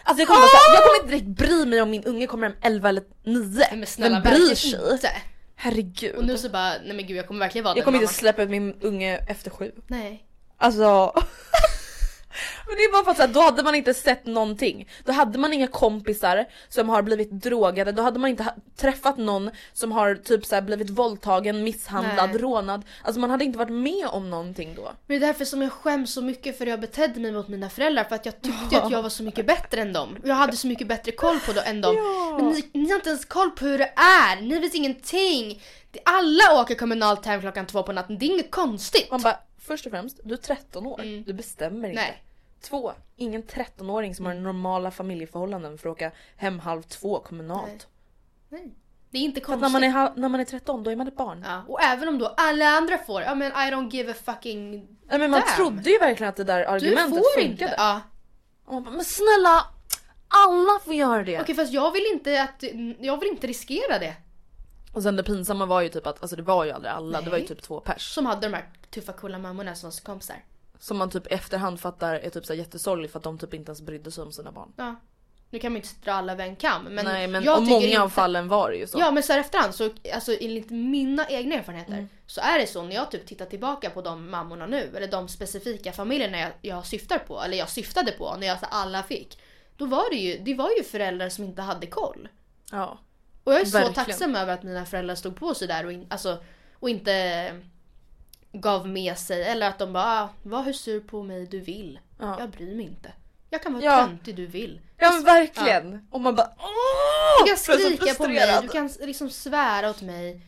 Alltså 0.05 0.21
jag 0.21 0.29
kommer, 0.29 0.41
vara 0.41 0.49
så 0.49 0.57
här, 0.71 0.75
jag 0.75 0.83
kommer 0.87 0.97
inte 1.03 1.09
direkt 1.17 1.39
bry 1.39 1.67
mig 1.67 1.83
om 1.83 1.91
min 1.91 2.05
unge 2.05 2.27
kommer 2.27 2.47
hem 2.49 2.57
11 2.63 2.89
eller 2.89 3.03
9. 3.25 3.59
nej, 3.59 3.69
men 3.79 3.87
snälla 3.87 4.21
Vem 4.21 4.33
bryr 4.35 4.55
sig? 4.55 4.93
inte. 4.93 5.11
Herregud. 5.57 6.15
Och 6.17 6.25
nu 6.25 6.39
så 6.39 6.49
bara, 6.49 6.69
nej 6.85 6.97
men 6.97 7.07
gud 7.07 7.17
jag 7.17 7.27
kommer 7.27 7.41
verkligen 7.41 7.65
vara 7.65 7.77
jag 7.77 7.85
kommer 7.85 7.97
mamman. 7.99 8.03
inte 8.05 8.15
släppa 8.15 8.43
ut 8.43 8.51
min 8.51 8.75
unge 8.81 9.19
efter 9.29 9.51
sju. 9.51 9.73
Nej. 9.87 10.25
Alltså. 10.59 11.13
Men 12.67 12.77
det 12.77 12.83
är 12.83 12.93
bara 12.93 13.05
för 13.05 13.11
att 13.11 13.17
så 13.17 13.23
här, 13.23 13.29
då 13.29 13.41
hade 13.41 13.63
man 13.63 13.75
inte 13.75 13.95
sett 13.95 14.27
någonting. 14.27 14.89
Då 15.05 15.13
hade 15.13 15.39
man 15.39 15.53
inga 15.53 15.67
kompisar 15.67 16.45
som 16.69 16.89
har 16.89 17.03
blivit 17.03 17.31
drogade, 17.31 17.93
då 17.93 18.03
hade 18.03 18.19
man 18.19 18.31
inte 18.31 18.55
träffat 18.77 19.19
någon 19.19 19.51
som 19.73 19.93
har 19.93 20.15
typ 20.15 20.47
så 20.47 20.55
här, 20.55 20.63
blivit 20.63 20.91
våldtagen, 20.91 21.65
misshandlad, 21.65 22.31
Nej. 22.31 22.39
rånad. 22.39 22.83
Alltså 23.05 23.21
man 23.21 23.31
hade 23.31 23.45
inte 23.45 23.59
varit 23.59 23.73
med 23.73 24.07
om 24.07 24.31
någonting 24.31 24.75
då. 24.77 24.83
Men 24.83 25.21
det 25.21 25.27
är 25.27 25.27
därför 25.27 25.45
som 25.45 25.63
jag 25.63 25.73
skäms 25.73 26.13
så 26.13 26.23
mycket 26.23 26.59
för 26.59 26.65
hur 26.65 26.71
jag 26.71 26.81
betedde 26.81 27.21
mig 27.21 27.33
mot 27.33 27.49
mina 27.49 27.71
föräldrar 27.71 28.05
för 28.05 28.15
att 28.15 28.27
jag 28.27 28.43
tyckte 28.43 28.83
att 28.83 28.91
jag 28.91 29.03
var 29.03 29.11
så 29.11 29.23
mycket 29.23 29.47
bättre 29.47 29.81
än 29.81 29.93
dem. 29.93 30.17
Jag 30.25 30.35
hade 30.35 30.57
så 30.57 30.67
mycket 30.67 30.87
bättre 30.87 31.13
koll 31.13 31.41
på 31.41 31.53
det 31.53 31.61
än 31.61 31.81
dem. 31.81 31.97
Ja. 31.97 32.39
Men 32.39 32.49
ni, 32.49 32.71
ni 32.73 32.89
har 32.89 32.97
inte 32.97 33.09
ens 33.09 33.25
koll 33.25 33.51
på 33.51 33.65
hur 33.65 33.79
det 33.79 33.93
är, 33.97 34.41
ni 34.41 34.59
vet 34.59 34.75
ingenting. 34.75 35.63
Alla 36.05 36.61
åker 36.61 36.75
kommunalt 36.75 37.27
hem 37.27 37.41
klockan 37.41 37.67
två 37.67 37.83
på 37.83 37.93
natten, 37.93 38.19
det 38.19 38.27
är 38.27 38.31
inget 38.31 38.51
konstigt. 38.51 39.11
Man 39.11 39.23
bara, 39.23 39.39
först 39.63 39.87
och 39.87 39.93
främst, 39.93 40.21
du 40.25 40.35
är 40.35 40.39
13 40.39 40.87
år. 40.87 41.01
Mm. 41.01 41.25
Du 41.25 41.33
bestämmer 41.33 41.89
inte. 41.89 42.01
Nej. 42.03 42.23
Två, 42.61 42.93
ingen 43.17 43.43
13-åring 43.43 44.15
som 44.15 44.27
har 44.27 44.35
normala 44.35 44.91
familjeförhållanden 44.91 45.79
för 45.79 45.89
att 45.89 45.93
åka 45.97 46.11
hem 46.37 46.59
halv 46.59 46.83
två 46.83 47.21
kommunalt. 47.21 47.87
Nej. 48.49 48.61
Nej. 48.63 48.75
Det 49.11 49.19
är 49.19 49.23
inte 49.23 49.41
För 49.41 49.53
att 49.55 49.61
konstigt. 49.61 49.81
när 49.83 49.91
man, 49.93 50.07
är, 50.07 50.21
när 50.21 50.29
man 50.29 50.41
är 50.41 50.45
13 50.45 50.83
då 50.83 50.91
är 50.91 50.97
man 50.97 51.09
ett 51.09 51.17
barn. 51.17 51.45
Ja, 51.47 51.63
och 51.69 51.83
även 51.83 52.09
om 52.09 52.19
då 52.19 52.27
alla 52.37 52.67
andra 52.67 52.99
får, 52.99 53.23
ja 53.23 53.35
men 53.35 53.53
I 53.53 53.55
don't 53.55 53.91
give 53.91 54.13
a 54.13 54.15
fucking... 54.25 54.71
Nej, 55.05 55.19
men 55.19 55.31
man 55.31 55.41
Damn. 55.41 55.57
trodde 55.57 55.91
ju 55.91 55.99
verkligen 55.99 56.29
att 56.29 56.37
det 56.37 56.45
där 56.45 56.59
Du 56.59 56.67
argumentet 56.67 57.09
får 57.19 57.41
funkade. 57.41 57.65
inte. 57.65 57.75
Ja. 57.79 58.01
Och 58.65 58.75
man 58.75 58.83
bara, 58.85 58.91
men 58.91 59.05
snälla, 59.05 59.65
alla 60.29 60.79
får 60.85 60.95
göra 60.95 61.23
det. 61.25 61.41
Okej 61.41 61.55
fast 61.55 61.73
jag 61.73 61.93
vill 61.93 62.07
inte 62.13 62.43
att, 62.43 62.65
jag 62.99 63.21
vill 63.21 63.29
inte 63.29 63.47
riskera 63.47 63.99
det. 63.99 64.15
Och 64.93 65.03
sen 65.03 65.17
det 65.17 65.23
pinsamma 65.23 65.67
var 65.67 65.81
ju 65.81 65.89
typ 65.89 66.07
att, 66.07 66.23
alltså 66.23 66.37
det 66.37 66.43
var 66.43 66.65
ju 66.65 66.71
aldrig 66.71 66.93
alla, 66.93 67.21
det 67.21 67.31
var 67.31 67.37
ju 67.37 67.43
Nej. 67.43 67.49
typ 67.49 67.63
två 67.63 67.81
pers. 67.81 68.15
Som 68.15 68.27
hade 68.27 68.49
de 68.49 68.55
här 68.55 68.69
tuffa 68.91 69.13
coola 69.13 69.39
mammorna 69.39 69.75
som 69.75 69.91
kompisar. 69.93 70.45
Som 70.79 70.97
man 70.97 71.11
typ 71.11 71.27
efterhand 71.33 71.81
fattar 71.81 72.15
är 72.15 72.31
typ 72.31 72.47
så 72.47 72.55
jättesorglig 72.55 73.11
för 73.11 73.19
att 73.19 73.25
de 73.25 73.39
typ 73.39 73.55
inte 73.55 73.71
ens 73.71 73.83
brydde 73.83 74.11
sig 74.11 74.25
om 74.25 74.33
sina 74.33 74.53
barn. 74.53 74.73
Ja. 74.77 74.97
Nu 75.51 75.59
kan 75.59 75.73
man 75.73 75.77
inte 75.77 75.89
dra 76.05 76.13
alla 76.13 76.33
över 76.33 76.45
en 76.45 76.57
kam 76.57 76.83
men, 76.83 77.05
Nej 77.05 77.27
men 77.27 77.45
jag 77.45 77.57
och 77.59 77.63
många 77.63 77.87
inte... 77.87 78.03
av 78.03 78.09
fallen 78.09 78.49
var 78.49 78.71
det 78.71 78.77
ju 78.77 78.87
så. 78.87 78.99
Ja 78.99 79.11
men 79.11 79.23
så 79.23 79.33
här 79.33 79.41
efterhand 79.41 79.75
så, 79.75 79.91
alltså 80.15 80.37
enligt 80.41 80.71
mina 80.71 81.29
egna 81.29 81.55
erfarenheter 81.55 81.93
Mm. 81.93 82.09
så 82.27 82.41
är 82.41 82.59
det 82.59 82.67
så 82.67 82.83
när 82.83 82.95
jag 82.95 83.11
typ 83.11 83.27
tittar 83.27 83.47
tillbaka 83.47 83.91
på 83.91 84.03
de 84.03 84.31
mammorna 84.31 84.67
nu 84.67 84.93
eller 84.97 85.07
de 85.07 85.29
specifika 85.29 85.93
familjerna 85.93 86.39
jag, 86.39 86.53
jag 86.63 86.87
syftar 86.87 87.19
på 87.19 87.43
eller 87.43 87.57
jag 87.57 87.69
syftade 87.69 88.13
på 88.13 88.37
när 88.37 88.47
jag 88.47 88.61
sa 88.61 88.67
alla 88.67 89.03
fick. 89.03 89.39
Då 89.77 89.87
var 89.87 90.11
det 90.11 90.17
ju, 90.17 90.39
det 90.39 90.55
var 90.55 90.71
ju 90.79 90.83
föräldrar 90.85 91.29
som 91.29 91.45
inte 91.45 91.63
hade 91.63 91.87
koll. 91.87 92.29
Ja. 92.71 92.99
Och 93.45 93.53
jag 93.53 93.61
är 93.61 93.65
så 93.65 93.79
Verkligen. 93.79 93.95
tacksam 93.95 94.37
över 94.37 94.55
att 94.55 94.63
mina 94.63 94.85
föräldrar 94.87 95.15
stod 95.15 95.37
på 95.37 95.55
sig 95.55 95.69
där 95.69 95.87
och, 95.87 95.93
in, 95.93 96.07
alltså, 96.11 96.43
och 96.75 96.91
inte 96.91 97.43
gav 98.53 98.89
med 98.89 99.19
sig 99.19 99.43
eller 99.43 99.69
att 99.69 99.79
de 99.79 99.93
bara 99.93 100.23
ah, 100.23 100.29
var 100.43 100.63
hur 100.63 100.73
sur 100.73 101.01
på 101.01 101.23
mig 101.23 101.47
du 101.47 101.61
vill. 101.61 101.99
Ja. 102.21 102.37
Jag 102.41 102.51
bryr 102.51 102.77
mig 102.77 102.85
inte. 102.87 103.13
Jag 103.51 103.63
kan 103.63 103.73
vara 103.73 103.85
Ja. 103.85 104.07
töntig 104.07 104.37
du 104.37 104.47
vill. 104.47 104.81
Ja 104.99 105.13
men 105.13 105.25
verkligen! 105.25 106.09
Och 106.11 106.21
man 106.21 106.35
bara 106.35 106.51
åh! 106.59 107.45
Du 107.45 107.49
kan 107.49 107.59
så 107.59 107.73
skrika 107.73 108.15
på 108.15 108.29
mig, 108.29 108.59
du 108.63 108.69
kan 108.69 108.91
liksom 109.01 109.31
svära 109.31 109.91
åt 109.91 110.03
mig. 110.03 110.41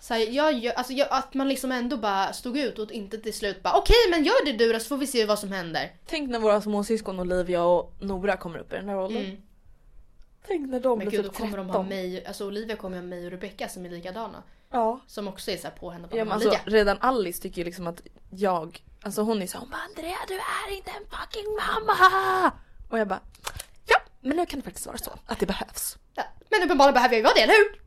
Så 0.00 0.14
här, 0.14 0.20
jag, 0.30 0.66
alltså, 0.66 0.92
jag, 0.92 1.08
att 1.10 1.34
man 1.34 1.48
liksom 1.48 1.72
ändå 1.72 1.96
bara 1.96 2.32
stod 2.32 2.58
ut 2.58 2.78
och 2.78 2.92
inte 2.92 3.18
till 3.18 3.34
slut 3.34 3.62
bara 3.62 3.74
okej 3.74 3.96
men 4.10 4.24
gör 4.24 4.44
det 4.44 4.52
du 4.52 4.80
så 4.80 4.86
får 4.86 4.96
vi 4.96 5.06
se 5.06 5.24
vad 5.24 5.38
som 5.38 5.52
händer. 5.52 5.92
Tänk 6.06 6.30
när 6.30 6.38
våra 6.38 6.60
småsyskon 6.60 7.20
Olivia 7.20 7.62
och 7.64 7.92
Nora 8.00 8.36
kommer 8.36 8.58
upp 8.58 8.72
i 8.72 8.76
den 8.76 8.88
här 8.88 8.98
åldern. 8.98 9.24
Mm. 9.24 9.42
Tänk 10.46 10.70
när 10.70 10.80
de 10.80 10.98
Men 10.98 11.08
blir 11.08 11.18
gud 11.18 11.26
då 11.26 11.30
typ 11.30 11.38
kommer 11.38 11.56
de 11.56 11.66
ha 11.66 11.74
13. 11.74 11.88
mig, 11.88 12.26
alltså 12.26 12.46
Olivia 12.46 12.76
kommer 12.76 12.96
ha 12.96 13.04
mig 13.04 13.24
och 13.24 13.30
Rebecca 13.30 13.68
som 13.68 13.84
är 13.84 13.90
likadana. 13.90 14.42
Ja. 14.70 15.00
Som 15.06 15.28
också 15.28 15.50
är 15.50 15.56
så 15.56 15.62
här 15.68 15.74
på 15.74 15.90
henne 15.90 16.08
på 16.08 16.16
ja 16.16 16.24
men 16.24 16.36
Olivia. 16.36 16.52
alltså, 16.52 16.70
redan 16.70 16.98
Alice 17.00 17.42
tycker 17.42 17.58
ju 17.58 17.64
liksom 17.64 17.86
att 17.86 18.02
jag, 18.30 18.84
alltså 19.02 19.22
hon 19.22 19.42
är 19.42 19.46
så 19.46 19.58
hon 19.58 19.70
bara 19.70 19.80
Andrea 19.80 20.16
du 20.28 20.34
är 20.34 20.76
inte 20.76 20.90
en 20.90 21.04
fucking 21.10 21.46
mamma! 21.56 22.52
Och 22.90 22.98
jag 22.98 23.08
bara 23.08 23.20
ja 23.86 23.96
men 24.20 24.36
nu 24.36 24.46
kan 24.46 24.60
det 24.60 24.64
faktiskt 24.64 24.86
vara 24.86 24.98
så 24.98 25.10
att 25.26 25.38
det 25.38 25.46
behövs. 25.46 25.98
Ja, 26.14 26.22
Men 26.50 26.62
uppenbarligen 26.62 26.94
behöver 26.94 27.14
jag 27.14 27.18
ju 27.18 27.24
vara 27.24 27.34
det, 27.34 27.40
eller 27.42 27.54
hur? 27.54 27.80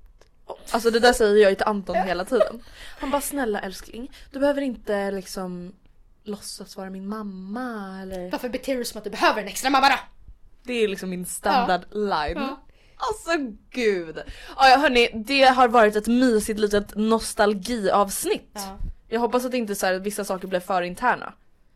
Alltså 0.72 0.92
det 0.92 1.00
där 1.00 1.14
säger 1.14 1.36
jag 1.36 1.50
ju 1.50 1.56
till 1.56 1.66
Anton 1.66 1.96
hela 1.96 2.26
tiden. 2.26 2.64
Han 3.00 3.12
bara 3.12 3.22
snälla 3.22 3.60
älskling, 3.60 4.12
du 4.32 4.40
behöver 4.40 4.62
inte 4.62 5.12
liksom 5.12 5.74
låtsas 6.24 6.78
vara 6.78 6.90
min 6.90 7.08
mamma 7.08 8.00
eller... 8.02 8.32
Varför 8.32 8.50
beter 8.50 8.72
du 8.72 8.78
dig 8.78 8.86
som 8.86 8.98
att 8.98 9.04
du 9.04 9.10
behöver 9.10 9.42
en 9.42 9.48
extra 9.48 9.70
mamma 9.70 9.90
då? 9.90 9.96
Det 10.64 10.74
är 10.74 10.88
liksom 10.88 11.10
min 11.10 11.26
standard 11.26 11.82
line. 11.92 12.38
Ja. 12.38 12.60
Alltså 12.98 13.54
gud. 13.70 14.20
Ja 14.58 14.78
hörni, 14.78 15.24
det 15.26 15.44
har 15.44 15.68
varit 15.68 15.96
ett 15.96 16.08
mysigt 16.08 16.60
litet 16.60 16.96
nostalgiavsnitt. 16.96 18.52
Ja. 18.54 18.78
Jag 19.08 19.20
hoppas 19.20 19.46
att 19.46 19.54
inte 19.54 19.76
så 19.76 19.86
här, 19.86 19.94
vissa 20.00 20.26
saker 20.26 20.48
blev 20.48 20.60
för 20.60 20.82
interna. 20.82 21.34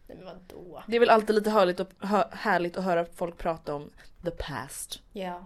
Nej 0.07 0.17
men 0.17 0.25
vadå? 0.25 0.83
Det 0.87 0.95
är 0.95 0.99
väl 0.99 1.09
alltid 1.09 1.35
lite 1.35 1.49
härligt, 1.49 1.79
och, 1.79 1.89
hö, 1.99 2.23
härligt 2.31 2.77
att 2.77 2.83
höra 2.83 3.05
folk 3.15 3.37
prata 3.37 3.75
om 3.75 3.89
the 4.23 4.31
past. 4.31 5.01
Ja. 5.13 5.45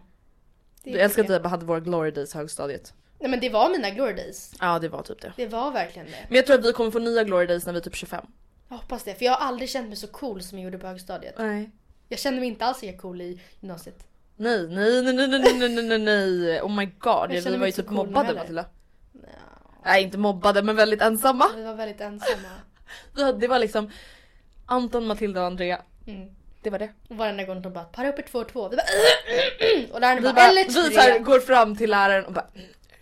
Det 0.83 0.91
Du 0.91 0.99
älskar 0.99 1.23
att 1.23 1.29
vi 1.45 1.47
hade 1.47 1.65
våra 1.65 1.79
glory 1.79 2.11
days 2.11 2.33
högstadiet. 2.33 2.93
Nej 3.19 3.29
men 3.29 3.39
det 3.39 3.49
var 3.49 3.69
mina 3.69 3.89
glory 3.89 4.13
days. 4.13 4.53
Ja 4.59 4.79
det 4.79 4.89
var 4.89 5.03
typ 5.03 5.21
det. 5.21 5.33
Det 5.35 5.47
var 5.47 5.71
verkligen 5.71 6.07
det. 6.07 6.25
Men 6.27 6.35
jag 6.35 6.45
tror 6.45 6.59
att 6.59 6.65
vi 6.65 6.73
kommer 6.73 6.91
få 6.91 6.99
nya 6.99 7.23
glory 7.23 7.45
days 7.45 7.65
när 7.65 7.73
vi 7.73 7.79
är 7.79 7.83
typ 7.83 7.95
25. 7.95 8.25
Jag 8.69 8.77
hoppas 8.77 9.03
det, 9.03 9.15
för 9.15 9.25
jag 9.25 9.31
har 9.31 9.47
aldrig 9.47 9.69
känt 9.69 9.87
mig 9.87 9.97
så 9.97 10.07
cool 10.07 10.41
som 10.43 10.57
jag 10.57 10.65
gjorde 10.65 10.77
på 10.77 10.87
högstadiet. 10.87 11.35
Nej. 11.37 11.71
Jag 12.09 12.19
kände 12.19 12.39
mig 12.39 12.49
inte 12.49 12.65
alls 12.65 12.81
lika 12.81 12.97
cool 12.97 13.21
i 13.21 13.39
gymnasiet. 13.59 14.07
Nej, 14.35 14.67
nej, 14.67 15.03
nej, 15.03 15.13
nej, 15.13 15.27
nej, 15.27 15.69
nej, 15.69 15.83
nej, 15.83 15.99
nej. 15.99 16.61
Oh 16.61 16.75
my 16.75 16.85
god, 16.85 17.31
jag 17.31 17.41
vi 17.41 17.57
var 17.57 17.65
ju 17.65 17.71
typ 17.71 17.87
cool 17.87 17.95
mobbade 17.95 18.33
Matilda. 18.33 18.65
No. 19.11 19.21
Nej, 19.85 20.03
inte 20.03 20.17
mobbade 20.17 20.63
men 20.63 20.75
väldigt 20.75 21.01
ensamma. 21.01 21.45
Vi 21.55 21.63
var 21.63 21.73
väldigt 21.73 22.01
ensamma. 22.01 22.49
ja, 23.17 23.31
det 23.31 23.47
var 23.47 23.59
liksom 23.59 23.91
Anton, 24.65 25.07
Matilda 25.07 25.41
och 25.41 25.47
Andrea. 25.47 25.81
Mm. 26.07 26.29
Det 26.61 26.69
var 26.69 26.79
det. 26.79 26.89
Och 27.09 27.17
varenda 27.17 27.43
gång 27.43 27.61
de 27.61 27.73
bara 27.73 27.83
“para 27.83 28.09
upp 28.09 28.19
er 28.19 28.23
två 28.23 28.39
och 28.39 28.47
två”. 28.49 28.69
Vi 28.69 28.75
bara, 28.75 28.85
och 29.93 30.01
läraren 30.01 30.17
vi 30.17 30.23
bara, 30.23 30.33
bara 30.33 30.47
“eller 30.47 30.63
tre”. 30.63 30.81
Vi 30.89 30.95
så 30.95 31.01
här, 31.01 31.19
går 31.19 31.39
fram 31.39 31.75
till 31.75 31.89
läraren 31.89 32.25
och 32.25 32.33
bara 32.33 32.47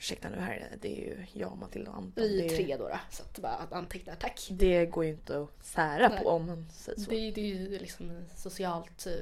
ursäkta 0.06 0.30
nu 0.30 0.39
här, 0.39 0.78
det 0.82 0.88
är 0.88 1.01
ju 1.01 1.26
jag, 1.34 1.58
Matilda 1.58 1.91
och 1.91 1.97
Anton. 1.97 2.24
Vi 2.24 2.45
är 2.45 2.49
tre 2.49 2.78
då, 2.78 2.88
då. 2.88 2.99
Så 3.12 3.24
att 3.24 3.39
bara 3.39 3.51
att 3.51 3.74
anteckna 3.74 4.16
tack. 4.16 4.47
det 4.51 4.86
går 4.86 5.06
ju 5.06 5.12
inte 5.12 5.41
att 5.41 5.66
sära 5.66 6.08
Nej. 6.08 6.24
på 6.24 6.30
om 6.30 6.45
man 6.45 6.68
säger 6.74 6.99
så. 6.99 7.10
Det, 7.10 7.32
det 7.32 7.41
är 7.41 7.45
ju 7.45 7.80
liksom 7.80 8.26
socialt 8.36 9.08
uh, 9.08 9.14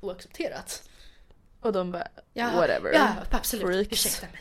oaccepterat. 0.00 0.88
Och 1.60 1.72
de 1.72 1.92
bara 1.92 2.08
Ja, 2.32 2.50
whatever. 2.50 2.92
Ja, 2.92 3.08
absolut. 3.30 3.66
Freaks. 3.66 3.92
Ursäkta 3.92 4.26
mig. 4.26 4.40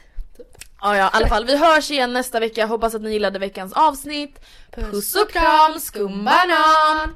Ja, 0.81 0.97
ja, 0.97 1.05
i 1.05 1.09
alla 1.13 1.27
fall. 1.27 1.45
Vi 1.45 1.57
hörs 1.57 1.91
igen 1.91 2.13
nästa 2.13 2.39
vecka. 2.39 2.65
Hoppas 2.65 2.95
att 2.95 3.01
ni 3.01 3.11
gillade 3.11 3.39
veckans 3.39 3.73
avsnitt. 3.73 4.39
Puss 4.71 5.15
och 5.15 5.31
kram, 5.31 5.79
skumbanan! 5.79 7.15